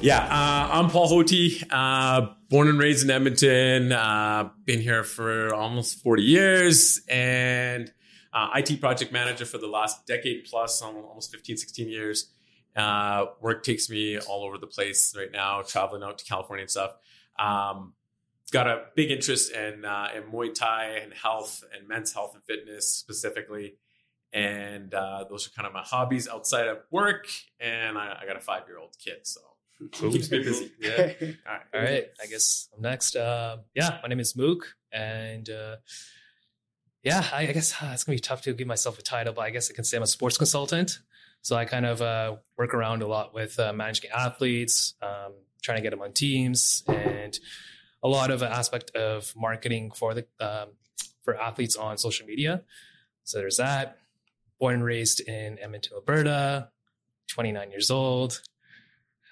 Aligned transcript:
Yeah, 0.00 0.20
uh, 0.20 0.68
I'm 0.78 0.90
Paul 0.90 1.08
Hoti, 1.08 1.60
uh, 1.70 2.28
born 2.48 2.68
and 2.68 2.78
raised 2.78 3.02
in 3.02 3.10
Edmonton. 3.10 3.90
Uh, 3.90 4.50
been 4.64 4.80
here 4.80 5.02
for 5.02 5.52
almost 5.52 6.00
40 6.04 6.22
years 6.22 7.00
and 7.08 7.92
uh, 8.32 8.50
IT 8.54 8.80
project 8.80 9.10
manager 9.12 9.44
for 9.44 9.58
the 9.58 9.66
last 9.66 10.06
decade 10.06 10.44
plus, 10.44 10.82
almost 10.82 11.32
15, 11.32 11.56
16 11.56 11.88
years. 11.88 12.30
Uh, 12.76 13.26
work 13.40 13.64
takes 13.64 13.90
me 13.90 14.20
all 14.20 14.44
over 14.44 14.56
the 14.56 14.68
place 14.68 15.16
right 15.16 15.32
now, 15.32 15.62
traveling 15.62 16.04
out 16.04 16.18
to 16.18 16.24
California 16.24 16.62
and 16.62 16.70
stuff. 16.70 16.92
Um, 17.36 17.94
got 18.52 18.68
a 18.68 18.84
big 18.94 19.10
interest 19.10 19.50
in, 19.50 19.84
uh, 19.84 20.10
in 20.14 20.22
Muay 20.32 20.54
Thai 20.54 21.00
and 21.02 21.12
health 21.12 21.64
and 21.76 21.88
men's 21.88 22.12
health 22.12 22.34
and 22.34 22.44
fitness 22.44 22.88
specifically. 22.88 23.74
And 24.32 24.92
those 24.92 25.48
are 25.48 25.50
kind 25.50 25.66
of 25.66 25.72
my 25.72 25.82
hobbies 25.82 26.28
outside 26.28 26.68
of 26.68 26.78
work. 26.92 27.26
And 27.58 27.98
I, 27.98 28.20
I 28.22 28.26
got 28.26 28.36
a 28.36 28.40
five 28.40 28.62
year 28.68 28.78
old 28.78 28.94
kid. 29.04 29.26
So 29.26 29.40
Keeps 29.92 30.30
me 30.30 30.42
busy. 30.42 30.72
Yeah. 30.80 30.90
All 31.46 31.54
right. 31.54 31.62
All 31.74 31.80
right. 31.80 32.04
I 32.22 32.26
guess 32.26 32.68
I'm 32.74 32.82
next. 32.82 33.16
Uh, 33.16 33.58
yeah, 33.74 33.98
my 34.02 34.08
name 34.08 34.20
is 34.20 34.34
Mukh, 34.36 34.74
and 34.92 35.48
uh, 35.48 35.76
yeah, 37.02 37.24
I, 37.32 37.48
I 37.48 37.52
guess 37.52 37.74
uh, 37.80 37.90
it's 37.92 38.04
gonna 38.04 38.16
be 38.16 38.20
tough 38.20 38.42
to 38.42 38.52
give 38.52 38.66
myself 38.66 38.98
a 38.98 39.02
title, 39.02 39.32
but 39.32 39.42
I 39.42 39.50
guess 39.50 39.70
I 39.70 39.74
can 39.74 39.84
say 39.84 39.96
I'm 39.96 40.02
a 40.02 40.06
sports 40.06 40.36
consultant. 40.36 40.98
So 41.42 41.56
I 41.56 41.64
kind 41.64 41.86
of 41.86 42.02
uh, 42.02 42.36
work 42.56 42.74
around 42.74 43.02
a 43.02 43.06
lot 43.06 43.32
with 43.32 43.58
uh, 43.60 43.72
managing 43.72 44.10
athletes, 44.10 44.94
um, 45.00 45.32
trying 45.62 45.78
to 45.78 45.82
get 45.82 45.90
them 45.90 46.02
on 46.02 46.12
teams, 46.12 46.82
and 46.88 47.38
a 48.02 48.08
lot 48.08 48.30
of 48.30 48.42
aspect 48.42 48.90
of 48.96 49.32
marketing 49.36 49.92
for 49.92 50.14
the 50.14 50.26
um, 50.40 50.70
for 51.22 51.36
athletes 51.36 51.76
on 51.76 51.98
social 51.98 52.26
media. 52.26 52.62
So 53.24 53.38
there's 53.38 53.58
that. 53.58 53.98
Born 54.58 54.74
and 54.74 54.84
raised 54.84 55.20
in 55.20 55.58
Edmonton, 55.60 55.92
Alberta. 55.94 56.70
29 57.28 57.70
years 57.70 57.90
old. 57.90 58.40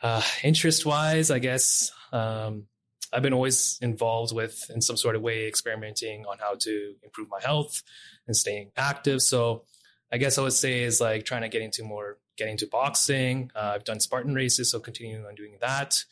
Uh, 0.03 0.23
interest 0.43 0.85
wise, 0.87 1.31
I 1.31 1.39
guess 1.39 1.91
um, 2.13 2.67
I've 3.13 3.23
been 3.23 3.33
always 3.33 3.79
involved 3.81 4.35
with, 4.35 4.71
in 4.75 4.81
some 4.81 4.97
sort 4.97 5.17
of 5.17 5.23
way, 5.23 5.47
experimenting 5.47 6.27
on 6.27 6.39
how 6.39 6.55
to 6.55 6.95
improve 7.03 7.29
my 7.31 7.41
health 7.41 7.83
and 8.27 8.37
staying 8.37 8.73
active. 8.77 9.23
So 9.23 9.65
I 10.13 10.19
guess 10.19 10.39
I 10.39 10.43
would 10.43 10.53
say 10.53 10.83
is 10.83 11.01
like 11.01 11.25
trying 11.25 11.43
to 11.43 11.49
get 11.49 11.63
into 11.63 11.83
more, 11.83 12.19
getting 12.37 12.53
into 12.53 12.67
boxing. 12.67 13.51
Uh, 13.55 13.73
I've 13.75 13.85
done 13.85 14.01
Spartan 14.01 14.35
races, 14.35 14.71
so 14.71 14.81
continuing 14.81 15.25
on 15.25 15.35
doing 15.35 15.57
that. 15.61 16.05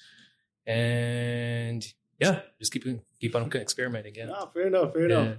And 0.67 1.87
yeah, 2.19 2.41
just 2.59 2.73
keep 2.73 2.85
keep 3.21 3.37
on 3.37 3.51
experimenting. 3.55 4.15
Yeah. 4.15 4.27
No, 4.27 4.51
fair 4.53 4.67
enough. 4.67 4.93
Fair 4.93 5.11
yeah. 5.11 5.21
enough. 5.21 5.37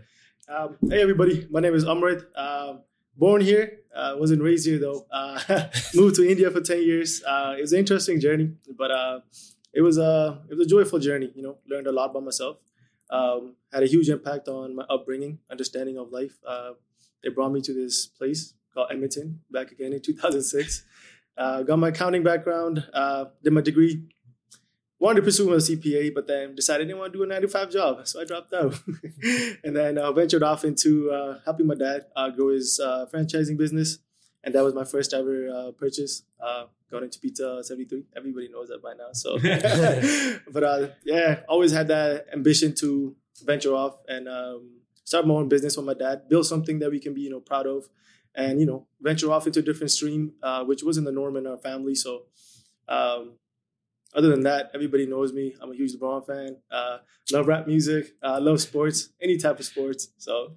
Um, 0.47 0.77
hey 0.87 1.01
everybody, 1.01 1.47
my 1.49 1.59
name 1.59 1.73
is 1.73 1.85
Amrit. 1.85 2.23
Um, 2.37 2.81
born 3.17 3.41
here, 3.41 3.79
uh, 3.95 4.15
wasn't 4.17 4.41
raised 4.41 4.65
here 4.65 4.79
though. 4.79 5.05
Uh, 5.11 5.39
moved 5.95 6.15
to 6.15 6.29
India 6.29 6.51
for 6.51 6.61
ten 6.61 6.81
years. 6.81 7.23
Uh, 7.25 7.55
it 7.57 7.61
was 7.61 7.73
an 7.73 7.79
interesting 7.79 8.19
journey, 8.19 8.51
but 8.77 8.91
uh, 8.91 9.19
it 9.73 9.81
was 9.81 9.97
a 9.97 10.41
it 10.49 10.57
was 10.57 10.67
a 10.67 10.69
joyful 10.69 10.99
journey. 10.99 11.31
You 11.35 11.43
know, 11.43 11.57
learned 11.67 11.87
a 11.87 11.91
lot 11.91 12.11
about 12.11 12.23
myself. 12.23 12.57
Um, 13.09 13.55
had 13.71 13.83
a 13.83 13.87
huge 13.87 14.09
impact 14.09 14.47
on 14.47 14.75
my 14.75 14.83
upbringing, 14.89 15.39
understanding 15.51 15.97
of 15.97 16.11
life. 16.11 16.37
Uh, 16.47 16.71
it 17.23 17.35
brought 17.35 17.51
me 17.51 17.61
to 17.61 17.73
this 17.73 18.07
place 18.07 18.53
called 18.73 18.87
Edmonton 18.91 19.41
back 19.51 19.71
again 19.71 19.93
in 19.93 20.01
2006. 20.01 20.83
Uh, 21.37 21.63
got 21.63 21.77
my 21.77 21.89
accounting 21.89 22.23
background, 22.23 22.85
did 23.43 23.53
my 23.53 23.61
degree 23.61 24.03
wanted 25.05 25.21
to 25.21 25.25
pursue 25.25 25.47
my 25.47 25.57
CPA, 25.57 26.13
but 26.15 26.27
then 26.27 26.55
decided 26.55 26.85
I 26.85 26.87
didn't 26.87 26.99
want 26.99 27.13
to 27.13 27.19
do 27.19 27.23
a 27.23 27.27
nine 27.27 27.41
to 27.41 27.47
five 27.47 27.69
job, 27.69 28.07
so 28.07 28.19
I 28.19 28.25
dropped 28.25 28.51
out, 28.53 28.73
and 29.63 29.75
then 29.75 29.99
uh, 29.99 30.11
ventured 30.11 30.41
off 30.41 30.65
into 30.65 31.11
uh, 31.11 31.39
helping 31.45 31.67
my 31.67 31.75
dad 31.75 32.07
uh, 32.15 32.31
grow 32.31 32.49
his 32.49 32.79
uh, 32.79 33.05
franchising 33.13 33.55
business, 33.55 33.99
and 34.43 34.55
that 34.55 34.63
was 34.63 34.73
my 34.73 34.83
first 34.83 35.13
ever 35.13 35.49
uh, 35.49 35.71
purchase. 35.73 36.23
Uh, 36.41 36.65
going 36.89 37.03
into 37.03 37.19
Pizza 37.19 37.63
Seventy 37.63 37.85
Three, 37.85 38.05
everybody 38.17 38.49
knows 38.49 38.69
that 38.69 38.81
by 38.81 38.93
now. 38.93 39.11
So, 39.13 39.37
but 40.51 40.97
yeah, 41.05 41.41
always 41.47 41.71
had 41.71 41.87
that 41.89 42.25
ambition 42.33 42.73
to 42.75 43.15
venture 43.43 43.75
off 43.75 43.97
and 44.07 44.27
um, 44.27 44.79
start 45.03 45.27
my 45.27 45.35
own 45.35 45.49
business 45.49 45.77
with 45.77 45.85
my 45.85 45.93
dad, 45.93 46.27
build 46.29 46.47
something 46.47 46.79
that 46.79 46.89
we 46.89 46.99
can 46.99 47.13
be 47.13 47.21
you 47.21 47.29
know 47.29 47.41
proud 47.41 47.67
of, 47.67 47.87
and 48.33 48.59
you 48.59 48.65
know 48.65 48.87
venture 49.01 49.31
off 49.31 49.45
into 49.45 49.59
a 49.59 49.63
different 49.63 49.91
stream, 49.91 50.33
which 50.65 50.81
wasn't 50.83 51.05
the 51.05 51.11
norm 51.11 51.37
in 51.37 51.45
our 51.45 51.57
family. 51.57 51.93
So. 51.93 52.23
Um, 52.87 53.37
other 54.15 54.29
than 54.29 54.41
that, 54.41 54.71
everybody 54.73 55.05
knows 55.05 55.33
me. 55.33 55.53
I'm 55.61 55.71
a 55.71 55.75
huge 55.75 55.93
LeBron 55.93 56.25
fan. 56.25 56.57
Uh, 56.71 56.97
love 57.31 57.47
rap 57.47 57.67
music. 57.67 58.15
Uh, 58.23 58.39
love 58.39 58.61
sports, 58.61 59.09
any 59.21 59.37
type 59.37 59.59
of 59.59 59.65
sports. 59.65 60.09
So, 60.17 60.53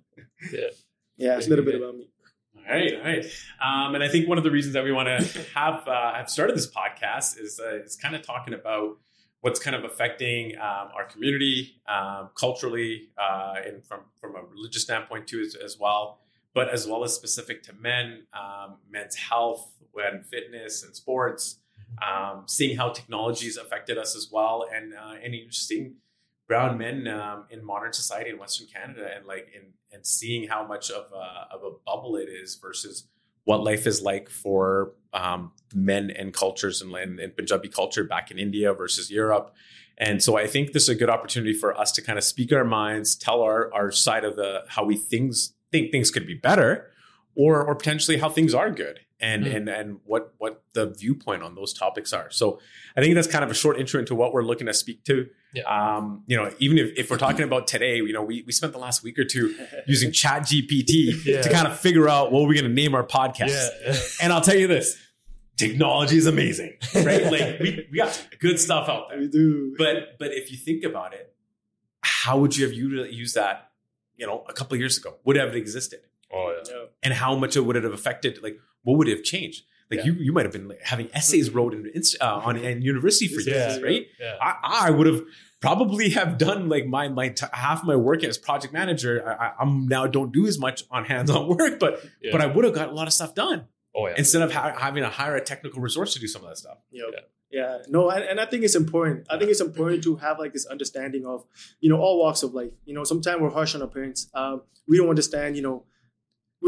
yeah, 0.52 0.68
yeah, 1.16 1.36
it's 1.36 1.46
a 1.46 1.50
little 1.50 1.64
bit 1.64 1.74
about 1.74 1.96
me. 1.96 2.08
All 2.56 2.74
right, 2.74 2.94
all 2.94 3.02
right. 3.02 3.24
Um, 3.64 3.94
and 3.94 4.04
I 4.04 4.08
think 4.08 4.28
one 4.28 4.38
of 4.38 4.44
the 4.44 4.50
reasons 4.50 4.74
that 4.74 4.84
we 4.84 4.92
want 4.92 5.08
to 5.08 5.42
have 5.54 5.88
uh, 5.88 6.14
have 6.14 6.28
started 6.28 6.56
this 6.56 6.70
podcast 6.70 7.40
is 7.40 7.60
uh, 7.60 7.82
is 7.82 7.96
kind 7.96 8.14
of 8.14 8.22
talking 8.22 8.54
about 8.54 8.98
what's 9.40 9.60
kind 9.60 9.74
of 9.74 9.84
affecting 9.84 10.56
um, 10.56 10.88
our 10.94 11.04
community 11.04 11.80
um, 11.88 12.28
culturally 12.34 13.08
uh, 13.18 13.54
and 13.64 13.84
from 13.86 14.00
from 14.20 14.36
a 14.36 14.42
religious 14.42 14.82
standpoint 14.82 15.26
too 15.26 15.40
as, 15.40 15.54
as, 15.54 15.78
well, 15.78 16.20
but 16.54 16.68
as 16.68 16.86
well 16.86 17.04
as 17.04 17.14
specific 17.14 17.62
to 17.62 17.72
men, 17.72 18.26
um, 18.32 18.76
men's 18.90 19.16
health 19.16 19.72
and 19.96 20.24
fitness 20.26 20.84
and 20.84 20.94
sports 20.94 21.58
um, 22.02 22.44
seeing 22.46 22.76
how 22.76 22.90
technology 22.90 23.46
has 23.46 23.56
affected 23.56 23.98
us 23.98 24.16
as 24.16 24.28
well, 24.30 24.66
and 24.72 24.94
uh, 24.94 25.14
and 25.22 25.34
seeing 25.50 25.96
brown 26.46 26.78
men 26.78 27.06
um, 27.08 27.44
in 27.50 27.64
modern 27.64 27.92
society 27.92 28.30
in 28.30 28.38
Western 28.38 28.66
Canada, 28.66 29.10
and 29.16 29.26
like 29.26 29.48
in 29.54 29.72
and 29.92 30.06
seeing 30.06 30.48
how 30.48 30.66
much 30.66 30.90
of 30.90 31.06
a, 31.12 31.54
of 31.54 31.62
a 31.62 31.70
bubble 31.86 32.16
it 32.16 32.28
is 32.28 32.56
versus 32.56 33.08
what 33.44 33.64
life 33.64 33.86
is 33.86 34.02
like 34.02 34.28
for 34.28 34.92
um, 35.14 35.52
men 35.74 36.10
and 36.10 36.34
cultures 36.34 36.82
and, 36.82 36.94
and, 36.94 37.34
Punjabi 37.34 37.68
culture 37.68 38.04
back 38.04 38.30
in 38.30 38.38
India 38.38 38.74
versus 38.74 39.10
Europe. 39.10 39.54
And 39.96 40.22
so 40.22 40.36
I 40.36 40.46
think 40.46 40.72
this 40.72 40.82
is 40.82 40.90
a 40.90 40.94
good 40.94 41.08
opportunity 41.08 41.54
for 41.54 41.74
us 41.78 41.90
to 41.92 42.02
kind 42.02 42.18
of 42.18 42.24
speak 42.24 42.52
our 42.52 42.64
minds, 42.64 43.16
tell 43.16 43.40
our, 43.40 43.72
our 43.72 43.90
side 43.90 44.24
of 44.24 44.36
the 44.36 44.64
how 44.68 44.84
we 44.84 44.96
things 44.96 45.54
think 45.72 45.90
things 45.90 46.10
could 46.10 46.26
be 46.26 46.34
better, 46.34 46.90
or 47.34 47.64
or 47.64 47.74
potentially 47.74 48.18
how 48.18 48.28
things 48.28 48.54
are 48.54 48.70
good 48.70 49.00
and 49.20 49.44
mm. 49.44 49.54
and 49.54 49.68
and 49.68 50.00
what 50.04 50.34
what 50.38 50.62
the 50.74 50.86
viewpoint 50.86 51.42
on 51.42 51.54
those 51.54 51.72
topics 51.72 52.12
are. 52.12 52.30
So 52.30 52.60
I 52.96 53.00
think 53.00 53.14
that's 53.14 53.26
kind 53.26 53.44
of 53.44 53.50
a 53.50 53.54
short 53.54 53.78
intro 53.78 54.00
into 54.00 54.14
what 54.14 54.32
we're 54.32 54.42
looking 54.42 54.66
to 54.66 54.74
speak 54.74 55.04
to. 55.04 55.28
Yeah. 55.52 55.62
Um, 55.62 56.24
you 56.26 56.36
know, 56.36 56.52
even 56.58 56.78
if, 56.78 56.96
if 56.96 57.10
we're 57.10 57.18
talking 57.18 57.42
about 57.42 57.66
today, 57.66 57.96
you 57.96 58.12
know, 58.12 58.22
we, 58.22 58.42
we 58.42 58.52
spent 58.52 58.72
the 58.72 58.78
last 58.78 59.02
week 59.02 59.18
or 59.18 59.24
two 59.24 59.56
using 59.86 60.12
Chat 60.12 60.42
GPT 60.42 61.24
yeah. 61.24 61.40
to 61.40 61.50
kind 61.50 61.66
of 61.66 61.78
figure 61.78 62.08
out 62.08 62.30
what 62.32 62.42
we're 62.42 62.54
going 62.54 62.64
to 62.64 62.70
name 62.70 62.94
our 62.94 63.04
podcast. 63.04 63.48
Yeah. 63.48 63.96
And 64.22 64.32
I'll 64.32 64.40
tell 64.40 64.56
you 64.56 64.66
this. 64.66 64.96
Technology 65.56 66.16
is 66.16 66.26
amazing, 66.26 66.76
right? 66.94 67.24
like 67.24 67.58
we, 67.60 67.88
we 67.90 67.98
got 67.98 68.28
good 68.38 68.60
stuff 68.60 68.88
out 68.88 69.08
there. 69.08 69.18
We 69.18 69.28
do. 69.28 69.74
But 69.76 70.16
but 70.18 70.32
if 70.32 70.52
you 70.52 70.56
think 70.56 70.84
about 70.84 71.14
it, 71.14 71.34
how 72.00 72.38
would 72.38 72.56
you 72.56 72.64
have 72.64 72.74
used 72.74 73.34
that, 73.34 73.70
you 74.16 74.26
know, 74.26 74.44
a 74.48 74.52
couple 74.52 74.76
years 74.76 74.98
ago? 74.98 75.16
Would 75.24 75.36
it 75.36 75.40
have 75.40 75.56
existed? 75.56 76.00
Oh 76.32 76.54
yeah. 76.64 76.84
And 77.02 77.14
how 77.14 77.34
much 77.34 77.56
it 77.56 77.60
would 77.60 77.76
it 77.76 77.84
have 77.84 77.92
affected? 77.92 78.42
Like, 78.42 78.58
what 78.88 78.96
would 78.96 79.08
it 79.08 79.16
have 79.18 79.22
changed? 79.22 79.64
Like 79.90 80.00
yeah. 80.00 80.06
you, 80.06 80.12
you 80.14 80.32
might 80.32 80.46
have 80.46 80.52
been 80.52 80.72
having 80.82 81.10
essays 81.12 81.50
wrote 81.50 81.74
in, 81.74 81.90
uh, 82.22 82.40
on 82.44 82.56
in 82.64 82.80
university 82.80 83.28
for 83.28 83.40
yeah, 83.40 83.68
years, 83.68 83.82
right? 83.82 84.06
Yeah. 84.18 84.36
I, 84.40 84.86
I 84.86 84.90
would 84.90 85.06
have 85.06 85.22
probably 85.60 86.10
have 86.10 86.38
done 86.38 86.70
like 86.70 86.86
my 86.86 87.08
my 87.08 87.28
t- 87.28 87.46
half 87.52 87.84
my 87.84 87.96
work 87.96 88.24
as 88.24 88.38
project 88.38 88.72
manager. 88.72 89.12
I, 89.28 89.52
am 89.60 89.88
now 89.88 90.06
don't 90.06 90.32
do 90.32 90.46
as 90.46 90.58
much 90.58 90.84
on 90.90 91.04
hands 91.04 91.30
on 91.30 91.48
work, 91.58 91.78
but 91.78 92.02
yeah. 92.22 92.32
but 92.32 92.40
I 92.40 92.46
would 92.46 92.64
have 92.64 92.74
got 92.74 92.88
a 92.88 92.92
lot 92.92 93.06
of 93.06 93.12
stuff 93.12 93.34
done. 93.34 93.66
Oh 93.94 94.06
yeah. 94.06 94.14
Instead 94.16 94.40
of 94.40 94.52
ha- 94.52 94.74
having 94.78 95.02
to 95.02 95.10
hire 95.10 95.36
a 95.36 95.44
technical 95.44 95.82
resource 95.82 96.14
to 96.14 96.20
do 96.20 96.26
some 96.26 96.42
of 96.42 96.48
that 96.48 96.56
stuff. 96.56 96.78
Yep. 96.90 97.06
Yeah. 97.12 97.20
Yeah, 97.50 97.78
no, 97.88 98.10
and, 98.10 98.22
and 98.24 98.38
I 98.38 98.44
think 98.44 98.62
it's 98.62 98.74
important. 98.74 99.26
I 99.30 99.38
think 99.38 99.50
it's 99.50 99.62
important 99.62 100.02
to 100.02 100.16
have 100.16 100.38
like 100.38 100.52
this 100.52 100.66
understanding 100.66 101.24
of, 101.24 101.46
you 101.80 101.88
know, 101.88 101.98
all 101.98 102.18
walks 102.18 102.42
of 102.42 102.52
life. 102.52 102.72
You 102.84 102.92
know, 102.92 103.04
sometimes 103.04 103.40
we're 103.40 103.48
harsh 103.48 103.74
on 103.74 103.80
our 103.80 103.88
parents. 103.88 104.28
Um, 104.34 104.60
we 104.86 104.98
don't 104.98 105.08
understand, 105.08 105.56
you 105.56 105.62
know, 105.62 105.84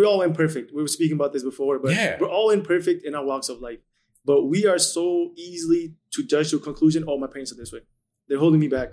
we're 0.01 0.07
all 0.07 0.23
imperfect. 0.23 0.73
We 0.75 0.81
were 0.81 0.89
speaking 0.89 1.17
about 1.17 1.33
this 1.33 1.45
before, 1.45 1.79
but 1.79 1.93
yeah. 1.93 2.17
we're 2.19 2.31
all 2.31 2.51
imperfect 2.51 3.05
in 3.05 3.15
our 3.15 3.25
walks 3.25 3.49
of 3.51 3.61
life. 3.61 3.81
But 4.25 4.45
we 4.45 4.67
are 4.67 4.79
so 4.79 5.33
easily 5.37 5.95
to 6.13 6.23
judge 6.23 6.51
to 6.51 6.57
a 6.57 6.61
conclusion, 6.61 7.05
oh, 7.07 7.19
my 7.19 7.27
parents 7.27 7.53
are 7.53 7.57
this 7.57 7.73
way. 7.73 7.81
They're 8.29 8.39
holding 8.39 8.61
me 8.61 8.69
back. 8.69 8.91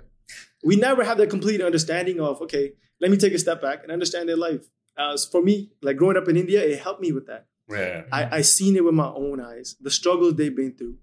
We 0.62 0.76
never 0.76 1.04
have 1.04 1.16
that 1.18 1.30
complete 1.30 1.62
understanding 1.62 2.20
of, 2.20 2.42
okay, 2.42 2.72
let 3.00 3.10
me 3.10 3.16
take 3.16 3.32
a 3.32 3.38
step 3.38 3.62
back 3.62 3.82
and 3.82 3.92
understand 3.92 4.28
their 4.28 4.36
life. 4.36 4.68
As 4.98 5.24
for 5.24 5.42
me, 5.42 5.70
like 5.80 5.96
growing 5.96 6.16
up 6.16 6.28
in 6.28 6.36
India, 6.36 6.60
it 6.62 6.80
helped 6.80 7.00
me 7.00 7.12
with 7.12 7.26
that. 7.28 7.46
Yeah. 7.70 8.02
I, 8.12 8.38
I 8.38 8.40
seen 8.42 8.76
it 8.76 8.84
with 8.84 8.94
my 8.94 9.08
own 9.08 9.40
eyes, 9.40 9.76
the 9.80 9.90
struggles 9.90 10.34
they've 10.34 10.54
been 10.54 10.74
through, 10.74 10.96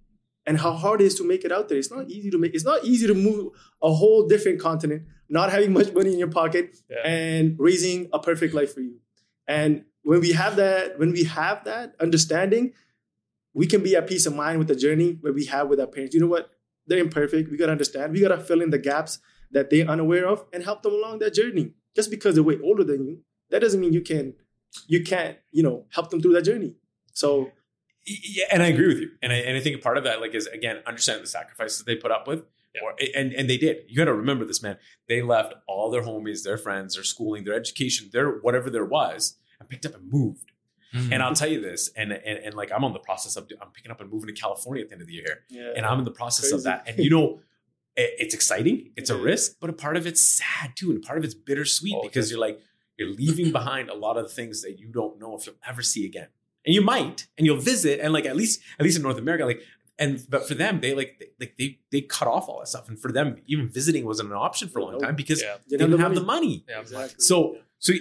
and 0.46 0.60
how 0.60 0.74
hard 0.74 1.01
it 1.01 1.06
is 1.06 1.16
to 1.16 1.24
make 1.24 1.46
it 1.46 1.51
out 1.51 1.69
there. 1.69 1.78
It's 1.78 1.92
not 1.92 2.10
easy 2.10 2.30
to 2.30 2.38
make. 2.38 2.54
It's 2.54 2.66
not 2.66 2.84
easy 2.84 3.08
to 3.08 3.13
move 3.13 3.54
a 3.81 3.94
whole 3.94 4.28
different 4.28 4.60
continent, 4.60 5.04
not 5.30 5.51
having 5.51 5.74
much 5.74 5.94
money 5.94 6.12
in 6.13 6.19
your 6.19 6.30
pocket, 6.30 6.75
yeah. 6.90 7.08
and 7.08 7.56
raising 7.58 8.10
a 8.13 8.19
perfect 8.19 8.54
life 8.54 8.74
for 8.74 8.81
you. 8.81 9.00
And 9.48 9.86
when 10.06 10.19
we 10.22 10.31
have 10.34 10.56
that, 10.57 11.00
when 11.00 11.12
we 11.12 11.24
have 11.24 11.63
that 11.66 11.96
understanding, 12.00 12.74
we 13.54 13.66
can 13.66 13.81
be 13.81 13.96
at 13.96 14.07
peace 14.07 14.25
of 14.28 14.36
mind 14.36 14.60
with 14.60 14.68
the 14.68 14.75
journey 14.75 15.18
where 15.22 15.34
we 15.34 15.46
have 15.46 15.68
with 15.68 15.80
our 15.80 15.88
parents. 15.88 16.13
You 16.13 16.22
know 16.22 16.28
what? 16.36 16.52
They're 16.88 17.00
imperfect. 17.00 17.50
We 17.50 17.57
gotta 17.57 17.72
understand. 17.72 18.13
We 18.13 18.22
gotta 18.22 18.38
fill 18.40 18.62
in 18.62 18.69
the 18.69 18.78
gaps 18.78 19.19
that 19.52 19.69
they're 19.69 19.88
unaware 19.88 20.28
of 20.28 20.46
and 20.54 20.63
help 20.63 20.84
them 20.84 20.94
along 20.94 21.19
that 21.19 21.34
journey. 21.34 21.74
Just 21.96 22.12
because 22.12 22.36
they're 22.36 22.44
way 22.44 22.60
older 22.63 22.84
than 22.84 23.06
you, 23.07 23.22
that 23.50 23.60
doesn't 23.60 23.81
mean 23.81 23.94
you 23.94 24.02
can 24.02 24.34
you 24.88 25.04
can't, 25.04 25.38
you 25.52 25.63
know, 25.63 25.86
help 25.90 26.10
them 26.10 26.22
through 26.22 26.34
that 26.34 26.44
journey. 26.44 26.75
So 27.13 27.51
Yeah, 28.06 28.46
and 28.51 28.62
I 28.62 28.68
agree 28.68 28.88
with 28.88 29.00
you. 29.00 29.10
And 29.24 29.31
I, 29.34 29.38
and 29.38 29.58
I 29.58 29.62
think 29.62 29.81
part 29.81 29.98
of 29.98 30.04
that, 30.04 30.22
like, 30.22 30.36
is 30.36 30.46
again 30.48 30.78
understanding 30.86 31.24
the 31.24 31.30
sacrifices 31.30 31.84
they 31.84 31.96
put 31.96 32.12
up 32.12 32.28
with, 32.28 32.44
Yeah. 32.75 32.81
or 32.84 32.94
and 33.16 33.34
and 33.34 33.50
they 33.50 33.58
did. 33.58 33.78
You 33.88 33.96
got 33.98 34.06
to 34.06 34.13
remember 34.13 34.46
this, 34.46 34.62
man. 34.62 34.78
They 35.08 35.22
left 35.24 35.56
all 35.68 35.90
their 35.90 36.04
homies, 36.04 36.44
their 36.44 36.58
friends, 36.60 36.94
their 36.96 37.04
schooling, 37.06 37.46
their 37.46 37.56
education, 37.56 38.10
their 38.13 38.30
whatever 38.46 38.69
there 38.69 38.86
was, 39.00 39.38
and 39.65 39.69
picked 39.69 39.85
up 39.85 39.95
and 39.95 40.12
moved. 40.12 40.51
Mm-hmm. 40.94 41.12
And 41.13 41.21
I'll 41.23 41.33
tell 41.35 41.50
you 41.50 41.59
this, 41.62 41.89
and 41.97 42.12
and 42.13 42.38
and 42.45 42.53
like 42.56 42.71
I'm 42.73 42.83
on 42.85 42.94
the 42.94 43.00
process 43.00 43.35
of 43.35 43.50
I'm 43.62 43.69
picking 43.71 43.91
up 43.91 44.00
and 44.00 44.09
moving 44.09 44.33
to 44.33 44.39
California 44.41 44.83
at 44.83 44.89
the 44.89 44.94
end 44.95 45.01
of 45.01 45.07
the 45.07 45.13
year, 45.13 45.44
Yeah. 45.50 45.73
and 45.75 45.85
I'm 45.85 46.00
in 46.00 46.06
the 46.06 46.12
process 46.12 46.51
of 46.51 46.63
that. 46.63 46.83
And 46.88 46.97
you 47.00 47.09
know, 47.09 47.39
it, 47.97 48.12
it's 48.19 48.33
exciting, 48.33 48.91
it's 48.95 49.09
a 49.09 49.17
risk, 49.17 49.57
but 49.59 49.69
a 49.69 49.73
part 49.73 49.97
of 49.97 50.07
it's 50.07 50.21
sad 50.21 50.75
too, 50.75 50.91
and 50.91 51.01
part 51.01 51.17
of 51.17 51.25
it's 51.25 51.33
bittersweet 51.33 51.95
Oh, 51.97 52.03
because 52.03 52.29
you're 52.31 52.39
like 52.39 52.62
you're 52.97 53.09
leaving 53.09 53.51
behind 53.51 53.89
a 53.89 53.94
lot 53.94 54.15
of 54.17 54.23
the 54.27 54.33
things 54.33 54.62
that 54.62 54.79
you 54.79 54.88
don't 54.88 55.19
know 55.19 55.35
if 55.35 55.45
you'll 55.45 55.56
ever 55.67 55.81
see 55.81 56.06
again. 56.06 56.27
And 56.65 56.73
you 56.73 56.81
might, 56.81 57.27
and 57.38 57.45
you'll 57.45 57.57
visit, 57.57 58.00
and 58.00 58.13
like 58.13 58.25
at 58.25 58.35
least 58.38 58.62
at 58.79 58.83
least 58.85 58.95
in 58.97 59.03
North 59.03 59.17
America, 59.17 59.45
like 59.45 59.62
and 60.00 60.25
but 60.29 60.47
for 60.47 60.53
them, 60.56 60.79
they 60.79 60.94
like 60.95 61.17
they, 61.19 61.27
like 61.41 61.56
they 61.57 61.79
they 61.91 62.01
cut 62.01 62.27
off 62.29 62.47
all 62.47 62.59
that 62.59 62.67
stuff, 62.67 62.88
and 62.88 62.97
for 62.97 63.12
them, 63.12 63.35
even 63.47 63.67
visiting 63.67 64.06
wasn't 64.06 64.29
an 64.29 64.35
option 64.38 64.69
for 64.69 64.79
a 64.79 64.83
long 64.83 64.94
Nope. 64.94 65.01
time 65.01 65.15
because 65.15 65.41
yeah, 65.41 65.57
they 65.69 65.75
didn't 65.77 66.00
have 66.00 66.15
the 66.15 66.21
money. 66.23 66.63
yeah, 66.69 66.79
Exactly. 66.79 67.15
So 67.19 67.57
so 67.79 67.94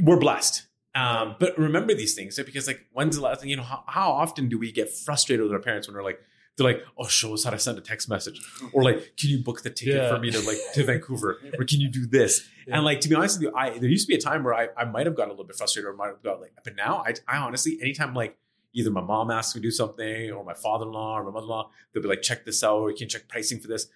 we're 0.00 0.18
blessed. 0.18 0.66
Um, 0.94 1.36
but 1.38 1.56
remember 1.56 1.94
these 1.94 2.14
things 2.14 2.36
because 2.36 2.66
like 2.66 2.80
when's 2.92 3.14
the 3.16 3.22
last 3.22 3.44
you 3.44 3.56
know 3.56 3.62
how, 3.62 3.84
how 3.86 4.10
often 4.10 4.48
do 4.48 4.58
we 4.58 4.72
get 4.72 4.90
frustrated 4.90 5.44
with 5.44 5.52
our 5.52 5.60
parents 5.60 5.86
when 5.86 5.94
they're 5.94 6.02
like 6.02 6.20
they're 6.56 6.66
like 6.66 6.82
oh 6.98 7.06
show 7.06 7.32
us 7.32 7.44
how 7.44 7.50
to 7.50 7.60
send 7.60 7.78
a 7.78 7.80
text 7.80 8.08
message 8.08 8.40
or 8.72 8.82
like 8.82 9.16
can 9.16 9.30
you 9.30 9.38
book 9.38 9.62
the 9.62 9.70
ticket 9.70 9.94
Yeah. 9.94 10.08
for 10.12 10.18
me 10.18 10.32
to 10.32 10.40
like 10.40 10.58
to 10.74 10.82
Vancouver 10.84 11.38
or 11.56 11.64
can 11.64 11.80
you 11.80 11.88
do 11.88 12.06
this 12.06 12.44
Yeah. 12.66 12.74
and 12.74 12.84
like 12.84 12.98
to 13.02 13.08
be 13.08 13.14
honest 13.14 13.38
with 13.38 13.42
you 13.50 13.56
I 13.56 13.78
there 13.78 13.88
used 13.88 14.06
to 14.08 14.12
be 14.12 14.16
a 14.16 14.20
time 14.20 14.42
where 14.42 14.52
I, 14.52 14.66
I 14.76 14.84
might 14.84 15.06
have 15.06 15.14
gotten 15.14 15.30
a 15.30 15.32
little 15.34 15.46
bit 15.46 15.54
frustrated 15.56 15.88
or 15.88 15.94
might 15.94 16.08
have 16.08 16.24
got 16.24 16.40
like 16.40 16.54
but 16.64 16.74
now 16.74 17.04
I, 17.06 17.14
I 17.28 17.36
honestly 17.36 17.78
anytime 17.80 18.12
like 18.12 18.36
either 18.72 18.90
my 18.90 19.00
mom 19.00 19.30
asks 19.30 19.54
me 19.54 19.60
to 19.62 19.68
do 19.68 19.70
something 19.70 20.32
or 20.32 20.42
my 20.44 20.54
father-in-law 20.54 21.18
or 21.20 21.22
my 21.24 21.30
mother-in-law 21.30 21.70
they'll 21.94 22.02
be 22.02 22.08
like 22.08 22.22
check 22.22 22.44
this 22.44 22.64
out 22.64 22.78
or 22.80 22.90
you 22.90 22.96
can 22.96 23.08
check 23.08 23.28
pricing 23.28 23.60
for 23.60 23.68
this 23.68 23.86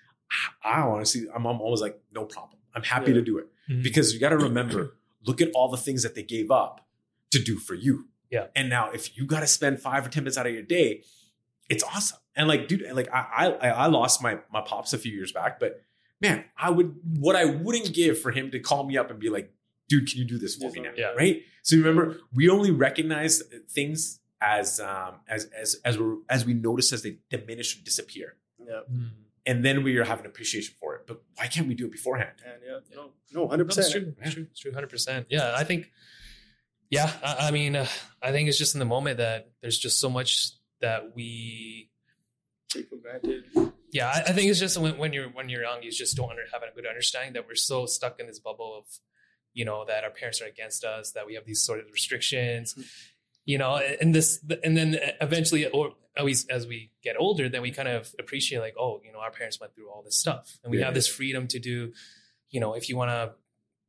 I, 0.65 0.79
I 0.79 0.81
honestly 0.83 1.27
I'm, 1.35 1.45
I'm 1.45 1.61
always 1.61 1.81
like 1.81 2.01
no 2.15 2.25
problem 2.25 2.61
I'm 2.73 2.85
happy 2.85 3.11
Yeah. 3.11 3.15
to 3.19 3.23
do 3.23 3.39
it 3.39 3.49
Mhm. 3.69 3.83
because 3.83 4.15
you 4.15 4.21
got 4.21 4.29
to 4.29 4.37
remember 4.39 4.97
look 5.27 5.41
at 5.41 5.49
all 5.55 5.69
the 5.69 5.77
things 5.77 6.03
that 6.03 6.15
they 6.15 6.23
gave 6.23 6.51
up 6.51 6.87
to 7.31 7.39
do 7.43 7.59
for 7.59 7.75
you 7.75 8.09
Yeah. 8.31 8.47
and 8.57 8.69
now 8.69 8.91
if 8.93 9.17
you 9.17 9.27
got 9.27 9.41
to 9.41 9.47
spend 9.47 9.81
five 9.81 10.07
or 10.07 10.09
ten 10.11 10.23
minutes 10.25 10.39
out 10.39 10.47
of 10.47 10.53
your 10.53 10.63
day 10.63 11.03
it's 11.69 11.83
awesome 11.85 12.19
and 12.37 12.47
like 12.49 12.69
dude 12.69 12.83
like 12.93 13.09
i 13.13 13.47
i, 13.61 13.69
I 13.71 13.87
lost 13.87 14.23
my 14.23 14.39
my 14.53 14.61
pops 14.61 14.93
a 14.93 14.99
few 14.99 15.13
years 15.13 15.33
back 15.33 15.59
but 15.59 15.81
man 16.21 16.45
i 16.57 16.71
would 16.71 16.95
what 17.19 17.37
i 17.37 17.45
wouldn't 17.45 17.93
give 17.95 18.21
for 18.21 18.31
him 18.31 18.51
to 18.51 18.59
call 18.61 18.85
me 18.85 18.97
up 18.99 19.11
and 19.11 19.19
be 19.19 19.31
like 19.31 19.53
dude 19.89 20.09
can 20.09 20.19
you 20.19 20.25
do 20.25 20.39
this 20.39 20.57
for 20.57 20.71
me 20.71 20.81
now 20.81 20.91
Yeah. 20.97 21.13
right 21.17 21.43
so 21.63 21.77
remember 21.77 22.19
we 22.35 22.49
only 22.49 22.71
recognize 22.71 23.43
things 23.71 24.21
as 24.41 24.79
um 24.81 25.15
as 25.29 25.47
as 25.63 25.77
as 25.85 25.99
we 25.99 26.07
as 26.29 26.45
we 26.45 26.55
notice 26.55 26.93
as 26.93 27.03
they 27.03 27.19
diminish 27.31 27.79
or 27.79 27.83
disappear 27.85 28.37
yeah. 28.59 28.81
Mhm. 28.93 29.11
And 29.47 29.65
then 29.65 29.83
we 29.83 29.97
are 29.99 30.05
having 30.05 30.27
appreciation 30.27 30.75
for 30.81 30.95
it 30.97 31.07
but 31.07 31.23
why 31.37 31.47
can't 31.47 31.67
we 31.69 31.75
do 31.75 31.87
it 31.87 31.93
beforehand 31.93 32.37
And 32.45 32.61
yeah, 32.67 32.79
no, 32.97 33.11
no, 33.33 33.49
hundred 33.49 33.65
No, 33.65 33.69
it's 33.69 33.77
percent. 33.77 34.05
true. 34.05 34.15
It's 34.21 34.35
true. 34.35 34.47
It's 34.51 34.61
true. 34.61 34.73
Hundred 34.73 34.91
percent. 34.91 35.27
Yeah, 35.29 35.53
I 35.57 35.65
think. 35.65 35.91
Yeah, 36.91 37.11
I, 37.25 37.49
I 37.49 37.51
mean, 37.51 37.75
uh, 37.77 37.87
I 38.23 38.31
think 38.31 38.49
it's 38.49 38.59
just 38.59 38.75
in 38.75 38.79
the 38.79 38.85
moment 38.85 39.19
that 39.19 39.51
there's 39.61 39.79
just 39.79 39.99
so 39.99 40.09
much 40.09 40.51
that 40.81 41.15
we. 41.17 41.91
Take 42.69 42.89
for 42.89 42.97
granted. 42.97 43.45
Yeah, 43.93 44.09
I, 44.09 44.19
I 44.29 44.33
think 44.33 44.51
it's 44.51 44.61
just 44.61 44.77
when, 44.79 44.99
when 44.99 45.13
you're 45.13 45.29
when 45.31 45.49
you're 45.49 45.63
young, 45.63 45.83
you 45.83 45.91
just 45.91 46.17
don't 46.17 46.31
under, 46.31 46.43
have 46.53 46.63
a 46.63 46.73
good 46.75 46.87
understanding 46.87 47.33
that 47.35 47.47
we're 47.49 47.55
so 47.57 47.87
stuck 47.87 48.21
in 48.21 48.27
this 48.27 48.39
bubble 48.39 48.77
of, 48.79 48.85
you 49.55 49.65
know, 49.65 49.85
that 49.87 50.05
our 50.05 50.11
parents 50.11 50.41
are 50.43 50.47
against 50.47 50.85
us, 50.85 51.13
that 51.13 51.27
we 51.27 51.35
have 51.35 51.45
these 51.47 51.63
sort 51.63 51.81
of 51.81 51.87
restrictions, 51.93 52.77
you 53.45 53.59
know, 53.59 53.77
and 54.01 54.15
this, 54.15 54.45
and 54.63 54.77
then 54.77 54.99
eventually, 55.21 55.67
or 55.67 55.95
always 56.19 56.47
as 56.47 56.67
we 56.67 56.91
get 57.03 57.17
older, 57.19 57.49
then 57.49 57.63
we 57.63 57.71
kind 57.71 57.89
of 57.89 58.15
appreciate 58.19 58.61
like, 58.61 58.75
oh, 58.79 59.01
you 59.05 59.13
know, 59.13 59.19
our 59.19 59.31
parents 59.31 59.61
went 59.61 59.75
through 59.75 59.91
all 59.91 60.03
this 60.03 60.17
stuff, 60.19 60.59
and 60.63 60.71
we 60.71 60.79
Yeah. 60.79 60.87
have 60.87 60.95
this 60.95 61.09
freedom 61.09 61.47
to 61.49 61.59
do, 61.59 61.93
you 62.51 62.61
know, 62.61 62.75
if 62.75 62.89
you 62.89 62.97
want 62.97 63.11
to 63.11 63.35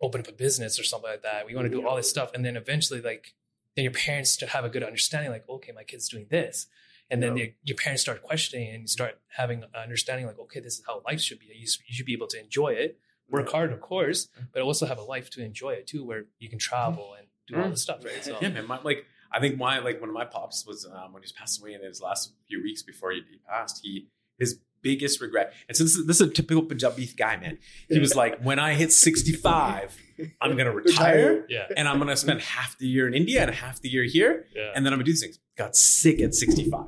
open 0.01 0.21
up 0.21 0.27
a 0.27 0.31
business 0.33 0.79
or 0.79 0.83
something 0.83 1.09
like 1.09 1.23
that, 1.23 1.45
we 1.45 1.55
want 1.55 1.65
to 1.69 1.75
do 1.75 1.87
all 1.87 1.95
this 1.95 2.09
stuff, 2.09 2.31
and 2.33 2.43
then 2.43 2.57
eventually, 2.57 3.01
like, 3.01 3.33
then 3.75 3.83
your 3.83 3.93
parents 3.93 4.37
to 4.37 4.47
have 4.47 4.65
a 4.65 4.69
good 4.69 4.83
understanding, 4.83 5.31
like, 5.31 5.47
okay, 5.49 5.71
my 5.71 5.83
kid's 5.83 6.09
doing 6.09 6.27
this. 6.29 6.67
And 7.09 7.21
then 7.21 7.37
Yeah. 7.37 7.45
the, 7.45 7.53
your 7.63 7.77
parents 7.77 8.01
start 8.01 8.23
questioning 8.23 8.69
and 8.73 8.81
you 8.81 8.87
start 8.87 9.19
having 9.27 9.63
an 9.63 9.69
understanding, 9.75 10.25
like, 10.25 10.39
okay, 10.39 10.59
this 10.59 10.79
is 10.79 10.83
how 10.87 11.01
life 11.05 11.21
should 11.21 11.39
be. 11.39 11.47
You, 11.47 11.67
you 11.87 11.93
should 11.95 12.05
be 12.05 12.13
able 12.13 12.27
to 12.27 12.39
enjoy 12.39 12.69
it, 12.69 12.99
work 13.29 13.49
hard, 13.49 13.71
of 13.71 13.81
course, 13.81 14.27
mm-hmm. 14.27 14.45
but 14.53 14.63
also 14.63 14.85
have 14.87 14.97
a 14.97 15.03
life 15.03 15.29
to 15.31 15.43
enjoy 15.43 15.71
it 15.71 15.87
too, 15.87 16.03
where 16.03 16.25
you 16.39 16.49
can 16.49 16.57
travel 16.57 17.13
and 17.17 17.27
do 17.47 17.61
all 17.61 17.69
this 17.69 17.81
mm. 17.81 17.83
stuff, 17.83 18.03
right? 18.03 18.23
So, 18.23 18.37
Yeah, 18.41 18.49
man. 18.49 18.65
My, 18.65 18.81
like 18.81 19.05
I 19.31 19.39
think 19.39 19.57
my 19.57 19.79
like 19.79 19.99
one 19.99 20.09
of 20.09 20.15
my 20.15 20.25
pops 20.25 20.65
was 20.65 20.85
um, 20.85 21.13
when 21.13 21.21
he 21.21 21.25
was 21.25 21.31
passing 21.31 21.63
away 21.63 21.73
in 21.73 21.83
his 21.83 22.01
last 22.01 22.33
few 22.47 22.61
weeks 22.61 22.81
before 22.81 23.11
he, 23.11 23.21
he 23.29 23.39
passed. 23.47 23.81
He 23.83 24.07
his 24.37 24.59
biggest 24.81 25.19
regret, 25.21 25.53
and 25.67 25.75
so 25.75 25.83
this 25.83 25.95
is 25.95 26.05
this 26.05 26.21
is 26.21 26.29
a 26.29 26.31
typical 26.31 26.63
Punjabi 26.63 27.07
guy, 27.17 27.37
man. 27.37 27.57
He 27.89 27.99
was 27.99 28.15
like, 28.15 28.39
when 28.41 28.59
I 28.59 28.73
hit 28.73 28.91
sixty 28.91 29.31
five, 29.33 29.97
I'm 30.41 30.55
gonna 30.55 30.71
retire, 30.83 31.45
yeah, 31.49 31.65
and 31.75 31.87
I'm 31.87 31.97
gonna 31.99 32.15
spend 32.17 32.41
half 32.41 32.77
the 32.77 32.87
year 32.87 33.07
in 33.07 33.13
India 33.13 33.41
and 33.41 33.53
half 33.53 33.81
the 33.81 33.89
year 33.89 34.03
here, 34.03 34.45
yeah. 34.55 34.71
and 34.75 34.85
then 34.85 34.93
I'm 34.93 34.99
gonna 34.99 35.05
do 35.05 35.11
these 35.11 35.21
things. 35.21 35.39
Got 35.57 35.75
sick 35.75 36.21
at 36.21 36.33
sixty 36.33 36.69
five, 36.69 36.87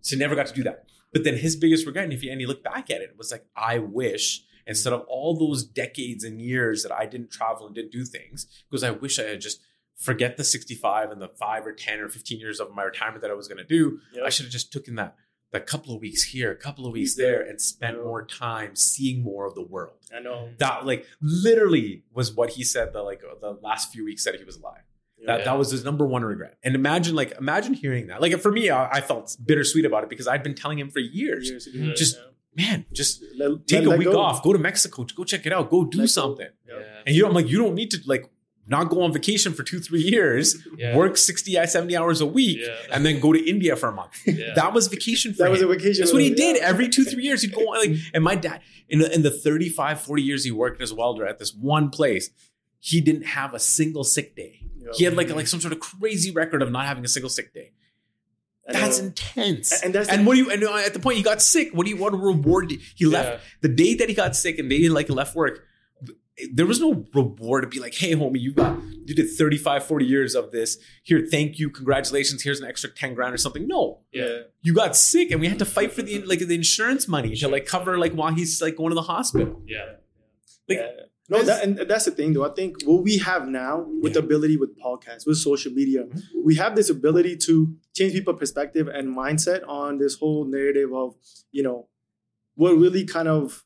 so 0.00 0.16
he 0.16 0.16
never 0.16 0.34
got 0.34 0.46
to 0.46 0.54
do 0.54 0.62
that. 0.64 0.84
But 1.12 1.24
then 1.24 1.36
his 1.36 1.56
biggest 1.56 1.86
regret, 1.86 2.04
and 2.04 2.12
if 2.12 2.22
you 2.22 2.30
and 2.30 2.40
he 2.40 2.46
looked 2.46 2.64
back 2.64 2.90
at 2.90 3.02
it, 3.02 3.10
it 3.10 3.18
was 3.18 3.30
like, 3.30 3.44
I 3.54 3.78
wish 3.78 4.44
instead 4.66 4.92
of 4.92 5.02
all 5.08 5.36
those 5.36 5.64
decades 5.64 6.24
and 6.24 6.40
years 6.40 6.82
that 6.82 6.92
I 6.92 7.06
didn't 7.06 7.30
travel 7.30 7.66
and 7.66 7.74
didn't 7.74 7.92
do 7.92 8.04
things, 8.04 8.46
because 8.70 8.82
I 8.82 8.90
wish 8.90 9.18
I 9.18 9.24
had 9.24 9.40
just 9.40 9.60
forget 10.02 10.36
the 10.36 10.44
65 10.44 11.10
and 11.10 11.20
the 11.22 11.28
five 11.28 11.66
or 11.66 11.72
10 11.72 12.00
or 12.00 12.08
15 12.08 12.38
years 12.40 12.60
of 12.60 12.74
my 12.74 12.82
retirement 12.82 13.22
that 13.22 13.30
I 13.30 13.34
was 13.34 13.48
going 13.48 13.58
to 13.58 13.64
do. 13.64 14.00
Yep. 14.14 14.24
I 14.26 14.30
should 14.30 14.44
have 14.46 14.52
just 14.52 14.72
taken 14.72 14.94
that 14.96 15.16
that 15.52 15.66
couple 15.66 15.94
of 15.94 16.00
weeks 16.00 16.22
here, 16.22 16.50
a 16.50 16.56
couple 16.56 16.86
of 16.86 16.92
weeks 16.94 17.14
there, 17.14 17.42
and 17.42 17.60
spent 17.60 17.98
Yeah. 17.98 18.04
more 18.04 18.24
time 18.24 18.74
seeing 18.74 19.22
more 19.22 19.44
of 19.46 19.54
the 19.54 19.62
world. 19.62 19.98
I 20.14 20.20
know. 20.20 20.48
That 20.58 20.86
like 20.86 21.06
literally 21.20 22.04
was 22.12 22.32
what 22.32 22.50
he 22.50 22.64
said 22.64 22.92
the 22.92 23.02
like 23.02 23.20
the 23.40 23.58
last 23.62 23.92
few 23.92 24.04
weeks 24.04 24.24
that 24.24 24.34
he 24.34 24.44
was 24.44 24.56
alive. 24.56 24.82
That, 25.26 25.40
Yeah. 25.40 25.44
that 25.44 25.58
was 25.58 25.70
his 25.70 25.84
number 25.84 26.06
one 26.06 26.24
regret. 26.24 26.56
And 26.64 26.74
imagine 26.74 27.14
like 27.14 27.32
imagine 27.38 27.74
hearing 27.74 28.06
that. 28.08 28.20
Like 28.20 28.36
for 28.40 28.50
me, 28.52 28.70
I, 28.70 28.88
I 28.90 29.00
felt 29.00 29.36
bittersweet 29.44 29.84
about 29.84 30.02
it 30.04 30.08
because 30.10 30.26
I'd 30.26 30.42
been 30.42 30.54
telling 30.54 30.78
him 30.78 30.90
for 30.90 31.00
years, 31.00 31.48
Years 31.50 31.64
to 31.66 31.72
do 31.72 31.90
it, 31.90 31.96
Just- 31.96 32.16
yeah. 32.16 32.66
man, 32.70 32.86
just 32.92 33.22
Let- 33.36 33.66
take 33.66 33.80
let- 33.80 33.86
a 33.86 33.90
let 33.90 33.98
week 33.98 34.08
go. 34.10 34.20
off, 34.20 34.42
go 34.42 34.52
to 34.52 34.58
Mexico, 34.58 35.04
go 35.14 35.24
check 35.24 35.44
it 35.46 35.52
out, 35.52 35.70
go 35.70 35.84
do 35.84 35.98
Let 35.98 36.02
go. 36.04 36.06
something. 36.06 36.48
Yeah. 36.66 36.78
yeah. 36.78 37.02
And 37.06 37.14
you 37.14 37.22
know, 37.22 37.28
I'm 37.28 37.34
like, 37.34 37.48
you 37.48 37.58
don't 37.58 37.74
need 37.74 37.90
to 37.92 37.98
like 38.06 38.24
not 38.66 38.88
go 38.90 39.02
on 39.02 39.12
vacation 39.12 39.52
for 39.52 39.62
two, 39.64 39.80
three 39.80 40.00
years, 40.02 40.56
Yeah. 40.76 40.96
work 40.96 41.16
60, 41.16 41.52
70 41.66 41.96
hours 41.96 42.20
a 42.20 42.26
week, 42.26 42.58
Yeah. 42.60 42.76
and 42.92 43.04
then 43.04 43.18
go 43.20 43.32
to 43.32 43.44
India 43.48 43.74
for 43.76 43.88
a 43.88 43.92
month. 43.92 44.12
Yeah. 44.26 44.54
That 44.54 44.72
was 44.72 44.86
vacation 44.86 45.32
for 45.34 45.42
That 45.44 45.50
was 45.50 45.62
a 45.62 45.66
vacation. 45.66 46.00
That's 46.02 46.12
what 46.12 46.22
he 46.22 46.32
did 46.32 46.56
yeah. 46.56 46.62
every 46.68 46.88
two, 46.88 47.04
three 47.04 47.24
years. 47.24 47.42
He'd 47.42 47.52
go 47.54 47.62
on 47.62 47.78
like, 47.90 47.98
and 48.14 48.22
my 48.22 48.36
dad, 48.36 48.60
in 48.88 49.00
the, 49.00 49.12
in 49.12 49.22
the 49.22 49.30
35, 49.30 50.00
40 50.00 50.22
years 50.22 50.44
he 50.44 50.50
worked 50.52 50.80
as 50.80 50.92
a 50.92 50.94
welder 50.94 51.26
at 51.26 51.38
this 51.38 51.52
one 51.54 51.90
place, 51.90 52.30
he 52.78 53.00
didn't 53.00 53.26
have 53.26 53.52
a 53.54 53.58
single 53.58 54.04
sick 54.04 54.36
day. 54.36 54.60
Yeah. 54.78 54.88
He 54.94 55.04
had 55.04 55.16
like 55.16 55.30
like 55.30 55.46
some 55.46 55.60
sort 55.60 55.72
of 55.72 55.80
crazy 55.80 56.30
record 56.32 56.62
of 56.62 56.70
not 56.72 56.86
having 56.86 57.04
a 57.04 57.08
single 57.08 57.30
sick 57.30 57.52
day. 57.54 57.72
I 58.68 58.72
That's 58.72 59.00
know. 59.00 59.06
intense. 59.06 59.82
And 59.82 59.92
that's 59.94 60.08
and 60.08 60.24
what 60.26 60.34
do 60.34 60.40
you? 60.40 60.50
And 60.50 60.62
uh, 60.64 60.74
at 60.76 60.92
the 60.92 60.98
point 61.00 61.16
he 61.16 61.22
got 61.22 61.40
sick, 61.42 61.70
what 61.72 61.84
do 61.84 61.90
you? 61.90 61.96
want 61.96 62.14
to 62.14 62.20
reward? 62.20 62.72
He 62.96 63.06
left 63.06 63.28
Yeah. 63.28 63.38
the 63.60 63.68
day 63.68 63.94
that 63.94 64.08
he 64.08 64.14
got 64.14 64.34
sick 64.36 64.58
and 64.58 64.70
they 64.70 64.78
didn't 64.78 64.94
like 64.94 65.08
left 65.10 65.34
work. 65.36 65.64
There 66.52 66.66
was 66.66 66.80
no 66.80 67.04
reward 67.14 67.62
to 67.62 67.68
be 67.68 67.78
like, 67.78 67.94
hey, 67.94 68.14
homie, 68.14 68.40
you 68.40 68.52
got 68.52 68.78
you 69.04 69.14
did 69.14 69.30
35, 69.30 69.84
40 69.84 70.04
years 70.04 70.34
of 70.34 70.50
this. 70.50 70.78
Here, 71.02 71.26
thank 71.30 71.58
you, 71.58 71.68
congratulations. 71.68 72.42
Here's 72.42 72.60
an 72.60 72.66
extra 72.66 72.90
10 72.90 73.14
grand 73.14 73.34
or 73.34 73.38
something. 73.38 73.68
No, 73.68 74.00
Yeah. 74.12 74.42
you 74.62 74.72
got 74.74 74.96
sick 74.96 75.30
and 75.30 75.40
we 75.40 75.48
had 75.48 75.58
to 75.58 75.66
fight 75.66 75.92
for 75.92 76.02
the 76.02 76.22
like 76.22 76.38
the 76.38 76.54
insurance 76.54 77.06
money 77.06 77.36
to 77.36 77.48
like 77.48 77.66
cover 77.66 77.98
like 77.98 78.12
while 78.12 78.32
he's 78.32 78.62
like 78.62 78.76
going 78.76 78.90
to 78.90 78.94
the 78.94 79.02
hospital. 79.02 79.62
Yeah. 79.66 79.84
Like, 80.68 80.78
Yeah. 80.78 80.90
No, 81.28 81.42
that, 81.44 81.64
and 81.64 81.78
that's 81.88 82.04
the 82.04 82.10
thing, 82.10 82.34
though. 82.34 82.44
I 82.44 82.52
think 82.52 82.82
what 82.82 83.02
we 83.04 83.16
have 83.18 83.48
now 83.48 83.86
with 84.02 84.14
the 84.14 84.18
ability 84.18 84.58
with 84.58 84.78
podcasts, 84.78 85.26
with 85.26 85.38
social 85.38 85.72
media, 85.72 86.02
mm-hmm. 86.02 86.44
we 86.44 86.56
have 86.56 86.76
this 86.76 86.90
ability 86.90 87.36
to 87.46 87.74
change 87.94 88.12
people's 88.12 88.38
perspective 88.38 88.86
and 88.88 89.16
mindset 89.16 89.66
on 89.66 89.96
this 89.98 90.16
whole 90.16 90.44
narrative 90.44 90.92
of, 90.92 91.14
you 91.50 91.62
know, 91.62 91.88
what 92.54 92.72
really 92.72 93.04
kind 93.06 93.28
of 93.28 93.64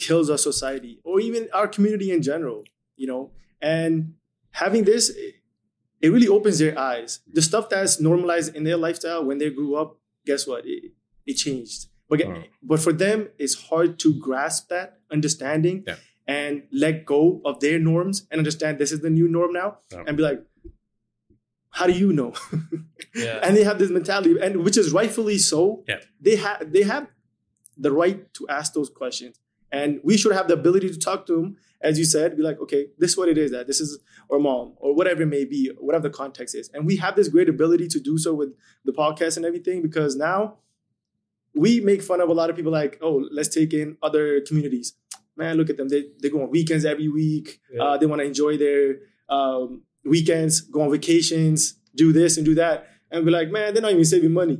kills 0.00 0.30
our 0.30 0.38
society 0.38 1.00
or 1.04 1.20
even 1.20 1.48
our 1.52 1.68
community 1.68 2.10
in 2.12 2.22
general, 2.22 2.64
you 2.96 3.06
know. 3.06 3.30
And 3.60 4.14
having 4.52 4.84
this, 4.84 5.10
it, 5.10 6.10
really 6.10 6.28
opens 6.28 6.58
their 6.58 6.78
eyes. 6.78 7.20
The 7.32 7.42
stuff 7.42 7.68
that's 7.68 8.00
normalized 8.00 8.54
in 8.54 8.64
their 8.64 8.76
lifestyle 8.76 9.24
when 9.24 9.38
they 9.38 9.50
grew 9.50 9.74
up, 9.76 9.98
guess 10.26 10.46
what? 10.46 10.64
It, 10.64 10.92
it 11.26 11.34
changed. 11.34 11.86
But, 12.08 12.20
Wow. 12.24 12.34
Mm. 12.36 12.44
but 12.62 12.80
for 12.80 12.92
them, 12.92 13.28
it's 13.38 13.54
hard 13.68 13.98
to 14.00 14.14
grasp 14.18 14.68
that 14.70 15.00
understanding 15.10 15.84
Yeah. 15.86 15.96
and 16.26 16.62
let 16.72 17.04
go 17.04 17.40
of 17.44 17.60
their 17.60 17.78
norms 17.78 18.26
and 18.30 18.38
understand 18.38 18.78
this 18.78 18.92
is 18.92 19.00
the 19.00 19.10
new 19.10 19.28
norm 19.28 19.52
now 19.52 19.78
and 20.06 20.16
be 20.16 20.22
like, 20.22 20.42
how 21.70 21.86
do 21.86 21.92
you 21.92 22.12
know? 22.12 22.32
Yeah. 23.14 23.40
and 23.42 23.56
they 23.56 23.64
have 23.64 23.78
this 23.78 23.90
mentality, 23.90 24.36
and 24.40 24.64
which 24.64 24.76
is 24.76 24.92
rightfully 24.92 25.38
so. 25.38 25.82
Yeah. 25.88 26.00
They 26.20 26.36
have 26.36 26.72
they 26.72 26.82
have 26.82 27.08
the 27.76 27.90
right 27.92 28.32
to 28.34 28.46
ask 28.48 28.72
those 28.74 28.90
questions. 28.90 29.38
And 29.72 30.00
we 30.02 30.16
should 30.16 30.32
have 30.32 30.48
the 30.48 30.54
ability 30.54 30.90
to 30.90 30.98
talk 30.98 31.26
to 31.26 31.36
them, 31.36 31.56
as 31.80 31.98
you 31.98 32.04
said, 32.04 32.36
be 32.36 32.42
like, 32.42 32.60
okay, 32.60 32.86
this 32.98 33.12
is 33.12 33.16
what 33.16 33.28
it 33.28 33.38
is. 33.38 33.50
That 33.50 33.66
this 33.66 33.80
is 33.80 33.98
or 34.28 34.38
mom 34.38 34.74
or 34.76 34.94
whatever 34.94 35.22
it 35.22 35.26
may 35.26 35.44
be, 35.44 35.70
whatever 35.78 36.08
the 36.08 36.14
context 36.14 36.54
is, 36.54 36.70
and 36.74 36.86
we 36.86 36.96
have 36.96 37.16
this 37.16 37.28
great 37.28 37.48
ability 37.48 37.88
to 37.88 38.00
do 38.00 38.18
so 38.18 38.34
with 38.34 38.50
the 38.84 38.92
podcast 38.92 39.36
and 39.36 39.46
everything 39.46 39.82
because 39.82 40.16
now 40.16 40.58
we 41.54 41.80
make 41.80 42.02
fun 42.02 42.20
of 42.20 42.28
a 42.28 42.32
lot 42.32 42.50
of 42.50 42.56
people 42.56 42.72
like, 42.72 42.98
oh, 43.02 43.26
let's 43.32 43.48
take 43.48 43.72
in 43.72 43.96
other 44.02 44.40
communities. 44.42 44.94
Man, 45.36 45.56
look 45.56 45.70
at 45.70 45.76
them. 45.76 45.88
They, 45.88 46.06
they 46.20 46.30
go 46.30 46.42
on 46.42 46.50
weekends 46.50 46.84
every 46.84 47.08
week. 47.08 47.60
Yeah. 47.72 47.82
Uh, 47.82 47.96
they 47.96 48.06
want 48.06 48.20
to 48.20 48.26
enjoy 48.26 48.56
their 48.56 48.96
um, 49.28 49.82
weekends, 50.04 50.60
go 50.60 50.82
on 50.82 50.90
vacations, 50.90 51.74
do 51.94 52.12
this 52.12 52.36
and 52.36 52.46
do 52.46 52.54
that. 52.56 52.88
And 53.10 53.24
we're 53.24 53.32
like, 53.32 53.50
man, 53.50 53.72
they're 53.72 53.82
not 53.82 53.92
even 53.92 54.04
saving 54.04 54.32
money. 54.32 54.58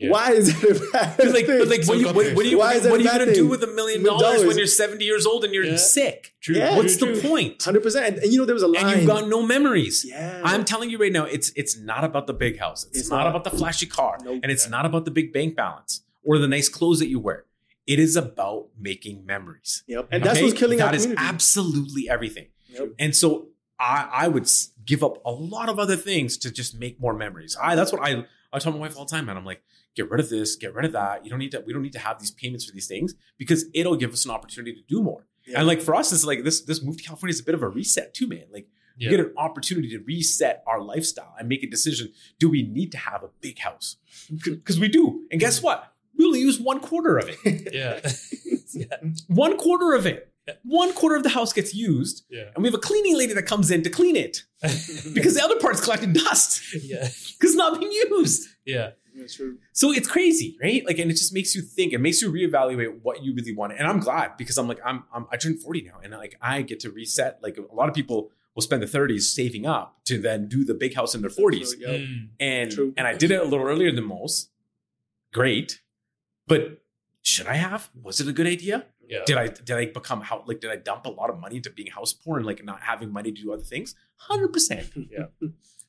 Yeah. 0.00 0.10
Why 0.10 0.32
is 0.32 0.48
it 0.48 0.62
a 0.76 0.90
bad 0.92 1.18
like, 1.32 1.46
but 1.46 1.68
like, 1.68 1.80
thing? 1.82 1.86
what, 1.88 1.98
you, 1.98 2.06
what, 2.06 2.14
what 2.14 2.42
do 2.44 2.48
you, 2.48 2.58
what 2.58 2.74
are 2.74 2.98
you 2.98 3.04
going 3.04 3.26
to 3.28 3.34
do 3.34 3.46
with 3.46 3.62
a 3.62 3.66
million 3.66 4.02
dollars 4.02 4.44
when 4.46 4.56
you're 4.56 4.66
70 4.66 5.04
years 5.04 5.26
old 5.26 5.44
and 5.44 5.52
you're 5.52 5.64
Yeah. 5.64 5.76
sick? 5.76 6.34
True. 6.40 6.56
Yeah. 6.56 6.76
What's 6.76 6.96
True, 6.96 7.14
the 7.14 7.20
true. 7.20 7.30
point? 7.30 7.58
100%. 7.58 8.02
And, 8.08 8.16
and 8.18 8.32
you 8.32 8.38
know, 8.38 8.46
there 8.46 8.54
was 8.54 8.62
a 8.62 8.66
line. 8.68 8.86
And 8.86 8.96
you've 9.02 9.06
got 9.06 9.28
no 9.28 9.42
memories. 9.42 10.04
yeah. 10.08 10.40
I'm 10.42 10.64
telling 10.64 10.88
you 10.88 10.96
right 10.98 11.12
now, 11.12 11.24
it's 11.26 11.50
it's 11.54 11.76
not 11.76 12.02
about 12.04 12.26
the 12.26 12.32
big 12.32 12.58
house. 12.58 12.84
It's, 12.86 12.98
It's 13.00 13.10
not, 13.10 13.18
not. 13.24 13.26
about 13.28 13.44
the 13.44 13.50
flashy 13.50 13.86
car, 13.86 14.16
Nope. 14.24 14.40
and 14.42 14.50
it's 14.50 14.68
not 14.68 14.86
about 14.86 15.04
the 15.04 15.10
big 15.10 15.32
bank 15.34 15.54
balance 15.54 16.02
or 16.24 16.38
the 16.38 16.48
nice 16.48 16.68
clothes 16.70 16.98
that 17.00 17.08
you 17.08 17.20
wear. 17.20 17.44
It 17.86 17.98
is 17.98 18.16
about 18.16 18.68
making 18.78 19.26
memories. 19.26 19.82
Yep. 19.86 20.08
And 20.12 20.22
that's 20.24 20.40
what's 20.40 20.54
killing 20.54 20.78
That 20.78 20.94
is 20.94 21.02
community. 21.06 21.26
absolutely 21.28 22.08
everything. 22.08 22.46
Yep. 22.68 22.88
And 22.98 23.14
so 23.16 23.48
I, 23.78 24.08
I 24.10 24.28
would 24.28 24.48
give 24.86 25.02
up 25.02 25.20
a 25.24 25.30
lot 25.32 25.68
of 25.68 25.78
other 25.78 25.96
things 25.96 26.36
to 26.38 26.50
just 26.50 26.78
make 26.78 27.00
more 27.00 27.12
memories. 27.14 27.56
I 27.60 27.74
that's 27.74 27.92
what 27.92 28.00
I 28.02 28.24
I 28.52 28.58
tell 28.58 28.72
my 28.72 28.78
wife 28.78 28.96
all 28.96 29.04
the 29.04 29.10
time, 29.10 29.26
man. 29.26 29.36
I'm 29.36 29.44
like, 29.44 29.62
get 29.96 30.10
rid 30.10 30.20
of 30.20 30.28
this, 30.28 30.56
get 30.56 30.74
rid 30.74 30.84
of 30.84 30.92
that. 30.92 31.24
You 31.24 31.30
don't 31.30 31.38
need 31.38 31.52
to. 31.52 31.62
We 31.66 31.72
don't 31.72 31.82
need 31.82 31.92
to 31.94 31.98
have 31.98 32.18
these 32.18 32.30
payments 32.30 32.64
for 32.64 32.72
these 32.72 32.86
things 32.86 33.14
because 33.38 33.64
it'll 33.74 33.96
give 33.96 34.12
us 34.12 34.24
an 34.24 34.30
opportunity 34.30 34.74
to 34.74 34.82
do 34.88 35.02
more. 35.02 35.26
Yeah. 35.46 35.58
And 35.58 35.66
like 35.66 35.80
for 35.80 35.94
us, 35.94 36.12
it's 36.12 36.24
like 36.24 36.44
this 36.44 36.60
this 36.62 36.82
move 36.82 36.96
to 36.98 37.02
California 37.02 37.32
is 37.32 37.40
a 37.40 37.44
bit 37.44 37.54
of 37.54 37.62
a 37.62 37.68
reset 37.68 38.14
too, 38.14 38.28
man. 38.28 38.44
Like 38.52 38.68
Yeah. 38.98 39.10
we 39.10 39.16
get 39.16 39.26
an 39.26 39.32
opportunity 39.36 39.88
to 39.90 39.98
reset 40.00 40.62
our 40.66 40.80
lifestyle 40.82 41.34
and 41.38 41.48
make 41.48 41.62
a 41.62 41.70
decision. 41.70 42.12
Do 42.38 42.48
we 42.50 42.62
need 42.62 42.92
to 42.92 42.98
have 42.98 43.22
a 43.22 43.30
big 43.40 43.58
house? 43.58 43.96
Because 44.44 44.78
we 44.78 44.88
do. 44.88 45.26
And 45.30 45.40
guess 45.40 45.62
what? 45.62 45.92
We 46.18 46.26
only 46.26 46.40
use 46.40 46.60
one 46.60 46.80
quarter 46.80 47.16
of 47.18 47.28
it. 47.44 47.72
Yeah. 47.72 48.00
yeah. 48.74 49.10
One 49.28 49.56
quarter 49.56 49.94
of 49.94 50.06
it. 50.06 50.26
One 50.64 50.92
quarter 50.92 51.16
of 51.16 51.22
the 51.22 51.28
house 51.28 51.52
gets 51.52 51.74
used, 51.74 52.24
Yeah. 52.28 52.50
and 52.54 52.62
we 52.62 52.68
have 52.68 52.74
a 52.74 52.78
cleaning 52.78 53.16
lady 53.16 53.32
that 53.34 53.44
comes 53.46 53.70
in 53.70 53.82
to 53.84 53.90
clean 53.90 54.16
it 54.16 54.44
because 55.14 55.34
the 55.34 55.42
other 55.44 55.58
part's 55.60 55.80
collecting 55.80 56.12
dust 56.12 56.60
Yeah. 56.74 57.02
because 57.02 57.50
it's 57.50 57.54
not 57.54 57.78
being 57.80 57.92
used. 57.92 58.48
Yeah. 58.64 58.90
That's 59.16 59.34
true. 59.34 59.58
So 59.72 59.92
it's 59.92 60.08
crazy, 60.08 60.56
right? 60.62 60.84
Like, 60.86 60.98
and 60.98 61.10
it 61.10 61.14
just 61.14 61.32
makes 61.34 61.54
you 61.54 61.62
think. 61.62 61.92
It 61.92 61.98
makes 62.00 62.20
you 62.22 62.30
reevaluate 62.30 63.00
what 63.02 63.22
you 63.24 63.34
really 63.34 63.54
want. 63.54 63.72
And 63.78 63.86
I'm 63.86 64.00
glad 64.00 64.36
because 64.36 64.56
I'm 64.58 64.68
like, 64.68 64.80
I'm, 64.84 65.04
I'm 65.12 65.26
I 65.30 65.36
turned 65.36 65.60
40 65.60 65.82
now, 65.82 66.00
and 66.02 66.12
like 66.12 66.36
I 66.40 66.62
get 66.62 66.80
to 66.80 66.90
reset. 66.90 67.42
Like 67.42 67.58
a 67.58 67.74
lot 67.74 67.88
of 67.88 67.94
people 67.94 68.30
will 68.54 68.62
spend 68.62 68.82
the 68.82 68.86
30s 68.86 69.22
saving 69.22 69.64
up 69.66 70.00
to 70.04 70.18
then 70.18 70.48
do 70.48 70.64
the 70.64 70.74
big 70.74 70.94
house 70.94 71.14
in 71.14 71.20
their 71.20 71.30
40s, 71.30 71.74
Yep. 71.78 71.90
Mm. 71.90 72.28
and 72.40 72.70
True. 72.70 72.94
and 72.96 73.06
I 73.06 73.14
did 73.14 73.30
it 73.30 73.40
a 73.40 73.44
little 73.44 73.64
earlier 73.66 73.92
than 73.92 74.04
most. 74.04 74.50
Great, 75.32 75.80
but 76.48 76.82
should 77.22 77.46
I 77.46 77.54
have? 77.54 77.90
Was 78.02 78.20
it 78.20 78.26
a 78.28 78.32
good 78.32 78.46
idea? 78.48 78.86
Yeah. 79.08 79.20
Did 79.26 79.36
I 79.38 79.46
did 79.48 79.70
I 79.72 79.86
become 79.86 80.20
how 80.22 80.42
like 80.46 80.60
did 80.60 80.70
I 80.70 80.76
dump 80.76 81.06
a 81.06 81.10
lot 81.10 81.30
of 81.30 81.38
money 81.38 81.56
into 81.56 81.70
being 81.70 81.90
house 81.90 82.12
poor 82.12 82.36
and 82.38 82.46
like 82.46 82.64
not 82.64 82.80
having 82.80 83.12
money 83.12 83.30
to 83.32 83.42
do 83.42 83.52
other 83.52 83.62
things? 83.62 83.94
Hundred 84.16 84.52
percent. 84.52 84.90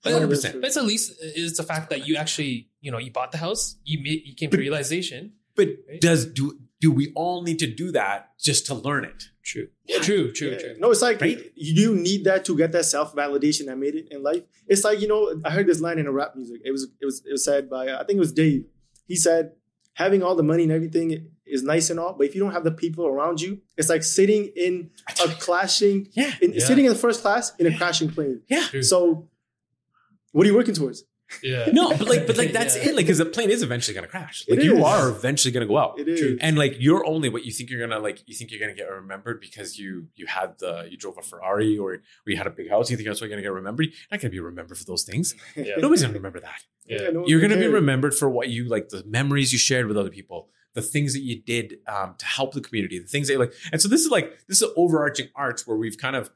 But, 0.04 0.14
Hundred 0.14 0.30
that's 0.32 0.40
percent. 0.40 0.52
true. 0.54 0.62
but 0.62 0.68
it's 0.70 0.78
at 0.78 0.86
least 0.86 1.14
it's 1.22 1.58
the 1.58 1.64
fact 1.64 1.92
that 1.92 2.08
you 2.08 2.16
actually, 2.16 2.70
you 2.82 2.92
know, 2.92 2.98
you 2.98 3.12
bought 3.12 3.32
the 3.32 3.38
house, 3.38 3.78
you 3.84 4.00
made, 4.02 4.24
you 4.26 4.36
came 4.36 4.50
to 4.50 4.58
realization. 4.58 5.34
But 5.56 5.68
Right. 5.88 6.02
does 6.02 6.26
do 6.26 6.60
do 6.80 6.92
we 6.92 7.12
all 7.14 7.44
need 7.44 7.60
to 7.60 7.68
do 7.68 7.92
that 7.92 8.32
just 8.40 8.66
to 8.68 8.74
learn 8.74 9.04
it? 9.06 9.26
True. 9.44 9.68
Yeah. 9.86 10.00
True. 10.00 10.32
True. 10.32 10.50
Yeah. 10.52 10.58
True. 10.60 10.76
No, 10.80 10.90
it's 10.90 11.02
like 11.02 11.22
Right? 11.22 11.52
you 11.56 11.94
need 11.94 12.24
that 12.24 12.44
to 12.46 12.58
get 12.58 12.72
that 12.72 12.86
self 12.86 13.14
validation 13.16 13.66
that 13.68 13.78
made 13.78 13.94
it 13.96 14.08
in 14.12 14.24
life. 14.24 14.44
It's 14.68 14.84
like 14.84 15.00
you 15.02 15.08
know, 15.08 15.40
I 15.46 15.52
heard 15.52 15.68
this 15.68 15.80
line 15.82 16.00
in 16.00 16.08
a 16.08 16.12
rap 16.12 16.36
music. 16.36 16.62
It 16.66 16.72
was 16.72 16.84
it 17.02 17.06
was 17.06 17.22
it 17.26 17.32
was 17.32 17.44
said 17.44 17.70
by 17.70 17.88
uh, 17.90 18.00
I 18.02 18.04
think 18.06 18.18
it 18.18 18.26
was 18.28 18.32
Dave. 18.34 18.66
He 19.08 19.16
said, 19.16 19.52
"Having 19.94 20.24
all 20.24 20.36
the 20.36 20.44
money 20.44 20.64
and 20.64 20.72
everything 20.72 21.28
is 21.46 21.64
nice 21.64 21.90
and 21.90 22.00
all, 22.00 22.14
but 22.14 22.26
if 22.28 22.34
you 22.34 22.42
don't 22.42 22.54
have 22.54 22.64
the 22.64 22.72
people 22.72 23.06
around 23.06 23.42
you, 23.42 23.60
it's 23.78 23.90
like 23.90 24.04
sitting 24.04 24.46
in 24.56 24.90
a 25.22 25.28
clashing, 25.46 26.08
Yeah. 26.14 26.34
in, 26.42 26.54
Yeah. 26.54 26.66
sitting 26.66 26.86
in 26.86 26.94
the 26.94 26.98
first 26.98 27.22
class 27.22 27.52
in 27.60 27.68
a 27.68 27.78
crashing 27.78 28.10
plane. 28.10 28.42
Yeah. 28.50 28.66
True. 28.70 28.82
So, 28.84 29.28
what 30.32 30.46
are 30.46 30.50
you 30.50 30.56
working 30.56 30.74
towards? 30.74 31.04
Yeah. 31.44 31.70
No, 31.72 31.90
but 31.90 32.08
like 32.08 32.28
but 32.28 32.38
like 32.38 32.52
that's 32.52 32.76
Yeah. 32.82 32.90
it. 32.90 32.96
Like 32.96 33.06
because 33.06 33.18
the 33.20 33.26
plane 33.26 33.50
is 33.50 33.64
eventually 33.64 33.96
gonna 33.96 34.08
crash. 34.08 34.46
Like 34.50 34.60
It 34.60 34.66
you 34.66 34.78
is. 34.78 34.84
are 34.84 35.10
eventually 35.10 35.52
gonna 35.52 35.66
go 35.66 35.78
out. 35.78 36.00
It 36.00 36.08
is. 36.08 36.38
And 36.42 36.58
like 36.58 36.76
you're 36.80 37.06
only 37.06 37.30
what 37.30 37.46
you 37.46 37.52
think 37.52 37.70
you're 37.70 37.80
gonna 37.86 38.00
like 38.02 38.24
you 38.28 38.36
think 38.36 38.52
you're 38.52 38.60
gonna 38.60 38.74
get 38.74 38.90
remembered 38.90 39.40
because 39.42 39.78
you 39.80 40.08
you 40.16 40.28
had 40.28 40.58
the 40.60 40.88
you 40.90 40.98
drove 40.98 41.18
a 41.18 41.22
Ferrari 41.22 41.78
or, 41.78 41.94
or 41.94 42.02
you 42.28 42.38
had 42.38 42.48
a 42.48 42.52
big 42.52 42.70
house. 42.70 42.90
You 42.90 42.98
think 42.98 43.08
that's 43.08 43.22
why 43.22 43.28
you're 43.28 43.36
gonna 43.36 43.42
get 43.44 43.52
remembered. 43.54 43.86
You're 43.88 43.94
not 44.12 44.20
gonna 44.22 44.32
be 44.32 44.40
remembered 44.40 44.78
for 44.78 44.86
those 44.86 45.04
things. 45.04 45.36
Yeah. 45.56 45.76
Nobody's 45.78 46.02
gonna 46.02 46.14
remember 46.16 46.40
that. 46.40 46.62
Yeah. 46.86 47.10
no 47.12 47.26
You're 47.28 47.42
gonna 47.42 47.58
be 47.58 47.68
remembered 47.68 48.14
for 48.16 48.30
what 48.30 48.50
you 48.50 48.68
like, 48.68 48.90
the 48.90 49.04
memories 49.06 49.54
you 49.54 49.60
shared 49.60 49.86
with 49.88 49.98
other 49.98 50.10
people, 50.10 50.50
the 50.74 50.82
things 50.82 51.14
that 51.14 51.22
you 51.22 51.42
did 51.42 51.78
um, 51.88 52.16
to 52.18 52.26
help 52.26 52.54
the 52.54 52.62
community, 52.62 52.98
the 53.00 53.08
things 53.08 53.28
that 53.28 53.34
you 53.34 53.40
like. 53.40 53.54
And 53.72 53.82
so 53.82 53.88
this 53.88 54.02
is 54.02 54.10
like 54.12 54.40
this 54.48 54.62
is 54.62 54.70
overarching 54.76 55.30
arts 55.36 55.68
where 55.68 55.78
we've 55.78 55.98
kind 55.98 56.16
of 56.16 56.30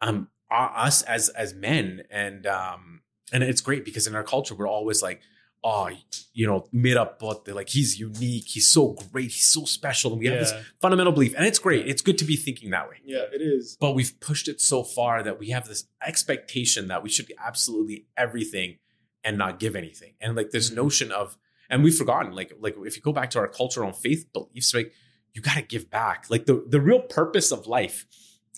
um 0.00 0.28
uh, 0.50 0.54
us 0.74 1.02
as 1.02 1.28
as 1.30 1.54
men 1.54 2.02
and 2.10 2.46
um 2.46 3.00
and 3.32 3.42
it's 3.42 3.60
great 3.60 3.84
because 3.84 4.06
in 4.06 4.14
our 4.14 4.24
culture 4.24 4.54
we're 4.54 4.68
always 4.68 5.02
like 5.02 5.20
oh 5.64 5.88
you 6.32 6.46
know 6.46 6.68
made 6.70 6.96
up 6.96 7.18
but 7.18 7.48
like 7.48 7.68
he's 7.70 7.98
unique. 7.98 8.44
He's 8.46 8.68
so 8.68 8.92
great. 9.12 9.30
He's 9.32 9.46
so 9.46 9.64
special. 9.64 10.12
And 10.12 10.20
we 10.20 10.26
have 10.26 10.38
this 10.38 10.52
fundamental 10.80 11.12
belief. 11.12 11.34
And 11.34 11.44
it's 11.46 11.58
great. 11.58 11.88
It's 11.88 12.02
good 12.02 12.18
to 12.18 12.24
be 12.24 12.36
thinking 12.36 12.70
that 12.70 12.88
way. 12.88 12.96
Yeah, 13.04 13.24
it 13.32 13.40
is. 13.40 13.76
but 13.80 13.94
we've 13.94 14.18
pushed 14.20 14.48
it 14.48 14.60
so 14.60 14.82
far 14.84 15.22
that 15.22 15.38
we 15.40 15.48
have 15.50 15.66
this 15.66 15.84
expectation 16.06 16.88
that 16.88 17.02
we 17.02 17.08
should 17.08 17.26
be 17.26 17.34
absolutely 17.44 18.06
everything 18.16 18.76
and 19.24 19.36
not 19.38 19.58
give 19.58 19.74
anything. 19.74 20.12
And 20.20 20.36
like 20.36 20.50
this 20.50 20.70
Mhm. 20.70 20.76
notion 20.76 21.10
of 21.10 21.36
and 21.70 21.82
we've 21.82 21.96
forgotten 21.96 22.32
like 22.32 22.52
like 22.60 22.76
if 22.84 22.94
you 22.96 23.02
go 23.02 23.12
back 23.12 23.30
to 23.30 23.38
our 23.40 23.48
cultural 23.48 23.88
and 23.88 23.96
faith 23.96 24.30
beliefs 24.32 24.72
like 24.74 24.92
you 25.34 25.42
got 25.42 25.54
to 25.56 25.62
give 25.62 25.90
back. 25.90 26.26
Like 26.30 26.44
the 26.46 26.64
the 26.68 26.80
real 26.80 27.00
purpose 27.00 27.50
of 27.50 27.66
life 27.66 28.06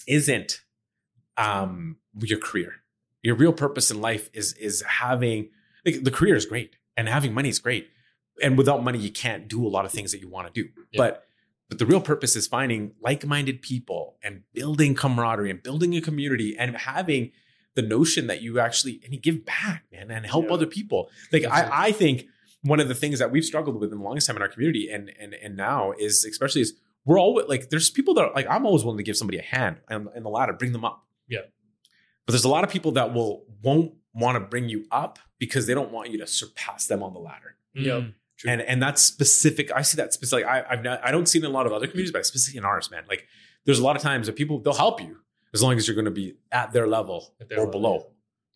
isn't 0.06 0.60
um 1.36 1.96
your 2.20 2.38
career 2.38 2.74
your 3.22 3.34
real 3.36 3.52
purpose 3.52 3.90
in 3.90 4.00
life 4.00 4.28
is 4.32 4.52
is 4.54 4.82
having 4.82 5.48
like 5.84 6.02
the 6.04 6.10
career 6.10 6.36
is 6.36 6.46
great 6.46 6.76
and 6.96 7.08
having 7.08 7.32
money 7.34 7.48
is 7.48 7.58
great 7.58 7.88
and 8.42 8.56
without 8.58 8.82
money 8.84 8.98
you 8.98 9.10
can't 9.10 9.48
do 9.48 9.66
a 9.66 9.68
lot 9.68 9.84
of 9.84 9.90
things 9.92 10.12
that 10.12 10.20
you 10.20 10.28
want 10.28 10.52
to 10.52 10.62
do 10.62 10.68
Yeah. 10.92 10.98
but 10.98 11.24
but 11.68 11.78
the 11.78 11.86
real 11.86 12.00
purpose 12.00 12.34
is 12.36 12.46
finding 12.46 12.92
like-minded 13.02 13.60
people 13.60 14.16
and 14.22 14.42
building 14.54 14.94
camaraderie 14.94 15.50
and 15.50 15.62
building 15.62 15.94
a 15.96 16.00
community 16.00 16.56
and 16.58 16.74
having 16.76 17.32
the 17.74 17.82
notion 17.82 18.26
that 18.28 18.40
you 18.40 18.58
actually 18.58 19.00
and 19.04 19.12
you 19.12 19.20
give 19.20 19.44
back 19.44 19.84
man 19.92 20.10
and 20.10 20.24
help 20.26 20.46
Yeah. 20.46 20.54
other 20.54 20.66
people 20.66 21.10
like. 21.32 21.44
I, 21.44 21.88
I 21.88 21.92
think 21.92 22.26
one 22.62 22.80
of 22.80 22.88
the 22.88 22.94
things 22.94 23.18
that 23.20 23.30
we've 23.30 23.44
struggled 23.44 23.78
with 23.80 23.92
in 23.92 23.98
the 23.98 24.04
longest 24.04 24.26
time 24.26 24.36
in 24.36 24.42
our 24.42 24.48
community 24.48 24.88
and 24.90 25.10
and 25.20 25.34
and 25.34 25.56
now 25.56 25.92
is 25.92 26.24
especially 26.24 26.62
is 26.62 26.72
we're 27.04 27.18
all 27.20 27.40
like 27.48 27.68
there's 27.70 27.88
people 27.90 28.14
that 28.14 28.24
are 28.24 28.32
like 28.34 28.46
i'm 28.50 28.66
always 28.66 28.82
willing 28.84 28.98
to 28.98 29.04
give 29.04 29.16
somebody 29.16 29.38
a 29.38 29.42
hand 29.42 29.76
and, 29.88 30.08
in 30.16 30.22
the 30.24 30.28
ladder 30.30 30.52
bring 30.52 30.72
them 30.72 30.84
up 30.84 31.04
Yeah. 31.28 31.42
But 32.28 32.32
there's 32.32 32.44
a 32.44 32.48
lot 32.48 32.62
of 32.62 32.68
people 32.70 32.92
that 32.92 33.14
will 33.14 33.44
won't 33.62 33.94
want 34.12 34.36
to 34.36 34.40
bring 34.40 34.68
you 34.68 34.84
up 34.92 35.18
because 35.38 35.66
they 35.66 35.72
don't 35.74 35.90
want 35.90 36.10
you 36.10 36.18
to 36.18 36.26
surpass 36.26 36.86
them 36.86 37.02
on 37.02 37.12
the 37.14 37.18
ladder 37.20 37.56
Yep. 37.74 38.02
Mm. 38.02 38.14
True. 38.36 38.50
and 38.52 38.60
and 38.62 38.82
that's 38.82 39.00
specific. 39.02 39.72
I 39.74 39.82
see 39.82 39.96
that 39.96 40.12
specific. 40.12 40.44
I, 40.46 40.64
I've 40.70 40.82
not, 40.84 41.00
I 41.04 41.10
don't 41.10 41.26
see 41.28 41.38
it 41.38 41.44
in 41.44 41.50
a 41.50 41.52
lot 41.54 41.66
of 41.66 41.72
other 41.72 41.86
communities, 41.86 42.12
but 42.12 42.24
specifically 42.26 42.58
in 42.58 42.64
ours, 42.64 42.90
man. 42.90 43.04
Like 43.08 43.26
there's 43.64 43.78
a 43.80 43.84
lot 43.84 43.96
of 43.96 44.02
times 44.02 44.26
that 44.26 44.36
people 44.36 44.60
they'll 44.60 44.74
help 44.74 45.00
you 45.00 45.16
as 45.54 45.62
long 45.62 45.76
as 45.76 45.88
you're 45.88 45.94
going 45.96 46.04
to 46.04 46.10
be 46.10 46.34
at 46.52 46.72
their 46.72 46.86
level 46.86 47.34
At 47.40 47.48
their 47.48 47.58
or 47.58 47.64
level, 47.66 47.80
below. 47.80 48.06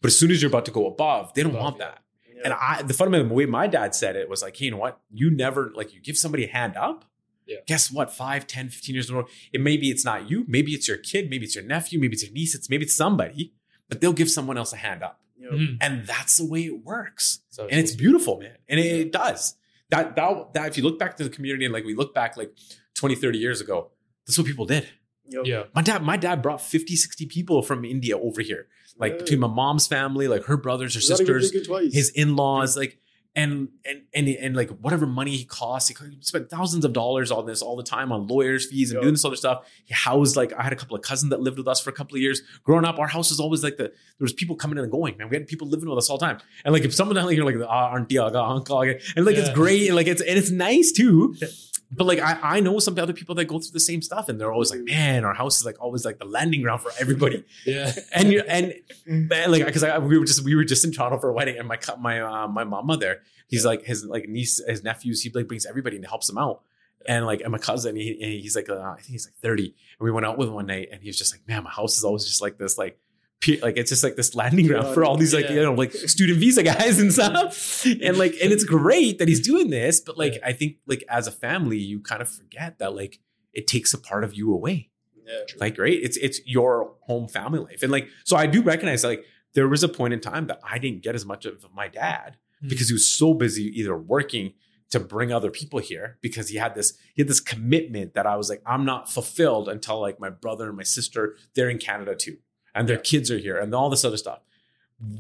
But 0.01 0.09
as 0.09 0.19
soon 0.19 0.31
as 0.31 0.43
you're 0.43 0.51
about 0.51 0.67
to 0.67 0.71
go 0.71 0.87
above, 0.87 1.33
they 1.35 1.43
don't 1.43 1.53
Above, 1.53 1.63
want 1.65 1.79
that. 1.79 1.99
Yeah. 2.29 2.43
And 2.45 2.53
I, 2.55 2.83
the 2.83 2.95
fundamental 2.95 3.35
way 3.35 3.47
my 3.47 3.67
dad 3.67 3.95
said 3.95 4.15
it 4.17 4.29
was 4.29 4.43
like, 4.43 4.57
hey, 4.57 4.67
you 4.67 4.71
know 4.73 4.77
what? 4.77 5.01
You 5.11 5.31
never 5.31 5.73
like 5.75 5.95
you 5.95 6.01
give 6.01 6.17
somebody 6.17 6.45
a 6.45 6.49
hand 6.49 6.77
up. 6.77 7.05
Yeah. 7.47 7.59
Guess 7.67 7.91
what? 7.91 8.13
5, 8.13 8.47
10, 8.47 8.69
15 8.69 8.95
years 8.95 9.11
old. 9.11 9.29
It 9.53 9.61
maybe 9.61 9.91
it's 9.91 10.05
not 10.05 10.31
you. 10.31 10.45
Maybe 10.47 10.73
it's 10.73 10.87
your 10.87 10.97
kid. 10.99 11.29
Maybe 11.29 11.45
it's 11.45 11.57
your 11.57 11.65
nephew. 11.65 11.99
Maybe 11.99 12.15
it's 12.15 12.23
your 12.25 12.33
niece. 12.33 12.55
It's 12.55 12.71
maybe 12.71 12.85
it's 12.85 12.95
somebody. 12.95 13.53
But 13.93 14.01
they'll 14.01 14.15
give 14.23 14.31
someone 14.31 14.57
else 14.57 14.73
a 14.73 14.77
hand 14.87 15.03
up, 15.03 15.21
Yep. 15.39 15.53
Mhm. 15.53 15.77
and 15.83 16.07
that's 16.07 16.39
the 16.39 16.47
way 16.47 16.63
it 16.65 16.83
works 16.83 17.41
So 17.51 17.67
and 17.67 17.79
it's 17.79 17.95
beautiful 17.95 18.39
man 18.39 18.57
and 18.71 18.81
it, 18.81 18.87
it 19.05 19.13
does 19.13 19.57
that, 19.91 20.17
that 20.17 20.55
that 20.55 20.69
if 20.71 20.79
you 20.79 20.83
look 20.85 20.99
back 20.99 21.17
to 21.19 21.25
the 21.25 21.29
community 21.37 21.65
and 21.67 21.75
like 21.75 21.85
we 21.85 21.95
look 21.95 22.15
back 22.15 22.37
like 22.39 22.53
20 22.95 23.15
30 23.17 23.39
years 23.39 23.61
ago 23.61 23.91
that's 24.25 24.39
what 24.39 24.47
people 24.47 24.65
did 24.65 24.89
Yep. 25.29 25.43
yeah. 25.47 25.63
my 25.75 25.83
dad 25.83 26.03
my 26.03 26.17
dad 26.17 26.41
brought 26.43 26.61
50 26.63 26.97
60 26.97 27.27
people 27.27 27.61
from 27.63 27.85
india 27.85 28.17
over 28.19 28.41
here 28.41 28.69
like 28.99 29.13
Yeah. 29.13 29.19
between 29.19 29.41
my 29.41 29.53
mom's 29.63 29.87
family 29.87 30.27
like 30.29 30.45
her 30.45 30.57
brothers 30.57 30.95
her 30.95 31.01
Not 31.01 31.21
even 31.21 31.41
sisters 31.43 31.93
his 31.93 32.09
in-laws 32.11 32.77
like 32.77 32.99
and 33.35 33.69
and 33.85 34.03
and 34.15 34.29
and 34.29 34.55
like 34.55 34.69
whatever 34.71 35.07
money 35.07 35.31
he 35.37 35.45
costs, 35.45 35.89
he 35.89 35.95
spent 36.21 36.51
thousands 36.51 36.85
of 36.85 36.93
dollars 36.93 37.31
on 37.31 37.47
this 37.47 37.63
all 37.63 37.77
the 37.77 37.83
time 37.83 38.13
on 38.13 38.27
lawyers' 38.27 38.67
fees 38.67 38.91
and 38.91 38.97
Yep. 38.97 39.03
doing 39.03 39.15
this 39.15 39.25
other 39.25 39.37
stuff. 39.37 39.67
He 39.85 39.95
housed 39.95 40.37
like 40.37 40.53
I 40.53 40.63
had 40.63 40.73
a 40.73 40.77
couple 40.77 40.97
of 40.97 41.03
cousins 41.03 41.31
that 41.31 41.41
lived 41.41 41.57
with 41.57 41.67
us 41.67 41.81
for 41.81 41.89
a 41.91 41.95
couple 41.95 42.15
of 42.17 42.21
years. 42.21 42.43
Growing 42.63 42.85
up, 42.85 42.99
our 42.99 43.07
house 43.07 43.31
was 43.31 43.41
always 43.41 43.63
like 43.65 43.79
the 43.79 43.85
there 43.85 43.93
was 44.21 44.33
people 44.35 44.55
coming 44.57 44.77
in 44.77 44.85
and 44.85 44.93
going. 44.93 45.17
Man, 45.17 45.31
we 45.31 45.37
had 45.37 45.47
people 45.47 45.67
living 45.67 45.89
with 45.89 45.99
us 45.99 46.11
all 46.11 46.19
the 46.19 46.27
time. 46.27 46.39
And 46.65 46.75
like 46.75 46.85
if 46.85 46.95
someone 46.95 47.17
like 47.17 47.37
you're 47.37 47.47
like 47.47 47.57
ah, 47.69 47.95
auntie, 47.95 48.19
aga, 48.19 48.41
uncle, 48.43 48.81
and 48.83 49.25
like 49.25 49.37
it's 49.37 49.51
great, 49.51 49.87
and 49.87 49.97
like 49.97 50.07
it's 50.09 50.21
and 50.21 50.39
it's 50.39 50.51
nice 50.51 50.93
too. 50.93 51.35
but 51.95 52.07
like 52.07 52.19
I, 52.19 52.39
I 52.43 52.61
know 52.61 52.79
some 52.79 52.99
other 52.99 53.13
people 53.13 53.35
that 53.35 53.45
go 53.45 53.59
through 53.59 53.73
the 53.73 53.81
same 53.81 54.01
stuff 54.01 54.29
and 54.29 54.41
they're 54.41 54.53
always 54.53 54.71
like 54.71 54.81
man 54.81 55.25
our 55.25 55.35
house 55.35 55.59
is 55.59 55.67
like 55.67 55.81
always 55.81 56.05
like 56.05 56.19
the 56.19 56.25
landing 56.25 56.63
ground 56.63 56.81
for 56.81 56.91
everybody. 56.99 57.45
Yeah. 57.67 57.93
and 58.15 58.33
you 58.33 58.43
and 58.49 58.75
man, 59.07 59.51
like 59.51 59.67
because 59.67 59.85
we 60.01 60.19
were 60.19 60.25
just 60.25 60.43
we 60.43 60.55
were 60.55 60.65
just 60.65 60.85
in 60.85 60.93
Toronto 60.93 61.19
for 61.19 61.29
a 61.29 61.33
wedding 61.33 61.59
and 61.59 61.69
my 61.69 61.79
my 61.99 62.21
uh, 62.21 62.49
my 62.49 62.65
mama 62.65 62.97
there. 62.97 63.21
He's 63.49 63.65
like 63.65 63.85
his 63.85 64.05
like 64.05 64.29
niece 64.29 64.61
his 64.67 64.83
nephews 64.83 65.23
he 65.23 65.31
like 65.31 65.49
brings 65.49 65.67
everybody 65.67 65.97
and 65.97 66.07
helps 66.07 66.27
them 66.27 66.39
out. 66.39 66.63
And 67.07 67.27
like 67.27 67.41
and 67.41 67.53
my 67.53 67.59
cousin 67.59 67.97
he, 67.97 68.41
he's 68.41 68.57
like 68.57 68.71
uh, 68.71 68.81
I 68.81 68.97
think 68.97 69.09
he's 69.09 69.27
like 69.27 69.35
30 69.43 69.65
and 69.65 69.75
we 70.01 70.11
went 70.11 70.25
out 70.25 70.39
with 70.39 70.49
him 70.49 70.55
one 70.55 70.67
night 70.67 70.89
and 70.93 71.03
he 71.03 71.09
was 71.09 71.19
just 71.19 71.35
like 71.35 71.47
man 71.47 71.65
my 71.65 71.71
house 71.71 71.99
is 71.99 72.05
always 72.05 72.25
just 72.25 72.41
like 72.41 72.59
this 72.59 72.79
like 72.79 72.99
like 73.63 73.77
it's 73.77 73.91
just 73.91 74.05
like 74.05 74.17
this 74.17 74.35
landing 74.35 74.67
ground 74.67 74.95
for 74.95 75.05
all 75.05 75.17
these 75.17 75.35
like 75.35 75.47
Yeah. 75.47 75.53
you 75.57 75.63
know 75.63 75.75
like 75.75 75.93
student 75.93 76.39
visa 76.39 76.63
guys 76.73 76.99
and 77.01 77.13
stuff. 77.13 77.85
And 77.87 78.17
like 78.19 78.33
and 78.43 78.53
it's 78.53 78.65
great 78.65 79.19
that 79.19 79.29
he's 79.29 79.41
doing 79.41 79.71
this 79.71 80.01
but 80.01 80.17
like 80.19 80.35
I 80.45 80.53
think 80.53 80.77
like 80.87 81.05
as 81.09 81.27
a 81.27 81.33
family 81.33 81.79
you 81.79 82.01
kind 82.01 82.23
of 82.23 82.29
forget 82.29 82.79
that 82.79 82.95
like 82.95 83.19
it 83.53 83.67
takes 83.67 83.93
a 83.95 83.99
part 83.99 84.25
of 84.25 84.35
you 84.35 84.53
away. 84.53 84.91
Yeah. 85.27 85.41
like 85.61 85.79
right? 85.79 85.93
It's 86.01 86.17
it's 86.17 86.41
your 86.47 86.95
home 87.03 87.29
family 87.29 87.61
life. 87.61 87.83
And 87.83 87.93
like 87.93 88.09
so 88.25 88.37
i 88.37 88.47
do 88.47 88.63
recognize 88.63 89.05
like 89.05 89.25
there 89.55 89.69
was 89.69 89.83
a 89.83 89.89
point 89.89 90.15
in 90.15 90.21
time 90.21 90.47
that 90.47 90.61
i 90.65 90.79
didn't 90.79 91.03
get 91.03 91.15
as 91.15 91.25
much 91.27 91.45
of 91.45 91.65
my 91.75 91.89
dad 91.89 92.37
Mm. 92.65 92.69
because 92.69 92.89
he 92.89 92.93
was 92.93 93.05
so 93.05 93.35
busy 93.35 93.65
either 93.81 93.97
working 93.97 94.53
to 94.91 95.01
bring 95.01 95.33
other 95.33 95.51
people 95.51 95.81
here 95.81 96.19
because 96.23 96.49
he 96.51 96.59
had 96.59 96.77
this 96.77 96.97
he 97.15 97.23
had 97.23 97.29
this 97.29 97.41
commitment 97.41 98.15
that 98.15 98.25
i 98.27 98.37
was 98.37 98.49
like 98.49 98.63
i'm 98.67 98.85
not 98.85 99.11
fulfilled 99.11 99.69
until 99.69 100.01
like 100.01 100.21
my 100.21 100.31
brother 100.31 100.69
and 100.69 100.77
my 100.77 100.83
sister 100.85 101.35
they're 101.57 101.69
in 101.71 101.79
canada 101.79 102.15
too 102.15 102.37
and 102.75 102.89
their 102.89 102.99
kids 102.99 103.31
are 103.31 103.39
here 103.39 103.59
and 103.59 103.75
all 103.75 103.91
this 103.91 104.05
other 104.05 104.17
stuff 104.17 104.41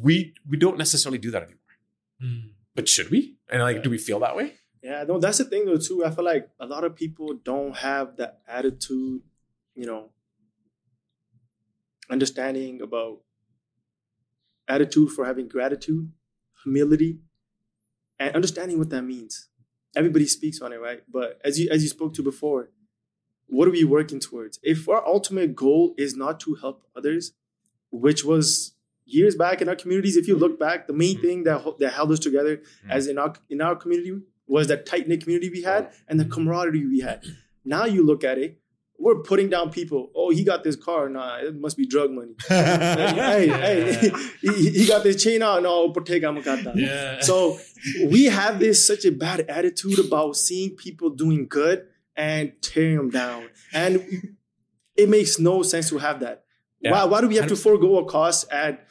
we 0.02 0.34
we 0.48 0.56
don't 0.56 0.78
necessarily 0.78 1.18
do 1.18 1.30
that 1.30 1.42
anymore 1.42 1.58
Mm. 2.22 2.50
but 2.76 2.88
should 2.88 3.10
we 3.10 3.20
and 3.50 3.60
like 3.62 3.82
do 3.82 3.90
we 3.90 3.98
feel 3.98 4.20
that 4.20 4.36
way 4.36 4.54
Yeah, 4.82 5.04
no, 5.08 5.18
that's 5.24 5.38
the 5.38 5.44
thing 5.44 5.64
though 5.66 5.78
too. 5.88 6.04
I 6.04 6.10
feel 6.14 6.24
like 6.24 6.44
a 6.58 6.66
lot 6.66 6.82
of 6.84 6.92
people 7.02 7.28
don't 7.50 7.74
have 7.88 8.16
that 8.20 8.32
attitude, 8.58 9.22
you 9.80 9.86
know, 9.90 10.02
understanding 12.10 12.80
about 12.82 13.20
attitude 14.68 15.10
for 15.10 15.24
having 15.24 15.48
gratitude, 15.48 16.10
humility, 16.64 17.18
and 18.18 18.34
understanding 18.34 18.78
what 18.78 18.90
that 18.90 19.02
means. 19.02 19.48
Everybody 19.96 20.26
speaks 20.26 20.60
on 20.60 20.72
it, 20.72 20.80
right? 20.80 21.02
But 21.10 21.40
as 21.44 21.58
you 21.60 21.68
as 21.70 21.82
you 21.82 21.88
spoke 21.88 22.14
to 22.14 22.22
before, 22.22 22.70
what 23.46 23.68
are 23.68 23.72
we 23.72 23.84
working 23.84 24.20
towards? 24.20 24.58
If 24.62 24.88
our 24.88 25.06
ultimate 25.06 25.54
goal 25.54 25.94
is 25.98 26.16
not 26.16 26.40
to 26.40 26.54
help 26.54 26.82
others, 26.96 27.32
which 27.92 28.24
was 28.24 28.72
years 29.04 29.34
back 29.36 29.60
in 29.62 29.68
our 29.68 29.76
communities, 29.76 30.16
if 30.16 30.26
you 30.26 30.36
look 30.36 30.58
back, 30.58 30.86
the 30.88 30.92
main 30.92 31.16
Mhm. 31.18 31.22
thing 31.22 31.44
that 31.44 31.62
that 31.78 31.92
held 31.92 32.10
us 32.12 32.18
together 32.18 32.56
Mhm. 32.56 32.90
as 32.90 33.06
in 33.06 33.18
our 33.18 33.32
in 33.50 33.60
our 33.60 33.76
community 33.76 34.12
was 34.48 34.66
that 34.68 34.86
tight 34.86 35.06
knit 35.08 35.20
community 35.22 35.50
we 35.50 35.62
had 35.62 35.90
and 36.08 36.18
the 36.18 36.24
camaraderie 36.24 36.86
we 36.86 37.00
had. 37.00 37.22
Now 37.64 37.84
you 37.84 38.02
look 38.02 38.24
at 38.24 38.38
it, 38.38 38.58
we're 38.98 39.20
putting 39.22 39.48
down 39.48 39.70
people. 39.70 40.10
Oh, 40.14 40.30
he 40.30 40.42
got 40.44 40.62
this 40.64 40.76
car. 40.76 41.08
Nah, 41.08 41.36
it 41.38 41.54
must 41.56 41.76
be 41.76 41.86
drug 41.86 42.10
money. 42.10 42.34
hey, 42.48 43.48
hey, 43.48 44.10
he, 44.40 44.70
he 44.70 44.86
got 44.86 45.02
this 45.04 45.22
chain 45.22 45.42
out. 45.42 45.62
No. 45.62 45.90
Yeah. 46.76 47.20
So 47.20 47.58
we 48.06 48.24
have 48.26 48.58
this 48.60 48.84
such 48.86 49.04
a 49.04 49.12
bad 49.12 49.40
attitude 49.48 49.98
about 49.98 50.36
seeing 50.36 50.70
people 50.76 51.10
doing 51.10 51.46
good 51.48 51.86
and 52.16 52.52
tearing 52.62 52.96
them 52.96 53.10
down. 53.10 53.44
And 53.72 53.92
it 54.96 55.08
makes 55.08 55.38
no 55.38 55.62
sense 55.62 55.88
to 55.90 55.98
have 55.98 56.20
that. 56.20 56.44
Yeah. 56.82 56.90
Why, 56.92 57.04
why 57.04 57.20
do 57.20 57.28
we 57.28 57.36
have 57.36 57.48
to 57.48 57.56
forego 57.56 57.98
a 57.98 58.04
cost 58.04 58.50
at 58.52 58.86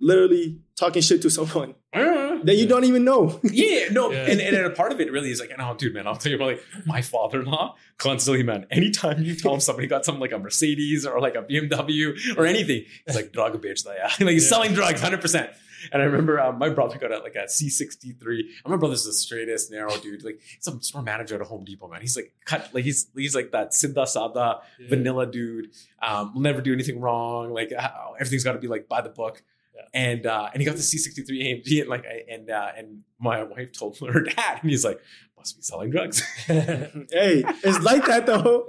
literally 0.00 0.60
talking 0.76 1.02
shit 1.02 1.22
to 1.22 1.30
someone 1.30 1.74
that 1.92 2.54
you 2.56 2.66
don't 2.66 2.84
even 2.84 3.04
know? 3.04 3.40
Yeah, 3.52 3.88
no, 3.90 4.10
Yeah. 4.10 4.26
And, 4.30 4.40
and 4.40 4.56
a 4.56 4.70
part 4.70 4.92
of 4.92 5.00
it 5.00 5.10
really 5.12 5.30
is 5.30 5.40
like, 5.40 5.50
and 5.50 5.60
oh, 5.60 5.74
dude, 5.74 5.94
man, 5.94 6.06
I'll 6.06 6.16
tell 6.16 6.30
you 6.30 6.36
about 6.36 6.48
like 6.48 6.62
my 6.86 7.02
father-in-law 7.02 7.76
constantly, 7.98 8.42
man. 8.42 8.66
Anytime 8.70 9.22
you 9.22 9.34
tell 9.34 9.54
him 9.54 9.60
somebody 9.60 9.88
got 9.88 10.04
something 10.04 10.20
like 10.20 10.32
a 10.32 10.38
Mercedes 10.38 11.04
or 11.06 11.20
like 11.20 11.34
a 11.34 11.42
BMW 11.42 12.36
or 12.36 12.46
anything, 12.46 12.84
he's 13.06 13.16
like, 13.16 13.32
drug 13.32 13.54
a 13.54 13.58
bitch, 13.58 13.84
like, 13.86 13.98
like 14.20 14.28
he's 14.30 14.44
Yeah. 14.44 14.48
selling 14.48 14.72
drugs, 14.74 15.00
hundred 15.00 15.20
percent. 15.20 15.50
And 15.92 16.02
I 16.02 16.04
remember 16.06 16.38
uh, 16.40 16.52
my 16.52 16.68
brother 16.68 16.98
got 16.98 17.12
a, 17.12 17.18
like 17.18 17.34
a 17.36 17.44
C63. 17.46 18.20
And 18.64 18.70
my 18.70 18.76
brother's 18.76 19.04
the 19.04 19.12
straightest, 19.12 19.70
narrow 19.70 19.96
dude. 19.98 20.22
Like 20.24 20.40
he's 20.56 20.66
a 20.68 20.80
store 20.82 21.02
manager 21.02 21.34
at 21.36 21.40
a 21.40 21.44
Home 21.44 21.64
Depot, 21.64 21.88
man. 21.88 22.00
He's 22.00 22.16
like 22.16 22.32
cut, 22.44 22.68
like 22.72 22.84
he's 22.84 23.08
he's 23.14 23.34
like 23.34 23.50
that 23.52 23.70
Siddha 23.70 24.06
Sada 24.06 24.60
Yeah. 24.78 24.88
vanilla 24.88 25.26
dude. 25.26 25.68
Um, 26.02 26.34
will 26.34 26.42
never 26.42 26.60
do 26.60 26.72
anything 26.72 27.00
wrong. 27.00 27.52
Like 27.52 27.72
uh, 27.76 27.88
everything's 28.18 28.44
got 28.44 28.52
to 28.52 28.58
be 28.58 28.68
like 28.68 28.88
by 28.88 29.00
the 29.00 29.08
book. 29.10 29.42
Yeah. 29.74 29.82
And 29.94 30.26
uh, 30.26 30.50
and 30.52 30.60
he 30.60 30.66
got 30.66 30.76
the 30.76 30.82
C63 30.82 31.28
AMG 31.64 31.80
and 31.80 31.88
like 31.88 32.04
I- 32.06 32.24
and 32.32 32.50
uh, 32.50 32.72
and 32.76 33.02
my 33.18 33.42
wife 33.44 33.72
told 33.72 33.98
her 34.12 34.22
dad 34.22 34.58
and 34.62 34.70
he's 34.70 34.84
like 34.84 35.00
must 35.38 35.56
be 35.56 35.62
selling 35.62 35.90
drugs. 35.90 36.20
hey, 36.46 37.42
it's 37.64 37.80
like 37.80 38.04
that 38.06 38.26
though. 38.26 38.66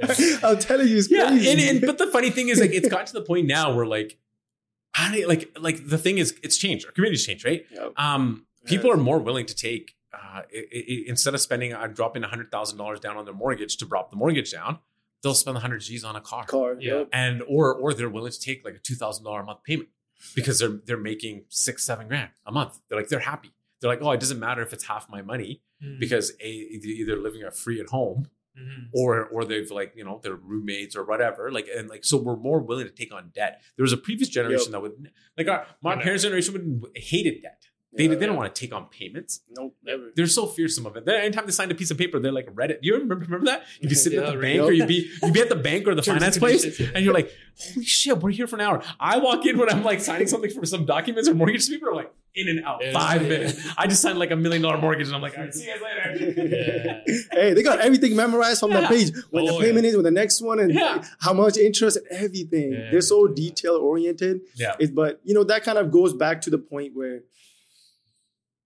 I'm 0.47 0.58
telling 0.60 0.88
you, 0.88 0.97
it's 1.00 1.12
yeah, 1.12 1.28
crazy. 1.28 1.50
and, 1.52 1.60
and 1.60 1.82
but 1.86 1.97
the 1.97 2.08
funny 2.08 2.30
thing 2.30 2.47
is 2.47 2.60
like 2.62 2.71
it's 2.71 2.88
got 2.88 3.08
to 3.08 3.13
the 3.13 3.21
point 3.21 3.47
now 3.47 3.76
where 3.76 3.86
like 3.86 4.17
how 4.93 5.12
do 5.12 5.19
you, 5.19 5.27
like 5.27 5.56
like 5.60 5.88
the 5.88 5.97
thing 5.97 6.17
is 6.17 6.36
it's 6.43 6.58
changed. 6.58 6.86
Our 6.86 6.91
community's 6.91 7.25
changed, 7.25 7.45
right? 7.45 7.65
Yep. 7.71 7.93
Um, 7.97 8.45
people 8.65 8.91
are 8.91 8.97
more 8.97 9.19
willing 9.19 9.45
to 9.45 9.56
take 9.56 9.95
uh, 10.13 10.41
i 10.41 10.65
i 10.75 11.04
instead 11.08 11.34
of 11.34 11.41
spending 11.41 11.73
uh, 11.73 11.88
dropping 11.88 12.23
hundred 12.23 12.51
thousand 12.51 12.77
dollars 12.77 12.99
down 12.99 13.17
on 13.17 13.25
their 13.25 13.34
mortgage 13.34 13.77
to 13.77 13.86
drop 13.86 14.10
the 14.12 14.17
mortgage 14.17 14.51
down, 14.51 14.80
they'll 15.23 15.34
spend 15.34 15.58
hundred 15.58 15.80
G's 15.82 16.04
on 16.04 16.15
a 16.15 16.21
car. 16.21 16.45
car. 16.45 16.75
Yeah. 16.80 16.99
Yep. 16.99 17.10
and 17.13 17.41
or 17.47 17.73
or 17.73 17.93
they're 17.93 18.10
willing 18.10 18.32
to 18.32 18.39
take 18.39 18.65
like 18.65 18.75
a 18.75 18.80
two 18.80 18.95
thousand 18.95 19.23
dollar 19.23 19.41
a 19.41 19.45
month 19.45 19.63
payment 19.63 19.89
because 20.36 20.60
they're 20.60 20.80
they're 20.86 20.97
making 20.97 21.45
six 21.49 21.84
seven 21.84 22.08
grand 22.08 22.30
a 22.45 22.51
month. 22.51 22.80
They're 22.89 22.97
like 22.99 23.08
they're 23.10 23.19
happy. 23.19 23.51
They're 23.80 23.89
like, 23.89 24.01
oh, 24.04 24.12
it 24.12 24.19
doesn't 24.19 24.39
matter 24.39 24.62
if 24.62 24.73
it's 24.73 24.84
half 24.86 25.10
my 25.10 25.21
money 25.21 25.62
Mm. 25.84 25.99
because 25.99 26.34
a 26.39 26.47
either- 26.47 26.88
either 26.89 27.15
living 27.15 27.41
a 27.43 27.49
free 27.49 27.80
at 27.82 27.88
home 27.89 28.27
Mhm. 28.60 28.88
or 28.94 29.26
or 29.28 29.46
they've 29.46 29.72
like 29.72 29.94
you 29.96 30.04
know 30.04 30.20
they're 30.24 30.36
roommates 30.36 30.96
or 30.96 31.04
whatever. 31.06 31.52
Like 31.52 31.68
and 31.76 31.90
like 31.90 32.04
so 32.04 32.18
we're 32.18 32.36
more 32.36 32.60
willing 32.60 32.86
to 32.86 32.92
take 32.92 33.14
on 33.14 33.32
debt. 33.34 33.62
There 33.78 33.84
was 33.84 33.94
a 33.94 33.98
previous 33.98 34.30
generation 34.30 34.72
that 34.74 34.82
would 34.82 35.10
like 35.38 35.48
our 35.48 35.66
my 35.82 35.96
Yeah. 35.96 36.02
parents' 36.02 36.24
generation 36.24 36.54
would 36.54 36.92
hated 36.96 37.42
debt. 37.44 37.64
They, 37.94 38.06
Yeah. 38.08 38.16
they 38.16 38.26
don't 38.26 38.38
want 38.38 38.54
to 38.56 38.58
take 38.58 38.74
on 38.74 38.86
payments. 38.88 39.42
Nope, 39.50 39.76
never. 39.84 40.12
They're 40.16 40.26
so 40.26 40.48
fearsome 40.48 40.86
of 40.86 40.96
it. 40.96 41.04
Then 41.06 41.16
anytime 41.22 41.46
they 41.46 41.52
signed 41.52 41.74
a 41.74 41.76
piece 41.76 41.92
of 41.92 41.98
paper, 41.98 42.20
they're 42.20 42.32
like 42.32 42.48
read 42.54 42.72
it. 42.72 42.82
Do 42.82 42.88
you 42.88 42.94
remember 42.94 43.16
remember 43.16 43.46
that? 43.48 43.64
If 43.64 43.84
You'd 43.84 43.90
be 43.90 43.96
sitting 44.06 44.20
Yeah, 44.20 44.28
at 44.28 44.32
the 44.32 44.38
right. 44.38 44.58
bank 44.58 44.62
or 44.62 44.72
you'd 44.72 44.88
be 44.88 45.10
you'd 45.22 45.34
be 45.34 45.42
at 45.42 45.50
the 45.50 45.56
bank 45.58 45.88
or 45.88 45.96
the 45.96 46.02
finance 46.14 46.38
place 46.38 46.80
and 46.80 47.04
you're 47.04 47.14
like, 47.14 47.32
holy 47.60 47.86
shit, 47.86 48.18
we're 48.20 48.32
here 48.32 48.48
for 48.48 48.56
an 48.56 48.62
hour. 48.62 48.82
I 49.00 49.18
walk 49.18 49.46
in 49.46 49.58
when 49.58 49.70
I'm 49.70 49.84
like 49.84 50.00
signing 50.00 50.28
something 50.28 50.52
for 50.52 50.66
some 50.66 50.86
documents 50.86 51.28
or 51.30 51.34
mortgage 51.34 51.68
paper, 51.70 51.90
I'm 51.90 51.96
like 51.98 52.14
in 52.34 52.48
and 52.48 52.63
out, 52.65 52.80
Yeah. 52.82 52.94
five 52.94 53.22
Yeah. 53.24 53.28
minutes. 53.30 53.67
I 53.78 53.88
just 53.88 54.02
signed 54.02 54.17
like 54.17 54.32
a 54.32 54.36
million 54.36 54.62
dollar 54.62 54.78
mortgage 54.78 55.08
and 55.08 55.15
I'm 55.15 55.22
like, 55.22 55.38
all 55.38 55.44
right, 55.44 55.54
see 55.54 55.65
you 55.65 55.74
guys 55.74 55.82
later. 55.82 56.41
Yeah. 56.56 57.15
hey, 57.32 57.54
they 57.54 57.62
got 57.63 57.80
everything 57.82 58.15
memorized 58.15 58.60
from 58.62 58.72
Yeah. 58.72 58.82
the 58.82 58.88
page. 58.88 59.12
When 59.32 59.44
Oh, 59.50 59.58
the 59.58 59.63
payment 59.65 59.84
yeah. 59.84 59.89
is, 59.89 59.96
when 59.98 60.06
the 60.06 60.12
next 60.12 60.41
one, 60.41 60.60
and 60.60 60.74
Yeah. 60.74 61.04
how 61.20 61.34
much 61.34 61.58
interest 61.58 61.98
and 61.98 62.08
everything. 62.10 62.72
Yeah. 62.72 62.89
They're 62.91 63.02
so 63.02 63.28
detail 63.28 63.76
oriented. 63.76 64.41
Yeah. 64.56 64.76
It, 64.80 64.96
but 64.96 65.20
you 65.26 65.34
know 65.34 65.44
that 65.44 65.63
kind 65.63 65.78
of 65.78 65.91
goes 65.91 66.13
back 66.13 66.39
to 66.41 66.50
the 66.50 66.58
point 66.58 66.96
where 66.96 67.24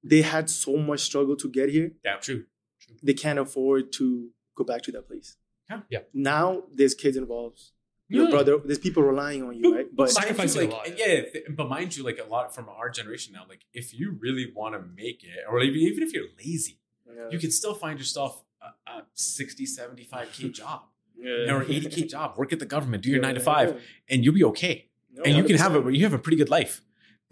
they 0.03 0.21
had 0.21 0.49
so 0.49 0.77
much 0.77 0.99
struggle 0.99 1.35
to 1.37 1.49
get 1.49 1.69
here. 1.69 1.91
Yeah, 2.03 2.17
true. 2.17 2.45
true. 2.79 2.95
They 3.01 3.13
can't 3.15 3.39
afford 3.39 3.91
to 3.93 4.29
go 4.55 4.63
back 4.63 4.83
to 4.83 4.91
that 4.91 5.07
place. 5.07 5.37
Yeah. 5.69 5.81
Yeah. 5.89 5.99
Now 6.13 6.65
there's 6.71 6.93
kids 6.93 7.17
involved. 7.17 7.59
Your 8.07 8.25
Yeah. 8.25 8.29
brother, 8.31 8.57
there's 8.63 8.77
people 8.79 9.01
relying 9.03 9.41
on 9.43 9.55
you, 9.57 9.75
right? 9.75 9.87
But 9.93 10.13
mind 10.15 10.37
you, 10.53 10.61
a 10.61 10.61
like, 10.61 10.71
lot, 10.71 10.97
yeah. 10.99 11.05
yeah. 11.33 11.39
but 11.49 11.67
mind 11.69 11.95
you, 11.97 12.03
like 12.03 12.19
a 12.19 12.29
lot 12.29 12.53
from 12.53 12.69
our 12.69 12.89
generation 12.89 13.33
now, 13.33 13.43
like 13.49 13.65
if 13.73 13.97
you 13.97 14.15
really 14.19 14.51
want 14.55 14.75
to 14.75 14.81
make 14.95 15.23
it, 15.23 15.39
or 15.49 15.59
even, 15.61 15.79
even 15.79 16.03
if 16.03 16.13
you're 16.13 16.27
lazy, 16.37 16.79
yeah. 17.07 17.29
you 17.31 17.39
can 17.39 17.49
still 17.51 17.73
find 17.73 17.97
yourself 17.97 18.43
a, 18.61 18.67
a 18.91 19.03
60, 19.15 19.65
75K 19.65 20.51
job 20.59 20.83
Yeah. 21.17 21.51
or 21.55 21.65
80K 21.65 22.07
job, 22.09 22.37
work 22.37 22.53
at 22.53 22.59
the 22.59 22.65
government, 22.67 23.01
do 23.03 23.09
your 23.09 23.17
Yeah, 23.19 23.27
nine 23.27 23.35
to 23.35 23.41
five, 23.41 23.69
yeah. 23.73 23.79
and 24.15 24.23
you'll 24.23 24.35
be 24.35 24.43
okay. 24.45 24.89
No, 25.11 25.23
and 25.23 25.35
you 25.35 25.43
can 25.43 25.57
have 25.57 25.71
100%. 25.71 25.87
a, 25.87 25.97
you 25.97 26.03
have 26.03 26.13
a 26.13 26.19
pretty 26.19 26.37
good 26.37 26.49
life. 26.49 26.81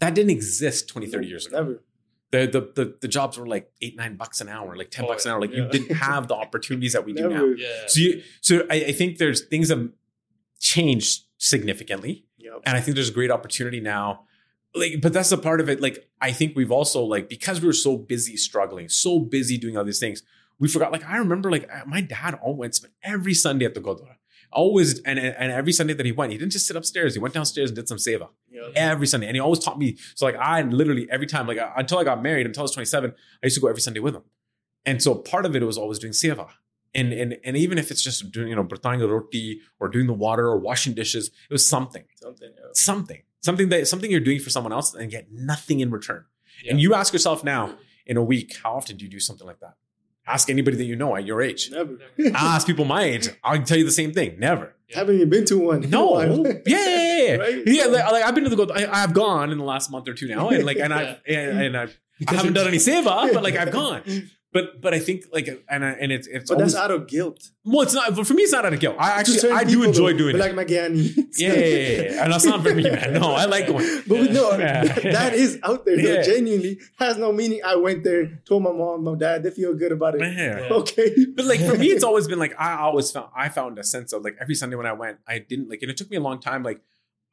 That 0.00 0.14
didn't 0.14 0.30
exist 0.30 0.88
20, 0.88 1.06
30 1.06 1.26
years 1.28 1.46
ago. 1.46 1.56
Never. 1.58 1.82
The, 2.32 2.46
the, 2.48 2.60
the, 2.84 2.96
the 3.02 3.06
jobs 3.08 3.38
were 3.38 3.46
like 3.46 3.70
eight, 3.80 3.94
nine 3.96 4.16
bucks 4.16 4.40
an 4.40 4.48
hour, 4.48 4.74
like 4.76 4.90
10 4.90 5.04
Oh, 5.04 5.08
bucks 5.08 5.24
an 5.24 5.30
hour. 5.30 5.40
Like 5.40 5.52
yeah. 5.52 5.58
you 5.64 5.68
didn't 5.68 5.94
have 6.08 6.26
the 6.26 6.34
opportunities 6.34 6.94
that 6.94 7.04
we 7.04 7.12
do 7.12 7.28
now. 7.28 7.44
Yeah. 7.44 7.68
So 7.86 8.00
you, 8.00 8.22
so 8.40 8.66
I, 8.68 8.76
I 8.86 8.92
think 8.92 9.18
there's 9.18 9.42
things 9.42 9.68
have 9.68 9.88
changed 10.64 11.24
significantly. 11.38 12.24
Yep. 12.38 12.60
and 12.66 12.76
I 12.76 12.80
think 12.80 12.94
there's 12.96 13.08
a 13.08 13.12
great 13.20 13.30
opportunity 13.30 13.80
now. 13.80 14.24
Like, 14.74 15.00
but 15.00 15.12
that's 15.12 15.32
a 15.32 15.38
part 15.38 15.60
of 15.60 15.68
it. 15.70 15.80
Like, 15.80 15.96
I 16.20 16.30
think 16.32 16.54
we've 16.56 16.70
also 16.72 17.02
like 17.04 17.28
because 17.28 17.60
we 17.60 17.66
were 17.66 17.72
so 17.88 17.96
busy 17.96 18.36
struggling, 18.36 18.88
so 18.88 19.18
busy 19.20 19.56
doing 19.56 19.76
all 19.78 19.84
these 19.84 20.00
things, 20.00 20.22
we 20.58 20.68
forgot. 20.68 20.90
Like, 20.92 21.04
I 21.08 21.16
remember 21.18 21.50
like 21.50 21.68
uh, 21.72 21.84
my 21.86 22.00
dad 22.00 22.38
always 22.42 22.76
spent 22.76 22.92
every 23.02 23.34
Sunday 23.34 23.64
at 23.66 23.74
the 23.74 23.80
Gurdwara. 23.80 24.16
Always 24.52 25.00
and 25.00 25.18
and 25.18 25.50
every 25.52 25.72
Sunday 25.72 25.94
that 25.94 26.06
he 26.06 26.12
went, 26.12 26.32
he 26.32 26.38
didn't 26.38 26.52
just 26.52 26.66
sit 26.66 26.76
upstairs. 26.76 27.14
He 27.14 27.20
went 27.20 27.34
downstairs 27.34 27.70
and 27.70 27.76
did 27.76 27.88
some 27.88 27.98
seva 27.98 28.28
Yep. 28.52 28.72
every 28.76 29.06
Sunday, 29.06 29.26
and 29.28 29.36
he 29.36 29.40
always 29.40 29.58
taught 29.60 29.78
me. 29.78 29.96
So 30.14 30.26
like 30.26 30.36
I 30.36 30.62
literally 30.62 31.08
every 31.10 31.26
time, 31.26 31.46
like 31.46 31.58
until 31.76 31.98
I 31.98 32.04
got 32.04 32.22
married, 32.22 32.46
until 32.46 32.62
I 32.62 32.64
was 32.64 32.72
27, 32.72 33.10
I 33.42 33.46
used 33.46 33.56
to 33.56 33.60
go 33.60 33.68
every 33.68 33.80
Sunday 33.80 34.00
with 34.00 34.14
him. 34.14 34.22
And 34.84 35.02
so 35.02 35.14
part 35.14 35.46
of 35.46 35.56
it 35.56 35.62
was 35.62 35.78
always 35.78 35.98
doing 35.98 36.12
seva. 36.12 36.48
And, 36.94 37.12
and 37.12 37.36
and 37.44 37.56
even 37.56 37.76
if 37.78 37.90
it's 37.90 38.02
just 38.02 38.30
doing, 38.30 38.48
you 38.48 38.56
know, 38.56 38.64
bratanga 38.64 39.08
roti 39.08 39.60
or 39.80 39.88
doing 39.88 40.06
the 40.06 40.12
water 40.12 40.46
or 40.46 40.58
washing 40.58 40.94
dishes, 40.94 41.28
it 41.28 41.52
was 41.52 41.66
something 41.66 42.04
Something. 42.16 42.50
yeah. 42.56 42.62
something 42.72 43.22
something 43.40 43.68
that 43.68 43.86
something 43.88 44.10
you're 44.10 44.20
doing 44.20 44.40
for 44.40 44.50
someone 44.50 44.72
else 44.72 44.94
and 44.94 45.10
get 45.10 45.30
nothing 45.30 45.80
in 45.80 45.90
return 45.90 46.24
and 46.68 46.80
you 46.80 46.94
ask 46.94 47.12
yourself 47.12 47.44
now 47.44 47.74
in 48.06 48.16
a 48.16 48.22
week 48.22 48.56
how 48.62 48.74
often 48.74 48.96
do 48.96 49.04
you 49.04 49.10
do 49.10 49.20
something 49.20 49.46
like 49.46 49.60
that 49.60 49.74
Ask 50.26 50.48
anybody 50.48 50.76
that 50.78 50.84
you 50.84 50.96
know 50.96 51.14
at 51.16 51.26
your 51.26 51.42
age. 51.42 51.70
Never. 51.70 51.98
Ask 52.34 52.66
people 52.66 52.86
my 52.86 53.02
age. 53.02 53.28
I'll 53.42 53.62
tell 53.62 53.76
you 53.76 53.84
the 53.84 53.90
same 53.90 54.10
thing. 54.12 54.38
Never. 54.38 54.74
Haven't 54.94 55.16
even 55.16 55.28
been 55.28 55.44
to 55.46 55.58
one. 55.58 55.90
No. 55.90 56.06
while. 56.12 56.46
Yeah, 56.46 56.62
yeah, 56.66 57.22
yeah. 57.22 57.34
Right? 57.36 57.62
Yeah, 57.66 57.84
like, 57.86 58.10
like, 58.10 58.24
I've 58.24 58.34
been 58.34 58.44
to 58.44 58.50
the 58.50 58.56
gold. 58.56 58.72
I, 58.72 58.86
I've 58.90 59.12
gone 59.12 59.52
in 59.52 59.58
the 59.58 59.64
last 59.64 59.90
month 59.90 60.08
or 60.08 60.14
two 60.14 60.26
now, 60.28 60.48
and 60.48 60.64
like, 60.64 60.78
and 60.78 60.94
I 61.00 61.18
and, 61.28 61.60
and 61.60 61.76
I, 61.76 61.88
I 62.26 62.34
haven't 62.36 62.54
done 62.54 62.68
any 62.68 62.78
seva, 62.78 63.34
but 63.34 63.42
like 63.42 63.54
I've 63.56 63.70
gone. 63.70 64.00
But 64.54 64.80
but 64.80 64.94
I 64.94 65.00
think 65.00 65.24
like 65.32 65.48
and 65.68 65.84
I, 65.84 65.90
and 65.90 66.10
it's 66.12 66.28
it's 66.28 66.48
But 66.48 66.58
always, 66.58 66.72
that's 66.74 66.84
out 66.84 66.92
of 66.92 67.08
guilt. 67.08 67.50
well, 67.64 67.82
it's 67.82 67.92
not 67.92 68.14
But 68.14 68.24
for 68.26 68.34
me. 68.34 68.44
It's 68.44 68.52
not 68.52 68.64
out 68.64 68.72
of 68.72 68.78
guilt. 68.78 68.94
I 69.00 69.10
actually 69.20 69.50
I 69.50 69.64
do 69.64 69.82
enjoy 69.82 70.12
though, 70.12 70.18
doing 70.18 70.36
it. 70.36 70.38
Like 70.38 70.52
Magani. 70.52 71.12
yeah, 71.36 71.52
yeah, 71.52 71.64
yeah, 71.64 72.02
yeah. 72.14 72.22
and 72.24 72.32
that's 72.32 72.44
not 72.44 72.62
for 72.62 72.72
me, 72.72 72.84
man. 72.84 73.12
No, 73.20 73.32
I 73.32 73.46
like 73.46 73.66
going. 73.66 73.84
But 74.06 74.18
we 74.20 74.28
know 74.28 74.52
Yeah. 74.56 74.84
that, 75.18 75.34
is 75.34 75.58
out 75.64 75.84
there. 75.84 75.96
though. 76.00 76.22
Genuinely 76.22 76.78
has 77.00 77.18
no 77.18 77.32
meaning. 77.32 77.60
I 77.66 77.74
went 77.74 78.04
there, 78.04 78.40
told 78.48 78.62
my 78.62 78.70
mom, 78.72 79.02
my 79.02 79.16
dad, 79.16 79.42
they 79.42 79.50
feel 79.50 79.74
good 79.74 79.90
about 79.92 80.14
it. 80.14 80.20
Yeah. 80.22 80.68
Okay. 80.80 81.10
But 81.34 81.46
like 81.46 81.60
for 81.60 81.76
me, 81.76 81.88
it's 81.88 82.04
always 82.04 82.28
been 82.28 82.38
like 82.38 82.54
I 82.58 82.78
always 82.78 83.10
found 83.10 83.30
I 83.36 83.48
found 83.48 83.78
a 83.80 83.84
sense 83.84 84.12
of 84.12 84.22
like 84.22 84.36
every 84.40 84.54
Sunday 84.54 84.76
when 84.76 84.86
I 84.86 84.92
went, 84.92 85.18
I 85.26 85.40
didn't 85.40 85.68
like, 85.68 85.82
and 85.82 85.90
it 85.90 85.96
took 85.96 86.10
me 86.10 86.16
a 86.16 86.20
long 86.20 86.38
time. 86.38 86.62
Like 86.62 86.80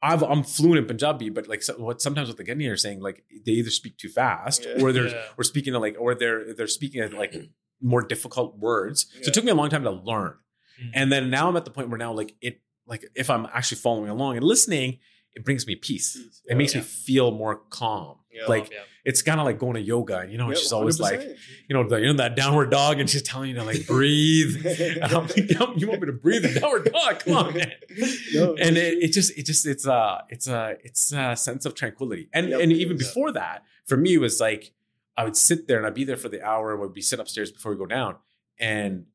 I've, 0.02 0.22
I'm 0.22 0.42
fluent 0.42 0.78
in 0.78 0.86
Punjabi, 0.86 1.30
but 1.30 1.46
like 1.48 1.62
so, 1.62 1.74
what 1.74 2.02
sometimes 2.02 2.28
what 2.28 2.36
the 2.36 2.44
Granthi 2.44 2.70
are 2.70 2.76
saying, 2.76 3.00
like 3.00 3.24
they 3.46 3.52
either 3.52 3.70
speak 3.70 3.96
too 3.98 4.08
fast 4.08 4.64
Yeah. 4.66 4.82
or 4.82 4.92
they're 4.92 5.08
Yeah. 5.08 5.22
or 5.38 5.44
speaking 5.44 5.72
to 5.74 5.78
like 5.78 5.96
or 5.98 6.14
they're 6.14 6.52
they're 6.54 6.66
speaking 6.66 7.00
at 7.00 7.12
like 7.12 7.34
more 7.80 8.02
difficult 8.02 8.58
words. 8.58 9.06
So 9.22 9.28
it 9.28 9.34
took 9.34 9.44
me 9.44 9.50
a 9.50 9.54
long 9.54 9.70
time 9.70 9.84
to 9.84 9.90
learn, 9.92 10.34
Mhm. 10.82 10.90
and 10.94 11.12
then 11.12 11.30
now 11.30 11.48
I'm 11.48 11.56
at 11.56 11.64
the 11.64 11.70
point 11.70 11.88
where 11.88 11.98
now 11.98 12.12
like 12.12 12.34
it 12.40 12.60
like 12.86 13.04
if 13.14 13.30
I'm 13.30 13.46
actually 13.52 13.78
following 13.78 14.10
along 14.10 14.36
and 14.36 14.44
listening, 14.44 14.98
it 15.34 15.44
brings 15.44 15.66
me 15.66 15.74
peace. 15.76 16.18
It 16.46 16.56
makes 16.56 16.74
me 16.74 16.80
feel 16.82 17.30
more 17.30 17.56
calm. 17.70 18.18
Yeah. 18.30 18.46
Like 18.46 18.70
Yeah. 18.70 18.78
it's 19.04 19.20
kind 19.22 19.38
of 19.40 19.46
like 19.46 19.58
going 19.58 19.74
to 19.74 19.80
yoga, 19.80 20.18
and 20.20 20.32
you 20.32 20.38
know, 20.38 20.48
Yep, 20.48 20.58
she's 20.58 20.72
always 20.72 20.98
like, 21.00 21.20
100%. 21.20 21.36
you 21.68 21.74
know, 21.76 21.86
the, 21.88 21.96
you 21.96 22.06
know 22.06 22.12
that 22.14 22.34
downward 22.36 22.70
dog, 22.70 22.98
and 23.00 23.08
she's 23.08 23.22
telling 23.22 23.50
you 23.50 23.56
to 23.56 23.64
like 23.64 23.86
breathe. 23.86 24.64
And 25.02 25.12
I'm 25.12 25.26
like, 25.26 25.50
"Yo, 25.50 25.72
you 25.76 25.88
want 25.88 26.00
me 26.00 26.06
to 26.06 26.12
breathe 26.12 26.44
in 26.44 26.54
downward 26.60 26.84
dog? 26.92 27.18
Come 27.20 27.36
on, 27.36 27.54
man. 27.54 27.72
No, 28.34 28.54
and 28.56 28.76
it, 28.78 29.02
it 29.02 29.12
just, 29.12 29.36
it 29.38 29.44
just, 29.44 29.66
it's 29.66 29.86
a, 29.86 30.24
it's 30.30 30.48
a, 30.48 30.76
it's 30.82 31.12
a 31.12 31.36
sense 31.36 31.66
of 31.66 31.74
tranquility. 31.74 32.28
And 32.32 32.48
Yep. 32.50 32.60
and 32.62 32.72
even 32.72 32.96
Yeah. 32.96 33.06
before 33.06 33.32
that, 33.32 33.64
for 33.86 33.96
me, 33.96 34.14
it 34.14 34.18
was 34.18 34.40
like 34.40 34.72
I 35.16 35.24
would 35.24 35.36
sit 35.36 35.68
there 35.68 35.76
and 35.76 35.86
I'd 35.86 35.94
be 35.94 36.04
there 36.04 36.16
for 36.16 36.30
the 36.30 36.42
hour, 36.42 36.72
and 36.72 36.80
would 36.80 36.94
be 36.94 37.02
sit 37.02 37.20
upstairs 37.20 37.50
before 37.52 37.72
we 37.72 37.78
go 37.78 37.86
down, 37.86 38.16
and 38.58 39.06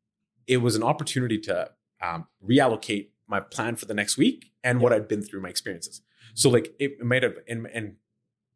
it 0.46 0.58
was 0.58 0.76
an 0.76 0.84
opportunity 0.84 1.40
to 1.40 1.72
um, 2.02 2.28
reallocate 2.48 3.08
my 3.28 3.40
plan 3.40 3.76
for 3.76 3.86
the 3.86 3.94
next 3.96 4.16
week 4.18 4.52
and 4.64 4.80
what 4.80 4.94
I'd 4.94 5.08
been 5.08 5.22
through 5.24 5.42
my 5.42 5.50
experiences. 5.50 6.02
So 6.42 6.50
like 6.50 6.68
it 6.80 6.92
might 7.04 7.24
have, 7.24 7.36
and 7.48 7.68
and 7.74 7.96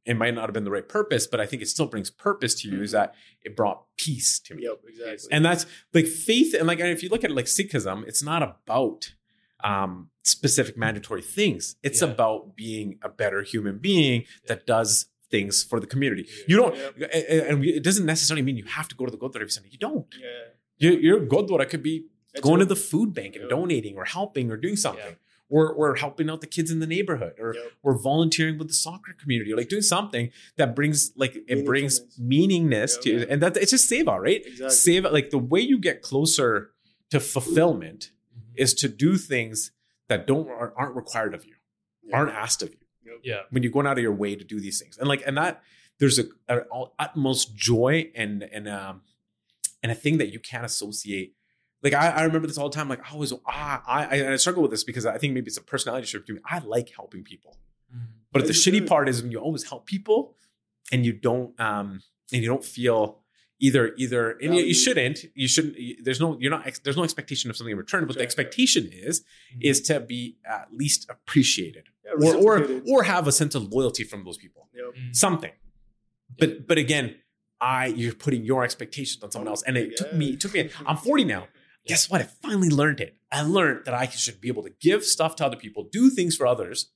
it 0.06 0.16
might 0.16 0.34
not 0.36 0.44
have 0.48 0.54
been 0.54 0.64
the 0.70 0.72
right 0.72 0.88
purpose, 0.88 1.26
but 1.28 1.40
I 1.40 1.46
think 1.46 1.62
it 1.62 1.68
still 1.68 1.88
brings 1.88 2.10
purpose 2.10 2.54
to 2.62 2.70
you. 2.70 2.82
Is 2.82 2.92
that 2.92 3.14
it 3.44 3.56
brought 3.56 3.80
peace 3.98 4.40
to 4.46 4.56
me. 4.56 4.64
Yep, 4.64 4.80
exactly. 4.88 5.30
And 5.36 5.44
that's 5.46 5.66
like 5.94 6.06
faith, 6.08 6.54
and 6.58 6.66
like 6.68 6.80
and 6.80 6.90
if 6.90 7.02
you 7.04 7.10
look 7.10 7.24
at 7.24 7.32
it 7.32 7.36
like 7.36 7.46
Sikhism, 7.58 8.08
it's 8.08 8.24
not 8.24 8.42
about 8.44 9.14
um, 9.64 10.10
specific 10.24 10.76
mandatory 10.78 11.22
things. 11.22 11.76
It's 11.84 12.02
Yeah. 12.02 12.10
about 12.10 12.56
being 12.56 12.98
a 13.04 13.10
better 13.10 13.42
human 13.44 13.78
being 13.78 14.26
that 14.48 14.66
does 14.66 15.06
things 15.30 15.64
for 15.64 15.80
the 15.80 15.88
community. 15.88 16.24
Yeah. 16.28 16.44
You 16.48 16.56
don't, 16.58 16.76
Yep. 16.76 17.10
and 17.50 17.66
it 17.66 17.84
doesn't 17.84 18.06
necessarily 18.06 18.42
mean 18.42 18.58
you 18.58 18.66
have 18.66 18.88
to 18.90 18.96
go 18.96 19.06
to 19.06 19.12
the 19.12 19.18
Gurdwara 19.18 19.38
every 19.46 19.50
Sunday. 19.52 19.70
You 19.72 19.78
don't. 19.78 20.08
yeah. 20.20 20.28
Your, 20.84 20.94
your 21.00 21.20
Gurdwara 21.32 21.70
could 21.70 21.84
be 21.84 22.06
going 22.42 22.60
to 22.60 22.66
the 22.66 22.76
food 22.76 23.14
bank 23.14 23.36
and 23.36 23.48
donating 23.50 23.96
or 23.98 24.06
helping 24.06 24.50
or 24.52 24.58
doing 24.58 24.76
something. 24.76 25.06
Yeah. 25.06 25.31
Or, 25.54 25.70
or 25.70 25.96
helping 25.96 26.30
out 26.30 26.40
the 26.40 26.48
kids 26.48 26.72
in 26.72 26.80
the 26.80 26.88
neighborhood, 26.88 27.34
or 27.38 27.54
Yep. 27.54 27.72
or 27.84 27.94
volunteering 28.10 28.58
with 28.58 28.70
the 28.70 28.74
soccer 28.74 29.12
community, 29.22 29.52
or 29.52 29.58
like 29.58 29.68
doing 29.68 29.82
something 29.82 30.32
that 30.56 30.74
brings 30.78 31.12
like 31.18 31.36
it 31.54 31.66
brings 31.66 32.00
Meaningfulness. 32.18 32.62
meaningness 32.70 32.92
Yeah. 33.06 33.20
to, 33.26 33.30
and 33.30 33.42
that 33.44 33.58
it's 33.58 33.72
just 33.72 33.92
seva, 33.92 34.18
right? 34.18 34.42
Exactly. 34.46 34.70
save 34.86 35.04
like 35.12 35.30
the 35.30 35.38
way 35.54 35.60
you 35.60 35.78
get 35.78 36.02
closer 36.02 36.72
to 37.10 37.20
fulfillment 37.20 38.12
is 38.56 38.74
to 38.76 38.88
do 38.88 39.18
things 39.18 39.72
that 40.08 40.26
don't 40.26 40.48
aren't 40.50 40.74
aren't 40.78 40.96
required 40.96 41.34
of 41.34 41.44
you 41.46 41.56
Yeah. 42.08 42.16
aren't 42.16 42.32
asked 42.32 42.62
of 42.64 42.70
you 42.72 43.20
Yeah. 43.22 43.42
when 43.50 43.62
you're 43.62 43.74
going 43.74 43.88
out 43.88 43.98
of 43.98 44.04
your 44.04 44.14
way 44.24 44.36
to 44.38 44.46
do 44.46 44.58
these 44.62 44.80
things 44.82 44.98
and 44.98 45.08
like 45.10 45.22
and 45.28 45.36
that 45.38 45.62
there's 46.00 46.18
a, 46.18 46.26
a 46.48 46.62
utmost 46.98 47.56
joy 47.58 48.10
and 48.16 48.44
and 48.44 48.70
um 48.70 49.02
and 49.84 49.92
a 49.92 49.96
thing 49.96 50.18
that 50.20 50.30
you 50.32 50.40
can't 50.40 50.64
associate 50.66 51.36
like 51.84 51.94
I, 51.94 52.10
I 52.10 52.24
remember 52.24 52.48
this 52.48 52.58
all 52.58 52.70
the 52.70 52.76
time 52.76 52.90
like 52.90 53.02
i 53.12 53.16
was 53.16 53.34
ah, 53.48 53.82
I, 53.88 54.06
I 54.22 54.34
i 54.34 54.36
struggle 54.36 54.62
with 54.62 54.72
this 54.72 54.84
because 54.84 55.06
i 55.06 55.18
think 55.18 55.34
maybe 55.34 55.48
it's 55.48 55.58
a 55.58 55.62
personality 55.64 56.06
shift 56.08 56.28
to 56.28 56.34
me 56.34 56.40
i 56.46 56.60
like 56.60 56.90
helping 56.96 57.24
people 57.24 57.58
but 58.32 58.48
the 58.48 58.54
shitty 58.54 58.76
should. 58.80 58.88
part 58.88 59.10
is 59.10 59.22
when 59.22 59.32
you 59.32 59.40
always 59.40 59.64
help 59.70 59.86
people 59.86 60.36
and 60.92 61.06
you 61.06 61.14
don't 61.14 61.60
um 61.60 62.02
and 62.32 62.42
you 62.42 62.48
don't 62.48 62.64
feel 62.64 63.20
either 63.60 63.94
either 63.98 64.32
and 64.42 64.56
you, 64.56 64.64
you 64.64 64.74
shouldn't 64.74 65.26
you 65.36 65.48
shouldn't 65.48 65.78
you- 65.78 65.98
there's 66.04 66.20
no 66.20 66.38
you're 66.40 66.50
not 66.52 66.66
ex- 66.66 66.80
there's 66.80 66.98
no 66.98 67.04
expectation 67.04 67.50
of 67.50 67.58
something 67.58 67.72
in 67.74 67.78
return 67.78 68.06
but 68.06 68.14
the 68.14 68.20
Right, 68.20 68.22
right. 68.22 68.26
expectation 68.26 68.90
is 68.92 69.20
Mm-hmm. 69.22 69.60
is 69.62 69.82
to 69.82 70.00
be 70.00 70.38
at 70.46 70.70
least 70.74 71.10
appreciated 71.10 71.86
Yeah, 72.06 72.14
or 72.28 72.36
or 72.36 72.82
or 72.88 73.04
have 73.04 73.28
a 73.28 73.32
sense 73.32 73.54
of 73.56 73.72
loyalty 73.72 74.04
from 74.04 74.24
those 74.24 74.38
people 74.38 74.68
Yep. 74.74 74.86
Mm. 74.96 75.16
something 75.16 75.52
but 76.40 76.66
but 76.68 76.78
again 76.78 77.16
i 77.60 77.88
you're 77.88 78.14
putting 78.16 78.44
your 78.46 78.64
expectations 78.64 79.22
on 79.24 79.30
someone 79.32 79.50
else 79.50 79.62
and 79.64 79.78
it 79.78 79.98
took 79.98 80.14
me 80.14 80.28
it 80.36 80.40
took 80.40 80.54
me 80.54 80.70
i'm 80.88 80.98
40 80.98 81.26
now 81.26 81.44
guess 81.86 82.10
what 82.10 82.22
i 82.22 82.24
finally 82.24 82.70
learned 82.70 83.00
it 83.00 83.16
i 83.32 83.42
learned 83.42 83.84
that 83.86 83.94
i 83.94 84.08
should 84.08 84.40
be 84.42 84.48
able 84.48 84.64
to 84.64 84.72
give 84.80 85.04
stuff 85.04 85.36
to 85.36 85.46
other 85.46 85.56
people 85.58 85.84
do 85.92 86.10
things 86.10 86.36
for 86.36 86.46
others 86.48 86.90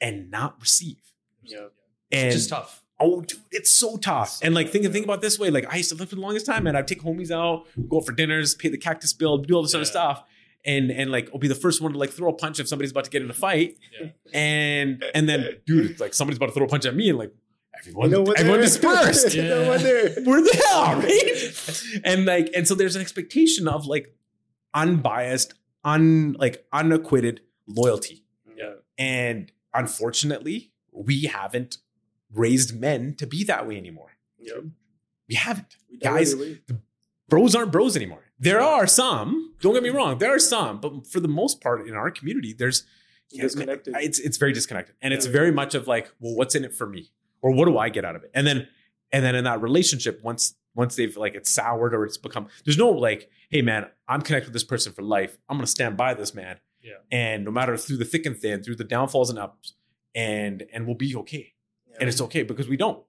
and 0.00 0.30
not 0.30 0.56
receive 0.60 0.96
Yeah. 1.44 1.66
and 2.10 2.32
Just 2.32 2.48
tough. 2.50 2.82
Oh, 3.00 3.20
dude, 3.22 3.40
it's 3.50 3.68
so 3.70 3.96
tough. 3.98 4.38
And 4.40 4.54
like, 4.54 4.70
think 4.70 4.90
think 4.92 5.04
about 5.04 5.20
this 5.20 5.36
way. 5.38 5.50
Like, 5.50 5.70
I 5.70 5.76
used 5.76 5.90
to 5.90 5.96
live 5.96 6.08
for 6.08 6.14
the 6.14 6.20
longest 6.22 6.46
time, 6.46 6.62
man. 6.64 6.74
I'd 6.76 6.86
take 6.88 7.02
homies 7.02 7.30
out, 7.32 7.66
go 7.88 7.98
out 7.98 8.06
for 8.06 8.12
dinners, 8.12 8.54
pay 8.54 8.68
the 8.68 8.78
cactus 8.78 9.12
bill, 9.12 9.36
do 9.38 9.54
all 9.54 9.62
this 9.62 9.74
other 9.74 9.82
Yeah. 9.84 9.90
stuff, 9.90 10.24
and 10.64 10.90
and 10.92 11.10
like, 11.10 11.28
I'll 11.34 11.40
be 11.40 11.48
the 11.48 11.56
first 11.56 11.82
one 11.82 11.92
to 11.92 11.98
like 11.98 12.10
throw 12.10 12.30
a 12.30 12.32
punch 12.32 12.60
if 12.60 12.68
somebody's 12.68 12.92
about 12.92 13.04
to 13.04 13.10
get 13.10 13.20
in 13.20 13.28
a 13.28 13.34
fight, 13.34 13.76
Yeah. 14.00 14.10
and 14.32 15.04
and 15.12 15.28
then, 15.28 15.56
dude, 15.66 15.90
it's 15.90 16.00
like 16.00 16.14
somebody's 16.14 16.38
about 16.38 16.46
to 16.46 16.52
throw 16.52 16.64
a 16.64 16.68
punch 16.68 16.86
at 16.86 16.94
me, 16.94 17.10
and 17.10 17.18
like 17.18 17.32
everyone, 17.80 18.10
No 18.10 18.22
one 18.22 18.34
everyone 18.38 18.60
dispersed. 18.60 19.34
Yeah. 19.34 19.42
no 19.48 19.68
one 19.68 19.82
there. 19.88 20.14
We're 20.24 20.40
the 20.40 20.64
hell, 20.68 20.94
right? 21.00 21.82
and 22.04 22.24
like, 22.26 22.48
and 22.56 22.66
so 22.66 22.74
there's 22.76 22.94
an 22.96 23.02
expectation 23.02 23.66
of 23.68 23.86
like 23.86 24.14
unbiased, 24.74 25.54
un 25.84 26.34
like 26.38 26.66
unacquitted 26.72 27.40
loyalty. 27.66 28.24
Yeah. 28.56 28.74
And 28.98 29.52
unfortunately, 29.72 30.72
we 30.92 31.22
haven't 31.22 31.78
raised 32.32 32.78
men 32.78 33.14
to 33.16 33.26
be 33.26 33.44
that 33.44 33.66
way 33.66 33.76
anymore. 33.76 34.12
Yep. 34.38 34.64
We 35.28 35.34
haven't. 35.36 35.76
We 35.90 35.98
Guys, 35.98 36.34
really- 36.34 36.60
Bros 37.28 37.54
aren't 37.54 37.72
bros 37.72 37.96
anymore. 37.96 38.20
There 38.38 38.60
are 38.60 38.86
some, 38.86 39.54
don't 39.60 39.72
get 39.72 39.82
me 39.82 39.88
wrong, 39.88 40.18
there 40.18 40.34
are 40.34 40.38
some, 40.38 40.80
but 40.80 41.06
for 41.06 41.20
the 41.20 41.28
most 41.28 41.60
part 41.62 41.86
in 41.88 41.94
our 41.94 42.10
community, 42.10 42.52
there's 42.52 42.84
Disconnected. 43.30 43.94
It's 43.98 44.18
it's 44.18 44.36
very 44.36 44.52
disconnected. 44.52 44.94
And 45.02 45.12
it's 45.12 45.26
very 45.26 45.50
much 45.50 45.74
of 45.74 45.88
like, 45.88 46.12
well, 46.20 46.34
what's 46.34 46.54
in 46.54 46.64
it 46.64 46.72
for 46.74 46.86
me? 46.86 47.10
Or 47.42 47.50
what 47.50 47.64
do 47.66 47.78
I 47.78 47.88
get 47.88 48.04
out 48.04 48.14
of 48.14 48.22
it? 48.22 48.30
And 48.34 48.46
then 48.46 48.68
and 49.12 49.24
then 49.24 49.34
in 49.34 49.44
that 49.44 49.60
relationship, 49.60 50.22
once 50.22 50.54
once 50.74 50.96
they've 50.96 51.16
like 51.16 51.34
it's 51.34 51.50
soured 51.50 51.94
or 51.94 52.04
it's 52.04 52.16
become 52.16 52.48
there's 52.64 52.78
no 52.78 52.90
like, 52.90 53.30
hey 53.50 53.62
man, 53.62 53.86
I'm 54.08 54.22
connected 54.22 54.48
with 54.48 54.54
this 54.54 54.64
person 54.64 54.92
for 54.92 55.02
life. 55.02 55.38
I'm 55.48 55.56
gonna 55.56 55.66
stand 55.66 55.96
by 55.96 56.14
this 56.14 56.34
man. 56.34 56.58
Yeah. 56.82 56.94
And 57.10 57.44
no 57.44 57.50
matter 57.50 57.76
through 57.76 57.96
the 57.98 58.04
thick 58.04 58.26
and 58.26 58.36
thin, 58.36 58.62
through 58.62 58.76
the 58.76 58.84
downfalls 58.84 59.30
and 59.30 59.38
ups, 59.38 59.74
and 60.14 60.64
and 60.72 60.86
we'll 60.86 60.96
be 60.96 61.14
okay 61.16 61.52
Yeah. 61.88 61.96
and 62.00 62.08
it's 62.08 62.20
okay 62.20 62.42
because 62.42 62.68
we 62.68 62.76
don't. 62.76 63.02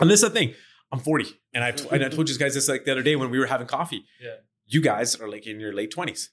And 0.00 0.10
this 0.10 0.22
is 0.22 0.28
the 0.28 0.34
thing. 0.34 0.54
I'm 0.92 0.98
40, 1.00 1.26
and 1.52 1.64
I 1.64 1.68
and 1.92 2.04
I 2.04 2.08
told 2.08 2.28
you 2.28 2.38
guys 2.38 2.54
this 2.54 2.68
like 2.68 2.84
the 2.84 2.92
other 2.92 3.02
day 3.02 3.16
when 3.16 3.30
we 3.30 3.38
were 3.38 3.46
having 3.46 3.66
coffee. 3.66 4.04
Yeah. 4.20 4.36
You 4.66 4.80
guys 4.80 5.14
are 5.20 5.28
like 5.28 5.46
in 5.46 5.60
your 5.60 5.72
late 5.72 5.92
20s. 5.94 6.28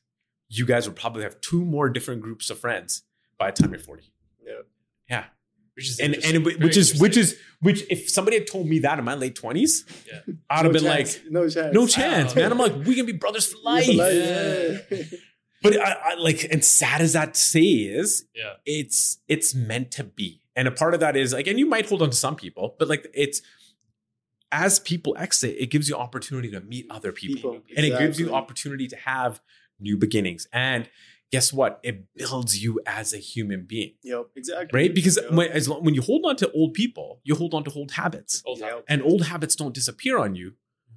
You 0.50 0.66
guys 0.66 0.88
will 0.88 0.96
probably 0.96 1.24
have 1.24 1.40
two 1.42 1.64
more 1.66 1.90
different 1.90 2.22
groups 2.22 2.50
of 2.50 2.60
friends 2.60 3.04
by 3.38 3.52
the 3.52 3.62
time 3.62 3.72
you're 3.72 3.80
40. 3.80 4.04
Yeah. 4.46 4.54
Yeah. 5.10 5.26
Which 5.76 5.90
is 5.90 6.00
And 6.00 6.14
interesting. 6.16 6.36
and 6.36 6.46
Very 6.46 6.58
which 6.58 6.78
is 6.78 7.00
which 7.00 7.18
is 7.18 7.38
which 7.62 7.84
if 7.90 8.10
somebody 8.10 8.38
had 8.38 8.48
told 8.48 8.68
me 8.68 8.80
that 8.80 9.00
in 9.00 9.06
my 9.06 9.14
late 9.16 9.36
20s, 9.36 9.86
Yeah. 10.08 10.34
I'd 10.50 10.64
have 10.66 10.74
been 10.74 10.84
chance. 10.84 11.18
like, 11.24 11.32
no 11.32 11.48
chance. 11.50 11.74
no 11.74 11.88
chance, 11.88 12.36
man. 12.36 12.52
I'm 12.52 12.58
like, 12.58 12.76
we 12.86 12.96
can 12.96 13.06
be 13.06 13.14
brothers 13.14 13.48
for 13.48 13.58
life. 13.64 13.86
For 13.86 13.94
life, 13.94 14.14
Yeah. 14.14 14.78
yeah. 14.98 15.04
But 15.64 15.78
I, 15.80 15.92
I 16.06 16.16
like, 16.16 16.48
and 16.52 16.66
sad 16.66 17.02
as 17.02 17.14
that 17.14 17.36
to 17.36 17.40
say 17.40 17.62
is, 17.62 18.26
Yeah. 18.36 18.54
it's 18.66 19.20
it's 19.28 19.54
meant 19.56 19.92
to 19.92 20.04
be 20.04 20.42
and 20.56 20.68
a 20.68 20.72
part 20.72 20.94
of 20.94 21.00
that 21.00 21.16
is 21.16 21.32
like 21.34 21.48
and 21.48 21.58
you 21.58 21.66
might 21.66 21.88
hold 21.88 22.02
on 22.02 22.10
to 22.10 22.16
some 22.18 22.36
people 22.36 22.76
but 22.78 22.90
like 22.90 23.08
it's 23.14 23.42
as 24.52 24.80
people 24.80 25.16
exit 25.18 25.56
it 25.58 25.68
gives 25.68 25.88
you 25.88 25.96
opportunity 25.96 26.52
to 26.52 26.60
meet 26.60 26.86
other 26.90 27.14
people, 27.14 27.54
People, 27.54 27.62
and 27.78 27.86
it 27.86 27.98
gives 27.98 28.20
you 28.20 28.34
opportunity 28.34 28.88
to 28.90 28.96
have 28.98 29.40
new 29.80 29.96
beginnings 29.98 30.48
and 30.52 30.90
guess 31.32 31.52
what 31.54 31.80
it 31.84 32.06
builds 32.16 32.62
you 32.64 32.80
as 32.86 33.14
a 33.14 33.18
human 33.18 33.64
being 33.66 33.94
Yep, 34.04 34.26
exactly. 34.36 34.78
right 34.80 34.94
because 34.94 35.18
Yep. 35.22 35.32
when, 35.32 35.50
as 35.52 35.68
long, 35.70 35.84
when 35.84 35.94
you 35.96 36.02
hold 36.02 36.26
on 36.26 36.36
to 36.38 36.52
old 36.52 36.74
people 36.74 37.20
you 37.24 37.36
hold 37.36 37.54
on 37.54 37.64
to 37.64 37.72
old 37.72 37.92
habits 37.92 38.44
Old 38.46 38.60
Yep. 38.60 38.70
habit. 38.70 38.86
and 38.90 39.02
old 39.02 39.24
habits 39.26 39.56
don't 39.56 39.74
disappear 39.74 40.18
on 40.18 40.36
you 40.36 40.54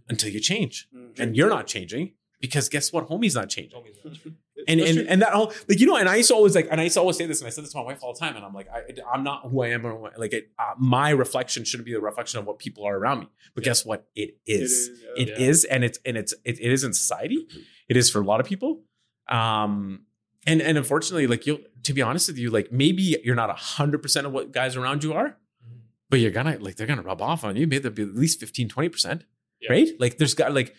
until 0.09 0.31
you 0.31 0.41
change 0.41 0.89
Mhm. 0.95 1.19
and 1.21 1.37
you're 1.37 1.49
not 1.49 1.67
changing 1.67 2.15
because 2.41 2.69
guess 2.69 2.93
what? 2.93 3.09
Homie's 3.09 3.35
not 3.35 3.49
changing. 3.49 3.79
Homie's 3.79 3.97
not 4.05 4.15
true. 4.23 4.33
And 4.69 4.79
and, 4.81 4.99
and 5.09 5.23
that 5.23 5.33
whole 5.33 5.53
like 5.69 5.79
you 5.81 5.87
know, 5.87 5.97
and 5.97 6.09
I 6.11 6.17
used 6.17 6.29
to 6.29 6.35
always 6.35 6.55
like, 6.55 6.69
and 6.71 6.79
I 6.81 6.85
used 6.85 6.95
to 6.95 7.01
always 7.01 7.17
say 7.17 7.25
this, 7.27 7.41
and 7.41 7.47
I 7.47 7.51
said 7.51 7.65
this 7.65 7.73
to 7.73 7.79
my 7.79 7.85
wife 7.85 8.01
all 8.03 8.13
the 8.13 8.19
time, 8.19 8.35
and 8.37 8.45
I'm 8.45 8.53
like, 8.53 8.69
I, 8.69 8.81
I'm 9.13 9.23
not 9.25 9.49
who 9.51 9.63
I 9.63 9.69
am, 9.69 9.85
or 9.87 9.95
what- 9.95 10.19
like 10.19 10.33
it, 10.35 10.51
uh, 10.59 10.75
my 10.79 11.11
reflection 11.11 11.65
shouldn't 11.65 11.87
be 11.87 11.93
the 11.93 12.01
reflection 12.01 12.39
of 12.39 12.47
what 12.47 12.59
people 12.59 12.85
are 12.85 12.97
around 12.99 13.21
me. 13.21 13.29
But 13.55 13.63
Yeah. 13.65 13.71
guess 13.71 13.85
what? 13.87 14.07
It 14.15 14.37
It 14.47 14.61
is. 14.61 14.73
is, 14.73 15.01
yeah. 15.03 15.23
It 15.23 15.29
Yeah. 15.29 15.47
is, 15.49 15.65
and 15.65 15.85
it's 15.85 15.99
and 16.05 16.17
it's 16.19 16.33
it, 16.45 16.61
it 16.61 16.71
is 16.73 16.83
in 16.85 16.93
society. 16.93 17.47
It 17.89 17.97
is 17.97 18.11
for 18.11 18.21
a 18.21 18.25
lot 18.25 18.41
of 18.41 18.47
people. 18.47 18.83
Um, 19.29 20.05
and 20.47 20.61
and 20.63 20.77
unfortunately, 20.79 21.27
like 21.27 21.47
you, 21.47 21.65
to 21.85 21.93
be 21.93 22.03
honest 22.03 22.29
with 22.29 22.39
you, 22.39 22.51
like 22.51 22.71
maybe 22.73 23.17
you're 23.25 23.35
not 23.35 23.57
hundred 23.59 24.03
percent 24.03 24.27
of 24.27 24.33
what 24.33 24.53
guys 24.53 24.77
around 24.77 25.03
you 25.05 25.13
are, 25.13 25.29
Mhm. 25.29 25.79
but 26.11 26.21
you're 26.21 26.31
gonna 26.31 26.57
like 26.61 26.77
they're 26.77 26.87
gonna 26.87 27.03
rub 27.03 27.23
off 27.23 27.45
on 27.45 27.57
you. 27.57 27.67
Maybe 27.67 27.79
there'll 27.79 27.95
be 27.95 28.03
at 28.03 28.15
least 28.15 28.41
15, 28.41 28.69
20 28.69 28.89
percent, 28.89 29.25
Yeah. 29.61 29.73
right? 29.73 29.89
Like 29.99 30.19
there's 30.19 30.35
got 30.35 30.53
like 30.55 30.75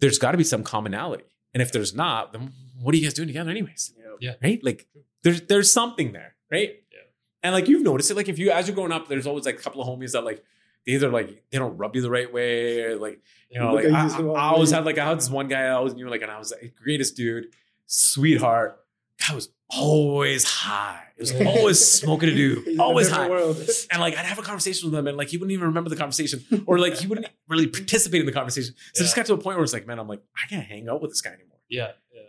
there's 0.00 0.18
got 0.18 0.32
to 0.32 0.38
be 0.38 0.44
some 0.44 0.62
commonality, 0.62 1.24
and 1.54 1.62
if 1.62 1.72
there's 1.72 1.94
not, 1.94 2.32
then 2.32 2.52
what 2.80 2.94
are 2.94 2.98
you 2.98 3.04
guys 3.04 3.14
doing 3.14 3.28
together, 3.28 3.50
anyways? 3.50 3.92
Yeah. 4.20 4.34
Right? 4.42 4.62
Like 4.62 4.86
there's 5.22 5.42
there's 5.42 5.70
something 5.72 6.12
there, 6.12 6.34
right? 6.50 6.82
Yeah. 6.92 6.98
And 7.42 7.54
like 7.54 7.68
you've 7.68 7.82
noticed 7.82 8.10
it, 8.10 8.16
like 8.16 8.28
if 8.28 8.38
you 8.38 8.50
as 8.50 8.66
you're 8.68 8.74
growing 8.74 8.92
up, 8.92 9.08
there's 9.08 9.26
always 9.26 9.44
like 9.46 9.56
a 9.58 9.62
couple 9.62 9.80
of 9.82 9.88
homies 9.88 10.12
that 10.12 10.24
like 10.24 10.42
they 10.84 10.92
either 10.92 11.08
like 11.10 11.44
they 11.50 11.58
don't 11.58 11.76
rub 11.76 11.96
you 11.96 12.02
the 12.02 12.10
right 12.10 12.30
way, 12.32 12.82
or 12.82 12.96
like 12.96 13.20
you 13.50 13.58
know, 13.60 13.72
like 13.74 13.86
I, 13.86 14.08
I, 14.08 14.20
I 14.20 14.48
always 14.52 14.70
had 14.70 14.84
like 14.84 14.98
I 14.98 15.04
had 15.06 15.18
this 15.18 15.28
one 15.30 15.48
guy 15.48 15.62
I 15.62 15.70
always 15.70 15.94
knew 15.94 16.08
like, 16.08 16.22
and 16.22 16.30
I 16.30 16.38
was 16.38 16.52
like 16.52 16.74
greatest 16.76 17.16
dude, 17.16 17.46
sweetheart. 17.86 18.80
Guy 19.26 19.34
was 19.34 19.48
always 19.70 20.44
high. 20.44 21.02
It 21.16 21.20
was 21.20 21.32
always 21.46 21.82
smoking 21.82 22.28
a 22.28 22.34
dude, 22.34 22.58
He's 22.64 22.74
in 22.74 22.80
a 22.80 22.82
always 22.82 23.08
high. 23.10 23.28
world. 23.28 23.56
And 23.90 24.00
like 24.00 24.16
I'd 24.16 24.26
have 24.26 24.38
a 24.38 24.42
conversation 24.42 24.90
with 24.90 24.98
him, 24.98 25.06
and 25.06 25.16
like 25.16 25.28
he 25.28 25.36
wouldn't 25.38 25.52
even 25.52 25.66
remember 25.68 25.90
the 25.90 25.96
conversation, 25.96 26.44
or 26.66 26.78
like 26.78 26.94
he 26.96 27.06
wouldn't 27.06 27.26
really 27.48 27.66
participate 27.66 28.20
in 28.20 28.26
the 28.26 28.32
conversation. 28.32 28.74
So 28.94 29.00
it 29.02 29.04
just 29.04 29.16
got 29.16 29.26
to 29.26 29.34
a 29.34 29.38
point 29.38 29.56
where 29.56 29.64
it's 29.64 29.72
like, 29.72 29.86
man, 29.86 29.98
I'm 29.98 30.08
like, 30.08 30.22
I 30.36 30.46
can't 30.48 30.64
hang 30.66 30.88
out 30.88 31.00
with 31.00 31.10
this 31.12 31.20
guy 31.20 31.30
anymore. 31.30 31.58
Yeah, 31.68 31.92
yeah. 32.14 32.22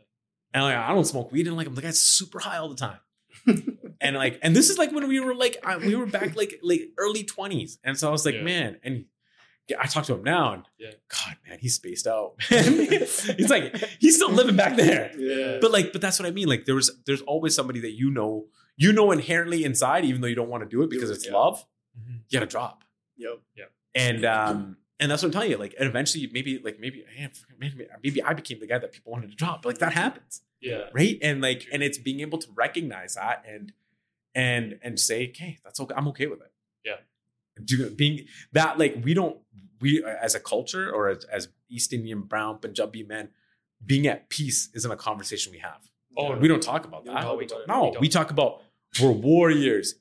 And 0.54 0.64
like 0.64 0.76
I 0.76 0.90
don't 0.94 1.06
smoke 1.06 1.32
weed, 1.32 1.48
and 1.48 1.58
like 1.58 1.68
I'm 1.68 1.76
the 1.76 1.82
guy's 1.82 2.00
super 2.00 2.40
high 2.40 2.58
all 2.58 2.70
the 2.70 2.76
time. 2.76 3.00
and 4.02 4.16
like, 4.16 4.40
and 4.42 4.56
this 4.56 4.70
is 4.70 4.78
like 4.78 4.92
when 4.92 5.08
we 5.08 5.20
were 5.20 5.36
like, 5.36 5.58
I, 5.64 5.78
we 5.78 5.96
were 5.96 6.06
back 6.06 6.36
like 6.36 6.60
like 6.64 6.90
early 6.98 7.24
twenties, 7.24 7.80
and 7.84 7.98
so 7.98 8.08
I 8.08 8.12
was 8.12 8.26
like, 8.26 8.36
Yeah. 8.36 8.44
man, 8.44 8.78
and 8.84 9.06
I 9.80 9.86
talked 9.88 10.08
to 10.08 10.14
him 10.14 10.24
now, 10.24 10.54
and 10.54 10.64
Yeah. 10.78 10.92
God, 11.10 11.36
man, 11.48 11.60
he's 11.60 11.76
spaced 11.76 12.08
out. 12.08 12.36
he's 12.50 13.50
like, 13.50 13.76
he's 14.00 14.16
still 14.16 14.32
living 14.32 14.56
back 14.56 14.76
there. 14.78 15.12
Yeah. 15.18 15.58
But 15.62 15.72
like, 15.72 15.92
but 15.92 16.02
that's 16.02 16.20
what 16.20 16.28
I 16.28 16.32
mean. 16.32 16.48
Like, 16.48 16.66
there 16.66 16.76
was, 16.76 16.92
there's 17.06 17.22
always 17.22 17.54
somebody 17.56 17.80
that 17.82 17.92
you 17.92 18.10
know, 18.10 18.46
you 18.78 18.94
know 18.94 19.12
inherently 19.12 19.64
inside, 19.66 20.06
even 20.06 20.22
though 20.22 20.28
you 20.28 20.36
don't 20.36 20.50
want 20.50 20.64
to 20.64 20.70
do 20.70 20.82
it 20.84 20.90
because 20.90 21.10
it's 21.10 21.26
yeah. 21.26 21.34
love. 21.34 21.66
Mhm. 22.00 22.20
You 22.30 22.40
got 22.40 22.46
to 22.46 22.52
drop, 22.52 22.84
Yep. 23.18 23.40
and 23.96 24.24
um, 24.26 24.78
and 25.00 25.10
that's 25.12 25.22
what 25.24 25.28
I'm 25.30 25.34
telling 25.34 25.50
you. 25.52 25.58
Like, 25.58 25.76
and 25.80 25.88
eventually, 25.88 26.30
maybe, 26.32 26.60
like, 26.64 26.80
maybe, 26.80 27.04
maybe, 27.60 27.88
maybe 28.04 28.24
I 28.24 28.34
became 28.34 28.60
the 28.60 28.68
guy 28.68 28.78
that 28.78 28.92
people 28.92 29.12
wanted 29.12 29.32
to 29.32 29.36
drop. 29.36 29.66
Like 29.66 29.80
that 29.80 29.94
happens 29.94 30.42
Yeah. 30.62 30.90
right 30.94 31.18
and 31.22 31.42
like 31.42 31.66
and 31.74 31.82
it's 31.84 31.98
being 31.98 32.20
able 32.22 32.38
to 32.40 32.48
recognize 32.56 33.16
that 33.16 33.44
and 33.48 33.74
and 34.36 34.80
and 34.84 35.00
say 35.00 35.30
okay 35.30 35.58
that's 35.64 35.80
okay 35.80 35.94
i'm 35.98 36.08
okay 36.10 36.28
with 36.28 36.42
it 36.42 36.52
Yeah. 36.86 36.98
Do, 37.64 37.90
being 37.90 38.26
that 38.54 38.78
like 38.78 39.02
we 39.04 39.14
don't 39.14 39.38
we 39.82 40.04
as 40.04 40.36
a 40.36 40.40
culture 40.40 40.90
or 40.92 41.10
as, 41.10 41.24
as 41.26 41.50
east 41.70 41.94
indian 41.94 42.22
brown 42.22 42.58
punjabi 42.60 43.04
men 43.04 43.30
being 43.86 44.08
at 44.08 44.30
peace 44.30 44.70
isn't 44.74 44.92
a 44.92 44.96
conversation 44.98 45.52
we 45.52 45.60
have 45.60 45.82
Oh, 46.20 46.36
we 46.36 46.48
don't 46.48 46.64
talk 46.64 46.86
about 46.86 47.06
that 47.06 47.22
don't 47.22 47.38
we 47.38 47.46
about 47.46 47.62
it. 47.62 47.68
no 47.68 47.82
we 47.84 47.90
we, 48.00 48.08
don't. 48.08 48.12
talk 48.12 48.32
about 48.32 48.62
we're 49.02 49.12
warriors 49.12 49.96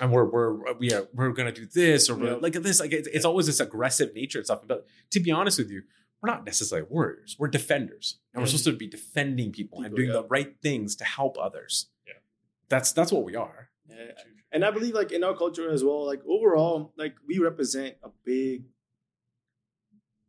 and 0.00 0.12
we're 0.12 0.24
we're 0.24 0.74
we 0.74 0.92
are 0.92 1.06
we're 1.14 1.30
gonna 1.32 1.52
do 1.52 1.66
this 1.66 2.10
or 2.10 2.22
Yeah. 2.22 2.34
like 2.40 2.52
this 2.54 2.78
like 2.80 2.92
it's, 2.92 3.08
it's 3.08 3.24
always 3.24 3.46
this 3.46 3.60
aggressive 3.60 4.14
nature 4.14 4.38
and 4.38 4.44
stuff 4.46 4.60
but 4.66 4.86
to 5.12 5.20
be 5.20 5.30
honest 5.30 5.58
with 5.58 5.70
you 5.70 5.82
we're 6.20 6.30
not 6.30 6.44
necessarily 6.44 6.86
warriors 6.90 7.36
we're 7.38 7.48
defenders 7.48 8.18
and 8.34 8.42
we're 8.42 8.46
Mhm. 8.46 8.50
supposed 8.50 8.64
to 8.66 8.72
be 8.76 8.86
defending 8.86 9.50
people, 9.50 9.80
and 9.82 9.96
doing 9.96 10.08
yeah. 10.08 10.14
the 10.20 10.24
right 10.24 10.56
things 10.62 10.94
to 10.96 11.04
help 11.04 11.36
others 11.38 11.86
Yeah. 12.06 12.14
that's 12.68 12.92
that's 12.92 13.10
what 13.12 13.24
we 13.24 13.34
are 13.34 13.70
Yeah. 13.88 14.12
And 14.52 14.64
I 14.64 14.70
believe 14.70 14.94
like 14.94 15.12
in 15.12 15.24
our 15.24 15.36
culture 15.36 15.70
as 15.70 15.82
well, 15.84 16.06
like 16.06 16.22
overall, 16.26 16.92
like 16.96 17.14
we 17.26 17.38
represent 17.38 17.96
a 18.02 18.10
big 18.24 18.64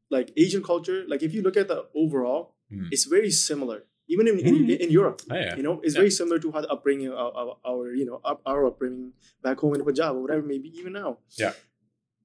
like 0.09 0.31
Asian 0.37 0.63
culture. 0.63 1.03
Like 1.07 1.23
if 1.23 1.33
you 1.33 1.41
look 1.41 1.57
at 1.57 1.67
the 1.67 1.85
overall, 1.95 2.55
Mm. 2.71 2.87
it's 2.91 3.05
very 3.05 3.29
similar. 3.29 3.83
Even 4.07 4.27
in, 4.27 4.39
in, 4.39 4.55
Mhm. 4.65 4.77
in 4.79 4.89
Europe, 4.91 5.21
oh, 5.29 5.35
yeah 5.35 5.55
you 5.55 5.63
know, 5.63 5.79
it's 5.81 5.93
Yeah. 5.95 6.01
very 6.01 6.11
similar 6.11 6.39
to 6.39 6.51
how 6.51 6.61
the 6.61 6.69
upbringing 6.69 7.09
of 7.09 7.13
our, 7.39 7.57
our 7.65 7.93
you 7.93 8.05
know 8.05 8.19
our, 8.23 8.39
our 8.45 8.65
upbringing 8.65 9.13
back 9.41 9.59
home 9.59 9.73
in 9.75 9.83
Punjab 9.83 10.15
or 10.15 10.21
whatever, 10.21 10.41
maybe 10.41 10.69
even 10.79 10.93
now. 10.93 11.19
Yeah. 11.37 11.53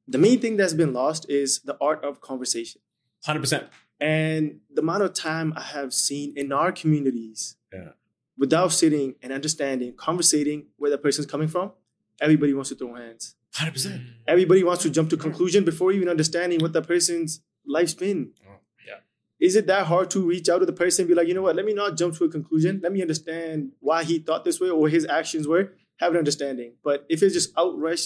The 0.07 0.19
main 0.19 0.38
thing 0.41 0.57
that's 0.57 0.75
been 0.75 0.93
lost 0.93 1.29
is 1.29 1.61
the 1.61 1.77
art 1.81 2.03
of 2.05 2.21
conversation. 2.21 2.81
100% 3.27 3.69
And 4.01 4.61
the 4.73 4.81
amount 4.81 5.03
of 5.03 5.12
time 5.12 5.53
I 5.57 5.64
have 5.77 5.93
seen 5.93 6.33
in 6.37 6.53
our 6.53 6.71
communities, 6.73 7.57
Yeah. 7.73 7.93
Without 8.38 8.72
sitting 8.72 9.16
and 9.22 9.33
understanding, 9.33 9.94
conversating 9.96 10.66
where 10.77 10.90
the 10.90 10.98
person's 10.98 11.27
coming 11.27 11.48
from, 11.48 11.72
everybody 12.20 12.55
wants 12.55 12.70
to 12.70 12.77
throw 12.77 12.94
hands. 12.94 13.35
100% 13.55 13.72
mm. 13.72 14.05
Everybody 14.27 14.62
wants 14.62 14.83
to 14.85 14.90
jump 14.90 15.11
to 15.11 15.16
conclusion 15.16 15.64
before 15.64 15.92
even 15.92 16.09
understanding 16.09 16.61
what 16.61 16.72
the 16.72 16.83
person's 16.83 17.40
life's 17.66 17.94
been. 17.94 18.33
Oh, 18.48 18.61
yeah. 18.87 19.01
Is 19.40 19.57
it 19.57 19.66
that 19.66 19.87
hard 19.87 20.11
to 20.11 20.20
reach 20.20 20.48
out 20.48 20.59
to 20.59 20.66
the 20.66 20.72
person 20.72 21.03
and 21.03 21.09
be 21.09 21.14
like, 21.14 21.27
you 21.27 21.35
know 21.35 21.42
what, 21.42 21.57
let 21.57 21.64
me 21.64 21.74
not 21.74 21.96
jump 21.96 22.16
to 22.16 22.24
a 22.24 22.29
conclusion. 22.29 22.81
Let 22.83 22.92
me 22.92 23.03
understand 23.03 23.72
why 23.81 24.05
he 24.05 24.18
thought 24.18 24.44
this 24.44 24.61
way 24.61 24.70
or 24.70 24.88
his 24.88 25.07
actions 25.07 25.48
were. 25.48 25.72
Have 25.96 26.12
an 26.12 26.18
understanding. 26.18 26.74
But 26.85 27.07
if 27.09 27.22
it's 27.22 27.35
just 27.35 27.53
outright 27.59 28.01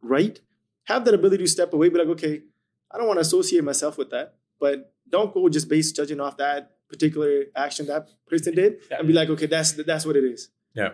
right, 0.00 0.40
have 0.84 1.04
that 1.04 1.14
ability 1.14 1.44
to 1.44 1.50
step 1.50 1.74
away, 1.74 1.90
be 1.90 1.98
like, 1.98 2.08
okay, 2.08 2.42
I 2.90 2.96
don't 2.96 3.06
want 3.06 3.18
to 3.18 3.22
associate 3.22 3.64
myself 3.64 3.98
with 3.98 4.10
that. 4.10 4.36
But 4.58 4.92
don't 5.10 5.34
go 5.34 5.48
just 5.48 5.68
based 5.68 5.96
judging 5.96 6.20
off 6.20 6.38
that 6.38 6.72
particular 6.94 7.32
action 7.66 7.82
that 7.92 8.02
person 8.30 8.52
did 8.62 8.70
Yeah. 8.90 8.98
and 8.98 9.04
be 9.10 9.14
like, 9.20 9.28
okay, 9.34 9.48
that's 9.54 9.70
that's 9.90 10.04
what 10.08 10.16
it 10.20 10.24
is. 10.34 10.40
Yeah. 10.80 10.90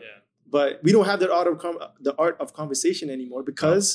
But 0.57 0.71
we 0.85 0.91
don't 0.95 1.07
have 1.13 1.21
that 1.23 1.31
art 1.39 1.49
of 1.53 1.57
com- 1.65 1.83
the 2.09 2.15
art 2.25 2.37
of 2.43 2.47
conversation 2.61 3.07
anymore 3.19 3.43
because 3.53 3.87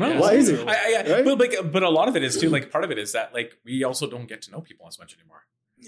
No, 0.00 0.08
Yeah. 0.08 0.20
Why 0.22 0.32
is 0.34 0.48
it? 0.48 0.60
I, 0.66 0.74
I, 0.74 1.12
Right? 1.12 1.24
but 1.24 1.38
like, 1.44 1.54
but 1.74 1.82
a 1.82 1.92
lot 1.98 2.06
of 2.10 2.14
it 2.18 2.22
is 2.28 2.34
too. 2.40 2.50
Like, 2.56 2.70
part 2.70 2.84
of 2.86 2.90
it 2.94 2.98
is 3.04 3.10
that 3.12 3.34
like 3.38 3.50
we 3.64 3.82
also 3.88 4.04
don't 4.14 4.28
get 4.32 4.40
to 4.42 4.50
know 4.52 4.60
people 4.60 4.86
as 4.86 4.96
much 5.02 5.10
anymore. 5.18 5.42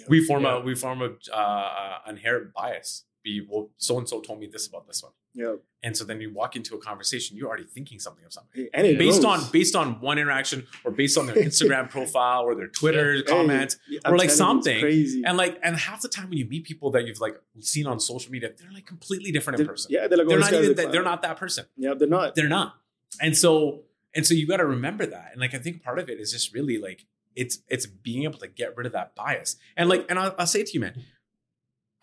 We 0.08 0.18
form 0.30 0.44
Yeah. 0.44 0.56
a 0.56 0.60
we 0.68 0.74
form 0.74 0.98
a 1.02 1.10
uh, 1.42 1.98
inherent 2.12 2.52
bias. 2.58 3.04
Be 3.22 3.46
well, 3.48 3.68
so 3.76 3.98
and 3.98 4.08
so 4.08 4.20
told 4.20 4.40
me 4.40 4.46
this 4.46 4.66
about 4.66 4.86
this 4.86 5.02
one, 5.02 5.12
yeah, 5.34 5.56
and 5.82 5.94
so 5.96 6.04
then 6.04 6.20
you 6.22 6.32
walk 6.32 6.56
into 6.56 6.74
a 6.74 6.78
conversation, 6.78 7.36
you're 7.36 7.48
already 7.48 7.64
thinking 7.64 7.98
something 7.98 8.24
of 8.24 8.32
something 8.32 8.66
and 8.72 8.86
it 8.86 8.98
based 8.98 9.24
on 9.26 9.40
based 9.52 9.76
on 9.76 10.00
one 10.00 10.16
interaction 10.18 10.66
or 10.84 10.90
based 10.90 11.18
on 11.18 11.26
their 11.26 11.34
Instagram 11.48 11.90
profile 11.90 12.42
or 12.44 12.54
their 12.54 12.68
Twitter 12.68 13.14
Hey, 13.16 13.22
comments. 13.22 13.76
I'm 14.04 14.14
or 14.14 14.16
like 14.16 14.24
you, 14.24 14.28
it's 14.30 14.36
something. 14.36 14.80
crazy. 14.80 15.22
And 15.24 15.36
like, 15.36 15.58
and 15.62 15.76
half 15.76 16.00
the 16.00 16.08
time 16.08 16.30
when 16.30 16.38
you 16.38 16.46
meet 16.46 16.64
people 16.64 16.90
that 16.92 17.06
you've 17.06 17.20
like 17.20 17.38
seen 17.60 17.86
on 17.86 18.00
social 18.00 18.32
media, 18.32 18.50
they're 18.58 18.72
like 18.72 18.86
completely 18.86 19.30
different 19.32 19.60
in 19.60 19.66
They're- 19.66 19.72
person. 19.72 19.90
Yeah, 19.92 20.08
they're 20.08 20.16
like, 20.18 20.28
they're 20.28 20.38
not 20.38 20.52
even. 20.54 20.74
That, 20.76 20.92
they're 20.92 21.02
not 21.02 21.20
that 21.22 21.36
person. 21.36 21.66
Yeah, 21.76 21.92
they're 21.94 22.08
not. 22.08 22.34
They're 22.36 22.48
not. 22.48 22.74
And 23.20 23.36
so, 23.36 23.82
and 24.14 24.26
so 24.26 24.32
you 24.32 24.46
got 24.46 24.58
to 24.58 24.66
remember 24.66 25.04
that. 25.04 25.28
And 25.32 25.40
like, 25.42 25.52
I 25.54 25.58
think 25.58 25.82
part 25.82 25.98
of 25.98 26.08
it 26.08 26.18
is 26.20 26.32
just 26.32 26.54
really 26.54 26.78
like 26.78 27.04
it's 27.36 27.58
it's 27.68 27.84
being 27.86 28.22
able 28.24 28.38
to 28.38 28.48
get 28.48 28.76
rid 28.78 28.86
of 28.86 28.92
that 28.92 29.14
bias. 29.14 29.56
And 29.76 29.88
like, 29.90 30.06
and 30.08 30.18
I'll, 30.18 30.34
I'll 30.38 30.46
say 30.46 30.62
to 30.62 30.72
you, 30.72 30.80
man, 30.80 30.94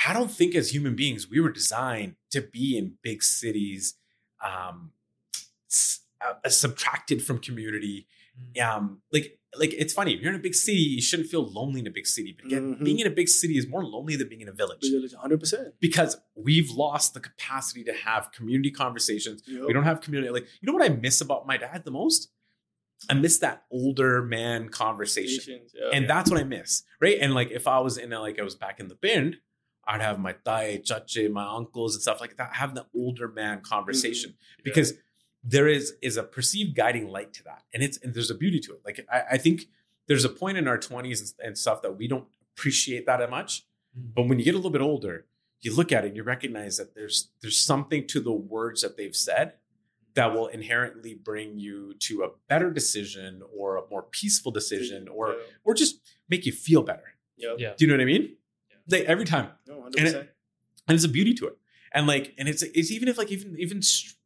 I 0.08 0.13
don't 0.13 0.32
think 0.32 0.56
as 0.56 0.74
human 0.74 0.96
beings 0.96 1.30
we 1.30 1.39
were 1.39 1.52
designed 1.52 2.15
to 2.32 2.41
be 2.41 2.78
in 2.78 2.98
big 3.02 3.24
cities, 3.24 3.96
um, 4.43 4.91
s- 5.70 6.02
uh, 6.26 6.50
subtracted 6.50 7.24
from 7.24 7.39
community. 7.39 8.08
Um, 8.63 9.02
like 9.12 9.39
like 9.58 9.74
it's 9.74 9.93
funny. 9.93 10.13
If 10.13 10.22
you're 10.22 10.32
in 10.32 10.39
a 10.39 10.43
big 10.43 10.54
city, 10.54 10.78
you 10.80 11.02
shouldn't 11.02 11.30
feel 11.30 11.43
lonely 11.43 11.80
in 11.80 11.88
a 11.88 11.91
big 11.91 12.06
city. 12.06 12.36
But 12.38 12.46
again, 12.46 12.76
Mhm. 12.76 12.84
being 12.84 13.00
in 13.00 13.08
a 13.08 13.10
big 13.10 13.28
city 13.28 13.58
is 13.58 13.65
more 13.67 13.84
lonely 13.84 14.15
than 14.15 14.30
being 14.30 14.41
in 14.41 14.50
a 14.50 14.54
village 14.54 14.86
Hundred 15.17 15.39
percent. 15.39 15.74
because 15.80 16.17
we've 16.36 16.70
lost 16.70 17.15
the 17.15 17.20
capacity 17.20 17.84
to 17.86 17.93
have 17.93 18.32
community 18.32 18.70
conversations. 18.70 19.41
We 19.48 19.74
don't 19.74 19.86
have 19.86 20.02
community. 20.02 20.32
Like, 20.32 20.46
you 20.62 20.67
know 20.67 20.74
what 20.74 20.84
I 20.84 20.93
miss 20.93 21.22
about 21.22 21.48
my 21.48 21.58
dad 21.58 21.86
the 21.86 21.91
most? 21.91 22.30
I 23.10 23.13
miss 23.15 23.39
that 23.39 23.65
older 23.72 24.22
man 24.24 24.70
conversation. 24.70 25.62
Yeah. 25.74 25.89
And 25.93 26.08
that's 26.10 26.30
what 26.30 26.39
I 26.39 26.43
miss. 26.43 26.84
Right. 27.02 27.17
And 27.20 27.34
like, 27.34 27.50
if 27.52 27.67
I 27.67 27.80
was 27.80 27.98
in, 27.98 28.12
a, 28.13 28.20
like, 28.20 28.38
I 28.39 28.43
was 28.43 28.56
back 28.56 28.80
in 28.80 28.88
the 28.89 28.96
bin, 28.96 29.38
I'd 29.88 30.02
have 30.02 30.19
my 30.19 30.34
thai, 30.34 30.82
chache, 30.84 31.30
my 31.32 31.45
uncles 31.45 31.95
and 31.95 32.02
stuff 32.02 32.19
like 32.19 32.38
that, 32.38 32.56
have 32.56 32.76
the 32.76 32.86
older 32.95 33.28
man 33.28 33.62
conversation 33.62 34.32
mm-hmm. 34.32 34.62
because 34.63 34.93
there 35.43 35.67
is 35.67 35.93
is 36.02 36.17
a 36.17 36.23
perceived 36.23 36.76
guiding 36.76 37.08
light 37.08 37.34
to 37.34 37.43
that. 37.45 37.63
And 37.73 37.82
it's, 37.82 37.97
and 37.97 38.13
there's 38.13 38.30
a 38.30 38.36
beauty 38.36 38.60
to 38.62 38.73
it. 38.73 38.82
Like, 38.86 39.06
I, 39.12 39.23
I 39.32 39.38
think 39.38 39.67
there's 40.08 40.26
a 40.26 40.30
point 40.30 40.58
in 40.58 40.67
our 40.67 40.78
20s 40.78 41.19
and, 41.19 41.47
and 41.47 41.58
stuff 41.58 41.82
that 41.84 41.97
we 41.97 42.08
don't 42.08 42.28
appreciate 42.54 43.06
that 43.06 43.30
much. 43.30 43.62
Mm-hmm. 43.97 44.10
But 44.15 44.28
when 44.28 44.39
you 44.39 44.45
get 44.45 44.56
a 44.56 44.58
little 44.58 44.71
bit 44.71 44.82
older, 44.82 45.26
you 45.62 45.76
look 45.76 45.91
at 45.91 46.04
it 46.04 46.10
and 46.10 46.17
you 46.17 46.23
recognize 46.23 46.78
that 46.78 46.95
there's 46.95 47.30
there's 47.41 47.58
something 47.58 48.06
to 48.08 48.19
the 48.19 48.32
words 48.32 48.82
that 48.82 48.97
they've 48.97 49.15
said 49.15 49.54
that 50.13 50.34
will 50.34 50.47
inherently 50.47 51.13
bring 51.13 51.60
you 51.60 51.93
to 52.00 52.23
a 52.23 52.30
better 52.47 52.71
decision 52.71 53.41
or 53.56 53.78
a 53.78 53.82
more 53.89 54.04
peaceful 54.04 54.52
decision 54.52 55.08
or 55.08 55.36
or 55.63 55.73
just 55.73 56.00
make 56.30 56.45
you 56.45 56.52
feel 56.52 56.84
better. 56.84 57.15
yeah. 57.38 57.56
Yeah. 57.58 57.73
Do 57.78 57.86
you 57.86 57.91
know 57.91 57.95
what 57.95 58.02
I 58.02 58.06
mean? 58.06 58.36
Like 58.89 59.04
every 59.04 59.26
time. 59.26 59.50
And 59.88 59.95
100%. 60.08 60.15
it- 60.15 60.36
And 60.88 60.95
it's 60.95 61.04
a 61.06 61.10
beauty 61.19 61.34
to 61.39 61.47
it. 61.52 61.58
and 61.97 62.06
like 62.13 62.26
and 62.38 62.45
it's 62.52 62.63
it's 62.80 62.91
even 62.95 63.08
if 63.12 63.17
like 63.21 63.32
even 63.36 63.50
even 63.65 63.80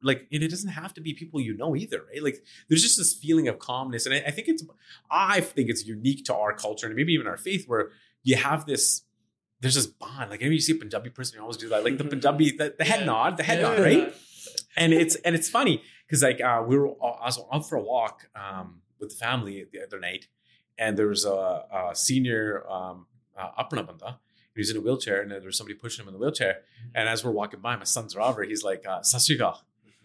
like 0.10 0.20
and 0.34 0.42
it 0.48 0.50
doesn't 0.54 0.74
have 0.82 0.92
to 0.98 1.02
be 1.08 1.12
people 1.22 1.40
you 1.48 1.54
know 1.62 1.70
either 1.84 2.00
right 2.10 2.24
like 2.28 2.38
there's 2.68 2.84
just 2.88 2.98
this 3.02 3.12
feeling 3.24 3.48
of 3.52 3.56
calmness 3.70 4.04
and 4.08 4.14
I, 4.18 4.20
I 4.30 4.32
think 4.36 4.48
it's 4.54 4.64
i 5.36 5.36
think 5.56 5.66
it's 5.74 5.84
unique 5.98 6.22
to 6.30 6.34
our 6.44 6.54
culture 6.66 6.88
and 6.90 6.96
maybe 7.00 7.14
even 7.18 7.28
our 7.34 7.38
faith 7.50 7.64
where 7.72 7.84
you 8.30 8.36
have 8.50 8.62
this 8.72 8.84
there's 9.62 9.78
this 9.80 9.86
bond 10.04 10.28
like 10.32 10.40
whenever 10.42 10.58
you 10.60 10.66
see 10.68 10.76
a 10.78 10.80
punjabi 10.84 11.12
person 11.18 11.32
you 11.38 11.42
always 11.48 11.62
do 11.66 11.70
that 11.74 11.82
like 11.88 11.98
the 12.02 12.08
punjabi 12.14 12.48
the, 12.62 12.68
the 12.82 12.88
head 12.92 13.02
Yeah. 13.02 13.12
nod 13.14 13.32
the 13.42 13.46
head 13.50 13.60
Yeah. 13.60 13.68
nod 13.70 13.80
right 13.90 14.06
and 14.82 14.90
it's 15.02 15.16
and 15.26 15.32
it's 15.38 15.50
funny 15.58 15.76
because 16.08 16.22
like 16.30 16.40
uh, 16.50 16.60
we 16.70 16.74
were 16.80 16.90
I 17.26 17.28
was 17.32 17.38
out 17.54 17.64
for 17.70 17.76
a 17.84 17.86
walk 17.94 18.16
um, 18.44 18.68
with 19.00 19.10
the 19.14 19.20
family 19.28 19.56
the 19.74 19.80
other 19.86 20.00
night, 20.10 20.24
and 20.84 20.92
there 20.98 21.08
was 21.16 21.24
a, 21.38 21.40
a 21.80 21.82
senior 22.08 22.44
um, 22.76 22.98
uh, 23.40 23.62
Apna 23.64 23.82
banda. 23.90 24.12
He 24.56 24.60
was 24.62 24.70
in 24.70 24.78
a 24.78 24.82
wheelchair, 24.82 25.22
and 25.22 25.32
there 25.32 25.42
was 25.42 25.58
somebody 25.58 25.76
pushing 25.78 26.04
him 26.04 26.10
in 26.10 26.14
the 26.14 26.20
wheelchair. 26.20 26.60
And 26.94 27.08
as 27.08 27.24
we're 27.24 27.32
walking 27.32 27.60
by, 27.62 27.76
my 27.78 27.84
son's 27.86 28.16
Robert, 28.16 28.50
he's 28.50 28.64
like, 28.64 28.86
uh, 28.88 29.00
"Sasrika." 29.00 29.58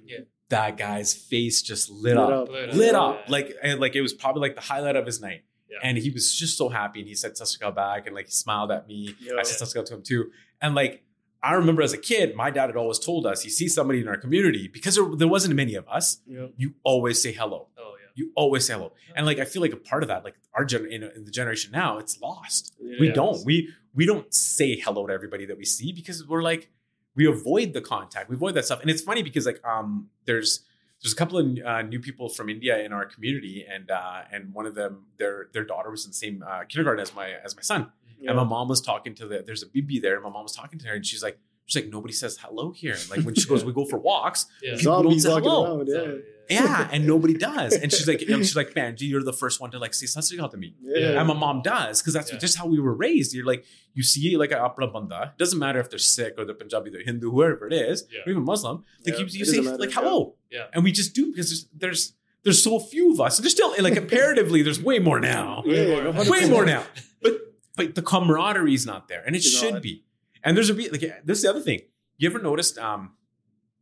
Yeah. 0.04 0.18
That 0.50 0.76
guy's 0.76 1.12
face 1.12 1.60
just 1.62 1.90
lit, 1.90 2.16
Lit 2.16 2.18
up, 2.18 2.30
up. 2.44 2.48
Lit 2.50 2.74
lit 2.74 2.92
Yeah. 2.92 3.00
up, 3.00 3.28
like 3.28 3.54
and 3.62 3.80
like 3.80 3.96
it 3.96 4.02
was 4.02 4.14
probably 4.14 4.42
like 4.42 4.54
the 4.54 4.60
highlight 4.62 4.94
of 4.96 5.04
his 5.04 5.20
night. 5.20 5.42
Yeah. 5.68 5.78
And 5.82 5.98
he 5.98 6.10
was 6.10 6.32
just 6.34 6.56
so 6.56 6.68
happy, 6.68 7.00
and 7.00 7.08
he 7.08 7.14
said 7.16 7.32
Sasrika 7.32 7.74
back, 7.74 8.06
and 8.06 8.14
like 8.14 8.26
he 8.26 8.30
smiled 8.32 8.70
at 8.70 8.86
me. 8.86 9.14
Yeah. 9.20 9.34
I 9.38 9.42
said 9.42 9.66
Sasrika 9.66 9.84
to 9.86 9.94
him 9.94 10.02
too, 10.02 10.30
and 10.60 10.74
like. 10.74 11.02
I 11.42 11.52
remember 11.52 11.82
as 11.82 11.92
a 11.92 11.98
kid, 11.98 12.34
my 12.34 12.50
dad 12.50 12.68
had 12.70 12.76
always 12.76 12.98
told 12.98 13.24
us, 13.24 13.44
you 13.44 13.50
see 13.50 13.68
somebody 13.68 14.00
in 14.00 14.08
our 14.08 14.16
community, 14.16 14.66
because 14.66 14.96
there, 14.96 15.04
there 15.14 15.28
wasn't 15.28 15.54
many 15.54 15.74
of 15.76 15.86
us, 15.86 16.18
Yep. 16.26 16.54
you 16.56 16.74
always 16.82 17.22
say 17.22 17.30
hello. 17.30 17.68
Yeah. 18.16 18.24
You 18.24 18.32
always 18.34 18.66
say 18.66 18.74
hello. 18.74 18.92
And 19.14 19.26
like 19.26 19.38
I 19.38 19.44
feel 19.44 19.62
like 19.62 19.72
a 19.72 19.76
part 19.76 20.02
of 20.02 20.08
that, 20.08 20.24
like 20.24 20.34
our 20.54 20.64
gen 20.64 20.86
in, 20.86 21.02
in 21.04 21.24
the 21.24 21.30
generation 21.30 21.70
now, 21.72 21.98
it's 21.98 22.20
lost. 22.20 22.74
We 22.80 23.08
Yeah. 23.08 23.12
don't. 23.14 23.44
We 23.44 23.68
we 23.94 24.06
don't 24.06 24.32
say 24.34 24.78
hello 24.80 25.06
to 25.06 25.12
everybody 25.12 25.46
that 25.46 25.56
we 25.58 25.64
see 25.64 25.92
because 25.92 26.26
we're 26.26 26.42
like 26.42 26.70
we 27.14 27.26
avoid 27.26 27.72
the 27.72 27.80
contact. 27.80 28.28
We 28.28 28.36
avoid 28.36 28.54
that 28.54 28.64
stuff. 28.64 28.80
And 28.82 28.90
it's 28.90 29.02
funny 29.02 29.22
because 29.22 29.46
like 29.46 29.60
um 29.64 30.08
there's 30.24 30.64
there's 31.02 31.12
a 31.12 31.16
couple 31.16 31.36
of 31.38 31.46
uh, 31.64 31.82
new 31.82 32.00
people 32.00 32.30
from 32.30 32.48
India 32.48 32.78
in 32.82 32.90
our 32.92 33.04
community, 33.04 33.66
and 33.70 33.90
uh, 33.90 34.22
and 34.32 34.54
one 34.54 34.64
of 34.64 34.74
them 34.74 35.04
their 35.18 35.48
their 35.52 35.64
daughter 35.64 35.90
was 35.90 36.04
in 36.06 36.10
the 36.10 36.14
same 36.14 36.42
uh, 36.46 36.64
kindergarten 36.64 37.00
as 37.02 37.14
my 37.14 37.32
as 37.44 37.54
my 37.54 37.60
son. 37.62 37.92
Yeah. 38.18 38.30
And 38.30 38.38
my 38.38 38.44
mom 38.44 38.68
was 38.68 38.80
talking 38.80 39.14
to 39.16 39.26
the 39.26 39.42
there's 39.46 39.62
a 39.62 39.66
BB 39.66 40.00
there, 40.00 40.14
and 40.14 40.22
my 40.24 40.30
mom 40.30 40.44
was 40.44 40.56
talking 40.56 40.78
to 40.78 40.88
her, 40.88 40.94
and 40.94 41.04
she's 41.04 41.22
like 41.22 41.38
she's 41.66 41.82
like 41.82 41.92
nobody 41.92 42.14
says 42.14 42.38
hello 42.38 42.70
here. 42.70 42.96
Like 43.10 43.20
when 43.26 43.34
she 43.34 43.46
goes, 43.46 43.62
we 43.62 43.74
go 43.74 43.84
for 43.84 43.98
walks, 43.98 44.46
Yeah. 44.62 44.76
people 44.78 45.02
don't 45.02 45.20
Zombies 45.20 45.22
say 45.24 45.28
hello. 45.34 45.76
around. 45.76 45.88
Yeah. 45.88 45.94
So, 45.94 46.18
yeah, 46.50 46.88
and 46.92 47.06
nobody 47.06 47.34
does. 47.34 47.74
And 47.74 47.92
she's 47.92 48.06
like, 48.08 48.22
and 48.22 48.38
she's 48.44 48.56
like, 48.56 48.74
man, 48.74 48.94
you're 48.98 49.22
the 49.22 49.32
first 49.32 49.60
one 49.60 49.70
to 49.72 49.78
like 49.78 49.94
say 49.94 50.06
Sat 50.06 50.24
Sri 50.24 50.38
Akal 50.38 50.50
to 50.50 50.56
me. 50.56 50.74
Yeah. 50.80 51.18
And 51.18 51.28
my 51.28 51.34
mom 51.34 51.62
does, 51.62 52.00
because 52.00 52.14
that's 52.14 52.32
Yeah. 52.32 52.38
just 52.38 52.56
how 52.58 52.66
we 52.66 52.78
were 52.80 52.94
raised. 52.94 53.32
You're 53.34 53.46
like, 53.46 53.64
you 53.94 54.02
see 54.02 54.36
like 54.36 54.50
a 54.52 54.56
Apna 54.56 54.92
Banda, 54.92 55.34
doesn't 55.38 55.58
matter 55.58 55.80
if 55.80 55.90
they're 55.90 55.98
Sikh 55.98 56.34
or 56.38 56.44
they're 56.44 56.54
Punjabi, 56.54 56.90
they're 56.90 57.04
Hindu, 57.04 57.30
whoever 57.30 57.66
it 57.66 57.72
is, 57.72 58.04
Yeah. 58.10 58.20
or 58.26 58.30
even 58.30 58.44
Muslim, 58.44 58.84
like 59.04 59.14
Yeah, 59.14 59.20
you, 59.20 59.26
you 59.30 59.44
say 59.44 59.60
matter, 59.60 59.78
like 59.78 59.92
hello. 59.92 60.34
Yeah. 60.50 60.66
And 60.72 60.84
we 60.84 60.92
just 60.92 61.14
do 61.14 61.30
because 61.32 61.48
there's 61.50 61.68
there's 61.74 62.12
there's 62.44 62.62
so 62.62 62.78
few 62.78 63.12
of 63.12 63.20
us. 63.20 63.38
And 63.38 63.44
there's 63.44 63.52
still 63.54 63.74
like 63.82 63.94
comparatively, 63.94 64.62
there's 64.62 64.80
way 64.80 64.98
more 65.00 65.18
now. 65.20 65.62
Way 65.66 65.86
more. 66.12 66.24
Way 66.30 66.48
more 66.48 66.64
now. 66.64 66.84
But 67.22 67.32
but 67.76 67.94
the 67.94 68.02
camaraderie 68.02 68.72
is 68.74 68.86
not 68.86 69.08
there. 69.08 69.22
And 69.26 69.34
it 69.34 69.38
It's 69.40 69.50
should 69.50 69.74
not. 69.74 69.82
be. 69.82 70.04
And 70.44 70.56
there's 70.56 70.70
a 70.70 70.74
re- 70.74 70.88
like 70.90 71.00
this 71.24 71.38
is 71.38 71.42
the 71.42 71.50
other 71.50 71.60
thing. 71.60 71.80
You 72.18 72.28
ever 72.30 72.38
noticed 72.38 72.78
um 72.78 73.14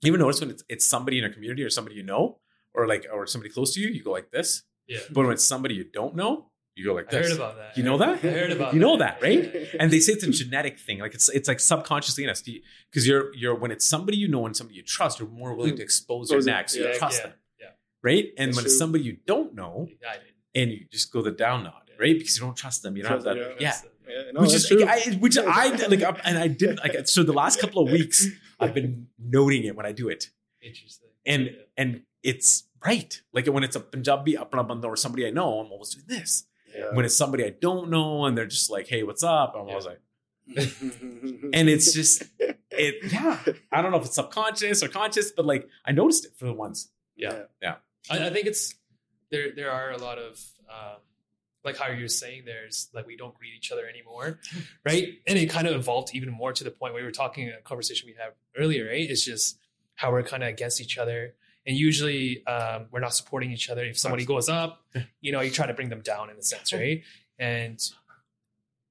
you 0.02 0.10
ever 0.12 0.18
notice 0.18 0.40
when 0.40 0.50
it's 0.50 0.64
it's 0.68 0.86
somebody 0.86 1.18
in 1.18 1.24
a 1.24 1.30
community 1.30 1.62
or 1.62 1.70
somebody 1.70 1.96
you 1.96 2.02
know 2.02 2.38
or 2.74 2.86
like 2.86 3.06
or 3.12 3.26
somebody 3.26 3.52
close 3.52 3.74
to 3.74 3.80
you, 3.80 3.88
you 3.88 4.02
go 4.02 4.12
like 4.12 4.30
this. 4.30 4.62
Yeah. 4.86 4.98
But 5.10 5.24
when 5.24 5.32
it's 5.32 5.44
somebody 5.44 5.74
you 5.74 5.84
don't 5.84 6.14
know, 6.14 6.50
you 6.76 6.84
go 6.84 6.94
like 6.94 7.08
this. 7.08 7.26
I 7.26 7.30
heard 7.30 7.36
about 7.36 7.56
that. 7.56 7.76
You 7.76 7.84
know 7.84 7.98
that? 7.98 8.08
I 8.08 8.16
heard 8.16 8.50
about 8.50 8.74
You 8.74 8.80
know 8.80 8.96
that. 8.98 9.20
that, 9.20 9.26
right? 9.26 9.68
And 9.80 9.90
they 9.90 10.00
say 10.00 10.12
it's 10.14 10.24
a 10.24 10.30
genetic 10.30 10.78
thing, 10.78 10.98
like 10.98 11.14
it's 11.14 11.28
it's 11.28 11.48
like 11.48 11.60
subconsciously 11.60 12.24
in 12.24 12.30
us, 12.30 12.42
because 12.42 13.06
you're 13.06 13.34
you're 13.34 13.54
when 13.54 13.70
it's 13.70 13.86
somebody 13.86 14.16
you 14.16 14.28
know 14.28 14.44
and 14.46 14.56
somebody 14.56 14.76
you 14.76 14.82
trust, 14.82 15.20
you're 15.20 15.28
more 15.28 15.54
willing 15.54 15.76
to 15.76 15.82
mm. 15.82 15.84
expose 15.84 16.30
your 16.30 16.38
Expose 16.40 16.46
it, 16.46 16.50
neck, 16.50 16.68
so 16.68 16.80
yeah, 16.80 16.88
you 16.92 16.98
trust 16.98 17.18
yeah, 17.20 17.26
them, 17.28 17.36
yeah. 17.60 17.66
right? 18.02 18.24
And 18.36 18.48
That's 18.48 18.56
when 18.56 18.64
it's 18.66 18.78
somebody 18.78 19.04
you 19.04 19.16
don't 19.26 19.54
know, 19.54 19.88
and 20.54 20.70
you 20.72 20.86
just 20.90 21.12
go 21.12 21.22
the 21.22 21.30
down 21.30 21.62
nod, 21.64 21.90
right? 21.98 22.18
Because 22.18 22.36
you 22.36 22.42
don't 22.44 22.56
trust 22.56 22.82
them, 22.82 22.96
you 22.96 23.04
don't 23.04 23.12
have 23.12 23.22
Trust 23.22 23.38
that, 23.38 23.48
them, 23.48 23.56
yeah. 23.60 23.76
Yeah, 24.06 24.32
no, 24.32 24.40
which 24.42 24.52
is 24.52 24.68
true. 24.68 24.84
I, 24.84 25.00
which 25.18 25.38
I 25.38 25.68
like, 25.88 26.02
up- 26.02 26.20
and 26.24 26.36
I 26.36 26.48
didn't 26.48 26.80
like. 26.80 27.08
So 27.08 27.22
the 27.22 27.32
last 27.32 27.58
couple 27.58 27.82
of 27.82 27.90
weeks, 27.90 28.26
I've 28.60 28.74
been 28.74 29.06
noting 29.18 29.64
it 29.64 29.74
when 29.76 29.86
I 29.86 29.92
do 29.92 30.08
it, 30.08 30.30
Interesting. 30.60 31.08
and 31.24 31.46
Yeah. 31.46 31.52
and 31.78 32.02
it's 32.24 32.64
right. 32.84 33.20
Like 33.32 33.46
when 33.46 33.62
it's 33.62 33.76
a 33.76 33.80
Punjabi 33.80 34.34
Apna 34.34 34.66
Banda 34.66 34.88
or 34.88 34.96
somebody 34.96 35.26
I 35.26 35.30
know, 35.30 35.60
I'm 35.60 35.70
always 35.70 35.90
doing 35.94 36.06
this. 36.08 36.46
Yeah. 36.76 36.90
When 36.92 37.04
it's 37.04 37.16
somebody 37.16 37.44
I 37.44 37.50
don't 37.50 37.88
know 37.90 38.24
and 38.24 38.36
they're 38.36 38.46
just 38.46 38.68
like, 38.70 38.88
"Hey, 38.88 39.04
what's 39.04 39.22
up?" 39.22 39.54
I'm 39.56 39.66
Yeah. 39.68 39.74
always 39.74 39.86
like, 39.86 40.00
and 41.52 41.68
it's 41.68 41.92
just 41.92 42.22
it. 42.70 43.12
Yeah, 43.12 43.38
I 43.72 43.80
don't 43.82 43.90
know 43.92 43.98
if 43.98 44.06
it's 44.06 44.14
subconscious 44.16 44.82
or 44.82 44.88
conscious, 44.88 45.30
but 45.32 45.46
like 45.46 45.68
I 45.84 45.92
noticed 45.92 46.24
it 46.26 46.32
for 46.36 46.46
the 46.46 46.52
once. 46.52 46.90
Yeah. 47.16 47.44
I, 48.10 48.26
I 48.26 48.30
think 48.30 48.46
it's 48.46 48.74
there. 49.30 49.52
There 49.54 49.70
are 49.70 49.92
a 49.92 49.98
lot 49.98 50.18
of 50.18 50.42
um, 50.68 51.00
like 51.64 51.76
how 51.78 51.88
you're 51.90 52.08
saying. 52.08 52.42
There's 52.44 52.88
like 52.92 53.06
we 53.06 53.16
don't 53.16 53.34
greet 53.34 53.54
each 53.56 53.70
other 53.72 53.86
anymore, 53.86 54.40
right? 54.84 55.08
And 55.26 55.38
it 55.38 55.46
kind 55.48 55.66
of 55.66 55.74
evolved 55.74 56.10
even 56.14 56.30
more 56.30 56.52
to 56.52 56.64
the 56.64 56.70
point 56.70 56.92
where 56.92 57.02
we 57.02 57.06
were 57.06 57.12
talking 57.12 57.48
a 57.50 57.62
conversation 57.62 58.06
we 58.08 58.14
had 58.14 58.32
earlier, 58.58 58.86
right? 58.88 59.08
It's 59.08 59.24
just 59.24 59.58
how 59.94 60.10
we're 60.12 60.22
kind 60.24 60.42
of 60.42 60.48
against 60.50 60.80
each 60.80 60.98
other, 60.98 61.34
and 61.66 61.76
usually 61.76 62.46
um, 62.46 62.86
we're 62.90 63.00
not 63.00 63.14
supporting 63.14 63.50
each 63.52 63.70
other. 63.70 63.84
If 63.84 63.98
somebody 63.98 64.24
goes 64.24 64.48
up, 64.48 64.84
you 65.20 65.32
know, 65.32 65.40
you 65.40 65.50
try 65.50 65.66
to 65.66 65.74
bring 65.74 65.88
them 65.88 66.00
down 66.00 66.30
in 66.30 66.36
a 66.36 66.42
sense, 66.42 66.72
right? 66.72 67.02
And 67.38 67.80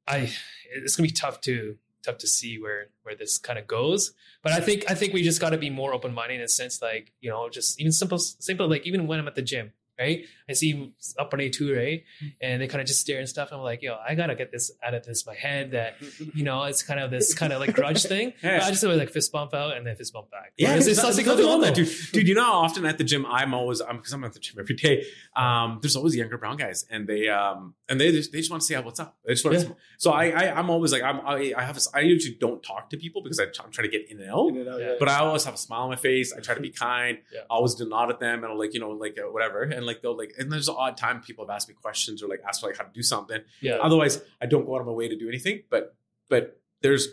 I, 0.08 0.32
it's 0.74 0.96
gonna 0.96 1.08
be 1.08 1.14
tough 1.14 1.42
to 1.42 1.78
tough 2.04 2.18
to 2.20 2.28
see 2.28 2.60
where 2.60 2.88
where 3.04 3.16
this 3.16 3.38
kind 3.38 3.58
of 3.58 3.66
goes. 3.66 4.14
But 4.42 4.52
I 4.52 4.60
think 4.60 4.90
I 4.90 4.94
think 4.94 5.14
we 5.14 5.24
just 5.24 5.40
got 5.42 5.52
to 5.52 5.58
be 5.58 5.70
more 5.70 5.94
open 5.94 6.14
minded 6.14 6.36
in 6.36 6.42
a 6.42 6.48
sense, 6.48 6.82
like 6.82 7.14
you 7.22 7.30
know, 7.30 7.50
just 7.50 7.80
even 7.80 7.92
simple 7.92 8.20
simple 8.20 8.68
like 8.68 8.86
even 8.86 9.08
when 9.08 9.20
I'm 9.20 9.28
at 9.28 9.36
the 9.36 9.42
gym, 9.42 9.72
right? 10.00 10.26
I 10.50 10.54
see 10.54 10.94
up 11.18 11.34
on 11.34 11.40
A 11.42 11.50
two, 11.50 11.76
right, 11.76 12.04
and 12.42 12.62
they 12.62 12.68
kind 12.68 12.82
of 12.82 12.88
just 12.88 13.00
stare 13.02 13.20
and 13.20 13.30
stuff. 13.30 13.50
I'm 13.52 13.60
like, 13.62 13.82
yo, 13.82 13.96
I 14.08 14.16
gotta 14.16 14.36
get 14.36 14.52
this 14.52 14.72
out 14.86 14.94
of 14.94 15.06
this 15.06 15.26
my 15.26 15.34
head 15.36 15.72
that 15.72 15.96
you 16.34 16.44
know 16.44 16.64
it's 16.64 16.84
kind 16.84 17.00
of 17.00 17.12
this 17.12 17.34
kind 17.34 17.54
of 17.54 17.60
like 17.60 17.74
grudge 17.74 18.04
thing. 18.14 18.34
Yeah. 18.44 18.60
But 18.60 18.66
I 18.68 18.70
just 18.72 18.84
always 18.84 19.00
like 19.00 19.10
fist 19.12 19.32
bump 19.32 19.54
out 19.54 19.78
and 19.78 19.86
then 19.88 19.96
fist 19.96 20.14
bump 20.14 20.30
back. 20.32 20.54
Yeah, 20.58 20.70
Whereas 20.70 20.86
there's 20.86 20.98
it's 20.98 21.06
nothing, 21.06 21.26
something 21.26 21.46
nothing 21.46 21.46
wrong 21.52 21.62
that, 21.62 21.76
dude. 21.76 21.90
Dude, 22.12 22.28
you 22.28 22.36
know 22.36 22.44
how 22.44 22.54
often 22.60 22.86
at 22.86 22.98
the 22.98 23.04
gym 23.04 23.26
I'm 23.26 23.54
always 23.54 23.82
I'm 23.82 23.98
because 23.98 24.14
I'm 24.14 24.24
at 24.24 24.34
the 24.34 24.40
gym 24.40 24.58
every 24.60 24.76
day. 24.76 25.06
Um, 25.36 25.80
there's 25.82 25.96
always 25.96 26.16
younger 26.16 26.38
brown 26.38 26.58
guys, 26.58 26.86
and 26.90 27.08
they 27.08 27.30
um 27.30 27.74
and 27.90 28.00
they 28.00 28.12
just, 28.12 28.32
they 28.32 28.40
just 28.40 28.52
want 28.52 28.62
to 28.62 28.68
say 28.68 28.80
what's 28.80 29.00
up. 29.00 29.18
They 29.26 29.34
just 29.34 29.46
want 29.46 29.58
Yeah. 29.58 29.64
to, 29.66 29.76
so 29.98 30.12
I, 30.12 30.30
I 30.30 30.58
I'm 30.58 30.70
always 30.70 30.92
like 30.92 31.04
I'm 31.04 31.22
I, 31.26 31.54
I 31.58 31.64
have 31.64 31.78
a, 31.78 31.82
I 31.94 32.02
usually 32.02 32.36
don't 32.40 32.62
talk 32.64 32.90
to 32.90 32.98
people 32.98 33.22
because 33.24 33.40
I, 33.40 33.44
I'm 33.64 33.72
trying 33.72 33.90
to 33.90 33.98
get 33.98 34.10
in 34.12 34.20
and 34.20 34.30
out. 34.30 34.48
In 34.50 34.58
and 34.58 34.70
out, 34.70 34.80
Yeah. 34.80 34.88
yeah. 34.90 34.96
But 35.00 35.10
I 35.10 35.20
always 35.20 35.46
have 35.46 35.54
a 35.54 35.58
smile 35.58 35.82
on 35.84 35.90
my 35.90 35.96
face. 35.96 36.34
I 36.34 36.40
try 36.42 36.56
to 36.56 36.62
be 36.62 36.70
kind. 36.88 37.20
Yeah. 37.34 37.42
I 37.50 37.54
always 37.56 37.76
do 37.76 37.88
nod 37.88 38.10
at 38.10 38.20
them 38.20 38.44
and 38.44 38.52
I'll 38.52 38.60
like 38.60 38.74
you 38.74 38.80
know 38.80 38.90
like 38.92 39.18
uh, 39.18 39.30
whatever. 39.32 39.64
And 39.64 39.83
like 39.86 40.02
they'll 40.02 40.18
like 40.18 40.34
and 40.38 40.52
there's 40.52 40.68
an 40.68 40.76
odd 40.78 40.98
time 40.98 41.22
people 41.22 41.46
have 41.46 41.56
asked 41.56 41.68
me 41.68 41.76
questions 41.76 42.22
or 42.24 42.28
like 42.28 42.42
asked 42.48 42.64
like 42.64 42.78
how 42.78 42.84
to 42.84 42.94
do 42.94 43.04
something. 43.04 43.42
Yeah, 43.62 43.78
Otherwise, 43.82 44.22
I 44.42 44.46
don't 44.46 44.66
go 44.66 44.76
out 44.76 44.82
of 44.82 44.88
my 44.88 44.94
way 44.94 45.08
to 45.08 45.18
do 45.18 45.28
anything. 45.28 45.64
But 45.70 45.96
but 46.30 46.60
there's, 46.82 47.10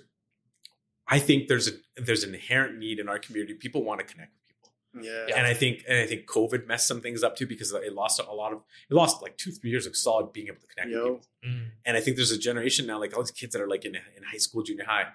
I 1.07 1.19
think 1.19 1.49
there's 1.49 1.69
a 1.69 1.73
there's 1.97 2.25
an 2.25 2.35
inherent 2.35 2.79
need 2.79 2.99
in 2.99 3.09
our 3.09 3.19
community. 3.19 3.55
People 3.55 3.85
want 3.85 4.01
to 4.01 4.07
connect 4.07 4.33
with 4.35 4.47
people, 4.47 5.09
yeah. 5.09 5.37
and 5.37 5.47
I 5.47 5.55
think 5.55 5.85
and 5.89 5.99
I 5.99 6.07
think 6.07 6.27
COVID 6.27 6.67
messed 6.67 6.87
some 6.87 7.01
things 7.01 7.23
up 7.23 7.37
too 7.37 7.47
because 7.47 7.73
it 7.73 7.95
lost 7.95 8.21
a 8.21 8.33
lot 8.33 8.53
of 8.53 8.63
it 8.91 8.95
lost 8.95 9.23
like 9.23 9.37
two 9.37 9.51
three 9.51 9.71
years 9.71 9.87
of 9.87 9.97
solid 9.97 10.33
being 10.33 10.49
able 10.49 10.61
to 10.61 10.67
connect 10.67 10.91
with 10.91 11.05
people. 11.05 11.21
Mm. 11.47 11.67
And 11.85 11.97
I 11.97 12.01
think 12.01 12.17
there's 12.17 12.33
a 12.33 12.39
generation 12.39 12.87
now 12.87 12.99
like 13.01 13.17
all 13.17 13.23
these 13.23 13.31
kids 13.31 13.53
that 13.53 13.63
are 13.63 13.69
like 13.69 13.85
in 13.85 13.95
in 13.95 14.23
high 14.31 14.39
school, 14.39 14.63
junior 14.63 14.85
high. 14.85 15.07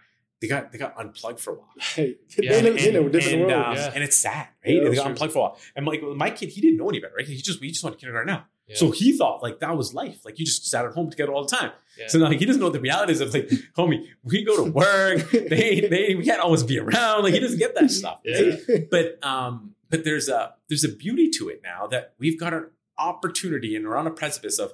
They 0.46 0.50
got 0.56 0.72
they 0.72 0.78
got 0.78 0.94
unplugged 1.00 1.40
for 1.40 1.54
a 1.54 1.56
while. 1.56 1.70
Hey, 1.96 2.16
Yeah, 2.38 2.52
they 2.54 2.62
live 2.62 2.78
in 2.78 2.96
a 2.96 3.10
different 3.10 3.42
and, 3.42 3.48
world. 3.48 3.78
Yeah. 3.78 3.92
and 3.96 4.04
it's 4.04 4.16
sad, 4.16 4.48
right? 4.66 4.76
Yeah, 4.76 4.90
they 4.90 4.96
got 4.96 5.02
true. 5.04 5.12
unplugged 5.12 5.34
for 5.34 5.40
a 5.40 5.42
while. 5.44 5.58
And 5.76 5.86
like 5.86 6.02
my 6.04 6.30
kid, 6.30 6.50
he 6.50 6.62
didn't 6.62 6.78
know 6.78 6.90
any 6.90 7.00
better, 7.00 7.16
right? 7.18 7.26
He 7.28 7.36
just 7.38 7.60
we 7.62 7.70
just 7.70 7.84
went 7.84 7.96
to 7.96 8.00
kindergarten 8.00 8.32
now. 8.34 8.46
Yeah. 8.68 8.78
So 8.78 8.92
he 8.92 9.16
thought 9.18 9.42
like 9.44 9.60
that 9.60 9.76
was 9.78 9.94
life. 9.94 10.24
Like 10.26 10.40
you 10.40 10.46
just 10.46 10.68
sat 10.70 10.86
at 10.86 10.92
home 10.94 11.10
together 11.10 11.32
all 11.34 11.44
the 11.46 11.56
time. 11.56 11.72
Yeah. 12.00 12.08
So 12.08 12.18
now 12.20 12.28
like, 12.30 12.40
he 12.40 12.46
doesn't 12.46 12.60
know 12.60 12.68
what 12.68 12.74
the 12.74 12.80
reality 12.80 13.14
is 13.14 13.22
of 13.22 13.34
like, 13.34 13.48
homie, 13.78 14.06
we 14.24 14.44
go 14.44 14.56
to 14.64 14.72
work, 14.72 15.30
they 15.32 15.82
they 15.82 16.16
we 16.16 16.24
can't 16.26 16.42
always 16.42 16.64
be 16.64 16.80
around. 16.80 17.24
Like 17.24 17.34
he 17.34 17.40
doesn't 17.40 17.60
get 17.60 17.76
that 17.76 17.90
stuff. 17.92 18.20
Yeah. 18.24 18.56
But 18.92 19.24
um, 19.26 19.76
but 19.90 20.04
there's 20.04 20.30
a 20.30 20.54
there's 20.68 20.84
a 20.84 20.90
beauty 20.90 21.30
to 21.32 21.50
it 21.50 21.62
now 21.64 21.88
that 21.88 22.14
we've 22.20 22.40
got 22.40 22.54
an 22.54 22.68
opportunity 22.98 23.76
and 23.76 23.86
we're 23.88 23.98
on 23.98 24.08
a 24.08 24.12
precipice 24.12 24.58
of 24.60 24.74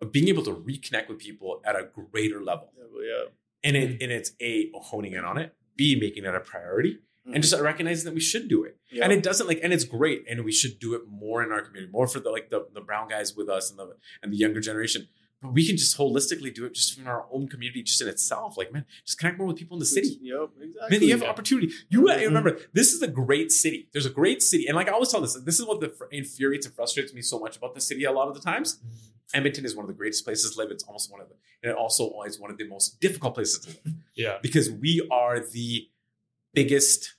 of 0.00 0.10
being 0.12 0.28
able 0.28 0.42
to 0.42 0.52
reconnect 0.52 1.08
with 1.08 1.18
people 1.18 1.60
at 1.64 1.76
a 1.76 1.88
greater 2.10 2.42
level. 2.42 2.70
yeah. 3.00 3.30
And 3.64 3.76
it 3.76 4.02
and 4.02 4.10
it's 4.12 4.32
a 4.40 4.70
honing 4.74 5.12
in 5.12 5.24
on 5.24 5.38
it, 5.38 5.54
B 5.76 5.96
making 6.00 6.24
it 6.24 6.34
a 6.34 6.40
priority, 6.40 6.98
and 7.26 7.42
just 7.42 7.58
recognizing 7.60 8.04
that 8.06 8.14
we 8.14 8.20
should 8.20 8.48
do 8.48 8.64
it. 8.64 8.76
Yeah. 8.90 9.04
And 9.04 9.12
it 9.12 9.22
doesn't 9.22 9.46
like, 9.46 9.60
and 9.62 9.72
it's 9.72 9.84
great, 9.84 10.24
and 10.28 10.44
we 10.44 10.50
should 10.52 10.78
do 10.80 10.94
it 10.94 11.02
more 11.08 11.42
in 11.44 11.52
our 11.52 11.62
community, 11.62 11.92
more 11.92 12.08
for 12.08 12.18
the 12.20 12.30
like 12.30 12.50
the, 12.50 12.66
the 12.74 12.80
brown 12.80 13.08
guys 13.08 13.36
with 13.36 13.48
us 13.48 13.70
and 13.70 13.78
the 13.78 13.96
and 14.22 14.32
the 14.32 14.36
younger 14.36 14.60
generation. 14.60 15.08
But 15.40 15.54
we 15.54 15.66
can 15.66 15.76
just 15.76 15.98
holistically 15.98 16.54
do 16.54 16.64
it 16.66 16.74
just 16.74 16.98
in 16.98 17.08
our 17.08 17.26
own 17.32 17.48
community, 17.48 17.82
just 17.82 18.00
in 18.00 18.06
itself. 18.06 18.56
Like, 18.56 18.72
man, 18.72 18.84
just 19.04 19.18
connect 19.18 19.38
more 19.38 19.48
with 19.48 19.56
people 19.56 19.76
in 19.76 19.80
the 19.80 19.86
city. 19.86 20.16
Yep, 20.22 20.50
exactly. 20.60 20.90
Man, 20.98 21.02
you 21.02 21.10
have 21.10 21.22
Yeah. 21.22 21.28
opportunity. 21.30 21.72
You 21.90 22.02
Mhm. 22.02 22.24
remember, 22.26 22.60
this 22.72 22.92
is 22.92 23.02
a 23.02 23.08
great 23.08 23.50
city. 23.50 23.88
There's 23.92 24.06
a 24.06 24.10
great 24.10 24.40
city, 24.40 24.66
and 24.68 24.76
like 24.76 24.86
I 24.88 24.92
always 24.92 25.08
tell 25.08 25.20
this, 25.20 25.34
this 25.34 25.58
is 25.58 25.66
what 25.66 25.80
the 25.80 25.92
infuriates 26.12 26.66
and 26.66 26.74
frustrates 26.74 27.12
me 27.12 27.22
so 27.22 27.40
much 27.40 27.56
about 27.56 27.74
the 27.74 27.80
city. 27.80 28.04
A 28.04 28.12
lot 28.12 28.28
of 28.28 28.34
the 28.34 28.40
times, 28.40 28.78
Edmonton 29.34 29.64
is 29.64 29.74
one 29.76 29.84
of 29.84 29.88
the 29.88 29.94
greatest 29.94 30.24
places 30.24 30.52
to 30.54 30.58
live. 30.58 30.70
It's 30.70 30.84
almost 30.84 31.10
one 31.10 31.20
of 31.20 31.28
the, 31.28 31.34
and 31.62 31.70
it 31.72 31.76
also 31.76 32.20
is 32.22 32.38
one 32.40 32.50
of 32.50 32.58
the 32.58 32.66
most 32.68 33.00
difficult 33.00 33.34
places 33.34 33.60
to 33.64 33.68
live 33.70 33.94
yeah, 34.14 34.38
because 34.42 34.70
we 34.70 35.06
are 35.10 35.40
the 35.40 35.88
biggest 36.54 37.14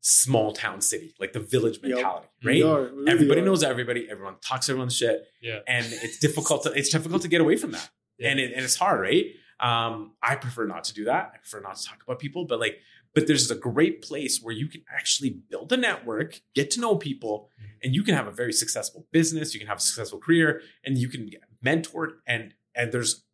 small 0.00 0.52
town 0.52 0.80
city, 0.80 1.14
like 1.20 1.32
the 1.32 1.40
village 1.40 1.78
Yep. 1.82 1.94
mentality, 1.94 2.26
We 2.42 2.62
right? 2.62 2.70
are, 2.70 2.82
we 2.84 2.88
really 2.90 3.10
Everybody 3.12 3.40
are. 3.40 3.44
knows 3.44 3.62
everybody. 3.62 4.08
Everyone 4.10 4.36
talks 4.40 4.68
everyone's 4.68 4.96
shit, 4.96 5.28
Yeah. 5.42 5.60
and 5.66 5.84
it's 5.90 6.18
difficult 6.18 6.62
to 6.64 6.72
it's 6.72 6.88
difficult 6.88 7.22
to 7.22 7.28
get 7.28 7.40
away 7.40 7.56
from 7.56 7.72
that, 7.72 7.90
Yeah. 8.18 8.30
and 8.30 8.40
it, 8.40 8.52
and 8.54 8.64
it's 8.64 8.76
hard, 8.76 9.00
right? 9.00 9.26
Um, 9.60 10.14
I 10.22 10.36
prefer 10.36 10.66
not 10.66 10.84
to 10.84 10.94
do 10.94 11.04
that. 11.04 11.32
I 11.34 11.36
prefer 11.36 11.60
not 11.60 11.76
to 11.76 11.84
talk 11.86 12.02
about 12.02 12.18
people, 12.18 12.46
but 12.46 12.58
like, 12.58 12.78
but 13.14 13.26
there's 13.26 13.50
a 13.50 13.54
great 13.56 14.02
place 14.02 14.40
where 14.42 14.54
you 14.54 14.68
can 14.68 14.82
actually 14.90 15.30
build 15.30 15.72
a 15.72 15.76
network, 15.76 16.40
get 16.54 16.70
to 16.72 16.80
know 16.80 16.96
people, 16.96 17.50
Mhm. 17.60 17.64
and 17.82 17.94
you 17.94 18.02
can 18.02 18.14
have 18.14 18.26
a 18.26 18.30
very 18.30 18.52
successful 18.52 19.06
business. 19.12 19.52
You 19.54 19.60
can 19.60 19.66
have 19.68 19.78
a 19.78 19.80
successful 19.80 20.18
career, 20.20 20.62
and 20.84 20.96
you 20.98 21.08
can 21.08 21.26
get 21.26 21.42
mentored, 21.64 22.18
and 22.26 22.54
and 22.74 22.92
there's 22.92 23.24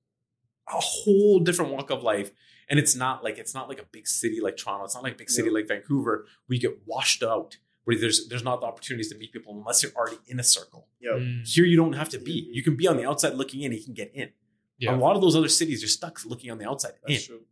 a 0.68 0.80
whole 0.80 1.38
different 1.40 1.70
walk 1.72 1.90
of 1.90 2.02
life. 2.02 2.32
And 2.68 2.78
it's 2.80 2.96
not 2.96 3.22
like 3.22 3.38
it's 3.38 3.54
not 3.54 3.68
like 3.68 3.80
a 3.80 3.84
big 3.92 4.08
city 4.08 4.40
like 4.40 4.56
Toronto. 4.56 4.84
It's 4.84 4.94
not 4.94 5.04
like 5.04 5.12
a 5.12 5.16
big 5.16 5.30
city 5.30 5.48
Yeah. 5.48 5.54
like 5.54 5.68
Vancouver. 5.68 6.26
We 6.48 6.58
get 6.58 6.84
washed 6.86 7.22
out 7.22 7.58
where 7.84 7.96
there's 7.96 8.26
there's 8.28 8.42
not 8.42 8.60
the 8.60 8.66
opportunities 8.66 9.08
to 9.12 9.16
meet 9.18 9.30
people 9.32 9.56
unless 9.56 9.82
you're 9.82 9.92
already 9.92 10.18
in 10.26 10.40
a 10.40 10.42
circle. 10.42 10.88
Yep. 11.00 11.12
Mm, 11.14 11.46
Here 11.46 11.64
you 11.64 11.76
don't 11.76 11.92
have 11.92 12.08
to 12.08 12.18
be. 12.18 12.48
You 12.50 12.62
can 12.64 12.74
be 12.76 12.88
on 12.88 12.96
the 12.96 13.04
outside 13.06 13.34
looking 13.34 13.60
in. 13.62 13.72
You 13.72 13.84
can 13.84 13.94
get 13.94 14.10
in. 14.14 14.32
yeah. 14.78 14.94
A 14.94 14.98
lot 14.98 15.14
of 15.16 15.22
those 15.22 15.36
other 15.36 15.48
cities, 15.48 15.80
you're 15.80 15.88
stuck 15.88 16.24
looking 16.26 16.50
on 16.50 16.58
the 16.58 16.68
outside 16.68 16.94
in. 17.06 17.20
True. 17.20 17.42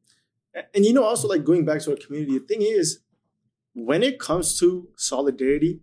A- 0.54 0.64
And 0.74 0.84
you 0.84 0.92
know, 0.92 1.04
also 1.04 1.28
like 1.28 1.44
going 1.44 1.64
back 1.64 1.80
to 1.82 1.90
our 1.92 1.96
community, 1.96 2.38
the 2.38 2.44
thing 2.46 2.62
is, 2.62 3.00
when 3.74 4.02
it 4.02 4.18
comes 4.20 4.58
to 4.60 4.88
solidarity, 4.96 5.80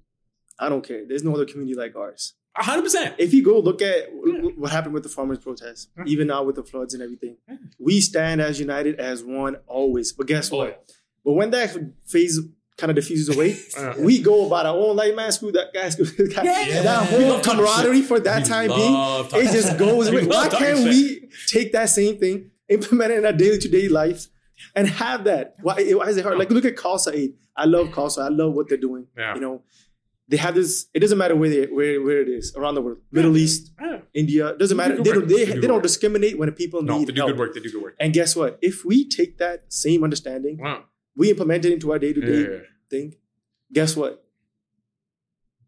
I 0.59 0.69
don't 0.69 0.85
care. 0.85 1.05
There's 1.07 1.23
no 1.23 1.33
other 1.35 1.45
community 1.45 1.75
like 1.75 1.95
ours. 1.95 2.33
A 2.57 2.63
hundred 2.63 2.83
percent. 2.83 3.15
If 3.17 3.33
you 3.33 3.43
go 3.43 3.59
look 3.59 3.81
at 3.81 4.09
Yeah. 4.25 4.41
what 4.57 4.71
happened 4.71 4.93
with 4.93 5.03
the 5.03 5.09
farmers' 5.09 5.39
protests, 5.39 5.87
Yeah. 5.97 6.03
even 6.07 6.27
now 6.27 6.43
with 6.43 6.55
the 6.55 6.63
floods 6.63 6.93
and 6.93 7.01
everything, 7.01 7.37
Yeah. 7.49 7.55
we 7.79 8.01
stand 8.01 8.41
as 8.41 8.59
united 8.59 8.99
as 8.99 9.23
one 9.23 9.55
always. 9.67 10.11
But 10.11 10.27
guess 10.27 10.51
Oh, 10.51 10.57
what? 10.57 10.83
But 11.23 11.33
when 11.33 11.51
that 11.51 11.77
phase 12.05 12.39
kind 12.77 12.89
of 12.89 12.95
diffuses 12.95 13.29
away, 13.33 13.57
Uh, 13.77 13.93
we 13.99 14.21
go 14.21 14.45
about 14.47 14.65
our 14.65 14.75
own 14.77 14.95
life, 14.97 15.15
man, 15.15 15.31
screw 15.31 15.51
that 15.53 15.73
guy, 15.73 15.87
screw 15.93 16.05
this 16.05 16.33
guy. 16.33 16.43
Yeah. 16.43 16.81
That 16.83 17.11
We 17.11 17.23
whole 17.23 17.33
love 17.33 17.41
talking 17.41 17.59
camaraderie 17.65 18.01
for 18.01 18.19
that 18.19 18.43
we 18.43 18.49
time 18.49 18.67
being, 18.69 19.43
it 19.43 19.51
just 19.51 19.77
goes 19.77 20.07
away. 20.09 20.25
Why 20.25 20.49
can't 20.49 20.77
shit. 20.79 20.87
we 20.87 21.29
take 21.47 21.71
that 21.71 21.89
same 21.89 22.17
thing, 22.17 22.51
implement 22.67 23.11
it 23.13 23.17
in 23.19 23.25
our 23.25 23.33
daily 23.33 23.59
to 23.59 23.69
day 23.69 23.87
lives, 23.87 24.29
and 24.75 24.87
have 24.87 25.23
that? 25.25 25.55
Why, 25.61 25.75
why 25.91 26.07
is 26.07 26.17
it 26.17 26.23
hard? 26.23 26.37
Like 26.37 26.49
look 26.51 26.65
at 26.65 26.75
Khalsa 26.75 27.13
Aid. 27.13 27.33
I 27.55 27.65
love 27.65 27.87
Khalsa. 27.89 28.23
I 28.23 28.29
love 28.29 28.53
what 28.53 28.69
they're 28.69 28.77
doing. 28.77 29.07
Yeah. 29.17 29.35
You 29.35 29.41
know, 29.41 29.63
they 30.27 30.37
have 30.37 30.55
this. 30.55 30.87
It 30.93 30.99
doesn't 31.01 31.17
matter 31.17 31.35
where 31.35 31.49
they 31.49 31.65
where 31.65 32.01
where 32.01 32.21
it 32.21 32.29
is 32.29 32.53
around 32.55 32.75
the 32.75 32.81
world, 32.81 32.99
Middle 33.11 33.35
East, 33.35 33.71
Yeah. 33.81 33.99
India. 34.13 34.55
Doesn't 34.57 34.77
They 34.77 34.83
matter. 34.83 35.03
They 35.03 35.11
don't. 35.11 35.27
They, 35.27 35.45
They 35.45 35.59
they 35.59 35.67
don't 35.67 35.83
discriminate 35.83 36.37
when 36.39 36.49
people 36.53 36.81
No, 36.81 36.97
need 36.99 37.07
they 37.09 37.13
do 37.13 37.21
help. 37.21 37.31
good 37.31 37.39
work. 37.39 37.53
They 37.53 37.59
do 37.59 37.71
good 37.71 37.81
work. 37.83 37.95
And 37.99 38.13
guess 38.13 38.35
what? 38.35 38.57
If 38.61 38.85
we 38.85 39.07
take 39.09 39.37
that 39.39 39.65
same 39.73 40.03
understanding, 40.03 40.59
Wow. 40.61 40.83
we 41.15 41.29
implement 41.29 41.65
it 41.65 41.73
into 41.73 41.91
our 41.91 41.99
day 41.99 42.13
to 42.13 42.21
day 42.21 42.61
thing. 42.89 43.15
Guess 43.73 43.95
what? 43.97 44.20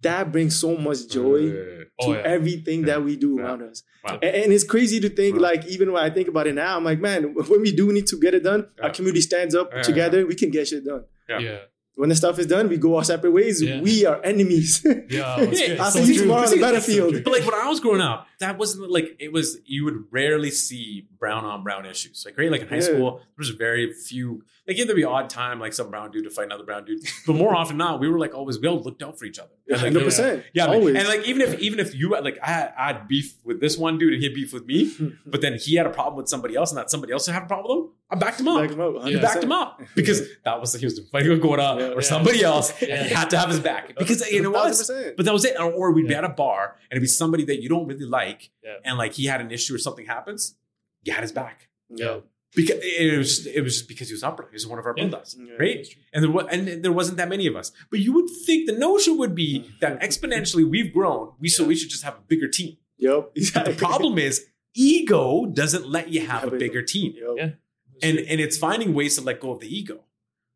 That 0.03 0.31
brings 0.31 0.59
so 0.59 0.77
much 0.77 1.07
joy 1.09 1.37
Yeah. 1.37 1.53
to 1.53 1.85
Oh, 2.01 2.13
yeah. 2.13 2.21
everything 2.35 2.79
Yeah. 2.81 2.85
that 2.87 3.03
we 3.03 3.15
do 3.15 3.35
Yeah. 3.37 3.43
around 3.43 3.61
us. 3.63 3.83
Wow. 4.03 4.19
And, 4.21 4.35
and 4.35 4.53
it's 4.53 4.63
crazy 4.63 4.99
to 4.99 5.09
think, 5.09 5.35
Wow. 5.35 5.41
like, 5.49 5.65
even 5.67 5.91
when 5.91 6.03
I 6.03 6.09
think 6.09 6.27
about 6.27 6.47
it 6.47 6.55
now, 6.55 6.75
I'm 6.77 6.83
like, 6.83 6.99
man, 6.99 7.33
when 7.49 7.61
we 7.61 7.71
do 7.71 7.91
need 7.91 8.07
to 8.07 8.17
get 8.19 8.33
it 8.33 8.43
done, 8.43 8.67
Yeah. 8.77 8.85
our 8.85 8.89
community 8.91 9.21
stands 9.21 9.55
up 9.55 9.71
Yeah. 9.73 9.81
together, 9.81 10.25
we 10.25 10.35
can 10.35 10.49
get 10.51 10.67
shit 10.67 10.83
done. 10.85 11.03
Yeah. 11.29 11.59
Yeah. 11.95 12.01
When 12.01 12.09
the 12.09 12.15
stuff 12.15 12.39
is 12.39 12.47
done, 12.47 12.69
we 12.69 12.77
go 12.77 12.97
our 12.97 13.03
separate 13.03 13.31
ways. 13.31 13.61
Yeah. 13.61 13.79
We 13.81 14.05
are 14.05 14.19
enemies. 14.23 14.83
Yeah. 15.09 15.39
Yeah. 15.41 15.83
I'll 15.83 15.91
see 15.91 16.13
you 16.13 16.21
tomorrow 16.21 16.41
on 16.43 16.49
the 16.49 16.55
so 16.55 16.61
battlefield. 16.61 17.23
But 17.23 17.31
like 17.33 17.45
when 17.45 17.53
I 17.53 17.69
was 17.69 17.79
growing 17.79 18.01
up, 18.01 18.27
that 18.39 18.57
wasn't 18.57 18.89
like 18.91 19.15
it 19.19 19.31
was. 19.31 19.57
You 19.65 19.85
would 19.85 20.05
rarely 20.11 20.49
see 20.51 21.07
brown 21.19 21.45
on 21.45 21.63
brown 21.63 21.85
issues. 21.85 22.23
Like 22.25 22.37
right, 22.37 22.51
like 22.51 22.61
in 22.61 22.67
high 22.67 22.75
Yeah. 22.75 22.81
school, 22.81 23.17
there 23.17 23.25
was 23.37 23.49
very 23.49 23.93
few. 23.93 24.43
Like 24.67 24.77
yeah, 24.77 24.85
there'd 24.85 24.95
be 24.95 25.03
odd 25.03 25.29
time, 25.29 25.59
like 25.59 25.73
some 25.73 25.89
brown 25.91 26.09
dude 26.11 26.23
to 26.23 26.29
fight 26.29 26.45
another 26.45 26.63
brown 26.63 26.85
dude. 26.85 27.01
But 27.27 27.35
more 27.35 27.55
often 27.55 27.77
not, 27.77 27.99
we 27.99 28.09
were 28.09 28.17
like 28.19 28.33
always 28.33 28.59
we 28.59 28.67
all 28.67 28.81
looked 28.81 29.03
out 29.03 29.19
for 29.19 29.25
each 29.25 29.37
other. 29.39 29.51
And, 29.69 29.93
like, 29.95 30.03
percent. 30.03 30.43
Yeah, 30.53 30.65
always. 30.67 30.95
and 30.95 31.07
like 31.07 31.25
even 31.27 31.41
if 31.41 31.59
even 31.59 31.79
if 31.79 31.93
you 31.93 32.13
had 32.13 32.23
like 32.23 32.39
I 32.41 32.47
had, 32.47 32.73
I 32.77 32.87
had 32.87 33.07
beef 33.07 33.35
with 33.43 33.59
this 33.61 33.77
one 33.77 33.97
dude 33.97 34.13
and 34.13 34.21
he 34.21 34.27
had 34.27 34.33
beef 34.35 34.51
with 34.53 34.65
me, 34.65 34.91
but 35.25 35.41
then 35.41 35.57
he 35.59 35.75
had 35.75 35.85
a 35.85 35.91
problem 35.91 36.15
with 36.17 36.27
somebody 36.27 36.55
else 36.55 36.71
and 36.71 36.77
that 36.79 36.89
somebody 36.89 37.13
else 37.13 37.27
had 37.27 37.43
a 37.43 37.45
problem 37.45 37.77
with 37.77 37.85
him, 37.85 37.91
I 38.14 38.16
backed 38.16 38.39
him 38.39 38.47
up. 38.47 38.61
Back 38.61 38.72
him 38.72 38.80
up. 38.82 39.07
You 39.07 39.20
backed 39.20 39.43
him 39.43 39.51
up 39.51 39.82
because 39.95 40.22
that 40.45 40.59
was 40.61 40.74
he 40.76 40.86
was 40.86 40.99
fighting 41.11 41.39
going 41.39 41.59
on 41.59 41.80
Yeah. 41.80 41.88
or 41.88 41.95
Yeah. 41.95 41.99
somebody 42.14 42.43
else, 42.43 42.68
Yeah. 42.82 42.95
and 42.95 43.07
he 43.07 43.14
had 43.14 43.30
to 43.32 43.38
have 43.38 43.49
his 43.49 43.59
back 43.59 43.84
because 43.97 44.20
you 44.32 44.41
know 44.43 44.51
what? 44.51 44.70
But 45.18 45.26
that 45.26 45.34
was 45.34 45.45
it. 45.45 45.55
Or, 45.59 45.72
or 45.80 45.91
we'd 45.91 46.07
be 46.07 46.14
at 46.16 46.24
a 46.24 46.30
bar 46.30 46.76
and 46.89 46.91
it'd 46.97 47.01
be 47.01 47.07
somebody 47.07 47.43
that 47.45 47.61
you 47.64 47.70
don't 47.74 47.88
really 47.88 48.05
like, 48.05 48.51
Yeah. 48.64 48.76
and 48.86 48.97
like 48.97 49.14
he 49.14 49.26
had 49.26 49.41
an 49.41 49.49
issue 49.51 49.74
or 49.74 49.80
something 49.80 50.05
happens, 50.05 50.55
you 51.03 51.11
had 51.14 51.24
his 51.24 51.32
back 51.32 51.70
Yeah. 51.89 52.20
because 52.55 52.78
it 52.84 53.18
was 53.18 53.28
just, 53.38 53.47
it 53.57 53.61
was 53.61 53.74
just 53.78 53.88
because 53.88 54.07
he 54.09 54.14
was 54.14 54.24
upper. 54.24 54.43
He 54.51 54.55
was 54.55 54.68
one 54.68 54.78
of 54.80 54.86
our 54.86 54.93
Yeah. 54.95 55.07
brothers, 55.07 55.36
Yeah. 55.39 55.53
right? 55.57 55.88
And 56.14 56.24
there 56.24 56.32
was, 56.32 56.45
and 56.51 56.61
there 56.84 56.91
wasn't 56.91 57.18
that 57.18 57.30
many 57.30 57.47
of 57.47 57.55
us. 57.55 57.72
But 57.89 57.99
you 57.99 58.14
would 58.14 58.30
think 58.45 58.68
the 58.68 58.78
notion 58.78 59.18
would 59.18 59.34
be 59.34 59.51
mm. 59.61 59.80
that 59.80 59.99
exponentially 60.01 60.70
we've 60.70 60.93
grown. 60.93 61.32
We 61.39 61.49
so 61.49 61.64
we 61.66 61.76
should 61.76 61.89
just 61.89 62.03
have 62.03 62.14
a 62.16 62.22
bigger 62.28 62.47
team. 62.47 62.78
Yep. 62.99 63.32
But 63.55 63.66
the 63.66 63.74
problem 63.88 64.18
is 64.20 64.45
ego 64.76 65.45
doesn't 65.45 65.88
let 65.88 66.09
you 66.09 66.22
have 66.22 66.41
Have 66.43 66.53
a 66.53 66.55
it. 66.55 66.59
bigger 66.59 66.82
team, 66.82 67.14
Yep. 67.38 67.57
Yeah. 68.03 68.09
and 68.09 68.19
and 68.19 68.41
it's 68.41 68.57
finding 68.57 68.93
ways 68.93 69.15
to 69.15 69.21
let 69.23 69.39
go 69.39 69.51
of 69.51 69.59
the 69.59 69.73
ego. 69.75 70.03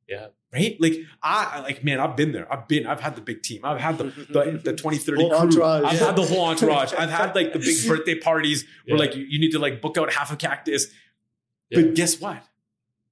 Yeah. 0.07 0.27
Right? 0.53 0.77
Like 0.79 0.93
I 1.21 1.59
like 1.61 1.83
man, 1.83 1.99
I've 1.99 2.15
been 2.15 2.31
there. 2.31 2.51
I've 2.51 2.67
been. 2.67 2.87
I've 2.87 3.01
had 3.01 3.15
the 3.15 3.21
big 3.21 3.43
team. 3.43 3.61
I've 3.65 3.79
had 3.81 3.97
the 3.97 4.03
the, 4.29 4.61
the 4.63 4.73
2030 4.73 5.21
Whole 5.21 5.29
crew. 5.31 5.39
entourage. 5.39 5.83
I've 5.83 5.99
Yeah. 5.99 6.05
had 6.07 6.15
the 6.15 6.23
whole 6.25 6.45
entourage. 6.45 6.93
I've 6.93 7.09
had 7.09 7.35
like 7.35 7.51
the 7.53 7.59
big 7.59 7.75
birthday 7.87 8.15
parties 8.15 8.63
where 8.85 8.95
Yeah. 8.97 9.03
like 9.05 9.15
you, 9.15 9.25
you 9.25 9.39
need 9.39 9.51
to 9.51 9.59
like 9.59 9.81
book 9.81 9.97
out 9.97 10.13
half 10.13 10.31
a 10.31 10.35
cactus. 10.37 10.87
Yeah. 11.69 11.81
But 11.81 11.95
guess 11.95 12.19
what? 12.21 12.43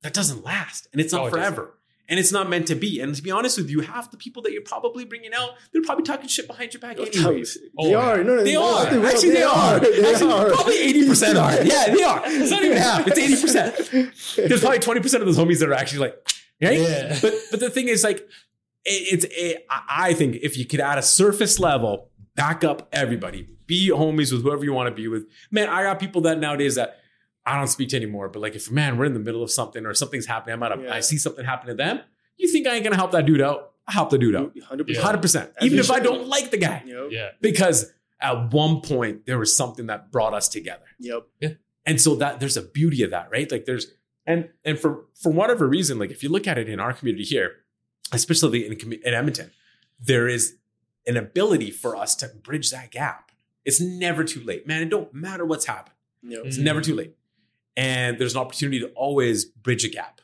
That 0.02 0.14
doesn't 0.14 0.44
last, 0.46 0.88
and 0.94 1.02
it's 1.02 1.12
not 1.12 1.20
No, 1.24 1.28
it 1.28 1.32
doesn't. 1.32 1.56
forever. 1.56 1.74
And 2.08 2.20
it's 2.20 2.32
not 2.32 2.50
meant 2.50 2.68
to 2.68 2.76
be. 2.76 3.00
And 3.00 3.16
to 3.16 3.24
be 3.24 3.32
honest 3.32 3.58
with 3.58 3.70
you, 3.70 3.80
half 3.82 4.12
the 4.12 4.18
people 4.18 4.44
that 4.44 4.52
you're 4.52 4.62
probably 4.62 5.06
bringing 5.06 5.34
out, 5.34 5.52
they're 5.74 5.82
probably 5.82 6.04
talking 6.04 6.28
shit 6.28 6.46
behind 6.46 6.72
your 6.74 6.80
back 6.82 7.00
anyways. 7.00 7.58
Oh, 7.80 7.88
they 7.88 7.94
are. 7.96 8.24
No, 8.24 8.36
no, 8.36 8.44
They 8.44 8.54
no, 8.54 8.76
are. 8.78 8.86
they. 8.94 9.08
Actually, 9.08 9.30
they 9.32 9.44
are. 9.44 9.80
They 9.80 10.12
Actually, 10.14 10.32
are. 10.34 10.50
Probably 10.52 10.94
80% 10.94 11.42
are. 11.42 11.64
Yeah, 11.64 11.94
they 11.96 12.04
are. 12.04 12.22
It's 12.26 12.52
not 12.52 12.64
even 12.64 12.78
half. 12.78 13.08
It's 13.08 13.20
80%. 13.20 14.48
There's 14.48 14.62
probably 14.62 14.80
20% 14.80 15.20
of 15.20 15.26
those 15.26 15.38
homies 15.38 15.60
that 15.62 15.70
are 15.70 15.74
actually 15.74 16.00
like, 16.00 16.32
right? 16.62 16.80
Yeah. 16.80 17.18
But 17.22 17.34
but 17.50 17.60
the 17.60 17.70
thing 17.72 17.88
is, 17.88 18.04
like, 18.04 18.20
it, 18.20 19.24
it's 19.24 19.26
it, 19.32 19.66
I 19.70 20.10
I 20.10 20.14
think 20.14 20.38
if 20.44 20.58
you 20.58 20.66
could 20.66 20.80
add 20.82 20.98
a 21.00 21.02
surface 21.02 21.60
level, 21.60 22.10
back 22.36 22.64
up 22.64 22.88
everybody, 22.92 23.48
be 23.66 23.90
homies 23.90 24.32
with 24.32 24.44
whoever 24.44 24.64
you 24.64 24.74
want 24.74 24.90
to 24.90 24.96
be 24.96 25.08
with. 25.08 25.26
Man, 25.50 25.70
I 25.70 25.82
got 25.84 26.00
people 26.00 26.22
that 26.22 26.38
nowadays 26.40 26.76
that 26.76 27.00
I 27.46 27.58
don't 27.58 27.68
speak 27.68 27.90
to 27.90 27.96
anymore. 27.96 28.30
But 28.30 28.42
like, 28.42 28.56
if 28.56 28.72
man, 28.72 28.98
we're 28.98 29.06
in 29.06 29.14
the 29.14 29.20
middle 29.20 29.44
of 29.44 29.52
something 29.52 29.86
or 29.86 29.94
something's 29.94 30.26
happening, 30.26 30.54
I'm 30.54 30.64
at 30.64 30.78
a, 30.78 30.82
Yeah. 30.82 30.94
I 30.94 31.00
see 31.02 31.18
something 31.18 31.46
happen 31.46 31.68
to 31.68 31.76
them. 31.76 32.00
You 32.38 32.48
think 32.48 32.68
I 32.68 32.74
ain't 32.76 32.84
gonna 32.84 32.96
help 32.96 33.12
that 33.12 33.26
dude 33.26 33.42
out? 33.42 33.72
I 33.88 33.92
help 33.92 34.10
the 34.10 34.18
dude 34.18 34.36
out, 34.36 34.56
100%. 34.56 34.86
Yeah. 34.88 35.16
percent. 35.18 35.52
Even 35.62 35.78
if 35.78 35.92
I 35.92 36.00
don't 36.00 36.28
like 36.28 36.50
the 36.50 36.58
guy, 36.58 36.82
Yep. 36.86 37.08
Yeah. 37.12 37.30
because 37.40 37.94
at 38.20 38.52
one 38.52 38.82
point 38.82 39.26
there 39.28 39.38
was 39.38 39.56
something 39.56 39.86
that 39.88 40.12
brought 40.12 40.34
us 40.34 40.50
together 40.50 40.86
Yep. 41.00 41.28
and 41.86 42.02
so 42.02 42.16
that 42.16 42.40
there's 42.40 42.58
a 42.58 42.62
beauty 42.64 43.04
of 43.04 43.12
that 43.12 43.30
right 43.30 43.52
like 43.52 43.66
there's 43.66 43.88
and 44.26 44.50
and 44.64 44.80
for 44.80 45.04
for 45.14 45.32
whatever 45.32 45.68
reason 45.68 46.00
like 46.00 46.10
if 46.12 46.24
you 46.24 46.30
look 46.30 46.48
at 46.48 46.58
it 46.58 46.68
in 46.70 46.80
our 46.80 46.94
community 46.94 47.26
here 47.26 47.58
especially 48.14 48.66
in, 48.66 48.74
in 48.74 49.14
edmonton 49.14 49.52
there 50.00 50.28
is 50.28 50.56
an 51.06 51.18
ability 51.18 51.72
for 51.72 51.96
us 51.96 52.16
to 52.16 52.28
bridge 52.42 52.72
that 52.72 52.90
gap 52.90 53.32
it's 53.66 53.80
never 53.82 54.24
too 54.24 54.42
late 54.44 54.66
man 54.66 54.82
it 54.82 54.90
don't 54.90 55.14
matter 55.14 55.46
what's 55.46 55.66
happened 55.66 55.96
Yep. 56.24 56.42
it's 56.46 56.58
Mm. 56.58 56.64
never 56.64 56.82
too 56.82 56.96
late 56.96 57.16
and 57.78 58.18
there's 58.20 58.36
an 58.36 58.42
opportunity 58.42 58.80
to 58.80 58.88
always 58.90 59.46
bridge 59.46 59.84
a 59.86 59.90
gap. 59.90 60.22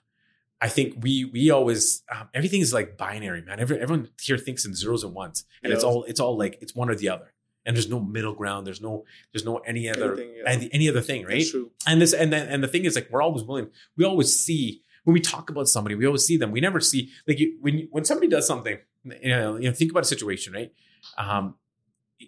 I 0.61 0.69
think 0.69 0.95
we 1.01 1.25
we 1.25 1.49
always 1.49 2.03
um, 2.11 2.29
everything 2.33 2.61
is 2.61 2.73
like 2.73 2.97
binary 2.97 3.41
man. 3.41 3.59
Every, 3.59 3.79
everyone 3.79 4.09
here 4.21 4.37
thinks 4.37 4.63
in 4.65 4.75
zeros 4.75 5.03
and 5.03 5.13
ones 5.13 5.43
and 5.63 5.73
it's 5.73 5.83
all 5.83 6.03
it's 6.03 6.19
all 6.19 6.37
like 6.37 6.59
it's 6.61 6.75
one 6.75 6.89
or 6.89 6.95
the 6.95 7.09
other 7.09 7.33
and 7.65 7.75
there's 7.75 7.89
no 7.89 7.99
middle 7.99 8.33
ground 8.33 8.65
there's 8.65 8.81
no 8.81 9.03
there's 9.33 9.45
no 9.45 9.57
any 9.59 9.89
other 9.89 10.15
yeah. 10.15 10.43
any, 10.45 10.69
any 10.71 10.89
other 10.89 11.01
thing 11.01 11.25
right? 11.25 11.43
And 11.87 11.99
this 12.01 12.13
and 12.13 12.31
then 12.31 12.47
and 12.47 12.63
the 12.63 12.67
thing 12.67 12.85
is 12.85 12.95
like 12.95 13.07
we're 13.09 13.23
always 13.23 13.43
willing 13.43 13.69
we 13.97 14.05
always 14.05 14.37
see 14.37 14.83
when 15.03 15.15
we 15.15 15.19
talk 15.19 15.49
about 15.49 15.67
somebody 15.67 15.95
we 15.95 16.05
always 16.05 16.25
see 16.25 16.37
them 16.37 16.51
we 16.51 16.61
never 16.61 16.79
see 16.79 17.09
like 17.27 17.39
you, 17.39 17.57
when 17.61 17.79
you, 17.79 17.87
when 17.91 18.05
somebody 18.05 18.27
does 18.27 18.45
something 18.45 18.77
you 19.03 19.29
know, 19.29 19.57
you 19.57 19.67
know 19.67 19.73
think 19.73 19.89
about 19.89 20.03
a 20.03 20.07
situation 20.07 20.53
right? 20.53 20.71
Um 21.17 21.55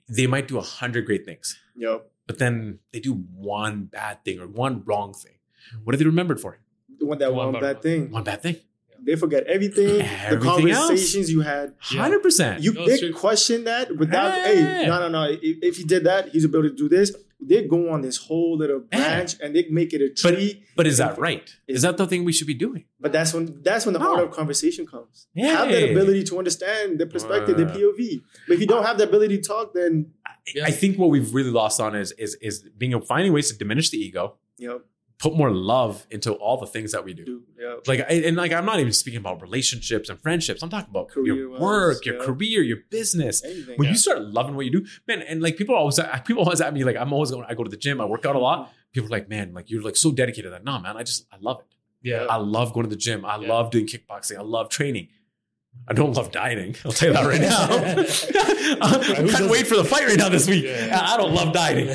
they 0.09 0.25
might 0.25 0.47
do 0.47 0.57
a 0.57 0.61
hundred 0.61 1.05
great 1.05 1.23
things. 1.23 1.59
Yep. 1.75 2.09
But 2.27 2.39
then 2.39 2.79
they 2.91 2.99
do 2.99 3.13
one 3.13 3.85
bad 3.85 4.23
thing 4.25 4.39
or 4.39 4.47
one 4.47 4.83
wrong 4.85 5.13
thing 5.13 5.33
mm-hmm. 5.33 5.83
what 5.83 5.93
are 5.95 5.97
they 5.97 6.05
remembered 6.05 6.39
for 6.39 6.59
The 6.99 7.05
one 7.05 7.17
that 7.19 7.33
One 7.33 7.45
one 7.47 7.53
by 7.55 7.59
bad 7.67 7.75
one. 7.77 7.83
thing. 7.83 8.11
one 8.11 8.23
bad 8.23 8.41
thing 8.41 8.55
They 9.05 9.15
forget 9.17 9.43
everything. 9.55 9.99
Everything 10.01 10.65
the 10.65 10.71
conversations 10.73 11.27
you 11.35 11.41
had. 11.41 11.73
Yeah. 11.91 12.07
100% 12.07 12.61
You 12.63 12.71
No, 12.73 12.85
they 12.87 13.11
question 13.11 13.65
that 13.65 13.85
without 13.97 14.31
Yeah. 14.37 14.45
hey 14.47 14.87
no 14.87 14.95
no 15.03 15.07
no 15.15 15.23
if, 15.49 15.55
if 15.69 15.73
he 15.79 15.83
did 15.83 16.03
that 16.05 16.29
he's 16.31 16.45
able 16.45 16.63
to 16.63 16.73
do 16.83 16.87
this 16.87 17.11
they 17.49 17.67
go 17.67 17.89
on 17.93 18.01
this 18.01 18.17
whole 18.17 18.57
little 18.57 18.79
branch 18.79 19.35
and 19.41 19.55
they 19.55 19.65
make 19.69 19.93
it 19.93 20.01
a 20.01 20.09
tree 20.13 20.63
but 20.75 20.85
is 20.87 20.97
that 20.97 21.17
right 21.17 21.47
is 21.67 21.81
that 21.81 21.97
the 21.97 22.07
thing 22.07 22.23
we 22.23 22.33
should 22.37 22.47
be 22.47 22.53
doing 22.53 22.85
but 22.99 23.11
that's 23.11 23.33
when 23.33 23.61
that's 23.63 23.85
when 23.85 23.93
the 23.93 23.99
No. 23.99 24.13
art 24.15 24.23
of 24.25 24.31
conversation 24.31 24.85
comes 24.85 25.27
Yeah. 25.33 25.47
have 25.57 25.69
that 25.69 25.91
ability 25.91 26.23
to 26.25 26.37
understand 26.37 26.99
the 26.99 27.05
perspective 27.05 27.57
the 27.57 27.67
Uh. 27.67 27.75
POV 27.75 28.21
but 28.47 28.53
if 28.55 28.59
you 28.61 28.67
don't 28.67 28.85
have 28.89 28.97
the 28.97 29.05
ability 29.11 29.37
to 29.37 29.43
talk 29.43 29.73
then 29.73 29.93
Yeah. 30.55 30.65
i 30.65 30.71
think 30.71 30.97
what 30.99 31.09
we've 31.09 31.33
really 31.33 31.51
lost 31.61 31.77
on 31.85 31.95
is 31.95 32.11
is 32.25 32.31
is 32.41 32.55
being 32.77 32.93
finding 33.01 33.31
ways 33.33 33.47
to 33.51 33.55
diminish 33.63 33.87
the 33.93 33.97
ego 34.07 34.23
you 34.57 34.67
know 34.69 34.81
put 35.23 35.33
more 35.41 35.51
love 35.51 36.05
into 36.11 36.33
all 36.33 36.57
the 36.57 36.67
things 36.75 36.91
that 36.91 37.03
we 37.07 37.13
do. 37.13 37.43
Yeah. 37.59 37.75
Like 37.87 38.01
I- 38.01 38.21
and 38.27 38.35
like 38.35 38.51
I'm 38.51 38.65
not 38.65 38.79
even 38.83 38.91
speaking 38.93 39.19
about 39.25 39.41
relationships 39.41 40.09
and 40.09 40.19
friendships. 40.21 40.61
I'm 40.61 40.69
talking 40.69 40.89
about 40.89 41.07
your 41.15 41.23
Career-wise, 41.35 41.61
work, 41.61 42.05
your 42.05 42.17
career, 42.27 42.61
your 42.61 42.79
business. 42.89 43.35
Anything. 43.43 43.77
When 43.77 43.85
Yeah. 43.85 43.91
you 43.93 43.97
start 43.97 44.19
loving 44.37 44.55
what 44.57 44.65
you 44.67 44.71
do, 44.79 44.85
man, 45.07 45.21
and 45.21 45.41
like 45.41 45.55
people 45.57 45.75
always 45.75 45.99
people 46.25 46.43
always 46.43 46.61
at 46.61 46.73
me 46.73 46.83
like 46.83 46.97
I'm 46.97 47.13
always 47.13 47.31
going. 47.31 47.45
I 47.47 47.53
go 47.53 47.63
to 47.63 47.69
the 47.69 47.77
gym, 47.85 48.01
I 48.01 48.05
work 48.05 48.25
out 48.25 48.35
a 48.35 48.39
lot. 48.49 48.71
People 48.93 49.07
are 49.07 49.15
like, 49.17 49.29
man, 49.29 49.53
like 49.53 49.69
you're 49.71 49.81
like 49.81 49.95
so 49.95 50.11
dedicated. 50.11 50.51
Like, 50.51 50.65
no, 50.65 50.77
man, 50.79 50.97
I 50.97 51.03
just 51.03 51.25
I 51.31 51.37
love 51.39 51.61
it. 51.61 51.67
Yeah. 52.09 52.25
I 52.29 52.35
love 52.35 52.73
going 52.73 52.85
to 52.85 52.89
the 52.89 53.01
gym. 53.07 53.23
I 53.25 53.37
love 53.37 53.71
doing 53.71 53.87
kickboxing. 53.87 54.37
I 54.37 54.41
love 54.57 54.67
training. 54.69 55.07
I 55.85 55.91
don't 55.93 56.13
love 56.13 56.31
dieting. 56.31 56.75
I'll 56.85 56.93
tell 56.93 57.09
you 57.09 57.13
that 57.13 57.25
right 57.25 57.41
now. 57.41 57.67
I 58.81 59.27
can't 59.29 59.51
wait 59.51 59.67
for 59.67 59.75
the 59.75 59.83
fight 59.83 60.05
right 60.07 60.17
now 60.17 60.29
this 60.29 60.47
week. 60.47 60.63
Yeah. 60.63 60.97
I 61.01 61.17
don't 61.17 61.33
love 61.33 61.53
dieting. 61.53 61.89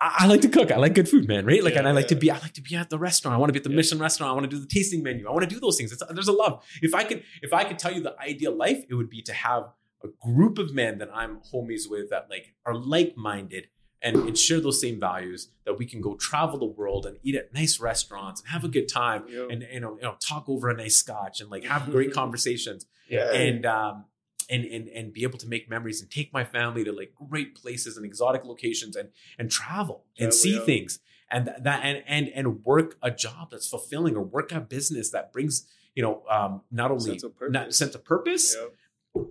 I, 0.00 0.14
I 0.20 0.26
like 0.26 0.42
to 0.42 0.48
cook. 0.48 0.70
I 0.70 0.76
like 0.76 0.94
good 0.94 1.08
food, 1.08 1.26
man. 1.26 1.46
Right? 1.46 1.64
Like, 1.64 1.72
Yeah, 1.74 1.80
and 1.80 1.88
I 1.88 1.92
like 1.92 2.08
to 2.08 2.14
be. 2.16 2.30
I 2.30 2.38
like 2.38 2.52
to 2.54 2.60
be 2.62 2.76
at 2.76 2.90
the 2.90 2.98
restaurant. 2.98 3.34
I 3.34 3.38
want 3.38 3.48
to 3.48 3.54
be 3.54 3.58
at 3.58 3.64
the 3.64 3.70
Yeah. 3.70 3.76
Michelin 3.76 4.02
restaurant. 4.02 4.30
I 4.30 4.34
want 4.34 4.50
to 4.50 4.54
do 4.54 4.60
the 4.60 4.68
tasting 4.68 5.02
menu. 5.02 5.26
I 5.26 5.30
want 5.32 5.42
to 5.48 5.54
do 5.54 5.58
those 5.58 5.76
things. 5.78 5.90
It's, 5.90 6.02
there's 6.10 6.28
a 6.28 6.32
love. 6.32 6.62
If 6.82 6.94
I 6.94 7.04
could, 7.04 7.22
if 7.40 7.54
I 7.54 7.64
could 7.64 7.78
tell 7.78 7.92
you 7.92 8.02
the 8.02 8.14
ideal 8.20 8.54
life, 8.54 8.84
it 8.90 8.94
would 8.94 9.08
be 9.08 9.22
to 9.22 9.32
have 9.32 9.70
a 10.04 10.08
group 10.32 10.58
of 10.58 10.74
men 10.74 10.98
that 10.98 11.08
I'm 11.14 11.38
homies 11.52 11.88
with 11.88 12.10
that 12.10 12.28
like 12.28 12.52
are 12.66 12.74
like 12.74 13.16
minded 13.16 13.68
and, 14.04 14.16
and 14.28 14.38
share 14.38 14.60
those 14.60 14.80
same 14.80 15.00
values. 15.00 15.48
That 15.64 15.78
we 15.78 15.86
can 15.86 16.00
go 16.00 16.14
travel 16.14 16.58
the 16.58 16.66
world 16.80 17.06
and 17.06 17.16
eat 17.22 17.34
at 17.34 17.52
nice 17.54 17.80
restaurants 17.80 18.40
and 18.42 18.50
have 18.50 18.62
a 18.64 18.68
good 18.68 18.88
time 18.88 19.24
Yeah. 19.28 19.46
and 19.50 19.66
you 19.72 19.80
know, 19.80 19.96
you 19.96 20.02
know 20.02 20.16
talk 20.20 20.44
over 20.48 20.68
a 20.68 20.76
nice 20.76 20.96
scotch 20.96 21.40
and 21.40 21.50
like 21.50 21.64
have 21.64 21.90
great 21.90 22.12
conversations 22.20 22.86
Yeah. 23.08 23.32
and 23.32 23.64
um 23.66 24.04
and 24.50 24.62
and 24.66 24.88
and 24.88 25.12
be 25.12 25.22
able 25.22 25.38
to 25.38 25.48
make 25.48 25.70
memories 25.70 26.02
and 26.02 26.10
take 26.10 26.30
my 26.38 26.44
family 26.44 26.84
to 26.84 26.92
like 26.92 27.12
great 27.30 27.54
places 27.54 27.96
and 27.96 28.04
exotic 28.04 28.44
locations 28.44 28.94
and 28.94 29.08
and 29.38 29.50
travel 29.50 30.04
and 30.18 30.26
Travel, 30.32 30.32
see 30.44 30.54
yeah. 30.56 30.60
things 30.70 30.98
and 31.30 31.46
th- 31.46 31.58
that 31.62 31.80
and 31.82 32.02
and 32.06 32.28
and 32.28 32.46
work 32.64 32.96
a 33.02 33.10
job 33.10 33.44
that's 33.52 33.66
fulfilling 33.66 34.14
or 34.16 34.22
work 34.22 34.52
a 34.52 34.60
business 34.60 35.08
that 35.10 35.32
brings 35.32 35.66
you 35.94 36.02
know 36.02 36.22
um 36.28 36.60
not 36.70 36.90
only 36.90 37.12
Sense 37.12 37.22
of 37.24 37.32
not 37.48 37.62
purpose. 37.64 37.76
sense 37.78 37.94
of 37.94 38.04
purpose 38.04 38.54
Yeah. 38.54 39.22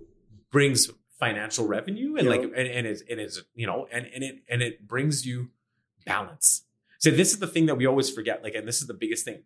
brings 0.50 0.90
financial 1.18 1.66
revenue 1.66 2.16
and 2.16 2.24
Yeah. 2.24 2.30
like 2.30 2.42
and, 2.42 2.54
and 2.56 2.86
it's 2.86 3.02
and 3.08 3.20
it's 3.20 3.42
you 3.54 3.66
know 3.66 3.86
and 3.92 4.06
and 4.14 4.22
it 4.24 4.36
and 4.48 4.62
it 4.62 4.86
brings 4.86 5.24
you 5.26 5.50
balance 6.04 6.64
so 6.98 7.10
this 7.10 7.32
is 7.32 7.38
the 7.38 7.46
thing 7.46 7.66
that 7.66 7.76
we 7.76 7.86
always 7.86 8.10
forget 8.10 8.42
like 8.42 8.54
and 8.54 8.66
this 8.66 8.80
is 8.80 8.86
the 8.86 8.94
biggest 8.94 9.24
thing 9.24 9.42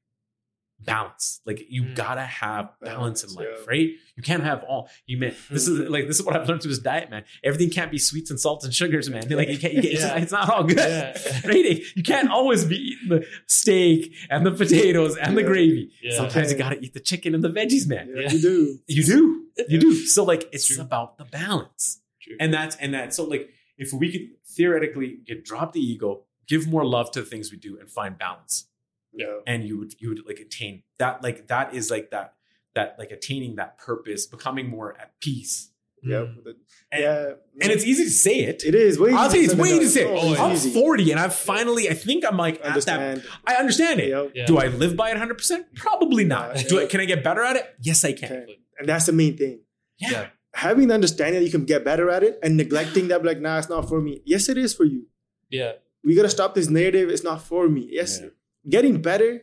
balance 0.80 1.40
like 1.44 1.60
you 1.68 1.82
Mm. 1.82 1.96
gotta 1.96 2.22
have 2.22 2.70
balance, 2.80 3.24
in 3.24 3.34
life 3.34 3.48
yeah. 3.50 3.64
right 3.66 3.90
you 4.16 4.22
can't 4.22 4.44
have 4.44 4.62
all 4.62 4.88
you 5.06 5.18
mean 5.18 5.34
this 5.50 5.66
is 5.66 5.76
like 5.90 6.06
this 6.06 6.20
is 6.20 6.24
what 6.24 6.36
i've 6.36 6.48
learned 6.48 6.62
through 6.62 6.70
this 6.70 6.78
diet 6.78 7.10
man 7.10 7.24
everything 7.42 7.68
can't 7.68 7.90
be 7.90 7.98
sweets 7.98 8.30
and 8.30 8.38
salts 8.38 8.64
and 8.64 8.72
sugars 8.72 9.10
man 9.10 9.28
like 9.28 9.48
you 9.48 9.58
can't 9.58 9.74
you 9.74 9.82
get, 9.82 9.92
it's, 9.92 10.02
Yeah. 10.02 10.18
it's 10.18 10.30
not 10.30 10.48
all 10.48 10.62
good 10.62 10.78
Yeah. 10.78 11.18
right 11.46 11.80
you 11.96 12.02
can't 12.04 12.30
always 12.30 12.64
be 12.64 12.76
eating 12.76 13.08
the 13.08 13.26
steak 13.46 14.14
and 14.30 14.46
the 14.46 14.52
potatoes 14.52 15.16
and 15.16 15.36
the 15.36 15.42
gravy 15.42 15.90
Yeah. 16.00 16.16
sometimes 16.16 16.52
you 16.52 16.56
gotta 16.58 16.78
eat 16.78 16.94
the 16.94 17.00
chicken 17.00 17.34
and 17.34 17.42
the 17.42 17.50
veggies 17.50 17.88
man 17.88 18.08
Yeah, 18.14 18.22
Yeah. 18.22 18.32
you 18.32 18.40
do. 18.40 18.78
you 18.86 19.02
do 19.04 19.46
you 19.68 19.78
do 19.78 19.94
so 19.94 20.24
like 20.24 20.48
it's 20.52 20.68
True. 20.68 20.82
about 20.82 21.18
the 21.18 21.24
balance 21.24 22.00
True. 22.22 22.36
and 22.40 22.52
that's 22.54 22.76
and 22.76 22.94
that 22.94 23.14
so 23.14 23.24
like 23.24 23.50
if 23.76 23.92
we 23.92 24.10
could 24.12 24.26
theoretically 24.46 25.18
get 25.26 25.44
drop 25.44 25.72
the 25.72 25.80
ego 25.80 26.22
give 26.46 26.66
more 26.66 26.84
love 26.84 27.10
to 27.12 27.20
the 27.20 27.26
things 27.26 27.50
we 27.52 27.58
do 27.58 27.78
and 27.78 27.90
find 27.90 28.16
balance 28.18 28.66
Yeah. 29.12 29.38
and 29.46 29.64
you 29.64 29.78
would 29.78 29.94
you 30.00 30.08
would 30.10 30.22
like 30.26 30.38
attain 30.40 30.82
that 30.98 31.22
like 31.22 31.46
that 31.48 31.74
is 31.74 31.90
like 31.90 32.10
that 32.10 32.34
that 32.74 32.96
like 32.98 33.10
attaining 33.10 33.56
that 33.56 33.78
purpose 33.78 34.26
becoming 34.26 34.68
more 34.68 34.90
at 35.00 35.18
peace 35.20 35.70
Yeah. 36.02 36.26
Mm. 36.26 36.54
And, 36.92 37.02
yeah. 37.02 37.32
and 37.62 37.72
it's 37.72 37.84
easy 37.84 38.04
to 38.04 38.10
say 38.10 38.36
it, 38.50 38.62
it 38.64 38.74
is 38.74 38.98
way. 39.00 39.12
i'll 39.12 39.28
tell 39.28 39.38
you 39.40 39.44
it's 39.46 39.54
way 39.54 39.70
easy 39.70 39.80
to 39.80 39.88
say 39.90 40.02
it. 40.08 40.18
Oh, 40.22 40.34
i'm 40.44 40.52
easy. 40.52 40.70
40 40.72 41.10
and 41.12 41.20
i've 41.20 41.34
finally 41.34 41.84
i 41.90 41.94
think 41.94 42.24
i'm 42.28 42.36
like 42.36 42.56
at 42.64 42.80
that 42.86 43.22
i 43.46 43.54
understand 43.62 44.00
it 44.00 44.08
Yeah. 44.10 44.26
Yeah. 44.34 44.46
do 44.46 44.58
i 44.58 44.66
live 44.68 44.94
by 44.96 45.10
it 45.10 45.16
100% 45.16 45.64
probably 45.74 46.24
not 46.24 46.56
Yeah. 46.56 46.68
do 46.68 46.80
I, 46.80 46.86
can 46.86 47.00
i 47.00 47.04
get 47.04 47.22
better 47.24 47.42
at 47.42 47.56
it 47.56 47.64
yes 47.80 48.04
i 48.04 48.12
can 48.12 48.32
Okay. 48.32 48.58
And 48.78 48.88
that's 48.88 49.06
the 49.06 49.12
main 49.12 49.36
thing. 49.36 49.60
yeah, 49.98 50.10
Yeah. 50.10 50.26
Having 50.54 50.88
the 50.88 50.94
understanding 50.94 51.40
that 51.40 51.44
you 51.46 51.52
can 51.52 51.64
get 51.66 51.84
better 51.84 52.08
at 52.10 52.22
it 52.22 52.38
and 52.42 52.56
neglecting 52.56 53.08
that, 53.08 53.24
like, 53.24 53.40
nah, 53.40 53.58
it's 53.58 53.68
not 53.68 53.88
for 53.88 54.00
me. 54.00 54.22
Yes, 54.24 54.48
it 54.48 54.56
is 54.58 54.72
for 54.74 54.84
you. 54.84 55.06
Yeah. 55.50 55.72
We 56.04 56.14
gotta 56.14 56.28
stop 56.30 56.54
this 56.54 56.68
narrative. 56.68 57.10
It's 57.10 57.22
not 57.24 57.42
for 57.42 57.68
me. 57.68 57.88
Yes, 57.90 58.20
Yeah. 58.20 58.28
getting 58.68 59.00
better 59.02 59.42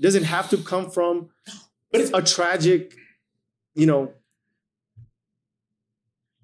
doesn't 0.00 0.24
have 0.24 0.48
to 0.50 0.56
come 0.58 0.90
from 0.90 1.30
But 1.92 2.00
it's- 2.00 2.10
a 2.18 2.22
tragic, 2.34 2.94
you 3.74 3.86
know, 3.86 4.12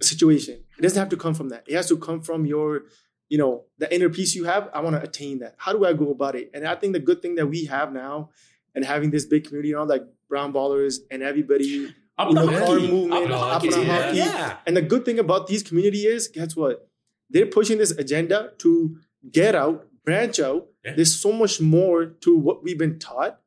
situation. 0.01 0.65
It 0.79 0.83
doesn't 0.83 0.99
have 0.99 1.09
to 1.11 1.17
come 1.17 1.35
from 1.35 1.49
that. 1.51 1.65
It 1.67 1.75
has 1.75 1.89
to 1.89 1.97
come 1.97 2.23
from 2.23 2.45
your, 2.47 2.83
you 3.29 3.39
know, 3.39 3.65
the 3.79 3.93
inner 3.95 4.09
peace 4.09 4.35
you 4.35 4.45
have. 4.45 4.69
I 4.75 4.81
want 4.81 4.97
to 4.97 5.03
attain 5.03 5.39
that. 5.41 5.55
How 5.59 5.73
do 5.73 5.85
I 5.85 5.93
go 5.93 6.11
about 6.11 6.35
it? 6.35 6.51
And 6.55 6.67
I 6.67 6.75
think 6.75 6.93
the 6.93 7.01
good 7.01 7.23
thing 7.23 7.35
that 7.37 7.47
we 7.47 7.65
have 7.67 7.93
now, 7.93 8.31
and 8.75 8.85
having 8.85 9.11
this 9.11 9.27
big 9.27 9.45
community, 9.45 9.69
you 9.71 9.75
know, 9.77 9.85
like 9.85 10.03
brown 10.29 10.53
ballers 10.53 10.99
and 11.11 11.23
everybody, 11.23 11.95
up 12.19 12.29
You 12.29 12.35
the 12.35 12.47
know, 12.47 12.67
car 12.67 12.79
movement, 12.79 13.31
up 13.33 13.63
the 13.63 13.85
hockey, 13.85 14.17
yeah. 14.19 14.57
and 14.67 14.77
the 14.77 14.83
good 14.83 15.05
thing 15.05 15.19
about 15.19 15.47
these 15.47 15.63
community 15.63 16.07
is, 16.07 16.29
guess 16.29 16.55
what? 16.55 16.89
They're 17.31 17.47
pushing 17.47 17.79
this 17.79 17.91
agenda 17.93 18.53
to 18.59 18.99
get 19.31 19.55
out, 19.55 19.87
branch 20.05 20.39
out. 20.41 20.69
Yeah. 20.85 20.95
There's 20.95 21.15
so 21.19 21.33
much 21.33 21.61
more 21.61 22.07
to 22.07 22.37
what 22.37 22.63
we've 22.63 22.79
been 22.79 22.99
taught. 22.99 23.41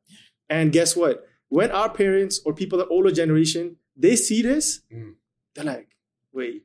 And 0.48 0.72
guess 0.72 0.96
what? 0.96 1.26
When 1.48 1.70
our 1.70 1.88
parents 1.88 2.40
or 2.44 2.52
people 2.52 2.78
the 2.78 2.86
older 2.88 3.12
generation, 3.12 3.76
they 3.96 4.16
see 4.16 4.42
this, 4.42 4.80
Mm. 4.92 5.14
they're 5.54 5.64
like, 5.64 5.88
wait, 6.32 6.64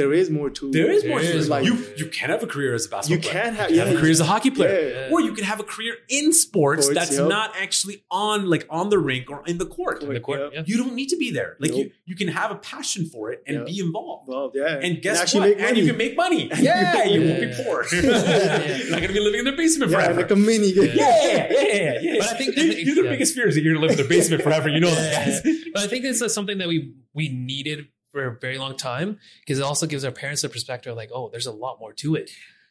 there 0.00 0.12
is 0.20 0.28
more 0.38 0.50
to 0.58 0.70
There 0.78 0.90
is 0.96 1.02
more 1.10 1.20
There 1.20 1.32
to 1.32 1.38
is 1.38 1.48
it. 1.50 1.64
You 1.68 1.74
you 2.00 2.06
can 2.18 2.28
have 2.34 2.42
a 2.42 2.46
career 2.54 2.72
as 2.78 2.84
a 2.86 2.90
basketball 2.94 3.16
You 3.16 3.22
player. 3.22 3.42
can 3.44 3.54
have- 3.60 3.70
You 3.70 3.76
can 3.76 3.84
have 3.86 3.92
yeah. 3.92 3.98
a 3.98 4.00
career 4.00 4.14
as 4.18 4.20
a 4.26 4.28
hockey 4.32 4.50
player. 4.58 4.78
Yeah. 4.90 5.12
Or 5.12 5.18
you 5.26 5.32
can 5.38 5.44
have 5.52 5.60
a 5.60 5.68
career 5.74 5.94
in 6.18 6.32
sports, 6.32 6.84
Sports, 6.86 6.98
that's 6.98 7.16
yep. 7.18 7.28
not 7.38 7.48
actually 7.64 7.96
on 8.10 8.36
like 8.54 8.64
on 8.78 8.86
the 8.92 8.98
rink 9.10 9.24
or 9.32 9.38
in 9.46 9.56
the 9.62 9.66
court. 9.78 10.02
In 10.02 10.12
the 10.18 10.20
court. 10.28 10.40
Yeah. 10.40 10.48
Yeah. 10.54 10.62
You 10.70 10.76
don't 10.82 10.94
need 11.00 11.08
to 11.14 11.18
be 11.24 11.28
there. 11.38 11.56
Like 11.62 11.72
you, 11.78 11.84
Nope. 11.84 11.92
you 12.10 12.16
can 12.20 12.28
have 12.40 12.50
a 12.56 12.58
passion 12.72 13.02
for 13.12 13.30
it 13.32 13.38
and 13.46 13.54
Yeah. 13.58 13.64
be 13.72 13.76
involved. 13.86 14.24
Well, 14.28 14.46
yeah. 14.54 14.84
And 14.84 14.92
guess 15.04 15.20
actually 15.20 15.50
what? 15.54 15.60
And 15.66 15.76
you 15.78 15.86
can 15.90 15.96
make 16.04 16.14
money. 16.16 16.42
Yeah, 16.68 17.04
you 17.12 17.20
won't 17.26 17.40
be 17.46 17.50
poor. 17.62 17.78
Yeah. 17.92 18.00
You're 18.80 18.90
not 18.90 19.00
gonna 19.02 19.12
be 19.20 19.24
living 19.28 19.40
in 19.44 19.48
the 19.52 19.56
basement 19.62 19.90
yeah, 19.90 19.96
forever. 20.00 20.20
like 20.22 20.30
a 20.30 20.36
mini. 20.36 20.70
Yeah. 20.72 20.82
yeah, 20.84 21.26
yeah, 21.30 21.46
yeah, 21.52 21.98
yeah. 22.06 22.14
But 22.20 22.28
I 22.32 22.34
think- 22.38 22.58
I 22.58 22.60
You- 22.62 22.72
think- 22.72 22.86
you're 22.86 22.94
the 23.02 23.08
biggest 23.14 23.34
fear 23.34 23.46
is 23.48 23.54
that 23.54 23.62
you're 23.62 23.74
gonna 23.74 23.86
live 23.86 23.98
in 23.98 24.02
the 24.04 24.10
basement 24.16 24.42
forever. 24.42 24.68
You 24.68 24.80
know 24.80 24.90
that, 24.94 25.42
But 25.74 25.82
I 25.84 25.86
think 25.86 26.02
this 26.02 26.20
is 26.20 26.32
something 26.34 26.58
that 26.58 26.68
we 26.68 26.78
we 27.14 27.28
needed 27.28 27.86
for 28.12 28.26
a 28.26 28.38
very 28.38 28.58
long 28.58 28.76
time 28.76 29.18
because 29.40 29.58
it 29.58 29.62
also 29.62 29.86
gives 29.86 30.04
our 30.04 30.10
parents 30.10 30.44
a 30.44 30.48
perspective 30.48 30.90
of 30.90 30.96
like, 30.96 31.10
oh, 31.14 31.28
there's 31.30 31.46
a 31.46 31.52
lot 31.52 31.78
more 31.80 31.92
to 31.94 32.14
it. 32.14 32.30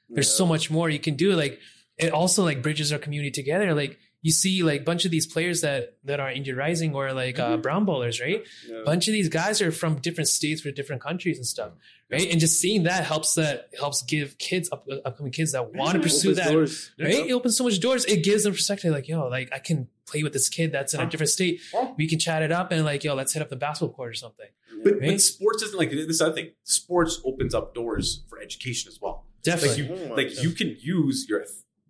There's 0.10 0.34
so 0.34 0.46
much 0.46 0.72
more 0.72 0.90
you 0.90 1.00
can 1.00 1.16
do. 1.16 1.34
Like 1.34 1.60
it 1.98 2.12
also 2.12 2.44
like 2.44 2.64
bridges 2.64 2.92
our 2.92 3.00
community 3.00 3.32
together. 3.32 3.74
Like 3.74 4.00
you 4.22 4.32
see 4.32 4.64
like 4.64 4.82
a 4.82 4.84
bunch 4.84 5.06
of 5.06 5.12
these 5.12 5.26
players 5.26 5.62
that 5.62 5.98
that 6.04 6.20
are 6.20 6.30
indie 6.30 6.56
rising 6.56 6.94
or 6.94 7.14
like 7.14 7.40
uh, 7.40 7.58
brown 7.58 7.86
ballers, 7.86 8.20
right? 8.20 8.44
Yeah. 8.68 8.82
A 8.82 8.84
bunch 8.84 9.08
of 9.08 9.14
these 9.14 9.30
guys 9.30 9.62
are 9.62 9.72
from 9.72 9.96
different 9.96 10.28
states 10.28 10.62
for 10.62 10.72
different 10.72 11.02
countries 11.02 11.38
and 11.38 11.46
stuff, 11.46 11.72
right? 12.12 12.30
And 12.30 12.40
just 12.40 12.60
seeing 12.60 12.84
that 12.84 13.06
helps 13.06 13.36
that 13.36 13.70
helps 13.78 14.02
give 14.02 14.38
kids 14.38 14.70
up, 14.72 14.88
upcoming 15.06 15.32
kids 15.32 15.54
that 15.54 15.74
want 15.74 15.94
to 15.96 16.00
pursue 16.00 16.34
that 16.36 16.52
doors. 16.52 16.92
right? 17.00 17.14
It 17.14 17.32
opens 17.32 17.56
so 17.56 17.64
much 17.64 17.80
doors. 17.80 18.04
It 18.06 18.24
gives 18.24 18.44
them 18.44 18.54
perspective, 18.54 18.92
like, 18.92 19.08
yo, 19.08 19.28
like 19.28 19.50
I 19.54 19.60
can 19.60 19.88
play 20.10 20.24
with 20.24 20.34
this 20.34 20.50
kid 20.50 20.72
that's 20.72 20.94
in 20.94 21.00
a 21.02 21.06
different 21.10 21.30
state. 21.30 21.62
We 21.98 22.08
can 22.08 22.20
chat 22.20 22.42
it 22.44 22.52
up 22.52 22.72
and 22.72 22.84
like, 22.86 23.04
yo, 23.04 23.16
let's 23.16 23.34
hit 23.34 23.42
up 23.42 23.50
the 23.50 23.56
basketball 23.56 23.94
court 23.96 24.10
or 24.12 24.14
something. 24.14 24.48
But, 24.84 24.94
Right? 25.00 25.02
but 25.12 25.22
sports 25.22 25.62
isn't 25.64 25.78
like 25.78 25.92
this 25.92 26.22
other 26.22 26.34
thing. 26.34 26.52
Sports 26.64 27.22
opens 27.26 27.54
up 27.54 27.74
doors 27.76 28.24
for 28.30 28.40
education 28.40 28.90
as 28.90 29.00
well. 29.02 29.26
Like 29.36 29.44
Definitely. 29.44 29.84
you, 29.84 30.10
Oh 30.12 30.16
like 30.16 30.42
you 30.44 30.52
can 30.52 30.76
use 30.80 31.28
your 31.30 31.44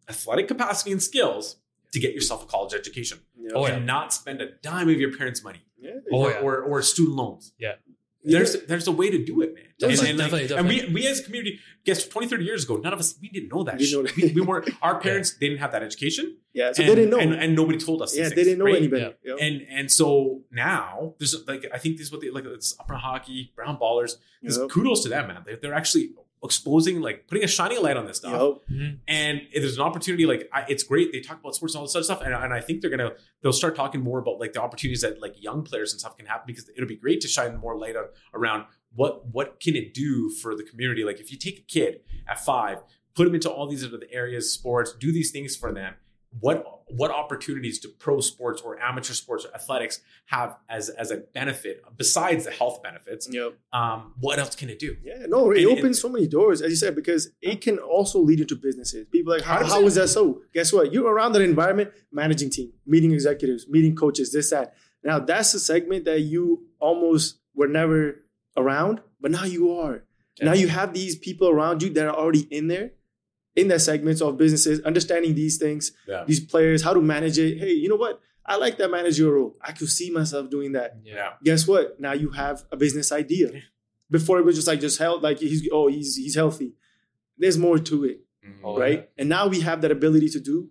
athletic 0.08 0.48
capacity 0.48 0.92
and 0.92 1.02
skills 1.02 1.58
to 1.92 2.00
get 2.00 2.14
yourself 2.14 2.44
a 2.44 2.48
college 2.48 2.74
education 2.74 3.20
Yeah. 3.38 3.50
Oh, 3.56 3.68
yeah. 3.68 3.80
not 3.80 4.14
spend 4.14 4.42
a 4.42 4.52
dime 4.62 4.90
of 4.90 5.00
your 5.00 5.16
parents' 5.16 5.44
money 5.44 5.62
Yeah. 5.80 5.92
Oh, 6.12 6.26
or, 6.26 6.30
yeah. 6.32 6.40
or, 6.40 6.62
or 6.62 6.82
student 6.82 7.16
loans. 7.16 7.54
Yeah. 7.58 7.76
There's 8.24 8.64
there's 8.66 8.88
a 8.88 8.92
way 8.92 9.10
to 9.10 9.24
do 9.24 9.42
it, 9.42 9.54
man. 9.56 9.64
Definitely, 9.80 10.10
and, 10.10 10.20
and, 10.22 10.32
like- 10.34 10.48
definitely, 10.50 10.80
and 10.82 10.88
we 10.90 10.94
we 10.94 11.08
as 11.08 11.22
a 11.22 11.24
community, 11.24 11.60
guess 11.86 12.06
20, 12.06 12.28
30 12.28 12.44
years 12.44 12.66
ago, 12.66 12.76
none 12.76 12.92
of 12.92 13.00
us 13.00 13.16
we 13.22 13.30
didn't 13.30 13.50
know 13.54 13.64
that. 13.64 13.78
Didn't 13.78 13.94
know 13.94 14.04
that. 14.04 14.16
We, 14.18 14.32
we 14.34 14.42
weren't 14.42 14.70
our 14.82 15.00
parents. 15.00 15.34
They 15.40 15.48
didn't 15.48 15.62
have 15.62 15.72
that 15.72 15.84
education. 15.84 16.36
yeah. 16.54 16.74
So 16.74 16.84
and, 16.84 16.92
they 16.92 16.96
didn't 16.96 17.12
know. 17.12 17.20
and, 17.20 17.34
and 17.34 17.56
nobody 17.56 17.78
told 17.78 18.02
us. 18.02 18.16
yeah, 18.16 18.24
these 18.24 18.30
they 18.32 18.36
things, 18.36 18.48
didn't 18.48 18.60
know 18.60 18.66
right? 18.66 18.76
any 18.76 18.88
better. 18.88 19.14
Yeah. 19.24 19.36
And 19.40 19.62
and 19.70 19.90
so 19.92 20.42
now 20.52 21.14
there's 21.18 21.34
like 21.48 21.66
I 21.74 21.78
think 21.78 21.98
this 21.98 22.08
is 22.08 22.12
what 22.12 22.20
they 22.22 22.30
like 22.30 22.44
it's 22.46 22.76
upper 22.80 22.96
hockey, 22.96 23.54
brown 23.56 23.78
ballers. 23.78 24.16
There's 24.42 24.58
Yep. 24.58 24.70
kudos 24.70 25.04
to 25.04 25.10
them, 25.10 25.28
man. 25.28 25.44
They're, 25.46 25.56
they're 25.62 25.74
actually 25.74 26.12
exposing 26.44 27.02
like 27.02 27.28
putting 27.28 27.44
a 27.44 27.48
shining 27.48 27.82
light 27.82 27.98
on 27.98 28.06
this 28.06 28.18
stuff. 28.18 28.32
Yep. 28.70 28.78
Mhm. 28.80 29.00
And 29.08 29.42
if 29.52 29.62
there's 29.62 29.76
an 29.76 29.84
opportunity, 29.84 30.26
like 30.26 30.50
I, 30.54 30.66
it's 30.70 30.84
great. 30.84 31.12
They 31.12 31.20
talk 31.20 31.40
about 31.40 31.56
sports 31.56 31.74
and 31.74 31.80
all 31.80 31.86
this 31.86 31.96
other 31.96 32.04
stuff, 32.04 32.22
and, 32.22 32.34
and 32.34 32.54
I 32.54 32.62
think 32.62 32.82
they're 32.82 32.90
gonna 32.90 33.12
they'll 33.42 33.52
start 33.54 33.76
talking 33.76 34.02
more 34.02 34.20
about 34.20 34.40
like 34.40 34.54
the 34.54 34.62
opportunities 34.62 35.02
that 35.02 35.22
like 35.22 35.36
young 35.42 35.64
players 35.64 35.92
and 35.92 36.00
stuff 36.00 36.16
can 36.18 36.26
happen 36.26 36.46
because 36.48 36.70
it'll 36.76 36.88
be 36.88 36.96
great 36.96 37.20
to 37.22 37.28
shine 37.28 37.58
more 37.58 37.78
light 37.78 37.96
on 37.96 38.06
around 38.34 38.66
what 38.96 39.28
what 39.28 39.60
can 39.60 39.76
it 39.76 39.94
do 39.94 40.30
for 40.30 40.56
the 40.56 40.64
community. 40.64 41.04
Like 41.04 41.20
if 41.20 41.32
you 41.32 41.38
take 41.38 41.60
a 41.60 41.64
kid 41.64 42.02
at 42.28 42.40
five, 42.44 42.80
put 43.16 43.26
them 43.26 43.36
into 43.36 43.50
all 43.50 43.68
these 43.68 43.84
other 43.86 44.00
areas, 44.12 44.52
sports, 44.54 44.94
do 44.94 45.12
these 45.12 45.32
things 45.32 45.56
for 45.58 45.74
them, 45.74 45.96
what 46.40 46.84
what 46.92 47.12
opportunities 47.12 47.80
do 47.80 47.90
pro 48.00 48.20
sports 48.20 48.62
or 48.62 48.80
amateur 48.80 49.14
sports 49.14 49.46
or 49.46 49.54
athletics 49.54 50.02
have 50.26 50.58
as 50.70 50.90
as 50.90 51.12
a 51.12 51.18
benefit 51.18 51.84
besides 51.98 52.46
the 52.46 52.52
health 52.52 52.82
benefits? 52.84 53.28
Yep. 53.32 53.54
Um, 53.74 54.14
what 54.20 54.40
else 54.40 54.56
can 54.56 54.70
it 54.70 54.80
do? 54.80 54.96
Yeah, 55.04 55.26
no, 55.28 55.52
it 55.52 55.64
And 55.64 55.78
opens 55.78 56.00
so 56.00 56.10
many 56.10 56.28
doors, 56.28 56.62
as 56.62 56.70
you 56.70 56.76
said, 56.76 56.96
because 56.96 57.32
it 57.42 57.62
can 57.62 57.78
also 57.78 58.20
lead 58.20 58.40
into 58.40 58.56
businesses. 58.56 59.08
People 59.12 59.34
are 59.34 59.38
like, 59.38 59.46
how, 59.46 59.64
how 59.66 59.82
100%. 59.82 59.86
is 59.86 59.96
that 59.96 60.08
so? 60.10 60.42
Guess 60.54 60.74
what? 60.74 60.94
You're 60.94 61.12
around 61.12 61.34
that 61.34 61.42
environment, 61.42 61.92
managing 62.12 62.50
team, 62.50 62.74
meeting 62.86 63.12
executives, 63.12 63.68
meeting 63.68 63.96
coaches, 63.96 64.32
this, 64.32 64.50
that. 64.52 64.76
Now 65.04 65.20
that's 65.20 65.54
a 65.54 65.60
segment 65.60 66.06
that 66.06 66.22
you 66.22 66.68
almost 66.80 67.40
were 67.56 67.68
never 67.68 68.24
around, 68.56 69.02
but 69.20 69.32
now 69.32 69.46
you 69.46 69.78
are. 69.80 70.04
Now 70.42 70.54
you 70.54 70.70
have 70.70 70.94
these 70.94 71.18
people 71.18 71.50
around 71.50 71.84
you 71.84 71.90
that 71.92 72.08
are 72.08 72.16
already 72.16 72.48
in 72.50 72.68
there, 72.68 72.92
in 73.60 73.68
that 73.70 73.82
segments 73.82 74.22
of 74.22 74.38
businesses, 74.38 74.80
understanding 74.82 75.34
these 75.36 75.58
things, 75.58 75.92
Yeah. 76.08 76.24
these 76.28 76.40
players, 76.40 76.82
how 76.84 76.94
to 76.94 77.02
manage 77.02 77.38
it. 77.38 77.58
Hey, 77.58 77.74
you 77.74 77.90
know 77.90 77.96
what? 78.06 78.22
I 78.46 78.56
like 78.56 78.78
that 78.78 78.90
managerial 78.90 79.34
role. 79.40 79.58
I 79.62 79.72
could 79.74 79.90
see 79.90 80.10
myself 80.10 80.50
doing 80.50 80.72
that 80.74 80.98
Yeah. 81.04 81.34
guess 81.44 81.68
what? 81.68 82.00
Now 82.00 82.14
you 82.14 82.30
have 82.32 82.64
a 82.72 82.78
business 82.78 83.12
idea. 83.12 83.52
Yeah. 83.54 83.60
Before 84.10 84.40
it 84.40 84.46
was 84.46 84.56
just 84.56 84.68
like 84.68 84.80
just 84.82 84.98
health, 84.98 85.22
like 85.22 85.38
he's 85.40 85.68
oh 85.72 85.88
he's 85.88 86.16
he's 86.16 86.36
healthy. 86.36 86.74
There's 87.38 87.58
more 87.58 87.78
to 87.90 88.06
it, 88.06 88.18
Mhm. 88.46 88.60
Oh, 88.64 88.78
right? 88.80 89.10
And 89.20 89.30
now 89.30 89.48
we 89.48 89.60
have 89.62 89.82
that 89.84 89.92
ability 89.92 90.30
to 90.30 90.40
do 90.40 90.70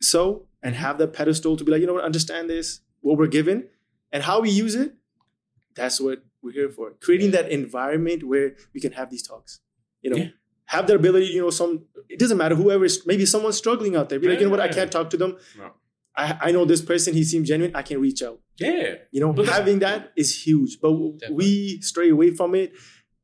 so 0.00 0.46
and 0.62 0.74
have 0.74 0.98
that 0.98 1.12
pedestal 1.12 1.56
to 1.56 1.64
be 1.64 1.70
like, 1.72 1.80
you 1.80 1.86
know 1.86 1.94
what, 1.94 2.04
understand 2.04 2.48
this, 2.50 2.80
what 3.00 3.16
we're 3.18 3.26
given, 3.28 3.68
and 4.12 4.22
how 4.22 4.40
we 4.40 4.50
use 4.50 4.74
it. 4.74 4.94
That's 5.74 6.00
what 6.00 6.24
we're 6.42 6.52
here 6.52 6.68
for. 6.70 6.92
Creating 7.00 7.30
that 7.32 7.50
environment 7.50 8.24
where 8.24 8.56
we 8.74 8.80
can 8.80 8.92
have 8.92 9.10
these 9.10 9.22
talks. 9.22 9.60
You 10.02 10.10
know, 10.10 10.16
Yeah. 10.16 10.30
Have 10.74 10.86
the 10.86 10.94
ability, 10.94 11.26
you 11.26 11.40
know, 11.40 11.50
some 11.50 11.84
it 12.08 12.18
doesn't 12.18 12.38
matter, 12.38 12.54
whoever 12.54 12.84
is 12.84 13.04
maybe 13.06 13.24
someone's 13.26 13.56
struggling 13.56 13.94
out 13.96 14.08
there. 14.08 14.18
Be 14.20 14.28
like, 14.28 14.38
you 14.40 14.46
know 14.46 14.50
what, 14.56 14.60
I 14.60 14.68
can't 14.68 14.90
talk 14.92 15.10
to 15.10 15.16
them. 15.16 15.36
No. 15.58 15.70
I, 16.16 16.26
I 16.46 16.50
know 16.52 16.64
this 16.64 16.82
person, 16.82 17.14
he 17.14 17.22
seems 17.24 17.46
genuine, 17.48 17.74
I 17.76 17.82
can 17.82 18.00
reach 18.00 18.22
out. 18.22 18.40
Yeah. 18.58 18.94
You 19.12 19.20
know, 19.20 19.32
But 19.32 19.46
having 19.46 19.78
that 19.80 20.12
is 20.16 20.30
huge. 20.46 20.78
But 20.80 20.90
Definitely. 20.92 21.36
we 21.36 21.80
stray 21.80 22.10
away 22.10 22.30
from 22.34 22.54
it. 22.54 22.72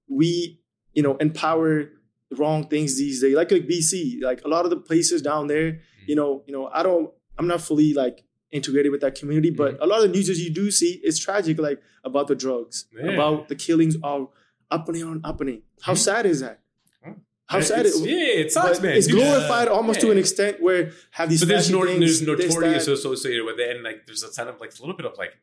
We, 0.09 0.61
you 0.93 1.03
know, 1.03 1.17
empower 1.17 1.91
wrong 2.39 2.69
things 2.69 2.97
these 2.99 3.21
days. 3.21 3.35
Like 3.35 3.51
like 3.51 3.67
BC, 3.67 4.23
like 4.23 4.45
a 4.45 4.49
lot 4.49 4.65
of 4.65 4.71
the 4.71 4.77
places 4.77 5.23
down 5.23 5.47
there, 5.49 5.73
Mm. 5.73 6.09
you 6.09 6.17
know, 6.17 6.43
you 6.47 6.53
know, 6.53 6.69
I 6.73 6.83
don't, 6.83 7.11
I'm 7.39 7.47
not 7.47 7.61
fully 7.61 7.95
like 7.95 8.23
integrated 8.53 8.93
with 8.93 9.01
that 9.01 9.15
community, 9.19 9.51
but 9.51 9.77
a 9.83 9.87
lot 9.87 9.99
of 10.03 10.05
the 10.11 10.15
news 10.17 10.29
that 10.29 10.37
you 10.39 10.51
do 10.51 10.71
see 10.71 11.01
is 11.03 11.19
tragic, 11.19 11.59
like 11.59 11.81
about 12.05 12.27
the 12.29 12.37
drugs, 12.37 12.87
Yeah. 12.97 13.13
about 13.13 13.49
the 13.49 13.57
killings 13.57 13.97
are 14.03 14.29
happening 14.71 15.03
on 15.03 15.21
happening. 15.25 15.63
How 15.83 15.95
Mhm. 15.95 15.99
sad 15.99 16.27
is 16.27 16.41
that? 16.41 16.61
Huh. 17.47 17.59
How 17.59 17.63
sad 17.63 17.81
It's- 17.87 18.01
it 18.01 18.09
Yeah, 18.09 18.41
it 18.43 18.53
sucks, 18.53 18.81
man. 18.81 18.97
It's 18.97 19.07
Dude, 19.07 19.17
glorified 19.17 19.69
almost 19.69 20.01
to 20.01 20.11
an 20.11 20.19
extent 20.19 20.63
where 20.63 20.93
have 21.11 21.29
these 21.29 21.41
but 21.41 21.49
there's 21.49 21.69
flashy 21.69 21.79
no, 21.79 21.87
things, 21.87 22.01
there's 22.01 22.21
this, 22.39 22.55
notoriety 22.55 22.91
associated 22.93 23.45
with 23.45 23.59
it, 23.61 23.75
and 23.77 23.85
like 23.85 24.07
there's 24.07 24.23
a 24.23 24.31
kind 24.33 24.49
of 24.49 24.61
like 24.61 24.73
a 24.77 24.81
little 24.81 24.97
bit 24.97 25.05
of 25.07 25.17
like 25.19 25.35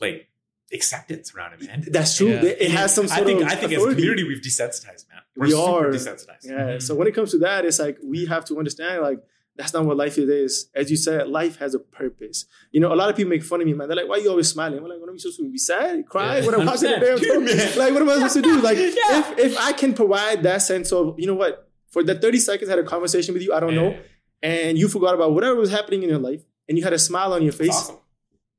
like 0.00 0.28
acceptance 0.72 1.34
around 1.34 1.54
it, 1.54 1.62
man. 1.66 1.84
That's 1.90 2.16
true. 2.16 2.28
Yeah. 2.28 2.42
It 2.44 2.70
has 2.72 2.94
some 2.94 3.08
sort 3.08 3.22
I 3.22 3.24
think 3.24 3.40
of 3.40 3.48
I 3.48 3.54
think 3.54 3.72
as 3.72 3.82
a 3.82 3.88
community 3.88 4.24
we've 4.24 4.42
desensitized, 4.42 5.08
man. 5.08 5.22
We're 5.36 5.46
We 5.46 5.50
super 5.52 5.86
are. 5.86 5.90
desensitized. 5.90 6.44
Yeah. 6.44 6.52
Mhm. 6.76 6.82
So 6.82 6.94
when 6.94 7.08
it 7.08 7.14
comes 7.14 7.30
to 7.30 7.38
that, 7.38 7.64
it's 7.64 7.78
like 7.78 7.96
we 8.04 8.26
have 8.26 8.44
to 8.46 8.58
understand 8.58 9.00
like 9.02 9.20
that's 9.58 9.72
not 9.74 9.84
what 9.84 9.96
life 9.96 10.16
is. 10.18 10.70
As 10.74 10.90
you 10.90 10.96
said, 10.96 11.28
life 11.28 11.56
has 11.58 11.74
a 11.74 11.80
purpose. 11.80 12.46
You 12.70 12.80
know, 12.80 12.92
a 12.92 12.96
lot 12.96 13.10
of 13.10 13.16
people 13.16 13.28
make 13.30 13.42
fun 13.42 13.60
of 13.60 13.66
me, 13.66 13.74
man. 13.74 13.88
They're 13.88 13.96
like, 13.96 14.08
"Why 14.08 14.16
are 14.16 14.20
you 14.20 14.30
always 14.30 14.48
smiling?" 14.48 14.78
I'm 14.78 14.88
like, 14.88 15.00
"What 15.00 15.08
am 15.08 15.16
I 15.16 15.18
supposed 15.18 15.38
to 15.40 15.50
be 15.50 15.58
sad, 15.58 16.06
cry? 16.06 16.38
Yeah. 16.38 16.46
When 16.46 16.54
I'm 16.60 16.66
watching 16.66 16.90
the 16.90 16.96
100%. 16.96 17.00
damn 17.00 17.18
film, 17.18 17.44
Dude, 17.44 17.56
man. 17.56 17.78
like, 17.78 17.92
what 17.92 18.02
am 18.02 18.08
I 18.08 18.14
supposed 18.14 18.34
to 18.34 18.42
do? 18.42 18.60
Like, 18.68 18.78
Yeah. 18.78 19.18
if 19.20 19.38
if 19.38 19.58
I 19.58 19.72
can 19.72 19.92
provide 19.94 20.42
that 20.44 20.62
sense 20.62 20.92
of, 20.92 21.18
you 21.18 21.26
know 21.26 21.34
what, 21.34 21.68
for 21.90 22.02
the 22.02 22.14
30 22.14 22.38
seconds 22.38 22.68
I 22.70 22.76
had 22.76 22.84
a 22.84 22.88
conversation 22.88 23.34
with 23.34 23.42
you, 23.42 23.52
I 23.52 23.60
don't 23.60 23.74
know, 23.74 23.98
and 24.42 24.78
you 24.78 24.88
forgot 24.88 25.14
about 25.14 25.32
whatever 25.34 25.56
was 25.56 25.70
happening 25.70 26.02
in 26.04 26.08
your 26.08 26.18
life, 26.30 26.42
and 26.68 26.78
you 26.78 26.84
had 26.84 26.92
a 26.92 26.98
smile 26.98 27.32
on 27.32 27.42
your 27.42 27.52
face. 27.52 27.70
awesome. 27.74 27.98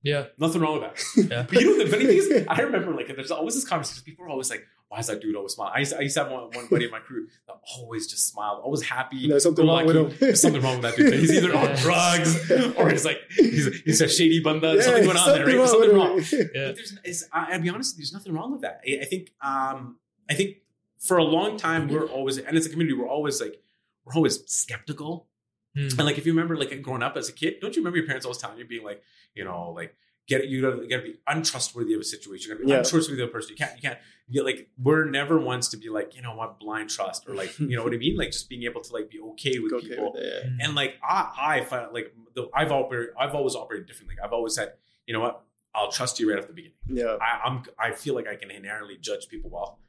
Yeah. 0.04 0.26
Nothing 0.38 0.62
wrong 0.62 0.80
with 0.80 0.84
that. 0.84 1.30
Yeah. 1.32 1.46
But 1.50 1.62
you 1.62 1.66
know 1.78 1.84
the 1.84 1.90
funny 1.92 2.06
thing 2.08 2.18
is, 2.18 2.46
I 2.56 2.62
remember 2.62 2.94
like 2.94 3.08
there's 3.16 3.32
always 3.32 3.56
this 3.56 3.66
conversation. 3.68 4.04
People 4.06 4.26
are 4.26 4.30
always 4.30 4.50
like, 4.50 4.64
"Why 4.90 5.00
is 5.00 5.08
that 5.08 5.22
dude 5.22 5.36
always 5.36 5.54
smiling?" 5.54 5.74
I 5.76 5.80
used, 5.80 5.92
to, 5.92 5.98
I 5.98 6.02
used 6.02 6.16
to 6.16 6.24
have 6.24 6.32
one, 6.32 6.52
one 6.52 6.68
buddy 6.68 6.86
in 6.86 6.92
my 6.92 7.00
crew 7.00 7.28
that 7.48 7.56
always 7.76 8.08
just 8.08 8.28
smiled, 8.28 8.62
always 8.62 8.84
happy. 8.84 9.30
There's 9.30 9.44
something 9.44 9.66
go 9.66 9.72
wrong 9.72 9.86
with 9.86 9.96
him. 9.96 10.14
There's 10.20 10.42
something 10.42 10.62
wrong 10.62 10.82
with 10.82 10.84
that 10.84 10.98
dude. 10.98 11.14
He's 11.14 11.32
either 11.32 11.56
on 11.56 11.76
drugs 11.78 12.52
or 12.78 12.90
he's 12.90 13.06
like 13.06 13.20
he's, 13.30 13.82
he's 13.82 14.02
a 14.02 14.10
shady 14.10 14.42
banda. 14.42 14.76
Yeah, 14.76 14.82
something 14.82 15.06
going 15.06 15.18
on 15.18 15.30
there, 15.30 15.46
right? 15.46 15.56
There's 15.56 15.72
something 15.72 15.96
wrong. 15.96 16.22
Yeah. 16.32 16.74
There's, 17.04 17.24
I, 17.32 17.54
I'll 17.54 17.62
be 17.62 17.70
honest, 17.70 17.98
there's 17.98 18.14
nothing 18.14 18.34
wrong 18.34 18.52
with 18.52 18.62
that. 18.62 18.82
I, 18.88 19.00
I 19.02 19.06
think, 19.06 19.32
um, 19.42 19.98
I 20.30 20.34
think 20.34 20.58
for 21.00 21.18
a 21.18 21.24
long 21.24 21.58
time 21.58 21.88
we're 21.88 22.08
always, 22.08 22.38
and 22.38 22.56
as 22.58 22.66
a 22.66 22.70
community, 22.70 22.98
we're 22.98 23.08
always 23.08 23.42
like, 23.42 23.62
we're 24.06 24.14
always 24.14 24.44
skeptical. 24.52 25.28
Hmm. 25.76 25.88
And 25.88 26.06
like, 26.06 26.18
if 26.18 26.26
you 26.26 26.34
remember, 26.34 26.58
like 26.58 26.82
growing 26.82 27.04
up 27.04 27.16
as 27.16 27.30
a 27.30 27.34
kid, 27.34 27.56
don't 27.62 27.76
you 27.76 27.82
remember 27.82 27.98
your 27.98 28.08
parents 28.08 28.26
always 28.26 28.38
telling 28.38 28.58
you, 28.58 28.66
being 28.66 28.84
like, 28.84 29.02
you 29.34 29.44
know, 29.44 29.72
like, 29.72 29.96
get 30.30 30.48
you 30.48 30.62
gotta, 30.62 30.78
you 30.84 30.90
gotta 30.90 31.04
be 31.04 31.16
untrustworthy 31.28 31.94
of 31.96 32.02
a 32.02 32.04
situation. 32.06 32.50
You 32.50 32.56
gotta 32.56 32.66
be 32.66 32.72
Yeah. 32.72 32.78
untrustworthy 32.80 33.22
of 33.24 33.30
a 33.30 33.32
person. 33.32 33.52
You 33.52 33.58
can't, 33.58 33.76
you 33.76 33.82
can't. 33.82 34.00
You 34.32 34.44
like, 34.46 34.70
we're 34.78 35.06
never 35.10 35.40
ones 35.40 35.70
to 35.70 35.78
be 35.78 35.90
like, 35.90 36.16
you 36.16 36.22
know 36.22 36.36
what, 36.36 36.60
blind 36.60 36.92
trust 36.92 37.28
or 37.28 37.34
like, 37.34 37.58
you 37.60 37.76
know 37.76 37.84
what 37.84 37.94
I 37.94 37.98
mean? 37.98 38.16
Like, 38.16 38.32
just 38.32 38.48
being 38.48 38.64
able 38.64 38.82
to 38.82 38.94
like 38.94 39.10
be 39.10 39.20
okay 39.32 39.58
with 39.58 39.74
Okay 39.74 39.88
people 39.90 40.14
with 40.14 40.22
that, 40.22 40.44
and 40.62 40.76
like 40.76 40.96
I, 41.04 41.32
I 41.38 41.62
find 41.66 41.92
like 41.92 42.14
the, 42.36 42.48
I've 42.54 42.72
operated, 42.72 43.16
I've 43.20 43.34
always 43.34 43.56
operated 43.56 43.88
differently. 43.88 44.16
I've 44.24 44.32
always 44.34 44.54
said, 44.54 44.74
you 45.08 45.14
know 45.16 45.20
what, 45.20 45.42
I'll 45.74 45.92
trust 45.92 46.20
you 46.20 46.30
right 46.30 46.38
off 46.40 46.46
the 46.48 46.54
beginning. 46.54 46.78
yeah. 46.88 47.06
yeah. 47.06 47.18
I, 47.20 47.48
I'm, 47.48 47.64
I 47.80 47.92
feel 47.92 48.14
like 48.14 48.28
I 48.28 48.36
can 48.36 48.52
inherently 48.52 48.98
judge 49.02 49.28
people 49.30 49.50
well. 49.50 49.80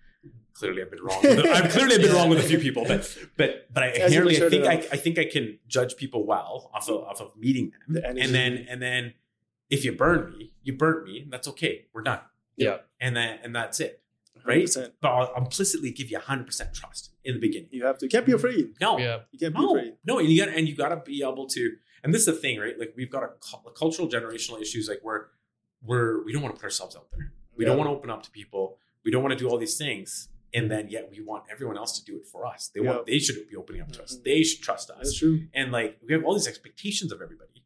Clearly, 0.55 0.83
I've 0.83 0.91
been 0.91 1.03
wrong. 1.03 1.21
With, 1.23 1.47
I've 1.47 1.71
clearly 1.71 1.97
been 1.99 2.13
wrong 2.15 2.29
with 2.29 2.39
a 2.41 2.43
few 2.43 2.59
people, 2.67 2.85
but 2.87 3.17
but 3.37 3.67
but 3.73 3.83
I 3.83 3.89
inherently, 3.93 4.43
I 4.45 4.49
think 4.51 4.67
I. 4.67 4.73
I 4.73 4.97
think 4.97 5.19
I 5.19 5.25
can 5.25 5.59
judge 5.69 5.97
people 5.97 6.27
well 6.27 6.71
off 6.75 6.89
of 6.91 7.03
off 7.05 7.21
of 7.23 7.35
meeting 7.37 7.71
them, 7.89 7.95
The 8.03 8.07
and 8.07 8.35
then 8.35 8.67
and 8.69 8.83
then 8.83 9.15
if 9.71 9.85
you 9.85 9.93
burn 9.93 10.31
me, 10.37 10.53
you 10.63 10.77
burnt 10.77 11.05
me. 11.05 11.27
That's 11.31 11.49
okay. 11.49 11.87
We're 11.93 12.03
done. 12.03 12.21
Yeah. 12.57 12.79
and 13.01 13.17
then 13.17 13.39
and 13.43 13.55
that's 13.57 13.81
it. 13.81 14.03
Right. 14.45 14.65
100%. 14.65 14.93
But 15.01 15.09
I'll 15.09 15.35
implicitly 15.35 15.91
give 15.93 16.11
you 16.11 16.17
100 16.19 16.47
percent 16.47 16.75
trust 16.75 17.11
in 17.25 17.35
the 17.35 17.41
beginning. 17.41 17.69
You 17.73 17.85
have 17.87 17.99
to. 17.99 18.07
You 18.07 18.11
can't 18.11 18.27
be 18.27 18.33
afraid. 18.33 18.75
No, 18.81 18.99
Yeah. 18.99 19.21
You 19.33 19.39
can't 19.39 19.55
be 19.55 19.65
afraid. 19.65 19.95
no, 20.05 20.19
and 20.19 20.29
you 20.29 20.45
got 20.45 20.55
and 20.55 20.69
you 20.69 20.75
got 20.77 20.89
to 20.91 20.97
be 20.97 21.23
able 21.23 21.47
to. 21.49 21.73
And 22.03 22.13
this 22.15 22.21
is 22.21 22.27
the 22.27 22.33
thing, 22.33 22.59
right? 22.59 22.79
Like 22.79 22.95
we've 22.97 23.11
got 23.11 23.23
a, 23.23 23.31
a 23.69 23.73
cultural 23.73 24.09
generational 24.09 24.61
issues. 24.61 24.89
Like 24.89 25.01
we're 25.03 25.27
we're 25.83 26.25
we 26.25 26.33
don't 26.33 26.43
want 26.43 26.55
to 26.55 26.59
put 26.61 26.65
ourselves 26.65 26.97
out 26.97 27.07
there. 27.13 27.33
We 27.57 27.65
don't 27.65 27.77
want 27.77 27.89
to 27.91 27.95
open 27.95 28.11
up 28.11 28.23
to 28.25 28.31
people. 28.31 28.79
We 29.05 29.11
don't 29.11 29.23
want 29.23 29.33
to 29.33 29.39
do 29.39 29.49
all 29.51 29.59
these 29.59 29.77
things, 29.77 30.29
and 30.55 30.71
then 30.71 30.89
yet 30.89 31.11
we 31.11 31.21
want 31.23 31.45
everyone 31.51 31.77
else 31.77 31.99
to 31.99 32.05
do 32.05 32.17
it 32.17 32.27
for 32.27 32.47
us. 32.47 32.71
They 32.75 32.81
want 32.81 33.07
they 33.07 33.19
should 33.19 33.49
be 33.49 33.57
opening 33.57 33.83
up 33.83 33.93
to 33.93 34.03
us. 34.03 34.17
Mhm. 34.17 34.25
They 34.25 34.43
should 34.43 34.63
trust 34.63 34.91
us. 34.91 34.97
That's 34.97 35.09
us. 35.11 35.17
true. 35.19 35.47
And 35.55 35.71
like 35.73 35.99
we 36.07 36.15
have 36.15 36.25
all 36.25 36.35
these 36.35 36.49
expectations 36.49 37.13
of 37.13 37.21
everybody, 37.21 37.60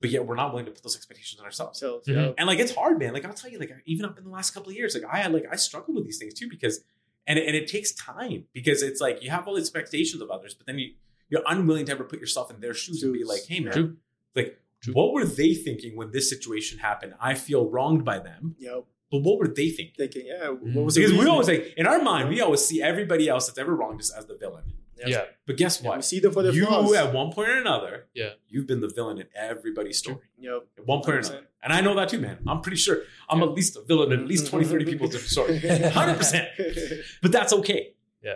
but 0.00 0.10
yet 0.10 0.26
we're 0.26 0.36
not 0.36 0.52
willing 0.52 0.66
to 0.66 0.70
put 0.72 0.82
those 0.82 0.96
expectations 0.96 1.40
on 1.40 1.44
ourselves. 1.46 1.78
So, 1.78 2.00
Mhm. 2.06 2.14
yeah. 2.14 2.32
And 2.38 2.46
like 2.46 2.58
it's 2.58 2.74
hard, 2.74 2.98
man. 2.98 3.12
Like 3.12 3.24
I'll 3.24 3.32
tell 3.32 3.50
you, 3.50 3.58
like 3.58 3.72
even 3.86 4.04
up 4.06 4.16
in 4.18 4.24
the 4.24 4.30
last 4.30 4.52
couple 4.52 4.70
of 4.70 4.76
years, 4.76 4.94
like 4.94 5.04
I 5.12 5.18
had 5.18 5.32
like 5.32 5.46
I 5.50 5.56
struggled 5.56 5.96
with 5.96 6.04
these 6.04 6.18
things 6.18 6.34
too 6.34 6.48
because, 6.48 6.80
and 7.26 7.38
it, 7.38 7.46
and 7.46 7.56
it 7.56 7.66
takes 7.68 7.92
time 7.92 8.44
because 8.52 8.82
it's 8.82 9.00
like 9.00 9.22
you 9.22 9.30
have 9.30 9.46
all 9.48 9.54
the 9.54 9.60
expectations 9.60 10.22
of 10.22 10.30
others, 10.30 10.54
but 10.54 10.66
then 10.66 10.78
you 10.78 10.92
you're 11.30 11.42
unwilling 11.46 11.84
to 11.86 11.92
ever 11.92 12.04
put 12.04 12.20
yourself 12.20 12.50
in 12.50 12.60
their 12.60 12.72
shoes 12.74 13.02
and 13.02 13.12
be 13.12 13.22
like, 13.24 13.42
hey 13.46 13.60
man, 13.60 13.72
True. 13.72 13.96
like 14.34 14.58
True. 14.82 14.94
what 14.94 15.12
were 15.12 15.24
they 15.26 15.52
thinking 15.54 15.96
when 15.96 16.10
this 16.12 16.28
situation 16.30 16.78
happened? 16.78 17.14
I 17.20 17.34
feel 17.34 17.68
wronged 17.68 18.04
by 18.04 18.18
them, 18.18 18.54
Yeah. 18.58 18.80
but 19.10 19.18
what 19.22 19.38
were 19.38 19.48
they 19.48 19.68
thinking? 19.70 19.94
Thinking, 19.98 20.26
yeah. 20.26 20.48
What 20.48 20.84
was 20.86 20.94
the 20.94 21.02
Because 21.02 21.18
we 21.18 21.26
always 21.26 21.48
like 21.48 21.74
in 21.76 21.86
our 21.86 22.00
mind, 22.00 22.28
we 22.30 22.40
always 22.40 22.64
see 22.64 22.80
everybody 22.80 23.28
else 23.28 23.46
that's 23.46 23.58
ever 23.58 23.74
wronged 23.74 24.00
us 24.00 24.10
as 24.10 24.24
the 24.26 24.36
villain. 24.36 24.72
Yeah. 25.06 25.24
But 25.46 25.56
guess 25.56 25.80
Yeah, 25.82 25.90
we 25.90 25.96
what? 25.96 26.04
see 26.04 26.20
them 26.20 26.32
for 26.32 26.42
their 26.42 26.52
you 26.52 26.66
flaws. 26.66 26.92
at 26.94 27.12
one 27.14 27.32
point 27.32 27.48
or 27.48 27.56
another, 27.56 28.06
Yeah. 28.14 28.30
you've 28.48 28.66
been 28.66 28.80
the 28.80 28.88
villain 28.88 29.18
in 29.18 29.26
everybody's 29.34 29.98
story. 29.98 30.18
Yep. 30.38 30.66
At 30.78 30.86
one 30.86 31.00
point 31.02 31.16
or 31.16 31.20
100%. 31.20 31.30
another. 31.30 31.46
And 31.62 31.72
I 31.72 31.80
know 31.80 31.94
that 31.96 32.08
too, 32.08 32.18
man. 32.20 32.38
I'm 32.46 32.60
pretty 32.60 32.76
sure 32.78 33.02
I'm 33.28 33.42
at 33.42 33.50
least 33.52 33.76
a 33.76 33.82
villain 33.82 34.12
in 34.12 34.20
at 34.20 34.26
least 34.26 34.46
20, 34.48 34.64
30 34.64 34.84
people's 34.84 35.10
different 35.10 35.30
story. 35.30 35.58
100%. 35.60 37.02
But 37.22 37.32
that's 37.32 37.52
okay. 37.52 37.94
Yeah. 38.22 38.34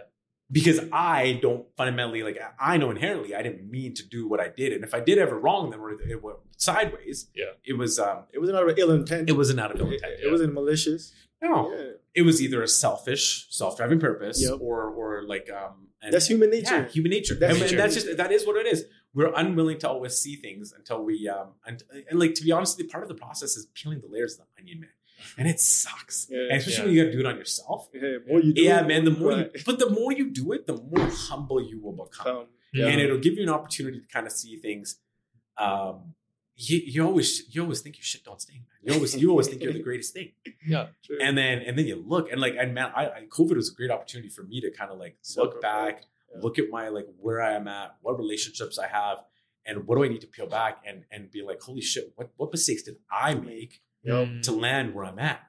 Because 0.51 0.81
I 0.93 1.39
don't 1.41 1.67
fundamentally, 1.77 2.23
like, 2.23 2.39
I 2.61 2.77
know 2.77 2.91
inherently 2.91 3.35
I 3.35 3.43
didn't 3.43 3.71
mean 3.71 3.95
to 3.95 4.07
do 4.07 4.29
what 4.29 4.39
I 4.41 4.49
did. 4.49 4.73
And 4.73 4.85
if 4.85 4.93
I 4.95 5.01
did 5.01 5.19
ever 5.19 5.39
wrong, 5.39 5.71
then 5.71 5.81
it 6.09 6.23
went 6.23 6.39
sideways. 6.57 7.29
Yeah. 7.35 7.53
It 7.65 7.75
was, 7.79 7.99
um, 7.99 8.25
It 8.33 8.39
wasn't 8.39 8.59
out 8.59 8.69
of 8.69 8.79
ill 8.79 8.91
intent. 8.91 9.31
it 9.31 9.33
wasn't 9.35 9.61
out 9.61 9.73
of 9.75 9.81
ill 9.81 9.89
It, 9.91 9.95
intent. 9.95 10.15
it 10.23 10.31
wasn't 10.31 10.53
malicious. 10.55 11.13
No. 11.41 11.73
Yeah. 11.73 11.91
It 12.15 12.23
was 12.23 12.43
either 12.43 12.63
a 12.63 12.69
selfish, 12.69 13.47
self-driving 13.51 13.99
purpose 14.01 14.43
Yep. 14.43 14.59
or, 14.61 14.91
or 14.91 15.23
like, 15.23 15.49
um, 15.51 15.89
and- 16.03 16.13
That's 16.13 16.27
human 16.27 16.51
nature. 16.51 16.79
Yeah, 16.83 16.89
human 16.89 17.11
nature. 17.11 17.35
That's 17.35 17.61
and, 17.61 17.71
and 17.71 17.79
that's 17.79 17.95
just 17.95 18.17
that 18.17 18.33
is 18.33 18.47
what 18.47 18.57
it 18.57 18.67
is. 18.67 18.85
We're 19.15 19.33
unwilling 19.35 19.79
to 19.81 19.89
always 19.89 20.17
see 20.17 20.37
things 20.37 20.73
until 20.77 21.03
we 21.05 21.29
um 21.29 21.49
and, 21.67 21.83
and 22.11 22.19
like 22.19 22.35
to 22.35 22.43
be 22.43 22.51
honest, 22.53 22.79
you, 22.79 22.89
part 22.89 23.03
of 23.05 23.09
the 23.09 23.15
process 23.15 23.57
is 23.57 23.67
peeling 23.75 24.01
the 24.01 24.09
layers 24.09 24.33
of 24.35 24.41
the 24.47 24.61
onion, 24.63 24.81
man. 24.81 24.91
And 25.39 25.47
it 25.49 25.61
sucks. 25.61 26.27
Yeah. 26.31 26.41
and 26.51 26.57
especially 26.59 26.75
Yeah. 26.79 26.85
when 26.85 26.95
you 26.95 27.03
gotta 27.05 27.13
do 27.13 27.21
it 27.21 27.27
on 27.27 27.37
yourself. 27.37 27.89
Yeah, 27.95 28.19
more 28.29 28.41
you 28.41 28.53
do 28.53 28.63
Yeah, 28.63 28.81
it, 28.81 28.89
man. 28.89 29.05
The 29.05 29.11
more 29.13 29.33
you 29.33 29.51
but 29.67 29.79
the 29.79 29.91
more 29.91 30.13
you 30.13 30.31
do 30.31 30.53
it, 30.53 30.67
the 30.67 30.77
more 30.77 31.09
humble 31.29 31.61
you 31.63 31.79
will 31.81 31.93
become. 32.05 32.37
Um. 32.37 32.47
And 32.75 33.01
it'll 33.03 33.19
give 33.19 33.35
you 33.35 33.43
an 33.43 33.51
opportunity 33.51 34.01
to 34.01 34.07
kind 34.09 34.27
of 34.27 34.33
see 34.33 34.57
things. 34.57 34.99
Um 35.59 36.15
you, 36.57 36.81
you 36.85 37.05
always 37.07 37.43
you 37.55 37.63
always 37.63 37.81
think 37.81 37.97
your 37.97 38.05
shit 38.05 38.25
don't 38.25 38.41
stink, 38.41 38.61
man. 38.61 38.67
You 38.83 38.95
always 38.95 39.17
you 39.17 39.31
always 39.31 39.49
think 39.49 39.63
you're 39.63 39.73
the 39.73 39.83
greatest 39.83 40.13
thing. 40.13 40.33
Yeah. 40.67 40.89
true. 41.05 41.19
And 41.21 41.37
then 41.37 41.59
and 41.61 41.77
then 41.79 41.87
you 41.87 41.97
look 41.97 42.31
and 42.31 42.41
like 42.41 42.55
and 42.59 42.73
man, 42.75 42.93
I, 42.95 43.07
I 43.07 43.23
COVID 43.29 43.57
was 43.57 43.71
a 43.73 43.75
great 43.75 43.91
opportunity 43.91 44.29
for 44.29 44.43
me 44.45 44.61
to 44.61 44.71
kind 44.71 44.91
of 44.93 44.99
like 44.99 45.17
look 45.37 45.61
back, 45.61 46.05
Yeah. 46.33 46.41
look 46.43 46.59
at 46.59 46.67
my 46.71 46.89
like 46.89 47.07
where 47.19 47.41
I 47.43 47.53
am 47.55 47.67
at, 47.69 47.97
what 48.03 48.17
relationships 48.19 48.79
I 48.79 48.87
have, 48.89 49.19
and 49.67 49.87
what 49.87 49.97
do 49.97 50.05
I 50.05 50.09
need 50.09 50.21
to 50.21 50.27
peel 50.29 50.47
back 50.47 50.83
and 50.87 51.05
and 51.11 51.31
be 51.31 51.43
like, 51.43 51.61
holy 51.63 51.81
shit, 51.81 52.13
what 52.17 52.31
what 52.37 52.53
mistakes 52.53 52.83
did 52.83 52.97
I 53.11 53.35
make 53.35 53.81
Yep. 54.05 54.43
To 54.43 54.53
land 54.53 54.95
where 54.95 55.05
I'm 55.05 55.19
at? 55.21 55.41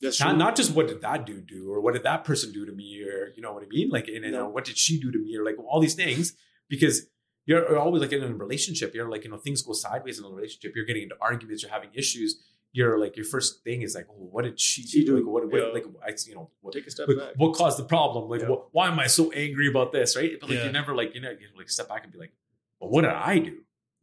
That's 0.00 0.18
Not 0.20 0.30
true. 0.30 0.38
not 0.38 0.56
just 0.56 0.74
what 0.74 0.88
did 0.88 1.00
that 1.02 1.26
dude 1.26 1.46
do 1.46 1.70
or 1.72 1.80
what 1.80 1.94
did 1.94 2.02
that 2.04 2.24
person 2.24 2.52
do 2.52 2.64
to 2.66 2.72
me 2.72 3.02
or 3.04 3.32
you 3.36 3.42
know 3.42 3.52
what 3.52 3.62
I 3.62 3.66
mean? 3.66 3.90
Like 3.90 4.08
and, 4.08 4.24
and 4.24 4.32
No. 4.34 4.48
what 4.48 4.64
did 4.64 4.76
she 4.78 4.98
do 5.00 5.10
to 5.12 5.18
me 5.18 5.36
or 5.36 5.44
like 5.44 5.56
all 5.58 5.80
these 5.80 5.94
things 5.94 6.34
because 6.68 7.06
you're 7.46 7.68
you're 7.70 7.78
always 7.78 8.02
like 8.02 8.12
in 8.12 8.22
a 8.22 8.32
relationship. 8.34 8.94
You're 8.94 9.08
like 9.10 9.24
you 9.24 9.30
know 9.30 9.36
things 9.38 9.62
go 9.62 9.72
sideways 9.72 10.18
in 10.18 10.24
a 10.24 10.28
relationship. 10.28 10.74
You're 10.76 10.84
getting 10.84 11.04
into 11.04 11.16
arguments. 11.20 11.62
You're 11.62 11.72
having 11.72 11.90
issues. 11.94 12.40
You're 12.74 12.98
like 12.98 13.16
your 13.16 13.26
first 13.26 13.62
thing 13.64 13.82
is 13.82 13.94
like, 13.94 14.06
oh, 14.10 14.14
what 14.30 14.44
did 14.44 14.58
she, 14.58 14.82
She 14.82 15.00
do? 15.04 15.06
do, 15.08 15.16
Like 15.18 15.26
what, 15.26 15.44
what 15.52 15.60
yeah. 15.60 15.72
like 15.72 15.84
I 16.06 16.14
you 16.26 16.34
know 16.34 16.48
what, 16.62 16.72
Take 16.72 16.86
a 16.86 16.90
step 16.90 17.06
like, 17.06 17.18
back. 17.18 17.32
what 17.36 17.54
caused 17.54 17.78
the 17.78 17.84
problem? 17.84 18.30
Like, 18.30 18.40
Yeah. 18.40 18.48
what, 18.48 18.68
why 18.72 18.88
am 18.88 18.98
I 18.98 19.08
so 19.08 19.30
angry 19.32 19.68
about 19.68 19.92
this? 19.92 20.16
Right? 20.16 20.38
But 20.40 20.48
like, 20.48 20.58
Yeah. 20.58 20.66
you 20.66 20.72
never 20.72 20.94
like, 20.94 21.14
you 21.14 21.20
know, 21.20 21.30
you 21.30 21.48
like 21.54 21.68
step 21.68 21.88
back 21.90 22.04
and 22.04 22.12
be 22.12 22.18
like, 22.18 22.32
well, 22.80 22.88
what 22.88 23.02
did 23.02 23.10
I 23.10 23.38
do? 23.40 23.50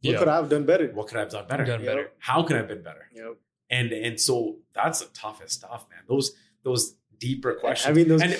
What 0.02 0.12
Yeah. 0.12 0.18
could 0.20 0.28
I 0.28 0.36
have 0.36 0.48
done 0.48 0.66
better? 0.66 0.86
What 0.92 1.08
could 1.08 1.16
I 1.16 1.20
have 1.20 1.30
done 1.30 1.46
better? 1.48 1.64
Done 1.64 1.80
Yeah. 1.80 1.86
better. 1.86 2.12
How 2.18 2.44
could 2.44 2.54
I 2.54 2.58
have 2.60 2.68
been 2.68 2.82
better? 2.82 3.08
Yep. 3.12 3.36
And 3.70 3.90
and 3.92 4.20
so 4.20 4.58
that's 4.72 5.00
the 5.00 5.06
toughest 5.14 5.54
stuff, 5.54 5.86
man. 5.90 6.00
Those 6.08 6.32
those 6.62 6.94
deeper 7.18 7.54
questions. 7.54 7.86
Having 7.88 8.06
those. 8.08 8.22
and, 8.22 8.32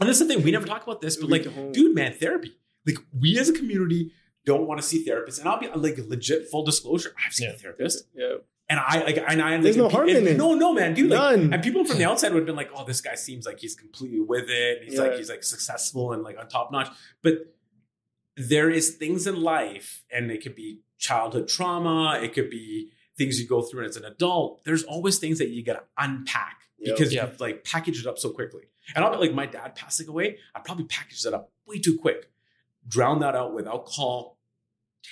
and 0.00 0.08
that's 0.08 0.18
the 0.18 0.24
thing. 0.24 0.42
We 0.42 0.50
never 0.50 0.66
talk 0.66 0.82
about 0.82 1.00
this, 1.00 1.16
but 1.20 1.30
like, 1.30 1.44
Read 1.44 1.50
the 1.54 1.60
whole- 1.60 1.70
dude, 1.72 1.94
man, 1.94 2.14
therapy. 2.14 2.56
Like, 2.84 2.98
we 3.16 3.38
as 3.38 3.48
a 3.48 3.52
community 3.52 4.10
don't 4.48 4.66
want 4.66 4.80
to 4.80 4.86
see 4.86 4.98
therapists, 5.06 5.38
and 5.38 5.48
I'll 5.48 5.60
be 5.60 5.68
like 5.68 5.96
legit 6.14 6.48
full 6.50 6.64
disclosure. 6.64 7.12
I've 7.24 7.32
seen 7.32 7.48
Yeah. 7.48 7.54
a 7.54 7.58
therapist, 7.58 8.04
yeah. 8.14 8.34
and 8.70 8.78
I 8.80 9.02
like, 9.04 9.16
and 9.26 9.40
I 9.40 9.56
There's 9.60 9.76
like, 9.76 9.84
no 9.84 9.96
harm 9.96 10.08
and- 10.08 10.18
in 10.18 10.26
it. 10.26 10.36
No, 10.36 10.54
no, 10.54 10.72
man, 10.74 10.94
dude. 10.94 11.10
Like, 11.10 11.36
and 11.54 11.62
people 11.62 11.84
from 11.84 11.98
the 11.98 12.04
outside 12.10 12.32
would 12.32 12.40
have 12.40 12.46
been 12.46 12.56
like, 12.62 12.70
"Oh, 12.74 12.84
this 12.84 13.00
guy 13.00 13.14
seems 13.14 13.46
like 13.46 13.58
he's 13.60 13.74
completely 13.74 14.20
with 14.20 14.48
it. 14.48 14.82
He's 14.84 14.94
Yeah. 14.94 15.02
like 15.02 15.14
he's 15.18 15.30
like 15.30 15.44
successful 15.44 16.12
and 16.12 16.22
like 16.22 16.36
on 16.38 16.48
top 16.48 16.70
notch." 16.72 16.88
But 17.22 17.34
there 18.36 18.70
is 18.70 18.90
things 18.96 19.26
in 19.26 19.40
life, 19.40 20.04
and 20.12 20.30
it 20.30 20.42
could 20.42 20.54
be 20.54 20.80
childhood 20.98 21.48
trauma. 21.48 22.20
It 22.22 22.32
could 22.34 22.50
be 22.50 22.90
things 23.16 23.40
you 23.40 23.46
go 23.48 23.62
through 23.62 23.84
as 23.84 23.96
an 23.96 24.04
adult. 24.04 24.62
There's 24.64 24.84
always 24.84 25.18
things 25.18 25.38
that 25.38 25.48
you 25.48 25.64
got 25.64 25.74
to 25.74 25.82
unpack 25.98 26.58
Yep. 26.78 26.96
because 26.96 27.12
Yeah. 27.12 27.26
you've 27.26 27.40
like 27.40 27.64
packaged 27.64 28.00
it 28.04 28.08
up 28.08 28.18
so 28.18 28.30
quickly. 28.30 28.64
And 28.94 29.04
I'll 29.04 29.10
be 29.10 29.18
like, 29.18 29.34
my 29.34 29.44
dad 29.46 29.74
passing 29.74 30.08
away, 30.08 30.38
I 30.54 30.60
probably 30.60 30.84
packaged 30.84 31.24
that 31.24 31.34
up 31.34 31.50
way 31.66 31.78
too 31.80 31.98
quick. 31.98 32.30
Drown 32.86 33.18
that 33.20 33.34
out 33.34 33.52
with 33.54 33.66
alcohol, 33.66 34.37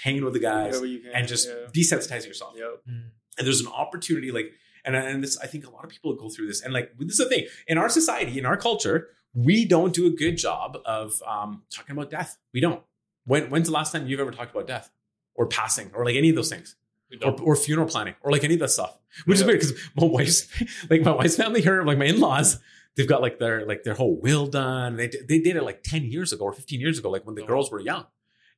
hanging 0.02 0.24
with 0.24 0.32
the 0.34 0.40
guys, 0.40 0.78
can. 0.80 1.00
and 1.14 1.26
just 1.28 1.48
Yeah. 1.48 1.66
desensitize 1.72 2.26
yourself. 2.26 2.54
Yep. 2.56 2.82
And 2.86 3.46
there's 3.46 3.60
an 3.60 3.68
opportunity 3.68 4.30
like 4.32 4.52
and, 4.84 4.94
and 4.96 5.22
this 5.22 5.36
i 5.38 5.46
think 5.46 5.66
a 5.66 5.70
lot 5.70 5.84
of 5.84 5.90
people 5.90 6.14
go 6.14 6.28
through 6.28 6.46
this 6.46 6.62
and 6.62 6.72
like 6.72 6.92
this 6.98 7.18
is 7.18 7.28
the 7.28 7.28
thing. 7.28 7.46
In 7.66 7.76
our 7.78 7.88
society 7.88 8.38
in 8.38 8.46
our 8.46 8.56
culture 8.56 9.08
we 9.34 9.64
don't 9.66 9.92
do 9.92 10.06
a 10.06 10.10
good 10.10 10.38
job 10.38 10.78
of 10.86 11.20
um, 11.26 11.62
talking 11.70 11.94
about 11.94 12.10
death. 12.10 12.38
We 12.54 12.60
don't. 12.60 12.82
When, 13.26 13.50
when's 13.50 13.66
the 13.68 13.74
last 13.74 13.92
time 13.92 14.06
you've 14.06 14.20
ever 14.20 14.30
talked 14.30 14.52
about 14.54 14.66
death? 14.66 14.88
Or 15.34 15.46
passing? 15.46 15.90
Or 15.92 16.06
like 16.06 16.16
any 16.16 16.30
of 16.30 16.36
those 16.36 16.48
things? 16.48 16.74
Or, 17.22 17.38
or 17.42 17.54
funeral 17.54 17.86
planning? 17.86 18.14
Or 18.22 18.30
like 18.32 18.44
any 18.44 18.54
of 18.54 18.60
that 18.60 18.70
stuff. 18.70 18.96
Which 19.26 19.40
is 19.40 19.44
weird 19.44 19.60
because 19.60 19.78
my 19.94 20.06
wife's 20.06 20.48
like 20.90 21.02
my 21.02 21.10
wife's 21.12 21.36
family 21.36 21.60
here 21.60 21.82
like 21.84 21.98
my 21.98 22.06
in-laws 22.06 22.58
they've 22.96 23.06
got 23.06 23.20
like 23.20 23.38
their 23.38 23.66
like 23.66 23.82
their 23.82 23.92
whole 23.94 24.18
will 24.18 24.46
done. 24.46 24.96
They, 24.96 25.08
they 25.08 25.40
did 25.40 25.56
it 25.56 25.62
like 25.64 25.82
10 25.82 26.04
years 26.04 26.32
ago 26.32 26.44
or 26.46 26.52
15 26.54 26.80
years 26.80 26.98
ago 26.98 27.10
like 27.10 27.26
when 27.26 27.34
the 27.34 27.42
Oh. 27.42 27.46
girls 27.46 27.70
were 27.70 27.80
young 27.80 28.06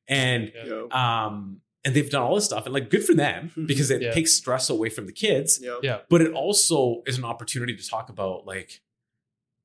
and 0.09 0.51
Yeah. 0.53 0.65
Yep. 0.65 0.93
um 0.93 1.61
and 1.85 1.95
they've 1.95 2.09
done 2.09 2.23
all 2.23 2.35
this 2.35 2.43
stuff 2.45 2.65
and 2.65 2.73
like 2.73 2.89
good 2.89 3.05
for 3.05 3.13
them 3.13 3.51
because 3.65 3.89
it 3.89 4.01
Yeah. 4.01 4.11
takes 4.11 4.33
stress 4.33 4.69
away 4.69 4.89
from 4.89 5.05
the 5.05 5.13
kids 5.13 5.59
Yep. 5.63 5.77
Yeah. 5.83 5.99
but 6.09 6.19
it 6.21 6.33
also 6.33 7.03
is 7.07 7.17
an 7.17 7.23
opportunity 7.23 7.75
to 7.77 7.87
talk 7.87 8.09
about 8.09 8.45
like 8.45 8.81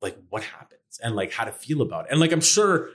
like 0.01 0.17
what 0.29 0.43
happens 0.45 1.01
and 1.03 1.17
like 1.17 1.33
how 1.33 1.45
to 1.45 1.53
feel 1.53 1.81
about 1.83 2.05
it 2.07 2.11
and 2.13 2.21
like 2.21 2.31
i'm 2.33 2.41
sure 2.41 2.91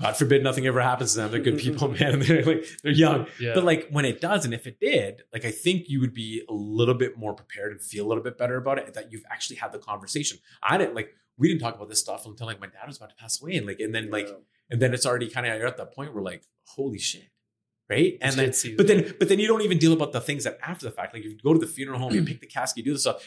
god 0.00 0.16
forbid 0.16 0.42
nothing 0.42 0.66
ever 0.66 0.80
happens 0.80 1.12
to 1.14 1.20
them 1.20 1.30
they're 1.30 1.40
good 1.40 1.58
people 1.66 1.88
man 1.88 2.14
and 2.14 2.22
they're 2.28 2.44
like 2.44 2.64
they're 2.82 2.92
young 2.92 3.26
Yeah. 3.40 3.54
but 3.54 3.64
like 3.64 3.88
when 3.90 4.04
it 4.04 4.20
does 4.20 4.44
and 4.44 4.52
if 4.54 4.66
it 4.66 4.78
did 4.78 5.22
like 5.32 5.44
i 5.44 5.50
think 5.50 5.88
you 5.88 6.00
would 6.00 6.14
be 6.14 6.42
a 6.48 6.52
little 6.52 6.94
bit 6.94 7.16
more 7.16 7.32
prepared 7.34 7.72
and 7.72 7.80
feel 7.80 8.06
a 8.06 8.08
little 8.08 8.22
bit 8.22 8.36
better 8.38 8.56
about 8.56 8.78
it 8.78 8.94
that 8.94 9.10
you've 9.10 9.24
actually 9.30 9.56
had 9.56 9.72
the 9.72 9.78
conversation 9.78 10.38
i 10.62 10.76
didn't 10.78 10.94
like 10.94 11.10
we 11.38 11.48
didn't 11.48 11.60
talk 11.60 11.74
about 11.74 11.88
this 11.88 11.98
stuff 12.00 12.26
until 12.26 12.46
like 12.46 12.60
my 12.60 12.66
dad 12.68 12.86
was 12.86 12.96
about 12.98 13.08
to 13.10 13.16
pass 13.16 13.40
away 13.42 13.56
and 13.56 13.66
like 13.66 13.80
and 13.80 13.92
then 13.94 14.10
like 14.10 14.28
Yeah. 14.28 14.34
And 14.70 14.80
then 14.80 14.94
it's 14.94 15.06
already 15.06 15.28
kind 15.28 15.46
of 15.46 15.56
you're 15.56 15.66
at 15.66 15.76
that 15.76 15.94
point 15.94 16.14
where 16.14 16.22
like 16.22 16.42
holy 16.66 16.98
shit 16.98 17.28
right? 17.90 18.16
And 18.20 18.34
then 18.34 18.52
but 18.76 18.86
then 18.86 19.14
but 19.18 19.28
then 19.28 19.38
you 19.38 19.46
don't 19.46 19.62
even 19.62 19.78
deal 19.78 19.92
about 19.92 20.12
the 20.12 20.20
things 20.20 20.44
that 20.44 20.58
after 20.62 20.86
the 20.86 20.92
fact 20.92 21.14
like 21.14 21.24
you 21.24 21.36
go 21.42 21.52
to 21.52 21.58
the 21.58 21.66
funeral 21.66 21.98
home 21.98 22.14
you 22.14 22.24
pick 22.24 22.40
the 22.40 22.46
casket 22.46 22.78
you 22.78 22.84
do 22.84 22.92
the 22.94 22.98
stuff 22.98 23.22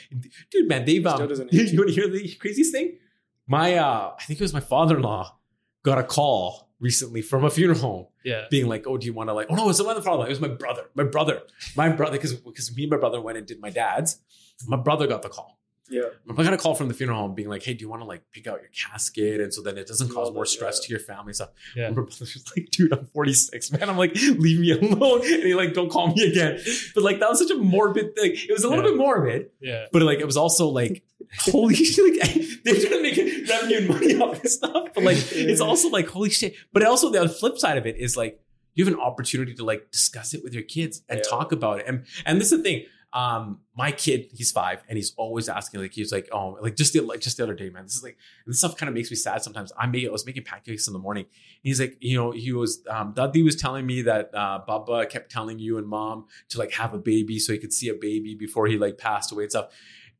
dude 0.52 0.68
man 0.68 0.86
they've 0.86 1.06
um, 1.06 1.22
you, 1.52 1.78
want 1.78 1.90
to 1.90 1.94
hear 1.94 2.08
the 2.08 2.36
craziest 2.40 2.72
thing? 2.72 2.98
My 3.46 3.76
uh 3.76 4.14
i 4.20 4.24
think 4.24 4.40
it 4.40 4.44
was 4.44 4.54
my 4.54 4.60
father-in-law 4.60 5.38
got 5.84 5.98
a 5.98 6.04
call 6.04 6.70
recently 6.80 7.22
from 7.22 7.44
a 7.46 7.50
funeral 7.50 7.80
home 7.80 8.08
yeah. 8.24 8.46
being 8.52 8.68
like 8.68 8.86
oh 8.88 8.98
do 8.98 9.06
you 9.06 9.14
want 9.14 9.30
to 9.30 9.34
like 9.34 9.48
oh 9.50 9.56
no 9.56 9.64
it 9.64 9.68
was 9.68 9.84
my 9.84 10.00
father 10.02 10.26
it 10.26 10.30
was 10.30 10.42
my 10.42 10.48
brother 10.48 10.84
my 10.96 11.04
brother 11.04 11.42
my 11.76 11.90
brother 11.90 12.18
because 12.18 12.34
because 12.34 12.76
me 12.76 12.84
and 12.84 12.92
my 12.92 12.98
brother 12.98 13.22
went 13.22 13.38
and 13.38 13.48
did 13.48 13.62
my 13.62 13.70
dad's. 13.70 14.20
My 14.68 14.78
brother 14.78 15.06
got 15.06 15.22
the 15.22 15.30
call 15.30 15.57
Yeah. 15.90 16.04
I 16.30 16.44
got 16.44 16.54
a 16.54 16.58
call 16.58 16.76
from 16.76 16.88
the 16.90 16.94
funeral 16.94 17.20
home 17.20 17.34
being 17.36 17.50
like, 17.50 17.64
"Hey, 17.64 17.74
do 17.74 17.82
you 17.84 17.90
want 17.90 18.02
to 18.02 18.06
like 18.06 18.24
pick 18.32 18.46
out 18.48 18.60
your 18.62 18.70
casket 18.70 19.40
and 19.42 19.54
so 19.54 19.62
then 19.62 19.78
it 19.78 19.88
doesn't 19.88 20.10
cause 20.14 20.32
more 20.34 20.46
stress 20.46 20.80
yeah. 20.82 20.88
to 20.88 20.92
your 20.92 21.00
family 21.00 21.28
and 21.30 21.36
stuff?" 21.36 21.50
Yeah. 21.76 21.90
My 21.90 21.96
brother's 21.96 22.18
just 22.34 22.56
like, 22.58 22.70
"Dude, 22.72 22.92
I'm 22.94 23.06
46, 23.06 23.72
man. 23.72 23.90
I'm 23.90 23.98
like, 23.98 24.14
leave 24.16 24.60
me 24.60 24.72
alone." 24.72 25.22
And 25.22 25.44
he 25.44 25.56
like, 25.56 25.74
"Don't 25.74 25.90
call 25.90 26.14
me 26.14 26.24
again." 26.32 26.60
But 26.94 27.04
like, 27.04 27.20
that 27.20 27.30
was 27.30 27.40
such 27.40 27.52
a 27.52 27.56
morbid 27.58 28.16
thing. 28.16 28.32
It 28.34 28.52
was 28.52 28.64
a 28.64 28.70
little 28.70 28.84
Yeah. 28.84 28.92
bit 28.92 28.98
morbid, 28.98 29.50
Yeah. 29.62 29.86
but 29.92 30.02
like, 30.02 30.20
it 30.20 30.26
was 30.26 30.38
also 30.38 30.68
like, 30.68 31.04
holy 31.40 31.76
shit! 31.92 32.20
Like, 32.22 32.64
they're 32.64 32.76
trying 32.76 32.92
to 32.92 33.02
make 33.02 33.50
revenue 33.50 33.78
and 33.78 33.88
money 33.90 34.16
off 34.20 34.42
this 34.42 34.56
stuff, 34.56 34.90
but 34.94 35.04
like, 35.04 35.18
it's 35.32 35.62
also 35.62 35.90
like, 35.90 36.08
holy 36.08 36.30
shit! 36.30 36.56
But 36.74 36.84
also 36.84 37.10
the 37.10 37.30
flip 37.30 37.58
side 37.58 37.78
of 37.78 37.86
it 37.86 37.96
is 37.98 38.18
like, 38.18 38.40
you 38.76 38.86
have 38.86 38.94
an 38.94 39.00
opportunity 39.00 39.54
to 39.56 39.64
like 39.66 39.90
discuss 39.92 40.34
it 40.34 40.44
with 40.44 40.54
your 40.54 40.64
kids 40.64 41.02
and 41.10 41.20
Yeah. 41.20 41.30
talk 41.30 41.52
about 41.52 41.80
it. 41.80 41.86
And 41.88 42.06
and 42.26 42.40
this 42.42 42.52
is 42.52 42.60
the 42.60 42.64
thing. 42.64 42.86
Um, 43.14 43.62
my 43.76 43.92
kid, 43.92 44.28
he's 44.34 44.52
five, 44.52 44.84
and 44.90 44.98
he's 44.98 45.14
always 45.18 45.48
asking, 45.48 45.80
like, 45.80 45.94
he's 45.94 46.12
like, 46.12 46.28
oh, 46.32 46.58
like 46.62 46.76
just 46.76 46.94
the 46.94 47.00
like 47.00 47.22
just 47.22 47.38
the 47.38 47.44
other 47.44 47.54
day, 47.56 47.70
man. 47.70 47.84
This 47.84 47.96
is 47.96 48.04
like 48.04 48.18
this 48.46 48.60
stuff 48.60 48.76
kind 48.76 48.90
of 48.90 48.94
makes 48.94 49.10
me 49.10 49.16
sad 49.16 49.42
sometimes. 49.44 49.72
I 49.78 49.88
made 49.88 50.08
I 50.08 50.12
was 50.12 50.26
making 50.26 50.44
pancakes 50.44 50.88
in 50.88 50.94
the 50.94 51.00
morning. 51.00 51.26
He's 51.64 51.80
like, 51.80 51.98
you 52.00 52.18
know, 52.18 52.32
he 52.32 52.52
was 52.52 52.84
um 52.90 53.14
was 53.16 53.56
telling 53.56 53.86
me 53.86 54.02
that 54.04 54.34
uh 54.34 54.60
Baba 54.68 55.06
kept 55.06 55.32
telling 55.32 55.58
you 55.60 55.78
and 55.78 55.88
mom 55.88 56.26
to 56.50 56.60
like 56.60 56.74
have 56.74 56.94
a 56.94 57.00
baby 57.00 57.40
so 57.40 57.54
he 57.54 57.60
could 57.60 57.74
see 57.74 57.90
a 57.90 57.94
baby 57.94 58.36
before 58.36 58.68
he 58.68 58.78
like 58.78 58.98
passed 58.98 59.32
away 59.32 59.44
and 59.44 59.52
stuff. 59.52 59.72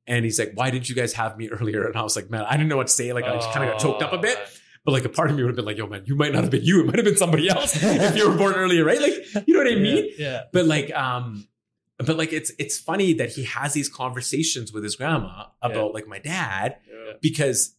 And 0.08 0.24
he's 0.24 0.40
like, 0.40 0.54
why 0.56 0.72
didn't 0.72 0.88
you 0.88 0.96
guys 0.96 1.14
have 1.14 1.38
me 1.38 1.50
earlier? 1.60 1.86
And 1.86 1.98
I 1.98 2.02
was 2.02 2.16
like, 2.16 2.30
man, 2.30 2.46
I 2.48 2.54
didn't 2.54 2.70
know 2.70 2.78
what 2.78 2.88
to 2.88 2.94
say. 2.94 3.12
Like, 3.12 3.26
I 3.26 3.36
just 3.36 3.52
kind 3.52 3.66
of 3.66 3.74
got 3.74 3.82
choked 3.82 4.02
up 4.02 4.14
a 4.14 4.18
bit. 4.18 4.40
But 4.86 4.94
like 4.94 5.04
a 5.04 5.10
part 5.10 5.30
of 5.30 5.36
me 5.36 5.44
would 5.44 5.50
have 5.50 5.58
been 5.58 5.66
like, 5.66 5.78
yo, 5.78 5.86
man, 5.86 6.04
you 6.06 6.16
might 6.16 6.32
not 6.32 6.44
have 6.44 6.52
been 6.52 6.64
you. 6.64 6.80
It 6.80 6.86
might 6.86 6.96
have 6.96 7.04
been 7.04 7.18
somebody 7.18 7.50
else 7.50 7.76
if 7.84 8.16
you 8.16 8.30
were 8.30 8.38
born 8.38 8.56
earlier, 8.56 8.86
right? 8.86 9.02
Like, 9.02 9.46
you 9.46 9.54
know 9.54 9.60
what 9.60 9.68
I 9.68 9.76
mean? 9.76 10.10
Yeah. 10.18 10.44
But 10.54 10.66
like, 10.66 10.96
um, 10.96 11.46
but 11.98 12.18
like 12.18 12.32
it's 12.34 12.52
it's 12.60 12.78
funny 12.78 13.14
that 13.14 13.32
he 13.32 13.44
has 13.46 13.74
these 13.74 13.90
conversations 13.90 14.72
with 14.72 14.84
his 14.84 14.96
grandma 14.96 15.46
about 15.62 15.94
like 15.94 16.08
my 16.08 16.20
dad 16.20 16.78
Yeah. 16.88 17.14
because 17.22 17.76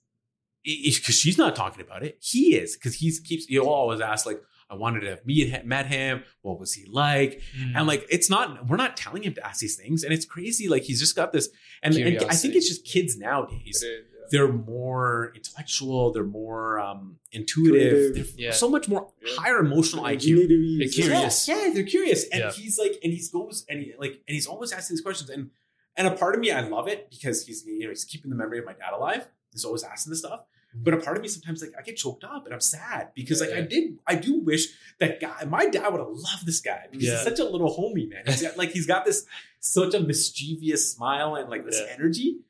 because 0.64 1.14
she's 1.14 1.38
not 1.38 1.54
talking 1.56 1.80
about 1.80 2.02
it. 2.02 2.18
He 2.20 2.56
is 2.56 2.76
because 2.76 2.94
he 2.96 3.12
keeps 3.20 3.46
he'll 3.46 3.66
always 3.66 4.00
ask 4.00 4.26
like, 4.26 4.42
I 4.68 4.74
wanted 4.74 5.00
to 5.00 5.10
have 5.10 5.24
meet 5.24 5.64
met 5.64 5.86
him. 5.86 6.24
What 6.42 6.58
was 6.60 6.74
he 6.74 6.84
like? 6.90 7.40
Mm. 7.58 7.72
And 7.76 7.86
like, 7.86 8.06
it's 8.10 8.28
not 8.28 8.68
we're 8.68 8.76
not 8.76 8.96
telling 8.96 9.22
him 9.22 9.34
to 9.34 9.46
ask 9.46 9.60
these 9.60 9.76
things, 9.76 10.02
and 10.02 10.12
it's 10.12 10.26
crazy. 10.26 10.68
Like 10.68 10.82
he's 10.82 11.00
just 11.00 11.16
got 11.16 11.32
this, 11.32 11.48
and, 11.82 11.94
and 11.94 12.18
I 12.24 12.34
think 12.34 12.54
it's 12.54 12.68
just 12.68 12.84
kids 12.84 13.16
nowadays 13.16 13.82
It 13.82 14.06
yeah. 14.12 14.17
They're 14.30 14.52
more 14.52 15.32
intellectual, 15.34 16.12
they're 16.12 16.24
more 16.24 16.78
um, 16.80 17.18
intuitive, 17.32 18.12
Creative. 18.12 18.36
they're 18.36 18.44
Yeah. 18.46 18.50
so 18.52 18.68
much 18.68 18.88
more 18.88 19.12
Yeah. 19.24 19.32
higher 19.36 19.58
emotional 19.58 20.08
You 20.10 20.16
IQ. 20.18 20.24
need 20.36 20.42
to 20.42 20.48
be 20.48 20.78
They're 20.78 20.88
curious. 20.88 21.48
Yeah, 21.48 21.66
yeah, 21.66 21.74
they're 21.74 21.82
curious, 21.84 22.24
and 22.28 22.40
Yeah. 22.40 22.52
he's 22.52 22.78
like, 22.78 22.98
and 23.02 23.12
he's 23.12 23.30
goes, 23.30 23.64
and 23.68 23.80
he 23.80 23.94
like, 23.98 24.12
and 24.26 24.34
he's 24.34 24.46
always 24.46 24.72
asking 24.72 24.96
these 24.96 25.02
questions, 25.02 25.30
and 25.30 25.50
and 25.96 26.06
a 26.06 26.12
part 26.12 26.34
of 26.36 26.40
me, 26.40 26.50
I 26.52 26.60
love 26.60 26.86
it 26.88 27.10
because 27.10 27.44
he's 27.46 27.64
you 27.66 27.80
know 27.84 27.88
he's 27.88 28.04
keeping 28.04 28.30
the 28.30 28.36
memory 28.36 28.58
of 28.58 28.64
my 28.64 28.72
dad 28.74 28.92
alive. 28.94 29.26
He's 29.52 29.64
always 29.64 29.82
asking 29.82 30.10
this 30.10 30.20
stuff, 30.20 30.44
but 30.74 30.94
a 30.94 30.98
part 30.98 31.16
of 31.16 31.22
me 31.22 31.28
sometimes 31.28 31.60
like 31.62 31.72
I 31.78 31.82
get 31.82 31.96
choked 31.96 32.22
up 32.22 32.44
and 32.44 32.54
I'm 32.54 32.60
sad 32.60 33.08
because 33.14 33.40
like 33.40 33.50
I 33.50 33.62
did, 33.62 33.98
I 34.06 34.14
do 34.14 34.38
wish 34.40 34.68
that 35.00 35.20
guy, 35.20 35.44
my 35.46 35.66
dad 35.66 35.88
would 35.90 35.98
have 36.00 36.08
loved 36.10 36.44
this 36.46 36.60
guy 36.60 36.86
because 36.90 37.06
Yeah. 37.08 37.14
he's 37.16 37.24
such 37.24 37.38
a 37.40 37.44
little 37.44 37.74
homie 37.76 38.08
man. 38.10 38.24
He's 38.26 38.42
got, 38.42 38.56
like 38.58 38.70
he's 38.72 38.86
got 38.86 39.04
this 39.06 39.24
such 39.60 39.94
a 39.94 40.00
mischievous 40.00 40.92
smile 40.92 41.34
and 41.34 41.48
like 41.50 41.64
this 41.64 41.80
Yeah. 41.80 41.94
energy, 41.94 42.40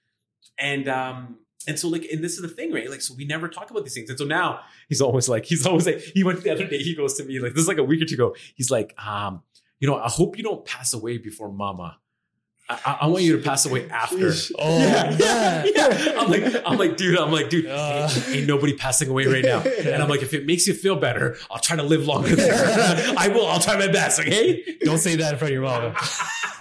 and 0.59 0.89
um 0.89 1.39
and 1.66 1.78
so 1.78 1.88
like 1.88 2.04
and 2.12 2.22
this 2.22 2.34
is 2.36 2.42
the 2.42 2.48
thing 2.48 2.72
right 2.72 2.88
like 2.88 3.00
so 3.00 3.12
we 3.14 3.24
never 3.24 3.48
talk 3.48 3.70
about 3.70 3.82
these 3.84 3.94
things 3.94 4.09
and 4.09 4.18
so 4.18 4.24
now 4.24 4.61
he's 4.88 5.00
always 5.00 5.28
like 5.28 5.44
he's 5.44 5.66
always 5.66 5.86
like 5.86 5.98
he 5.98 6.22
went 6.22 6.42
the 6.42 6.50
other 6.50 6.66
day 6.66 6.78
he 6.78 6.94
goes 6.94 7.14
to 7.14 7.24
me 7.24 7.38
like 7.40 7.52
this 7.52 7.62
is 7.62 7.68
like 7.68 7.78
a 7.78 7.84
week 7.84 8.00
or 8.00 8.04
two 8.04 8.14
ago 8.14 8.34
he's 8.54 8.70
like 8.70 8.94
um 9.04 9.42
you 9.80 9.88
know 9.88 9.96
i 9.96 10.09
hope 10.09 10.36
you 10.38 10.44
don't 10.44 10.64
pass 10.64 10.92
away 10.94 11.18
before 11.18 11.50
mama 11.50 11.98
i, 12.70 12.98
I- 13.02 13.06
want 13.09 13.22
you 13.24 13.36
to 13.36 13.42
pass 13.42 13.66
away 13.66 13.88
after 13.90 14.32
Oh, 14.59 14.78
yeah, 14.78 15.16
yeah. 15.18 15.64
yeah. 15.74 16.12
I'm 16.18 16.28
like, 16.30 16.62
I'm 16.66 16.76
like, 16.78 16.96
dude, 16.98 17.18
I'm 17.18 17.32
like, 17.32 17.48
dude, 17.48 17.66
Uh. 17.66 18.09
ain't, 18.12 18.28
ain't 18.28 18.46
nobody 18.46 18.74
passing 18.76 19.09
away 19.09 19.24
right 19.26 19.44
now. 19.44 19.61
And 19.61 20.02
I'm 20.02 20.09
like, 20.09 20.22
if 20.22 20.34
it 20.34 20.44
makes 20.46 20.66
you 20.66 20.74
feel 20.74 20.96
better, 20.96 21.36
I'll 21.50 21.59
try 21.61 21.76
to 21.76 21.82
live 21.82 22.06
longer 22.06 22.34
there. 22.36 22.54
I 23.16 23.28
will. 23.28 23.46
I'll 23.46 23.61
try 23.61 23.78
my 23.78 23.86
best. 23.88 24.20
Okay. 24.20 24.76
Don't 24.82 24.98
say 24.98 25.16
that 25.16 25.32
in 25.32 25.38
front 25.38 25.52
of 25.54 25.54
your 25.54 25.62
mom. 25.62 25.94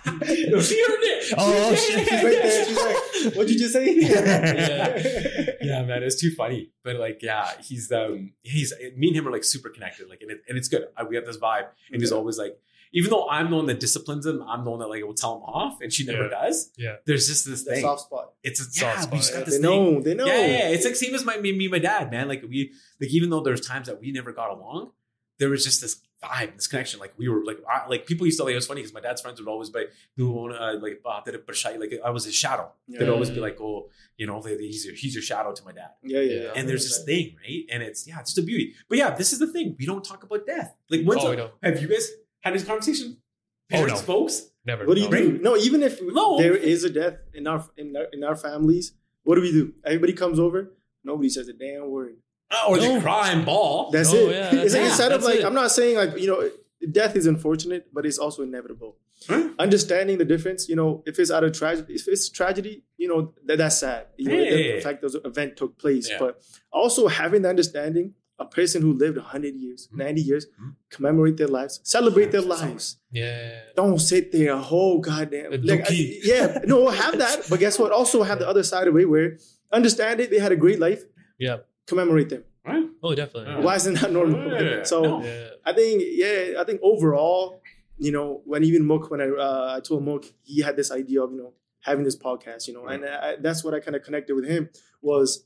no, 0.49 0.61
she 0.61 0.81
heard 0.81 0.99
it. 1.01 1.33
Oh, 1.37 1.75
shit. 1.75 1.99
She's 2.07 2.11
right 2.11 2.21
there. 2.23 2.65
She's 2.65 2.77
like, 3.25 3.35
what'd 3.35 3.49
you 3.51 3.59
just 3.59 3.73
say? 3.73 3.93
Yeah. 3.95 5.51
yeah, 5.61 5.83
man, 5.83 6.03
it's 6.03 6.19
too 6.19 6.31
funny. 6.31 6.71
But 6.83 6.95
like, 6.97 7.21
yeah, 7.21 7.51
he's 7.61 7.91
um, 7.91 8.31
he's 8.41 8.73
me 8.95 9.07
and 9.07 9.17
him 9.17 9.27
are 9.27 9.31
like 9.31 9.43
super 9.43 9.69
connected. 9.69 10.09
Like, 10.09 10.21
and, 10.21 10.31
it, 10.31 10.41
and 10.47 10.57
it's 10.57 10.67
good. 10.69 10.87
I, 10.95 11.03
we 11.03 11.15
have 11.15 11.25
this 11.25 11.37
vibe, 11.37 11.67
and 11.91 12.01
he's 12.01 12.11
always 12.11 12.37
like, 12.37 12.57
even 12.93 13.09
though 13.09 13.27
I'm 13.29 13.49
the 13.49 13.57
one 13.57 13.65
that 13.65 13.79
disciplines 13.81 14.25
him, 14.25 14.41
I'm 14.47 14.63
the 14.63 14.71
one 14.71 14.79
that 14.79 14.87
like 14.87 15.03
will 15.03 15.13
tell 15.13 15.35
him 15.37 15.43
off, 15.43 15.79
and 15.81 15.91
she 15.91 16.05
never 16.05 16.23
Yeah. 16.23 16.29
does. 16.29 16.71
Yeah. 16.77 16.95
There's 17.05 17.27
just 17.27 17.45
this 17.45 17.63
The 17.63 17.71
thing. 17.73 17.81
soft 17.81 18.01
spot. 18.01 18.31
It's 18.43 18.59
a, 18.61 18.63
Soft 18.63 18.81
yeah, 18.81 18.95
we 18.95 19.01
spot, 19.01 19.13
just 19.17 19.31
yeah. 19.31 19.37
got 19.39 19.45
They 19.45 19.51
this 19.51 19.53
thing. 19.59 19.61
know. 19.93 20.01
They 20.01 20.13
know. 20.13 20.25
Yeah, 20.25 20.37
yeah, 20.39 20.47
yeah. 20.47 20.69
It's 20.69 20.85
like 20.85 20.95
same 20.95 21.13
as 21.15 21.25
my 21.25 21.37
me, 21.37 21.51
me 21.51 21.67
my 21.67 21.79
dad, 21.79 22.09
man. 22.11 22.27
Like 22.29 22.43
we 22.47 22.71
like 23.01 23.09
even 23.11 23.29
though 23.29 23.41
there's 23.41 23.61
times 23.61 23.87
that 23.87 23.99
we 23.99 24.11
never 24.11 24.31
got 24.31 24.51
along, 24.51 24.91
there 25.39 25.49
was 25.49 25.63
just 25.65 25.81
this 25.81 25.99
vibe, 26.23 26.55
this 26.55 26.67
connection. 26.67 26.99
Like 26.99 27.13
we 27.17 27.27
were 27.29 27.43
like 27.45 27.59
I, 27.69 27.87
like 27.87 28.05
people 28.05 28.25
used 28.25 28.37
to 28.39 28.43
like 28.43 28.53
it 28.53 28.55
was 28.55 28.67
funny 28.67 28.81
because 28.81 28.93
my 28.93 28.99
dad's 28.99 29.21
friends 29.21 29.39
would 29.39 29.47
always 29.49 29.69
be 29.69 29.79
like, 29.79 29.91
uh, 30.19 30.73
like 30.81 31.01
bah, 31.03 31.21
did 31.25 31.35
it 31.35 31.45
bershay?" 31.47 31.79
like 31.79 31.93
I 32.03 32.09
was 32.09 32.25
his 32.25 32.35
shadow. 32.35 32.71
They'd 32.87 33.01
Yeah. 33.05 33.09
always 33.11 33.29
be 33.29 33.39
like, 33.39 33.57
"Oh, 33.61 33.89
you 34.17 34.25
know, 34.27 34.41
he's 34.41 34.85
your, 34.85 34.95
he's 34.95 35.13
your 35.15 35.21
shadow 35.23 35.53
to 35.53 35.63
my 35.63 35.71
dad." 35.71 35.91
Yeah, 36.03 36.19
yeah. 36.21 36.33
Yeah. 36.33 36.41
yeah. 36.43 36.51
And 36.55 36.67
there's 36.69 36.83
this 36.87 37.03
thing, 37.03 37.35
right? 37.43 37.63
And 37.71 37.83
it's 37.83 38.07
yeah, 38.07 38.19
it's 38.19 38.31
just 38.33 38.37
a 38.39 38.47
beauty. 38.47 38.73
But 38.89 38.97
yeah, 38.97 39.11
this 39.15 39.33
is 39.33 39.39
the 39.39 39.47
thing. 39.47 39.75
We 39.79 39.85
don't 39.85 40.03
talk 40.03 40.23
about 40.23 40.45
death. 40.45 40.75
Like 40.89 41.03
when's 41.05 41.21
Oh, 41.21 41.25
the- 41.25 41.29
we 41.31 41.35
don't. 41.37 41.53
have 41.63 41.81
you 41.81 41.87
guys 41.87 42.09
had 42.41 42.53
this 42.53 42.63
conversation? 42.63 43.17
Oh, 43.19 43.75
Parents, 43.75 44.01
no. 44.01 44.05
folks. 44.05 44.51
Never. 44.65 44.85
What 44.85 44.95
do 44.95 45.01
you 45.01 45.09
no. 45.09 45.17
do? 45.17 45.37
No, 45.39 45.57
even 45.57 45.83
if 45.83 46.01
No. 46.01 46.37
there 46.37 46.55
is 46.55 46.83
a 46.83 46.89
death 46.89 47.17
in 47.33 47.47
our 47.47 47.65
in 47.77 47.95
our 47.95 48.05
in 48.13 48.23
our 48.23 48.35
families, 48.35 48.93
what 49.23 49.35
do 49.35 49.41
we 49.41 49.51
do? 49.51 49.73
Everybody 49.85 50.13
comes 50.13 50.39
over. 50.39 50.73
Nobody 51.03 51.29
says 51.29 51.47
a 51.47 51.53
damn 51.53 51.89
word. 51.89 52.15
Oh, 52.51 52.69
or 52.73 52.77
No. 52.77 52.95
the 52.95 53.01
crime 53.01 53.43
ball. 53.45 53.91
That's 53.91 54.13
Oh, 54.13 54.15
it. 54.17 54.31
yeah, 54.31 54.55
it's 54.55 54.73
like 54.73 54.83
it. 54.83 54.87
instead 54.87 55.11
of 55.11 55.23
like 55.23 55.39
it. 55.39 55.45
I'm 55.45 55.53
not 55.53 55.71
saying 55.71 55.97
like 55.97 56.17
you 56.17 56.27
know 56.27 56.49
death 56.91 57.15
is 57.15 57.25
unfortunate, 57.25 57.87
but 57.93 58.05
it's 58.05 58.17
also 58.17 58.43
inevitable. 58.43 58.95
Huh? 59.27 59.49
Understanding 59.59 60.17
the 60.19 60.25
difference, 60.25 60.69
you 60.69 60.75
know, 60.75 61.03
if 61.07 61.17
it's 61.19 61.31
out 61.31 61.43
of 61.43 61.51
tragedy, 61.51 61.95
if 61.95 62.07
it's 62.07 62.29
tragedy, 62.29 62.83
you 62.97 63.07
know 63.07 63.33
that 63.45 63.57
that's 63.57 63.77
sad. 63.79 64.07
You 64.17 64.29
know, 64.29 64.35
Hey. 64.37 64.75
the 64.75 64.81
fact 64.81 65.01
those 65.01 65.15
event 65.25 65.57
took 65.57 65.77
place, 65.79 66.07
Yeah. 66.09 66.19
but 66.19 66.39
also 66.71 67.07
having 67.07 67.41
the 67.43 67.49
understanding. 67.49 68.13
A 68.39 68.45
person 68.45 68.83
who 68.83 68.93
lived 68.93 69.17
100 69.17 69.55
years, 69.55 69.89
Mhm. 69.91 69.97
90 69.97 70.21
years, 70.21 70.45
Mhm. 70.45 70.75
commemorate 70.91 71.37
their 71.37 71.47
lives, 71.47 71.79
celebrate 71.83 72.29
their 72.31 72.41
lives. 72.43 72.97
Yeah. 73.11 73.61
Don't 73.75 73.97
sit 73.97 74.31
there, 74.31 74.53
oh 74.53 74.99
goddamn. 74.99 75.59
Like, 75.63 75.89
I- 75.89 76.19
yeah, 76.23 76.59
no, 76.67 76.87
have 76.89 77.17
that. 77.17 77.47
But 77.49 77.59
guess 77.59 77.79
what? 77.79 77.91
Also 77.91 78.21
have 78.21 78.37
the 78.37 78.47
other 78.47 78.61
side 78.61 78.87
of 78.87 78.95
it 78.95 79.09
where 79.09 79.39
understand 79.73 80.19
it, 80.19 80.29
they 80.29 80.37
had 80.37 80.51
a 80.51 80.55
great 80.55 80.79
life, 80.79 81.03
Yeah. 81.39 81.57
Commemorate 81.87 82.29
them. 82.29 82.43
Right? 82.65 82.83
Oh, 83.01 83.15
definitely. 83.15 83.51
Yeah. 83.53 83.59
Why 83.61 83.75
isn't 83.75 84.01
that 84.01 84.11
normal? 84.11 84.51
Yeah. 84.61 84.83
So 84.83 85.23
Yeah. 85.23 85.47
I 85.65 85.73
think, 85.73 86.03
yeah, 86.05 86.59
I 86.59 86.63
think 86.65 86.79
overall, 86.83 87.61
you 87.97 88.11
know, 88.11 88.41
when 88.45 88.63
even 88.63 88.85
Mukh, 88.85 89.09
when 89.09 89.21
I 89.21 89.29
uh, 89.29 89.75
I 89.77 89.79
told 89.79 90.03
Mukh, 90.03 90.25
he 90.43 90.61
had 90.61 90.75
this 90.75 90.91
idea 90.91 91.23
of 91.23 91.31
you 91.31 91.37
know 91.37 91.53
having 91.81 92.03
this 92.03 92.17
podcast, 92.17 92.67
you 92.67 92.73
know, 92.73 92.85
and 92.87 93.05
I, 93.05 93.37
that's 93.37 93.63
what 93.63 93.73
I 93.73 93.79
kind 93.79 93.95
of 93.95 94.03
connected 94.03 94.35
with 94.35 94.45
him 94.45 94.69
was 95.01 95.45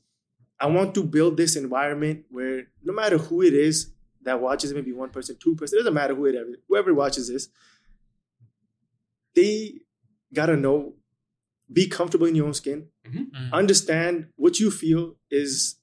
I 0.58 0.66
want 0.66 0.94
to 0.96 1.04
build 1.04 1.36
this 1.36 1.54
environment 1.56 2.24
where 2.30 2.64
no 2.82 2.92
matter 2.92 3.18
who 3.18 3.42
it 3.42 3.54
is 3.54 3.92
that 4.22 4.40
watches, 4.40 4.72
maybe 4.74 4.92
one 4.92 5.10
person, 5.10 5.36
two 5.40 5.54
person, 5.56 5.78
it 5.78 5.80
doesn't 5.82 5.94
matter 5.94 6.14
who 6.14 6.26
it 6.26 6.34
is, 6.34 6.56
whoever 6.68 6.92
watches 6.94 7.28
this, 7.28 7.48
they 9.34 9.80
gotta 10.34 10.56
know, 10.56 10.94
be 11.72 11.86
comfortable 11.86 12.26
in 12.26 12.34
your 12.34 12.46
own 12.46 12.54
skin, 12.54 12.88
Mm. 13.06 13.52
understand 13.52 14.28
what 14.36 14.58
you 14.60 14.70
feel 14.70 15.16
is. 15.30 15.76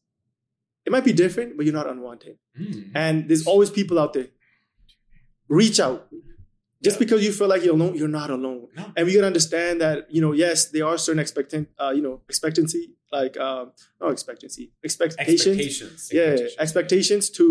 It 0.89 0.91
might 0.95 1.05
be 1.11 1.13
different, 1.23 1.49
but 1.55 1.63
you're 1.65 1.79
not 1.81 1.89
unwanted 1.93 2.35
Mm. 2.59 2.91
and 3.03 3.15
there's 3.29 3.45
always 3.51 3.69
people 3.79 3.97
out 4.03 4.11
there. 4.17 4.29
Reach 5.47 5.79
out. 5.79 6.07
Just 6.81 6.95
Yeah. 6.95 6.99
because 7.05 7.23
you 7.25 7.31
feel 7.39 7.47
like 7.53 7.63
you're 7.65 7.73
alone, 7.79 7.95
you're 7.99 8.07
not 8.21 8.29
alone. 8.29 8.67
No. 8.77 8.85
And 8.95 9.05
we 9.05 9.13
gotta 9.13 9.27
understand 9.27 9.81
that 9.81 9.97
you 10.15 10.21
know, 10.21 10.31
yes, 10.33 10.57
there 10.73 10.85
are 10.89 10.97
certain 10.97 11.19
expectant, 11.19 11.69
uh, 11.77 11.91
you 11.95 12.01
know, 12.01 12.15
expectancy, 12.29 12.83
like 13.11 13.37
um, 13.47 13.65
not 14.01 14.11
expectancy, 14.11 14.65
expectations. 14.83 15.29
Expectations. 15.35 16.09
Yeah, 16.11 16.21
Expectations. 16.21 16.55
expectations 16.65 17.29
to 17.37 17.45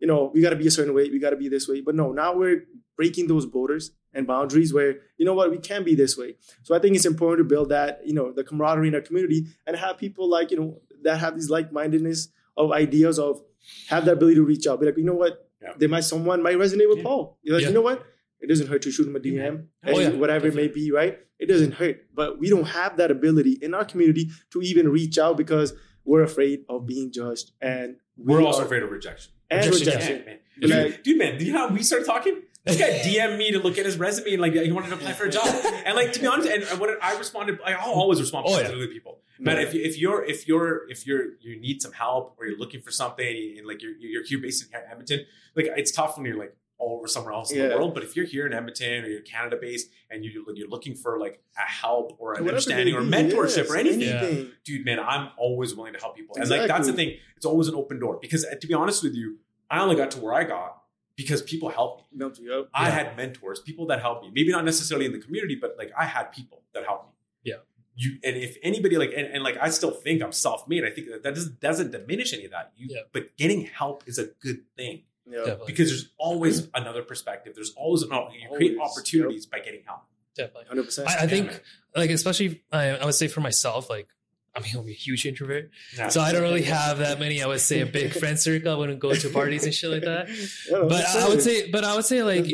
you 0.00 0.06
know, 0.10 0.30
we 0.34 0.40
gotta 0.46 0.56
be 0.64 0.66
a 0.66 0.70
certain 0.78 0.94
way, 0.94 1.04
we 1.14 1.18
gotta 1.18 1.36
be 1.44 1.48
this 1.48 1.66
way. 1.68 1.80
But 1.80 1.94
no, 1.94 2.12
now 2.12 2.30
we're 2.36 2.60
breaking 2.96 3.26
those 3.28 3.46
borders 3.46 3.84
and 4.12 4.26
boundaries 4.26 4.70
where 4.76 4.92
you 5.18 5.24
know 5.26 5.34
what, 5.38 5.50
we 5.50 5.58
can 5.58 5.82
be 5.90 5.94
this 5.94 6.14
way. 6.18 6.30
So 6.66 6.70
I 6.76 6.78
think 6.80 6.94
it's 6.96 7.06
important 7.14 7.38
to 7.44 7.48
build 7.54 7.68
that, 7.70 7.92
you 8.08 8.14
know, 8.18 8.26
the 8.38 8.44
camaraderie 8.44 8.88
in 8.88 8.94
our 8.94 9.00
community 9.08 9.40
and 9.66 9.76
have 9.76 9.96
people 9.98 10.28
like 10.36 10.50
you 10.52 10.58
know 10.60 10.70
that 11.04 11.16
have 11.24 11.34
these 11.38 11.50
like 11.56 11.72
mindedness 11.80 12.28
of 12.56 12.72
ideas 12.72 13.18
of 13.18 13.42
have 13.88 14.04
the 14.04 14.12
ability 14.12 14.36
to 14.36 14.42
reach 14.42 14.66
out. 14.66 14.80
Be 14.80 14.86
like, 14.86 14.96
you 14.96 15.04
know 15.04 15.14
what? 15.14 15.48
Yeah. 15.62 15.72
There 15.78 15.88
might 15.88 16.04
someone 16.04 16.42
might 16.42 16.56
resonate 16.56 16.88
with 16.88 16.98
Yeah. 16.98 17.04
Paul. 17.04 17.38
You're 17.42 17.54
like, 17.56 17.62
Yeah. 17.62 17.68
you 17.68 17.74
know 17.74 17.80
what? 17.82 18.04
It 18.40 18.48
doesn't 18.48 18.66
hurt 18.66 18.82
to 18.82 18.90
shoot 18.90 19.06
him 19.06 19.16
a 19.16 19.20
DM. 19.20 19.66
Oh, 19.86 19.98
yeah. 19.98 20.10
whatever 20.10 20.48
it 20.48 20.54
may 20.54 20.68
be, 20.68 20.90
right? 20.92 21.18
It 21.38 21.46
doesn't 21.46 21.72
hurt. 21.72 22.04
But 22.14 22.38
we 22.38 22.50
don't 22.50 22.64
have 22.66 22.98
that 22.98 23.10
ability 23.10 23.58
in 23.62 23.72
our 23.74 23.84
community 23.84 24.30
to 24.50 24.60
even 24.60 24.88
reach 24.90 25.16
out 25.18 25.36
because 25.38 25.72
we're 26.04 26.22
afraid 26.22 26.64
of 26.68 26.86
being 26.86 27.10
judged. 27.10 27.52
And 27.62 27.96
we 28.16 28.34
We're 28.34 28.42
also 28.42 28.60
are- 28.62 28.64
afraid 28.66 28.82
of 28.82 28.90
rejection. 28.90 29.32
and 29.50 29.64
Rejection, 29.64 29.86
rejection. 29.86 30.24
Man. 30.26 30.38
Dude, 30.60 30.70
like- 30.70 31.02
dude, 31.02 31.18
man, 31.18 31.38
do 31.38 31.44
you 31.46 31.52
know 31.54 31.68
how 31.68 31.74
we 31.74 31.82
started 31.82 32.04
talking? 32.06 32.42
This 32.64 32.78
guy 32.78 32.98
DM'd 33.04 33.38
me 33.38 33.52
to 33.52 33.58
look 33.58 33.76
at 33.78 33.84
his 33.84 33.98
resume 33.98 34.32
and 34.32 34.42
like 34.42 34.54
he 34.54 34.72
wanted 34.72 34.88
to 34.88 34.94
apply 34.94 35.12
for 35.12 35.24
a 35.26 35.30
job. 35.30 35.46
And 35.86 35.94
like 35.96 36.12
to 36.14 36.20
be 36.20 36.26
honest, 36.26 36.48
and, 36.48 36.80
what 36.80 36.90
I 37.02 37.16
responded, 37.18 37.58
I 37.64 37.74
always 37.74 38.20
respond 38.20 38.46
Oh, 38.48 38.58
yeah. 38.58 38.68
to 38.68 38.86
people. 38.88 39.20
Man, 39.38 39.56
Yeah. 39.56 39.62
if 39.64 39.74
you, 39.74 39.82
if 39.82 39.98
you're 39.98 40.24
if 40.24 40.48
you're 40.48 40.88
if 40.90 41.06
you're 41.06 41.24
you 41.40 41.60
need 41.60 41.82
some 41.82 41.92
help 41.92 42.36
or 42.38 42.46
you're 42.46 42.58
looking 42.58 42.80
for 42.80 42.90
something 42.90 43.54
and 43.58 43.66
like 43.66 43.82
you're 43.82 43.92
you're 43.98 44.24
here 44.24 44.38
based 44.38 44.64
in 44.64 44.68
Edmonton, 44.90 45.20
like 45.56 45.66
it's 45.76 45.92
tough 45.92 46.16
when 46.16 46.24
you're 46.24 46.38
like 46.38 46.56
all 46.78 46.96
over 46.98 47.06
somewhere 47.06 47.32
else 47.34 47.52
in 47.52 47.68
the 47.68 47.76
world. 47.76 47.92
But 47.94 48.02
if 48.02 48.16
you're 48.16 48.24
here 48.24 48.46
in 48.46 48.52
Edmonton 48.54 49.04
or 49.04 49.08
you're 49.08 49.20
Canada 49.20 49.56
based 49.60 49.90
and 50.10 50.24
you 50.24 50.44
you're 50.54 50.68
looking 50.68 50.94
for 50.94 51.18
like 51.18 51.42
a 51.58 51.60
help 51.70 52.16
or 52.18 52.32
an 52.32 52.44
Whatever 52.44 52.48
understanding 52.50 52.94
or 52.94 53.02
mentorship 53.02 53.56
yes, 53.58 53.70
or 53.70 53.76
anything, 53.76 54.08
anything. 54.08 54.50
dude, 54.64 54.84
man, 54.86 54.98
I'm 55.00 55.28
always 55.36 55.74
willing 55.74 55.92
to 55.92 55.98
help 56.00 56.16
people. 56.16 56.36
And 56.38 56.48
like 56.48 56.66
that's 56.66 56.86
the 56.86 56.92
thing, 56.94 57.18
it's 57.36 57.44
always 57.46 57.68
an 57.68 57.74
open 57.74 57.98
door. 58.00 58.18
Because 58.22 58.46
to 58.60 58.66
be 58.66 58.72
honest 58.74 59.02
with 59.02 59.14
you, 59.14 59.38
I 59.70 59.80
only 59.80 59.96
got 59.96 60.10
to 60.12 60.20
where 60.20 60.32
I 60.32 60.44
got 60.44 60.78
because 61.16 61.42
people 61.42 61.68
helped 61.68 62.02
me. 62.12 62.18
Melt 62.18 62.38
you 62.38 62.52
up. 62.54 62.68
I 62.74 62.88
Yeah. 62.88 62.94
had 62.94 63.16
mentors, 63.16 63.60
people 63.60 63.86
that 63.86 64.00
helped 64.00 64.24
me. 64.24 64.30
Maybe 64.34 64.50
not 64.52 64.64
necessarily 64.64 65.06
in 65.06 65.12
the 65.12 65.18
community, 65.20 65.56
but 65.60 65.76
like 65.78 65.92
I 65.96 66.04
had 66.04 66.24
people 66.32 66.62
that 66.72 66.84
helped 66.84 67.06
me. 67.08 67.12
Yeah. 67.44 67.56
You 67.96 68.18
and 68.24 68.36
if 68.36 68.56
anybody 68.62 68.96
like 68.96 69.12
and, 69.16 69.26
and 69.28 69.42
like 69.44 69.56
I 69.60 69.70
still 69.70 69.92
think 69.92 70.22
I'm 70.22 70.32
self-made. 70.32 70.84
I 70.84 70.90
think 70.90 71.08
that 71.10 71.22
that 71.22 71.34
doesn't 71.34 71.60
doesn't 71.60 71.90
diminish 71.92 72.32
any 72.32 72.44
of 72.46 72.50
that. 72.50 72.72
You 72.76 72.88
Yeah. 72.90 73.02
but 73.12 73.36
getting 73.36 73.66
help 73.66 74.02
is 74.08 74.18
a 74.18 74.26
good 74.40 74.64
thing 74.76 75.04
Yeah. 75.26 75.38
Definitely. 75.38 75.66
because 75.66 75.88
there's 75.90 76.08
always 76.18 76.68
another 76.74 77.02
perspective. 77.02 77.54
There's 77.54 77.72
always 77.76 78.02
an 78.02 78.10
you 78.10 78.48
create 78.56 78.76
Always. 78.76 78.90
opportunities 78.92 79.46
by 79.46 79.60
getting 79.60 79.82
help. 79.86 80.00
Definitely. 80.36 80.82
100%. 80.82 81.06
I, 81.06 81.22
I 81.22 81.26
think, 81.28 81.46
man. 81.46 81.60
like, 81.94 82.10
especially, 82.10 82.64
I, 82.72 82.88
I 82.96 83.04
would 83.04 83.14
say 83.14 83.28
for 83.28 83.40
myself, 83.40 83.88
like, 83.88 84.08
I 84.56 84.60
mean, 84.60 84.72
I'm 84.78 84.88
a 84.88 84.92
huge 84.92 85.26
introvert, 85.26 85.70
so 86.08 86.20
I 86.20 86.32
don't 86.32 86.42
really 86.48 86.62
have 86.62 86.98
that 86.98 87.18
many. 87.18 87.42
I 87.42 87.46
would 87.46 87.60
say 87.60 87.80
a 87.80 87.86
big 87.86 88.12
friend 88.12 88.38
circle. 88.38 88.72
I 88.72 88.76
wouldn't 88.76 89.00
go 89.00 89.14
to 89.14 89.28
parties 89.30 89.64
and 89.64 89.74
shit 89.74 89.90
like 89.90 90.02
that. 90.02 90.28
But 90.70 91.04
I 91.06 91.28
would 91.28 91.42
say, 91.42 91.70
but 91.70 91.84
I 91.84 91.94
would 91.94 92.04
say, 92.04 92.22
like, 92.22 92.46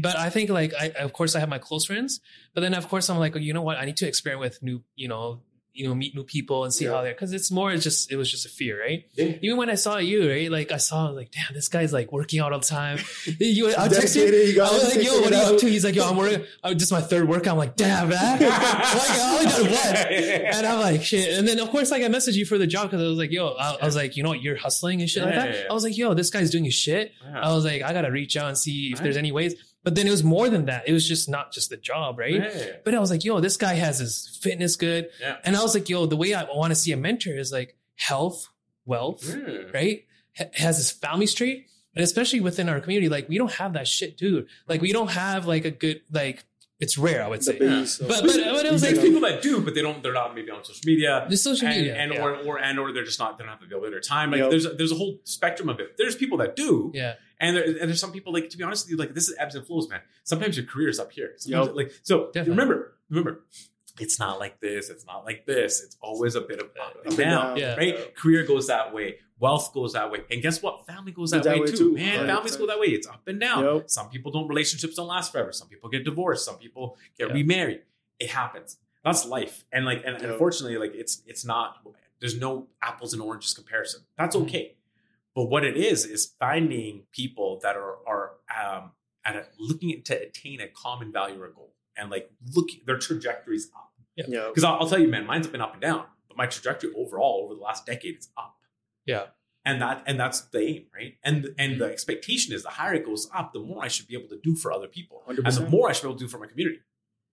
but 0.00 0.16
I 0.16 0.30
think, 0.30 0.50
like, 0.50 0.74
I 0.74 0.88
of 0.98 1.12
course 1.12 1.34
I 1.34 1.40
have 1.40 1.48
my 1.48 1.58
close 1.58 1.84
friends, 1.86 2.20
but 2.54 2.60
then 2.60 2.74
of 2.74 2.88
course 2.88 3.08
I'm 3.08 3.18
like, 3.18 3.34
you 3.36 3.52
know 3.52 3.62
what? 3.62 3.76
I 3.76 3.84
need 3.84 3.96
to 3.98 4.06
experiment 4.06 4.40
with 4.40 4.62
new, 4.62 4.82
you 4.96 5.08
know, 5.08 5.42
you 5.78 5.88
know, 5.88 5.94
meet 5.94 6.14
new 6.14 6.24
people 6.24 6.64
and 6.64 6.74
see 6.74 6.84
Yeah. 6.84 6.92
how 6.92 7.02
they're 7.02 7.12
because 7.14 7.32
it's 7.32 7.50
more 7.50 7.72
it's 7.72 7.84
just 7.84 8.10
it 8.12 8.16
was 8.16 8.30
just 8.30 8.44
a 8.44 8.48
fear, 8.48 8.80
right? 8.80 9.06
Yeah. 9.14 9.36
Even 9.42 9.56
when 9.56 9.70
I 9.70 9.74
saw 9.76 9.98
you, 9.98 10.28
right? 10.28 10.50
Like 10.50 10.72
I 10.72 10.76
saw 10.78 11.06
like, 11.10 11.30
damn, 11.30 11.54
this 11.54 11.68
guy's 11.68 11.92
like 11.92 12.10
working 12.12 12.40
out 12.40 12.52
all 12.52 12.58
the 12.58 12.66
time. 12.66 12.98
You, 13.38 13.68
I 13.76 13.88
text 13.88 14.16
you. 14.16 14.24
You 14.26 14.62
I 14.62 14.70
was 14.72 14.94
like, 14.96 15.04
yo, 15.04 15.20
what 15.20 15.32
are 15.32 15.36
you 15.36 15.54
up 15.54 15.60
to? 15.60 15.66
He's 15.68 15.84
like, 15.84 15.94
yo, 15.94 16.08
I'm 16.08 16.16
working. 16.16 16.44
Oh, 16.64 16.72
this 16.74 16.82
is 16.84 16.92
my 16.92 17.00
third 17.00 17.28
workout. 17.28 17.52
I'm 17.52 17.58
like, 17.58 17.76
damn, 17.76 18.08
man. 18.08 18.40
like, 18.40 18.50
I 18.52 19.38
only 19.38 19.70
done 19.70 19.72
one. 19.72 20.54
And 20.56 20.66
I'm 20.66 20.80
like, 20.80 21.02
shit. 21.02 21.38
And 21.38 21.46
then, 21.46 21.58
of 21.60 21.70
course, 21.70 21.90
like, 21.90 22.02
I 22.02 22.06
messaged 22.08 22.34
you 22.34 22.44
for 22.44 22.58
the 22.58 22.66
job 22.66 22.90
because 22.90 23.04
I 23.04 23.08
was 23.08 23.18
like, 23.18 23.30
yo, 23.30 23.48
I, 23.58 23.76
I 23.80 23.84
was 23.86 23.96
like, 23.96 24.16
you 24.16 24.22
know 24.22 24.30
what? 24.30 24.42
You're 24.42 24.56
hustling 24.56 25.00
and 25.00 25.08
shit 25.08 25.22
like 25.22 25.34
that. 25.34 25.48
yeah, 25.50 25.56
yeah. 25.62 25.66
I 25.70 25.72
was 25.72 25.84
like, 25.84 25.96
yo, 25.96 26.14
this 26.14 26.30
guy's 26.30 26.50
doing 26.50 26.64
his 26.64 26.74
shit. 26.74 27.12
Yeah. 27.24 27.40
I 27.40 27.52
was 27.54 27.64
like, 27.64 27.82
I 27.82 27.92
got 27.92 28.02
to 28.02 28.08
reach 28.10 28.36
out 28.36 28.48
and 28.48 28.58
see 28.58 28.92
if 28.92 29.00
there's 29.02 29.16
any 29.16 29.32
ways. 29.32 29.54
But 29.84 29.94
then 29.94 30.06
it 30.06 30.10
was 30.10 30.24
more 30.24 30.48
than 30.50 30.66
that. 30.66 30.88
It 30.88 30.92
was 30.92 31.06
just 31.08 31.28
not 31.28 31.52
just 31.52 31.70
the 31.70 31.76
job, 31.76 32.18
right? 32.18 32.34
Yeah. 32.34 32.72
But 32.84 32.94
I 32.94 33.00
was 33.00 33.10
like, 33.10 33.24
yo, 33.24 33.40
this 33.40 33.56
guy 33.56 33.74
has 33.74 33.98
his 34.00 34.38
fitness 34.42 34.76
good. 34.76 35.08
Yeah. 35.20 35.36
And 35.44 35.56
I 35.56 35.62
was 35.62 35.74
like, 35.74 35.88
yo, 35.88 36.06
the 36.06 36.16
way 36.16 36.34
I 36.34 36.44
want 36.44 36.72
to 36.72 36.74
see 36.74 36.92
a 36.92 36.96
mentor 36.96 37.30
is 37.38 37.52
like 37.52 37.76
health, 37.96 38.48
wealth, 38.84 39.24
Yeah. 39.24 39.62
right? 39.72 40.04
Ha- 40.36 40.50
has 40.54 40.76
his 40.76 40.90
family 40.90 41.26
straight. 41.26 41.66
And 41.94 42.04
especially 42.04 42.40
within 42.40 42.68
our 42.68 42.80
community, 42.80 43.08
like 43.08 43.28
we 43.28 43.38
don't 43.38 43.52
have 43.52 43.72
that 43.72 43.88
shit, 43.88 44.16
dude. 44.18 44.46
Like 44.68 44.80
we 44.82 44.92
don't 44.92 45.10
have 45.12 45.46
like 45.46 45.64
a 45.64 45.70
good, 45.70 46.02
like 46.12 46.44
it's 46.80 46.96
rare, 46.96 47.24
I 47.24 47.28
would 47.28 47.40
The 47.40 47.44
say. 47.44 47.58
base. 47.58 48.00
of- 48.00 48.08
But- 48.08 48.22
but- 48.22 48.36
but 48.36 48.66
it 48.66 48.72
was 48.72 48.82
There's 48.82 48.96
like- 48.96 49.04
people 49.06 49.20
that 49.22 49.42
do, 49.42 49.60
but 49.60 49.74
they 49.74 49.82
don't. 49.82 50.02
They're 50.02 50.12
not 50.12 50.34
maybe 50.34 50.50
on 50.50 50.62
social 50.64 50.82
media. 50.86 51.26
The 51.28 51.36
social 51.36 51.66
and, 51.68 51.76
media. 51.76 51.96
and 51.96 52.12
yeah. 52.12 52.22
or, 52.22 52.36
or 52.36 52.58
and 52.60 52.78
or 52.78 52.92
they're 52.92 53.04
just 53.04 53.18
not 53.18 53.36
they 53.36 53.42
don't 53.44 53.50
have 53.50 53.60
the 53.60 53.66
ability 53.66 53.96
or 53.96 54.00
time. 54.00 54.30
Like 54.30 54.40
Yep. 54.40 54.50
there's 54.50 54.66
a, 54.66 54.70
there's 54.70 54.92
a 54.92 54.94
whole 54.94 55.18
spectrum 55.24 55.68
of 55.68 55.80
it. 55.80 55.96
There's 55.98 56.14
people 56.14 56.38
that 56.38 56.54
do, 56.56 56.92
yeah. 56.94 57.14
and, 57.40 57.56
there, 57.56 57.64
and 57.64 57.88
there's 57.88 58.00
some 58.00 58.12
people 58.12 58.32
like 58.32 58.48
to 58.50 58.56
be 58.56 58.62
honest 58.64 58.86
with 58.86 58.92
you, 58.92 58.96
like 58.96 59.14
this 59.14 59.28
is 59.28 59.34
ebbs 59.38 59.54
and 59.56 59.66
flows, 59.66 59.88
man. 59.88 60.00
Sometimes 60.24 60.56
your 60.56 60.66
career 60.66 60.88
is 60.88 60.98
up 61.00 61.10
here. 61.12 61.32
Sometimes 61.36 61.66
Yep. 61.68 61.76
like 61.76 61.92
so. 62.04 62.26
Definitely. 62.26 62.50
Remember, 62.50 62.92
remember, 63.10 63.40
it's 64.00 64.18
not 64.18 64.38
like 64.38 64.60
this. 64.60 64.90
It's 64.90 65.04
not 65.06 65.24
like 65.24 65.46
this. 65.46 65.82
It's 65.82 65.96
always 66.00 66.34
a 66.34 66.40
bit 66.40 66.60
of 66.60 66.70
up 66.80 66.96
and 67.04 67.16
down. 67.16 67.48
down. 67.50 67.56
Yeah. 67.56 67.74
Right? 67.76 68.14
Career 68.14 68.44
goes 68.44 68.66
that 68.68 68.92
way. 68.94 69.16
Wealth 69.40 69.72
goes 69.72 69.92
that 69.92 70.10
way. 70.10 70.20
And 70.30 70.42
guess 70.42 70.60
what? 70.62 70.86
Family 70.86 71.12
goes 71.12 71.30
that, 71.30 71.44
that 71.44 71.54
way, 71.54 71.60
way 71.60 71.66
too. 71.66 71.76
too. 71.76 71.94
Man, 71.94 72.24
100%. 72.24 72.26
families 72.26 72.56
go 72.56 72.66
that 72.66 72.80
way. 72.80 72.88
It's 72.88 73.06
up 73.06 73.26
and 73.28 73.38
down. 73.40 73.64
Yep. 73.64 73.90
Some 73.90 74.08
people 74.10 74.32
don't 74.32 74.48
relationships 74.48 74.96
don't 74.96 75.06
last 75.06 75.30
forever. 75.32 75.52
Some 75.52 75.68
people 75.68 75.88
get 75.90 76.04
divorced. 76.04 76.44
Some 76.44 76.58
people 76.58 76.96
get 77.18 77.28
Yeah. 77.28 77.34
remarried. 77.34 77.82
It 78.18 78.30
happens. 78.30 78.78
That's 79.04 79.24
life. 79.26 79.64
And 79.72 79.84
like 79.84 80.02
and 80.04 80.20
Yep. 80.20 80.30
unfortunately, 80.32 80.76
like 80.78 80.94
it's 80.94 81.22
it's 81.26 81.44
not 81.44 81.86
there's 82.20 82.36
no 82.38 82.66
apples 82.82 83.12
and 83.12 83.22
oranges 83.22 83.54
comparison. 83.54 84.00
That's 84.16 84.34
Mhm. 84.34 84.42
okay. 84.42 84.74
But 85.36 85.44
what 85.44 85.64
it 85.64 85.76
is 85.76 86.04
is 86.04 86.34
finding 86.40 87.06
people 87.12 87.60
that 87.62 87.76
are 87.76 87.98
are 88.08 88.32
um 88.60 88.92
and 89.24 89.44
looking 89.58 90.02
to 90.02 90.20
attain 90.20 90.60
a 90.60 90.66
common 90.68 91.12
value 91.12 91.40
or 91.40 91.48
goal, 91.50 91.74
and 91.96 92.10
like 92.10 92.28
look 92.54 92.70
their 92.86 92.98
trajectories 92.98 93.70
up. 93.76 93.87
Yeah. 94.26 94.46
Because 94.48 94.64
I'll, 94.64 94.74
I'll 94.80 94.88
tell 94.88 94.98
you, 94.98 95.08
man, 95.08 95.26
mine's 95.26 95.46
been 95.46 95.60
up 95.60 95.72
and 95.74 95.82
down, 95.82 96.04
but 96.28 96.36
my 96.36 96.46
trajectory 96.46 96.90
overall 96.96 97.42
over 97.44 97.54
the 97.54 97.60
last 97.60 97.86
decade 97.86 98.18
is 98.18 98.28
up. 98.36 98.56
Yeah. 99.06 99.26
And 99.64 99.82
that 99.82 100.02
and 100.06 100.18
that's 100.18 100.40
the 100.42 100.60
aim, 100.60 100.86
right? 100.94 101.14
And 101.24 101.54
and 101.58 101.80
the 101.80 101.84
expectation 101.86 102.54
is 102.54 102.62
the 102.62 102.70
higher 102.70 102.94
it 102.94 103.04
goes 103.04 103.28
up, 103.34 103.52
the 103.52 103.60
more 103.60 103.84
I 103.84 103.88
should 103.88 104.06
be 104.08 104.14
able 104.16 104.28
to 104.28 104.38
do 104.42 104.54
for 104.54 104.72
other 104.72 104.86
people, 104.88 105.22
and 105.26 105.36
the 105.36 105.68
more 105.68 105.90
I 105.90 105.92
should 105.92 106.04
be 106.04 106.08
able 106.08 106.18
to 106.18 106.24
do 106.24 106.28
for 106.28 106.38
my 106.38 106.46
community. 106.46 106.80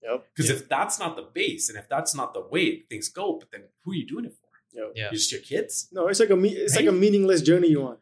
Yep. 0.03 0.25
Because 0.35 0.49
Yeah. 0.49 0.57
if 0.57 0.67
that's 0.67 0.99
not 0.99 1.15
the 1.15 1.21
base, 1.33 1.69
and 1.69 1.77
if 1.77 1.87
that's 1.87 2.13
not 2.13 2.33
the 2.33 2.41
way 2.41 2.81
things 2.89 3.07
go, 3.09 3.37
but 3.39 3.51
then 3.51 3.61
who 3.83 3.91
are 3.91 3.95
you 3.95 4.05
doing 4.05 4.25
it 4.25 4.33
for? 4.33 4.49
Yep. 4.73 4.91
Yeah. 4.95 5.03
You're 5.03 5.11
just 5.13 5.31
your 5.31 5.41
kids. 5.41 5.87
No, 5.93 6.07
it's 6.07 6.19
like 6.19 6.29
a 6.29 6.35
me- 6.35 6.49
it's 6.65 6.75
like 6.75 6.85
a 6.87 6.91
meaningless 6.91 7.41
journey 7.41 7.69
you 7.69 7.81
want. 7.81 7.99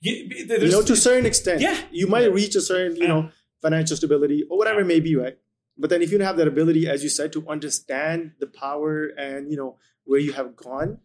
You, 0.00 0.12
You 0.30 0.68
know, 0.70 0.82
to 0.82 0.92
a 0.92 0.96
certain 0.96 1.26
extent. 1.26 1.60
Yeah. 1.60 1.76
You 1.90 2.06
might 2.06 2.32
reach 2.32 2.54
a 2.54 2.60
certain, 2.60 2.96
you 2.96 3.08
know, 3.08 3.30
financial 3.60 3.96
stability 3.96 4.44
or 4.48 4.56
whatever 4.58 4.80
it 4.80 4.86
may 4.86 5.00
be, 5.00 5.16
right? 5.16 5.36
But 5.78 5.90
then 5.90 6.00
if 6.02 6.10
you 6.10 6.18
don't 6.18 6.26
have 6.26 6.36
that 6.38 6.48
ability, 6.48 6.88
as 6.88 7.02
you 7.02 7.08
said, 7.10 7.32
to 7.34 7.46
understand 7.48 8.32
the 8.40 8.46
power 8.46 9.06
and 9.18 9.50
you 9.50 9.56
know 9.56 9.76
where 10.04 10.20
you 10.20 10.32
have 10.32 10.56
gone, 10.56 10.98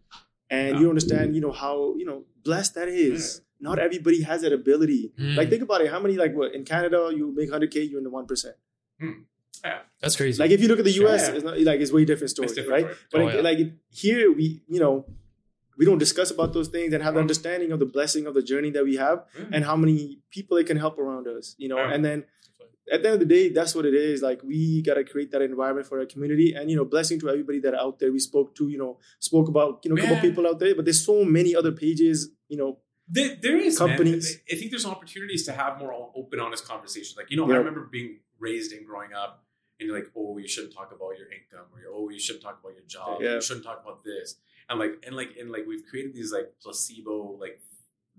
and 0.49 0.79
you 0.79 0.89
understand, 0.89 1.35
you 1.35 1.41
know, 1.41 1.51
how 1.51 1.95
you 1.97 2.05
know 2.05 2.23
blessed 2.43 2.75
that 2.75 2.87
is. 2.87 3.41
Not 3.63 3.77
everybody 3.77 4.23
has 4.23 4.41
that 4.41 4.53
ability. 4.53 5.11
Mm. 5.19 5.35
Like 5.37 5.49
think 5.51 5.61
about 5.61 5.81
it. 5.81 5.91
How 5.91 5.99
many 5.99 6.15
like 6.15 6.33
what 6.33 6.55
in 6.55 6.65
Canada 6.65 7.11
you 7.15 7.31
make 7.31 7.51
hundred 7.51 7.69
k, 7.69 7.83
you're 7.83 7.99
in 7.99 8.03
the 8.03 8.09
one 8.09 8.25
percent. 8.25 8.55
Yeah, 9.63 9.79
That's 10.01 10.15
crazy. 10.15 10.41
Like 10.41 10.49
if 10.51 10.59
you 10.61 10.67
look 10.67 10.79
at 10.79 10.85
the 10.85 10.91
U.S., 11.03 11.27
Yeah. 11.27 11.35
it's 11.35 11.43
not 11.43 11.59
like 11.61 11.79
it's 11.79 11.91
way 11.91 12.03
different 12.05 12.31
story, 12.31 12.47
different, 12.47 12.69
right? 12.69 12.85
right? 12.85 12.95
But 13.11 13.21
Oh, 13.21 13.25
like, 13.25 13.35
yeah. 13.35 13.41
like 13.41 13.59
here, 13.89 14.31
we 14.31 14.63
you 14.67 14.79
know 14.79 15.05
we 15.77 15.85
don't 15.85 15.99
discuss 15.99 16.31
about 16.31 16.53
those 16.53 16.67
things 16.69 16.93
and 16.93 17.03
have 17.03 17.13
the 17.13 17.19
Mhm. 17.19 17.27
understanding 17.29 17.71
of 17.71 17.79
the 17.79 17.85
blessing 17.85 18.25
of 18.25 18.33
the 18.33 18.41
journey 18.41 18.71
that 18.71 18.83
we 18.83 18.95
have 18.95 19.25
and 19.51 19.63
how 19.63 19.75
many 19.75 20.19
people 20.31 20.57
it 20.57 20.65
can 20.67 20.77
help 20.77 20.97
around 20.99 21.27
us, 21.27 21.55
you 21.57 21.67
know. 21.69 21.77
Yeah. 21.77 21.93
And 21.93 22.03
then 22.03 22.25
at 22.91 23.01
the 23.01 23.09
end 23.09 23.21
of 23.21 23.27
the 23.27 23.33
day, 23.33 23.49
that's 23.49 23.73
what 23.73 23.85
it 23.85 23.93
is. 23.93 24.21
Like 24.21 24.41
we 24.43 24.81
gotta 24.81 25.03
create 25.03 25.31
that 25.31 25.41
environment 25.41 25.87
for 25.87 25.99
our 25.99 26.05
community, 26.05 26.53
and 26.53 26.69
you 26.69 26.75
know, 26.75 26.85
blessing 26.85 27.19
to 27.21 27.29
everybody 27.29 27.59
that 27.61 27.73
out 27.73 27.99
there. 27.99 28.11
We 28.11 28.19
spoke 28.19 28.53
to, 28.55 28.67
you 28.67 28.77
know, 28.77 28.99
spoke 29.19 29.47
about, 29.47 29.79
you 29.83 29.93
know, 29.93 30.01
a 30.01 30.05
couple 30.05 30.19
people 30.19 30.45
out 30.47 30.59
there, 30.59 30.75
but 30.75 30.85
there's 30.85 31.03
so 31.03 31.23
many 31.23 31.55
other 31.55 31.71
pages, 31.71 32.29
you 32.49 32.57
know. 32.57 32.79
There, 33.07 33.35
there 33.41 33.57
is 33.57 33.77
Companies. 33.77 34.35
Man. 34.35 34.41
I 34.51 34.55
think 34.59 34.71
there's 34.71 34.85
opportunities 34.85 35.45
to 35.45 35.51
have 35.53 35.79
more 35.79 35.93
open, 36.15 36.39
honest 36.39 36.65
conversations. 36.67 37.15
Like 37.17 37.31
you 37.31 37.37
know, 37.37 37.47
Yeah. 37.47 37.55
I 37.55 37.57
remember 37.57 37.87
being 37.91 38.19
raised 38.39 38.71
and 38.73 38.85
growing 38.85 39.13
up, 39.13 39.45
and 39.79 39.87
you're 39.87 39.97
like, 39.97 40.11
oh, 40.15 40.37
you 40.37 40.47
shouldn't 40.47 40.73
talk 40.73 40.91
about 40.95 41.17
your 41.17 41.27
income, 41.27 41.67
or 41.73 41.79
oh, 41.93 42.09
you 42.09 42.19
shouldn't 42.19 42.43
talk 42.43 42.59
about 42.61 42.73
your 42.75 42.85
job, 42.87 43.21
Yeah. 43.21 43.35
you 43.35 43.41
shouldn't 43.41 43.65
talk 43.65 43.81
about 43.81 44.03
this, 44.03 44.35
and 44.69 44.79
like, 44.79 45.03
and 45.05 45.15
like, 45.15 45.31
and 45.39 45.49
like, 45.51 45.65
we've 45.67 45.85
created 45.89 46.13
these 46.13 46.31
like 46.31 46.53
placebo 46.61 47.37
like 47.39 47.61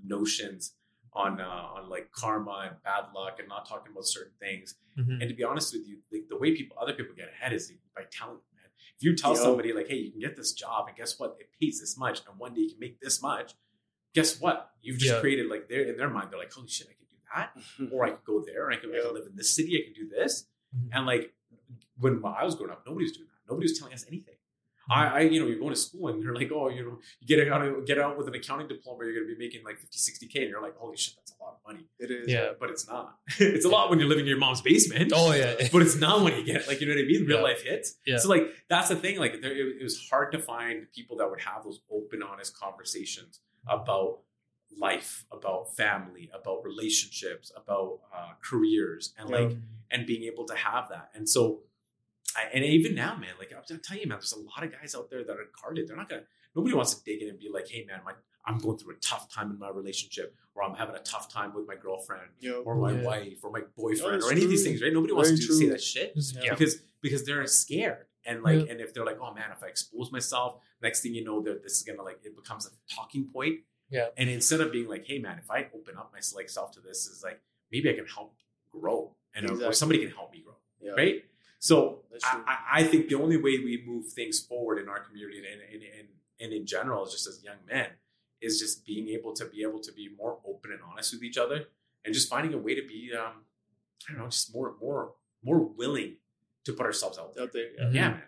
notions 0.03 0.73
on 1.15 1.41
uh, 1.41 1.45
on 1.77 1.89
like 1.89 2.11
karma 2.13 2.69
and 2.69 2.83
bad 2.83 3.05
luck, 3.15 3.39
and 3.39 3.49
not 3.49 3.69
talking 3.69 3.93
about 3.93 4.07
certain 4.07 4.33
things. 4.41 4.75
Mhm. 4.99 5.21
And 5.21 5.29
to 5.29 5.35
be 5.35 5.45
honest 5.45 5.73
with 5.75 5.87
you, 5.87 5.99
like 6.11 6.29
the 6.29 6.37
way 6.37 6.55
people, 6.57 6.77
other 6.81 6.93
people 6.95 7.15
get 7.15 7.29
ahead 7.29 7.53
is 7.53 7.73
by 7.95 8.05
telling 8.11 8.37
them. 8.37 8.43
Man. 8.57 8.65
If 8.97 9.03
you 9.05 9.15
tell 9.17 9.35
Yo. 9.35 9.43
somebody 9.43 9.73
like, 9.73 9.89
"Hey, 9.89 9.97
you 9.97 10.11
can 10.11 10.21
get 10.21 10.37
this 10.37 10.53
job, 10.53 10.89
and 10.89 10.97
guess 10.97 11.19
what? 11.19 11.37
It 11.41 11.51
pays 11.61 11.81
this 11.81 11.97
much, 11.99 12.23
and 12.29 12.39
one 12.39 12.55
day 12.55 12.63
you 12.63 12.71
can 12.71 12.79
make 12.81 13.01
this 13.01 13.21
much." 13.23 13.55
Guess 14.15 14.41
what? 14.41 14.75
You've 14.83 14.99
just 14.99 15.15
Yeah. 15.15 15.21
created 15.21 15.47
like 15.49 15.69
their 15.69 15.83
in 15.91 15.97
their 15.97 16.11
mind, 16.11 16.31
they're 16.31 16.39
like, 16.39 16.53
"Holy 16.53 16.69
shit, 16.69 16.89
I 16.89 16.95
can 16.95 17.07
do 17.11 17.17
that!" 17.35 17.49
Or 17.93 18.05
I 18.07 18.11
could 18.11 18.25
go 18.25 18.41
there, 18.45 18.67
or 18.67 18.73
I 18.73 18.77
could, 18.77 18.91
I 18.91 18.97
Yeah. 18.97 19.03
could 19.03 19.13
live 19.15 19.27
in 19.27 19.37
this 19.37 19.51
city, 19.51 19.79
I 19.81 19.85
can 19.85 19.93
do 19.95 20.09
this. 20.09 20.47
Mhm. 20.77 20.89
And 20.93 21.07
like 21.07 21.35
when 21.99 22.23
I 22.25 22.45
was 22.45 22.55
growing 22.55 22.73
up, 22.73 22.87
nobody 22.87 23.05
was 23.05 23.13
doing 23.13 23.29
that. 23.29 23.41
Nobody 23.51 23.65
was 23.67 23.79
telling 23.79 23.93
us 23.95 24.05
anything. 24.09 24.37
I, 24.91 25.07
I, 25.07 25.21
you 25.21 25.41
know, 25.41 25.47
you're 25.47 25.59
going 25.59 25.73
to 25.75 25.79
school 25.81 26.09
and 26.09 26.23
you're 26.23 26.35
like, 26.35 26.51
oh, 26.53 26.69
you 26.69 26.85
know, 26.85 26.99
you 27.21 27.27
get 27.27 27.49
out, 27.53 27.87
get 27.87 27.99
out 27.99 28.19
with 28.19 28.29
an 28.29 28.35
accounting 28.35 28.69
diploma, 28.69 29.05
you're 29.05 29.15
going 29.15 29.29
to 29.29 29.35
be 29.35 29.39
making 29.39 29.65
like 29.65 29.79
50, 29.79 29.97
60 29.97 30.27
k, 30.29 30.41
and 30.43 30.51
you're 30.51 30.63
like, 30.63 30.77
holy 30.77 30.97
shit, 30.97 31.15
that's 31.17 31.33
a 31.39 31.43
lot 31.43 31.55
of 31.65 31.73
money. 31.73 31.87
It 31.99 32.11
is. 32.11 32.29
Yeah. 32.31 32.51
But 32.59 32.71
it's 32.71 32.87
not. 32.89 33.17
it's 33.39 33.65
a 33.65 33.69
lot 33.69 33.91
when 33.91 33.99
you're 33.99 34.09
living 34.09 34.25
in 34.25 34.29
your 34.29 34.39
mom's 34.39 34.61
basement 34.61 35.13
Oh 35.15 35.33
yeah. 35.33 35.55
but 35.73 35.83
it's 35.83 35.97
not 35.97 36.23
when 36.23 36.37
you 36.37 36.45
get 36.45 36.67
like 36.69 36.81
you 36.81 36.87
know 36.89 36.95
what 36.95 37.03
I 37.03 37.07
mean. 37.07 37.27
Real 37.27 37.39
Yeah. 37.39 37.43
life 37.43 37.63
hits. 37.63 37.95
Yeah. 38.07 38.19
So 38.19 38.29
like 38.29 38.49
that's 38.69 38.89
the 38.89 38.97
thing. 38.97 39.19
Like 39.19 39.41
there, 39.41 39.53
it, 39.53 39.77
it 39.81 39.83
was 39.83 40.09
hard 40.11 40.33
to 40.33 40.39
find 40.39 40.87
people 40.95 41.17
that 41.19 41.31
would 41.31 41.41
have 41.41 41.65
those 41.65 41.81
open, 41.91 42.23
honest 42.23 42.59
conversations 42.59 43.41
about 43.69 44.19
life, 44.79 45.25
about 45.31 45.75
family, 45.77 46.31
about 46.35 46.65
relationships, 46.65 47.53
about 47.57 48.01
uh, 48.15 48.31
careers, 48.43 49.15
and 49.19 49.31
like 49.31 49.57
and 49.91 50.07
being 50.07 50.25
able 50.25 50.45
to 50.47 50.55
have 50.55 50.89
that. 50.89 51.11
And 51.15 51.29
so, 51.29 51.61
I, 52.37 52.45
and 52.55 52.65
even 52.65 52.95
now, 52.95 53.17
man, 53.17 53.31
like 53.39 53.53
I'll 53.55 53.63
tell 53.63 53.97
you, 53.97 54.07
man, 54.07 54.19
there's 54.19 54.33
a 54.33 54.41
lot 54.41 54.63
of 54.63 54.73
guys 54.73 54.95
out 54.95 55.11
there 55.11 55.25
that 55.25 55.33
are 55.33 55.49
guarded. 55.61 55.89
They're 55.89 55.97
not 55.97 56.09
gonna. 56.09 56.23
Nobody 56.55 56.75
wants 56.75 56.95
to 56.95 57.05
dig 57.05 57.23
in 57.23 57.29
and 57.31 57.39
be 57.39 57.49
like, 57.53 57.67
hey, 57.69 57.85
man, 57.89 58.01
my, 58.05 58.13
I'm 58.45 58.59
going 58.59 58.77
through 58.77 58.95
a 58.95 58.99
tough 58.99 59.33
time 59.33 59.51
in 59.51 59.59
my 59.59 59.71
relationship, 59.71 60.35
or 60.55 60.63
I'm 60.65 60.75
having 60.75 60.95
a 60.97 61.01
tough 61.01 61.33
time 61.33 61.55
with 61.55 61.67
my 61.67 61.77
girlfriend, 61.77 62.29
Yo. 62.41 62.61
or 62.63 62.75
my 62.77 62.93
Yeah. 62.93 63.03
wife, 63.03 63.39
or 63.43 63.51
my 63.51 63.63
boyfriend, 63.77 64.17
it's 64.17 64.27
or 64.27 64.33
any 64.33 64.45
of 64.45 64.51
these 64.51 64.63
things, 64.65 64.83
right? 64.83 64.93
Nobody 64.93 65.13
wants 65.15 65.31
Very 65.31 65.41
to 65.41 65.47
do, 65.47 65.53
say 65.55 65.69
that 65.71 65.81
shit 65.83 66.13
Yeah. 66.43 66.51
because 66.51 66.83
because 67.01 67.25
they're 67.25 67.47
scared 67.47 68.07
and 68.25 68.43
like 68.43 68.61
Yeah. 68.67 68.71
and 68.73 68.81
if 68.81 68.95
they're 68.95 69.05
like 69.05 69.19
oh 69.21 69.35
man 69.35 69.51
if 69.51 69.61
i 69.65 69.67
expose 69.67 70.13
myself 70.13 70.61
next 70.81 71.01
thing 71.01 71.13
you 71.13 71.25
know 71.25 71.43
that 71.43 71.65
this 71.65 71.73
is 71.79 71.83
gonna 71.83 72.01
like 72.05 72.21
it 72.23 72.37
becomes 72.37 72.65
a 72.65 72.71
talking 72.95 73.25
point 73.25 73.59
Yeah. 73.91 74.11
and 74.17 74.31
instead 74.31 74.61
of 74.61 74.71
being 74.71 74.87
like 74.89 75.05
hey 75.05 75.19
man 75.19 75.39
if 75.39 75.51
i 75.51 75.67
open 75.75 75.97
up 75.99 76.13
my 76.13 76.21
like 76.37 76.49
self 76.49 76.71
to 76.75 76.81
this 76.81 77.07
is 77.07 77.25
like 77.25 77.41
maybe 77.73 77.91
i 77.91 77.95
can 77.95 78.07
help 78.07 78.37
grow 78.71 79.17
and 79.35 79.51
or- 79.51 79.65
or 79.71 79.73
somebody 79.73 79.99
can 80.05 80.13
help 80.15 80.31
me 80.33 80.43
grow 80.45 80.55
Yeah. 80.81 80.93
right 80.93 81.25
so 81.69 81.77
I. 82.25 82.43
I 82.53 82.57
I 82.79 82.83
think 82.91 83.03
the 83.13 83.19
only 83.25 83.39
way 83.47 83.55
we 83.69 83.75
move 83.91 84.05
things 84.19 84.37
forward 84.51 84.79
in 84.83 84.89
our 84.93 85.01
community 85.07 85.39
and, 85.39 85.61
and, 85.73 85.83
and, 85.99 86.09
and 86.43 86.51
in 86.59 86.65
general 86.75 87.03
just 87.15 87.27
as 87.31 87.37
young 87.49 87.61
men 87.75 87.89
is 88.47 88.59
just 88.63 88.85
being 88.91 89.07
able 89.17 89.33
to 89.41 89.45
be 89.55 89.59
able 89.69 89.81
to 89.87 89.93
be 90.01 90.07
more 90.21 90.35
open 90.51 90.69
and 90.75 90.81
honest 90.89 91.09
with 91.15 91.23
each 91.29 91.39
other 91.45 91.59
and 92.05 92.15
just 92.19 92.29
finding 92.35 92.53
a 92.59 92.59
way 92.67 92.75
to 92.81 92.85
be 92.95 93.01
um 93.23 93.37
i 94.09 94.13
don't 94.13 94.21
know 94.23 94.29
just 94.37 94.49
more 94.57 94.69
more 94.81 95.03
more 95.49 95.61
willing 95.81 96.11
to 96.65 96.71
put 96.73 96.85
ourselves 96.91 97.17
out 97.19 97.31
there 97.35 97.45
Out 97.45 97.53
there. 97.53 97.71
Yeah. 97.79 97.91
Yeah 98.01 98.09
man 98.11 98.23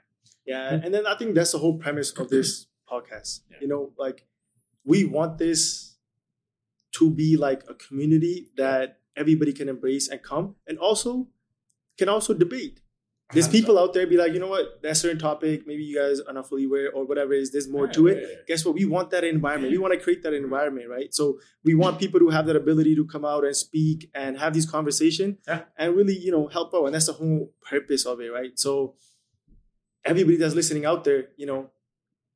Yeah, 0.52 0.80
and 0.84 0.90
then 0.94 1.04
I 1.06 1.14
think 1.18 1.34
that's 1.34 1.52
the 1.56 1.58
whole 1.64 1.76
premise 1.84 2.10
of 2.20 2.28
this 2.28 2.66
podcast. 2.92 3.40
Yeah. 3.50 3.56
You 3.62 3.68
know, 3.72 3.82
like 4.04 4.18
we 4.84 4.98
want 5.16 5.38
this 5.38 5.96
to 6.98 7.10
be 7.10 7.36
like 7.36 7.64
a 7.68 7.74
community 7.74 8.36
that 8.56 9.00
everybody 9.16 9.52
can 9.52 9.68
embrace 9.74 10.06
and 10.12 10.22
come, 10.22 10.46
and 10.68 10.76
also 10.78 11.28
can 11.98 12.08
also 12.08 12.34
debate. 12.34 12.83
There's 13.34 13.48
people 13.48 13.78
out 13.78 13.92
there 13.94 14.06
be 14.06 14.16
like, 14.16 14.32
you 14.32 14.38
know 14.40 14.48
what, 14.48 14.80
that 14.82 14.96
certain 14.96 15.18
topic, 15.18 15.66
maybe 15.66 15.82
you 15.82 15.96
guys 15.98 16.20
are 16.20 16.32
not 16.32 16.48
fully 16.48 16.64
aware 16.64 16.90
or 16.92 17.04
whatever 17.04 17.32
it 17.34 17.40
is. 17.40 17.52
There's 17.52 17.68
more 17.68 17.86
to 17.88 18.06
it. 18.06 18.46
Guess 18.46 18.64
what? 18.64 18.74
We 18.74 18.84
want 18.84 19.10
that 19.10 19.24
environment. 19.24 19.72
We 19.72 19.78
want 19.78 19.92
to 19.94 20.00
create 20.00 20.22
that 20.22 20.32
environment, 20.34 20.88
right? 20.88 21.12
So 21.12 21.38
we 21.64 21.74
want 21.74 21.98
people 21.98 22.20
to 22.20 22.28
have 22.30 22.46
that 22.46 22.56
ability 22.56 22.94
to 22.96 23.04
come 23.06 23.24
out 23.24 23.44
and 23.44 23.54
speak 23.56 24.10
and 24.14 24.38
have 24.38 24.54
these 24.54 24.66
conversations 24.70 25.38
Yeah. 25.46 25.64
and 25.76 25.94
really, 25.96 26.16
you 26.16 26.30
know, 26.30 26.46
help 26.48 26.72
out. 26.74 26.84
And 26.86 26.94
that's 26.94 27.06
the 27.06 27.12
whole 27.14 27.52
purpose 27.68 28.06
of 28.06 28.20
it, 28.20 28.28
right? 28.30 28.58
So 28.58 28.94
everybody 30.04 30.36
that's 30.36 30.54
listening 30.54 30.84
out 30.84 31.04
there, 31.04 31.28
you 31.36 31.46
know, 31.46 31.70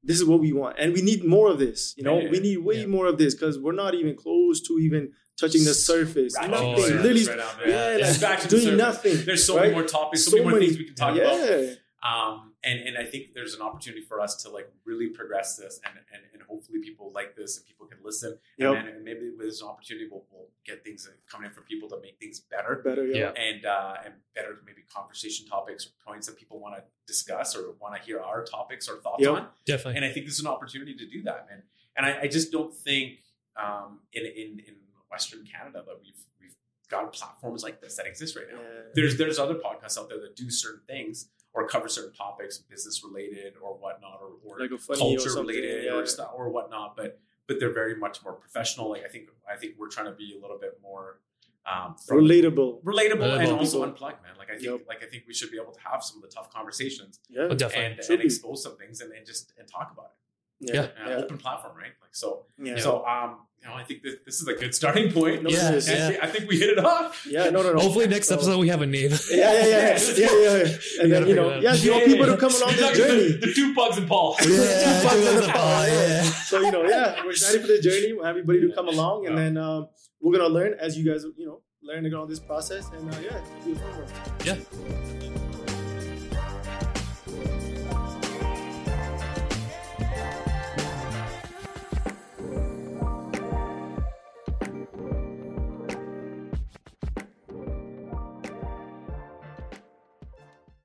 this 0.03 0.19
is 0.19 0.25
what 0.25 0.41
we 0.41 0.53
want. 0.53 0.77
And 0.79 0.93
we 0.95 1.03
need 1.03 1.25
more 1.25 1.51
of 1.51 1.59
this. 1.59 1.95
You 1.97 2.05
know, 2.05 2.19
Yeah. 2.21 2.31
we 2.31 2.41
need 2.41 2.59
way 2.59 2.81
Yeah. 2.81 2.87
more 2.87 3.07
of 3.07 3.19
this 3.19 3.35
because 3.35 3.59
we're 3.59 3.73
not 3.73 3.95
even 3.95 4.15
close 4.15 4.61
to 4.69 4.79
even 4.79 5.13
touching 5.39 5.65
the 5.65 5.75
surface. 5.75 6.35
Right. 6.37 6.51
Nothing. 6.51 6.75
Oh, 6.75 6.79
yeah. 6.87 6.95
Literally, 7.01 7.27
Right 7.27 7.39
on 7.41 7.59
there. 7.59 7.69
yeah, 7.69 7.97
Yeah. 7.99 8.11
like 8.11 8.21
Back 8.21 8.41
to 8.41 8.49
doing 8.49 8.63
surface. 8.63 8.79
nothing. 8.79 9.17
There's 9.25 9.45
so 9.47 9.57
right? 9.57 9.63
many 9.63 9.75
more 9.75 9.85
topics, 9.85 10.25
so, 10.25 10.31
So 10.33 10.37
many 10.39 10.45
more 10.45 10.53
many- 10.55 10.67
things 10.67 10.79
we 10.79 10.85
can 10.87 10.95
talk 10.95 11.17
about. 11.17 11.77
Um, 12.01 12.53
and, 12.63 12.79
and 12.81 12.97
I 12.97 13.05
think 13.05 13.35
there's 13.35 13.55
an 13.55 13.63
opportunity 13.63 14.03
for 14.03 14.21
us 14.21 14.43
to 14.43 14.51
like 14.51 14.71
really 14.85 15.09
progress 15.09 15.57
this 15.57 15.81
and, 15.85 15.95
and, 16.13 16.23
and 16.33 16.43
hopefully 16.43 16.79
people 16.81 17.11
like 17.13 17.35
this 17.35 17.57
and 17.57 17.67
people 17.67 17.87
can 17.87 17.99
listen. 18.05 18.39
Yep. 18.57 18.69
And 18.77 18.87
then 18.89 18.95
and 18.95 19.05
maybe 19.05 19.33
there's 19.37 19.61
an 19.63 19.69
opportunity 19.69 20.07
we'll, 20.11 20.25
we'll 20.31 20.47
get 20.65 20.85
things 20.85 21.09
coming 21.31 21.49
in 21.49 21.53
for 21.53 21.63
people 21.63 21.89
to 21.89 22.01
make 22.01 22.19
things 22.21 22.39
better. 22.39 22.81
Better, 22.85 23.05
yeah. 23.07 23.33
Yeah. 23.35 23.43
and 23.43 23.67
uh, 23.67 23.95
and 24.05 24.15
better 24.35 24.59
maybe 24.65 24.83
conversation 24.95 25.47
topics 25.49 25.87
or 25.87 25.91
points 26.07 26.29
that 26.29 26.37
people 26.37 26.61
want 26.61 26.77
to 26.77 26.83
discuss 27.07 27.57
or 27.57 27.73
want 27.81 27.97
to 27.97 28.01
hear 28.03 28.21
our 28.21 28.45
topics 28.45 28.89
or 28.89 28.99
thoughts 28.99 29.23
Yep. 29.25 29.31
on. 29.33 29.47
Definitely. 29.67 29.97
And 29.97 30.05
I 30.05 30.13
think 30.13 30.27
this 30.27 30.35
is 30.35 30.41
an 30.41 30.47
opportunity 30.47 30.95
to 30.95 31.07
do 31.07 31.23
that, 31.25 31.47
man. 31.51 31.63
And 31.97 32.07
I, 32.07 32.21
I 32.23 32.27
just 32.29 32.53
don't 32.53 32.73
think 32.75 33.19
um, 33.57 34.01
in, 34.13 34.25
in 34.25 34.61
in 34.69 34.75
Western 35.11 35.45
Canada 35.45 35.83
that 35.87 35.97
we've 36.03 36.21
we've 36.41 36.55
got 36.91 37.13
platforms 37.13 37.63
like 37.63 37.81
this 37.81 37.97
that 37.97 38.07
exist 38.07 38.37
right 38.37 38.47
now. 38.53 38.61
Yeah. 38.61 38.81
There's 38.95 39.17
there's 39.19 39.39
other 39.39 39.55
podcasts 39.55 39.99
out 39.99 40.09
there 40.09 40.21
that 40.21 40.37
do 40.37 40.51
certain 40.51 40.83
things 40.87 41.29
or 41.55 41.67
cover 41.67 41.89
certain 41.89 42.13
topics, 42.15 42.59
business 42.59 43.03
related 43.03 43.55
or 43.63 43.75
whatnot, 43.79 44.21
or, 44.23 44.33
or 44.45 44.61
Like 44.61 44.71
a 44.71 44.79
funny 44.79 45.01
or 45.01 45.17
culture 45.17 45.31
something. 45.31 45.47
related 45.57 45.85
yeah. 45.85 45.93
or 45.93 46.07
stuff 46.07 46.31
or 46.35 46.49
whatnot. 46.51 46.97
But 46.97 47.21
but 47.47 47.59
they're 47.59 47.73
very 47.73 47.97
much 47.97 48.23
more 48.23 48.35
professional. 48.35 48.91
Like 48.91 49.05
I 49.05 49.09
think 49.09 49.29
I 49.51 49.57
think 49.57 49.75
we're 49.79 49.89
trying 49.89 50.07
to 50.07 50.13
be 50.13 50.35
a 50.39 50.41
little 50.41 50.59
bit 50.59 50.79
more 50.83 51.21
um, 51.67 51.97
from- 52.07 52.19
Relatable. 52.25 52.83
relatable, 52.83 53.39
and 53.39 53.49
Relatable. 53.49 53.59
also 53.59 53.83
unplugged, 53.83 54.23
man. 54.23 54.33
Like 54.39 54.49
I 54.51 54.55
think, 54.55 54.65
Yep. 54.65 54.81
like 54.89 55.03
I 55.03 55.07
think 55.07 55.25
we 55.29 55.35
should 55.35 55.51
be 55.51 55.59
able 55.61 55.73
to 55.73 55.81
have 55.81 56.03
some 56.03 56.17
of 56.17 56.23
the 56.23 56.35
tough 56.35 56.51
conversations 56.51 57.21
Yeah. 57.29 57.49
Oh, 57.51 57.55
definitely. 57.55 57.85
and, 58.01 58.11
and 58.11 58.23
expose 58.23 58.63
some 58.63 58.77
things 58.79 59.01
and, 59.03 59.13
and 59.13 59.27
just 59.27 59.53
and 59.59 59.69
talk 59.69 59.91
about 59.93 60.07
it. 60.07 60.13
Yeah. 60.61 60.81
Uh, 60.81 60.87
Yeah. 61.09 61.15
Open 61.17 61.39
platform, 61.39 61.77
right? 61.77 61.93
Like 62.03 62.15
so. 62.15 62.47
Yeah. 62.59 62.79
So 62.79 63.05
um, 63.07 63.39
you 63.63 63.69
know, 63.69 63.75
I 63.75 63.83
think 63.83 64.03
this, 64.05 64.15
this 64.25 64.41
is 64.41 64.47
a 64.47 64.55
good 64.55 64.73
starting 64.73 65.11
point. 65.13 65.43
No, 65.43 65.51
Yeah, 65.51 65.71
it 65.71 65.75
is. 65.77 65.89
I 65.89 65.93
yeah. 65.95 66.19
I 66.23 66.27
think 66.29 66.49
we 66.49 66.59
hit 66.59 66.71
it 66.71 66.79
off. 66.79 67.27
Yeah, 67.29 67.51
no, 67.51 67.61
no, 67.63 67.73
no. 67.73 67.81
Hopefully 67.81 68.07
next 68.07 68.29
So- 68.29 68.35
episode 68.37 68.59
we 68.59 68.69
have 68.69 68.83
a 68.83 68.87
name. 68.87 69.11
Yeah, 69.31 69.53
yeah, 69.53 69.67
yeah, 69.67 69.99
yeah, 69.99 69.99
yeah, 70.17 70.31
yeah. 70.31 70.57
yeah. 70.57 71.03
And 71.03 71.11
gotta 71.11 71.25
then 71.25 71.27
you 71.29 71.35
know, 71.35 71.49
figure 71.51 71.63
yeah, 71.63 71.73
that 71.73 71.83
you 71.85 71.91
want 71.93 72.05
people 72.07 72.27
to 72.27 72.37
come 72.37 72.55
along 72.55 72.71
It's 72.71 72.81
this 72.81 72.99
journey. 72.99 73.33
The, 73.33 73.47
the 73.47 73.53
two 73.55 73.75
bugs 73.75 73.99
and 73.99 74.07
Paul. 74.09 74.37
Yeah, 74.41 74.47
Two 74.47 74.57
bucks 74.57 75.15
two 75.23 75.29
on 75.29 75.35
bucks 75.35 75.47
the 75.47 75.51
a 75.51 75.53
pile, 75.53 75.63
pile, 75.63 75.89
yeah. 75.89 76.23
So 76.23 76.61
you 76.61 76.71
know, 76.71 76.85
yeah, 76.85 77.25
we're 77.25 77.31
excited 77.31 77.61
for 77.63 77.67
the 77.67 77.81
journey. 77.81 78.13
We 78.13 78.19
want 78.19 78.29
everybody 78.29 78.61
to 78.67 78.73
come 78.73 78.89
along, 78.89 79.27
and 79.27 79.37
Yeah. 79.37 79.43
then 79.45 79.57
um, 79.57 79.89
we're 80.21 80.37
gonna 80.39 80.49
learn 80.59 80.75
as 80.79 80.97
you 80.97 81.05
guys, 81.11 81.25
you 81.37 81.47
know, 81.47 81.61
learning 81.83 82.15
all 82.15 82.27
this 82.27 82.41
process, 82.41 82.87
and 82.97 83.13
uh, 83.13 83.19
yeah, 83.21 83.39
it's 83.39 83.51
a 83.51 83.65
beautiful 83.65 83.91
work. 83.99 84.09
Yeah. 84.45 85.28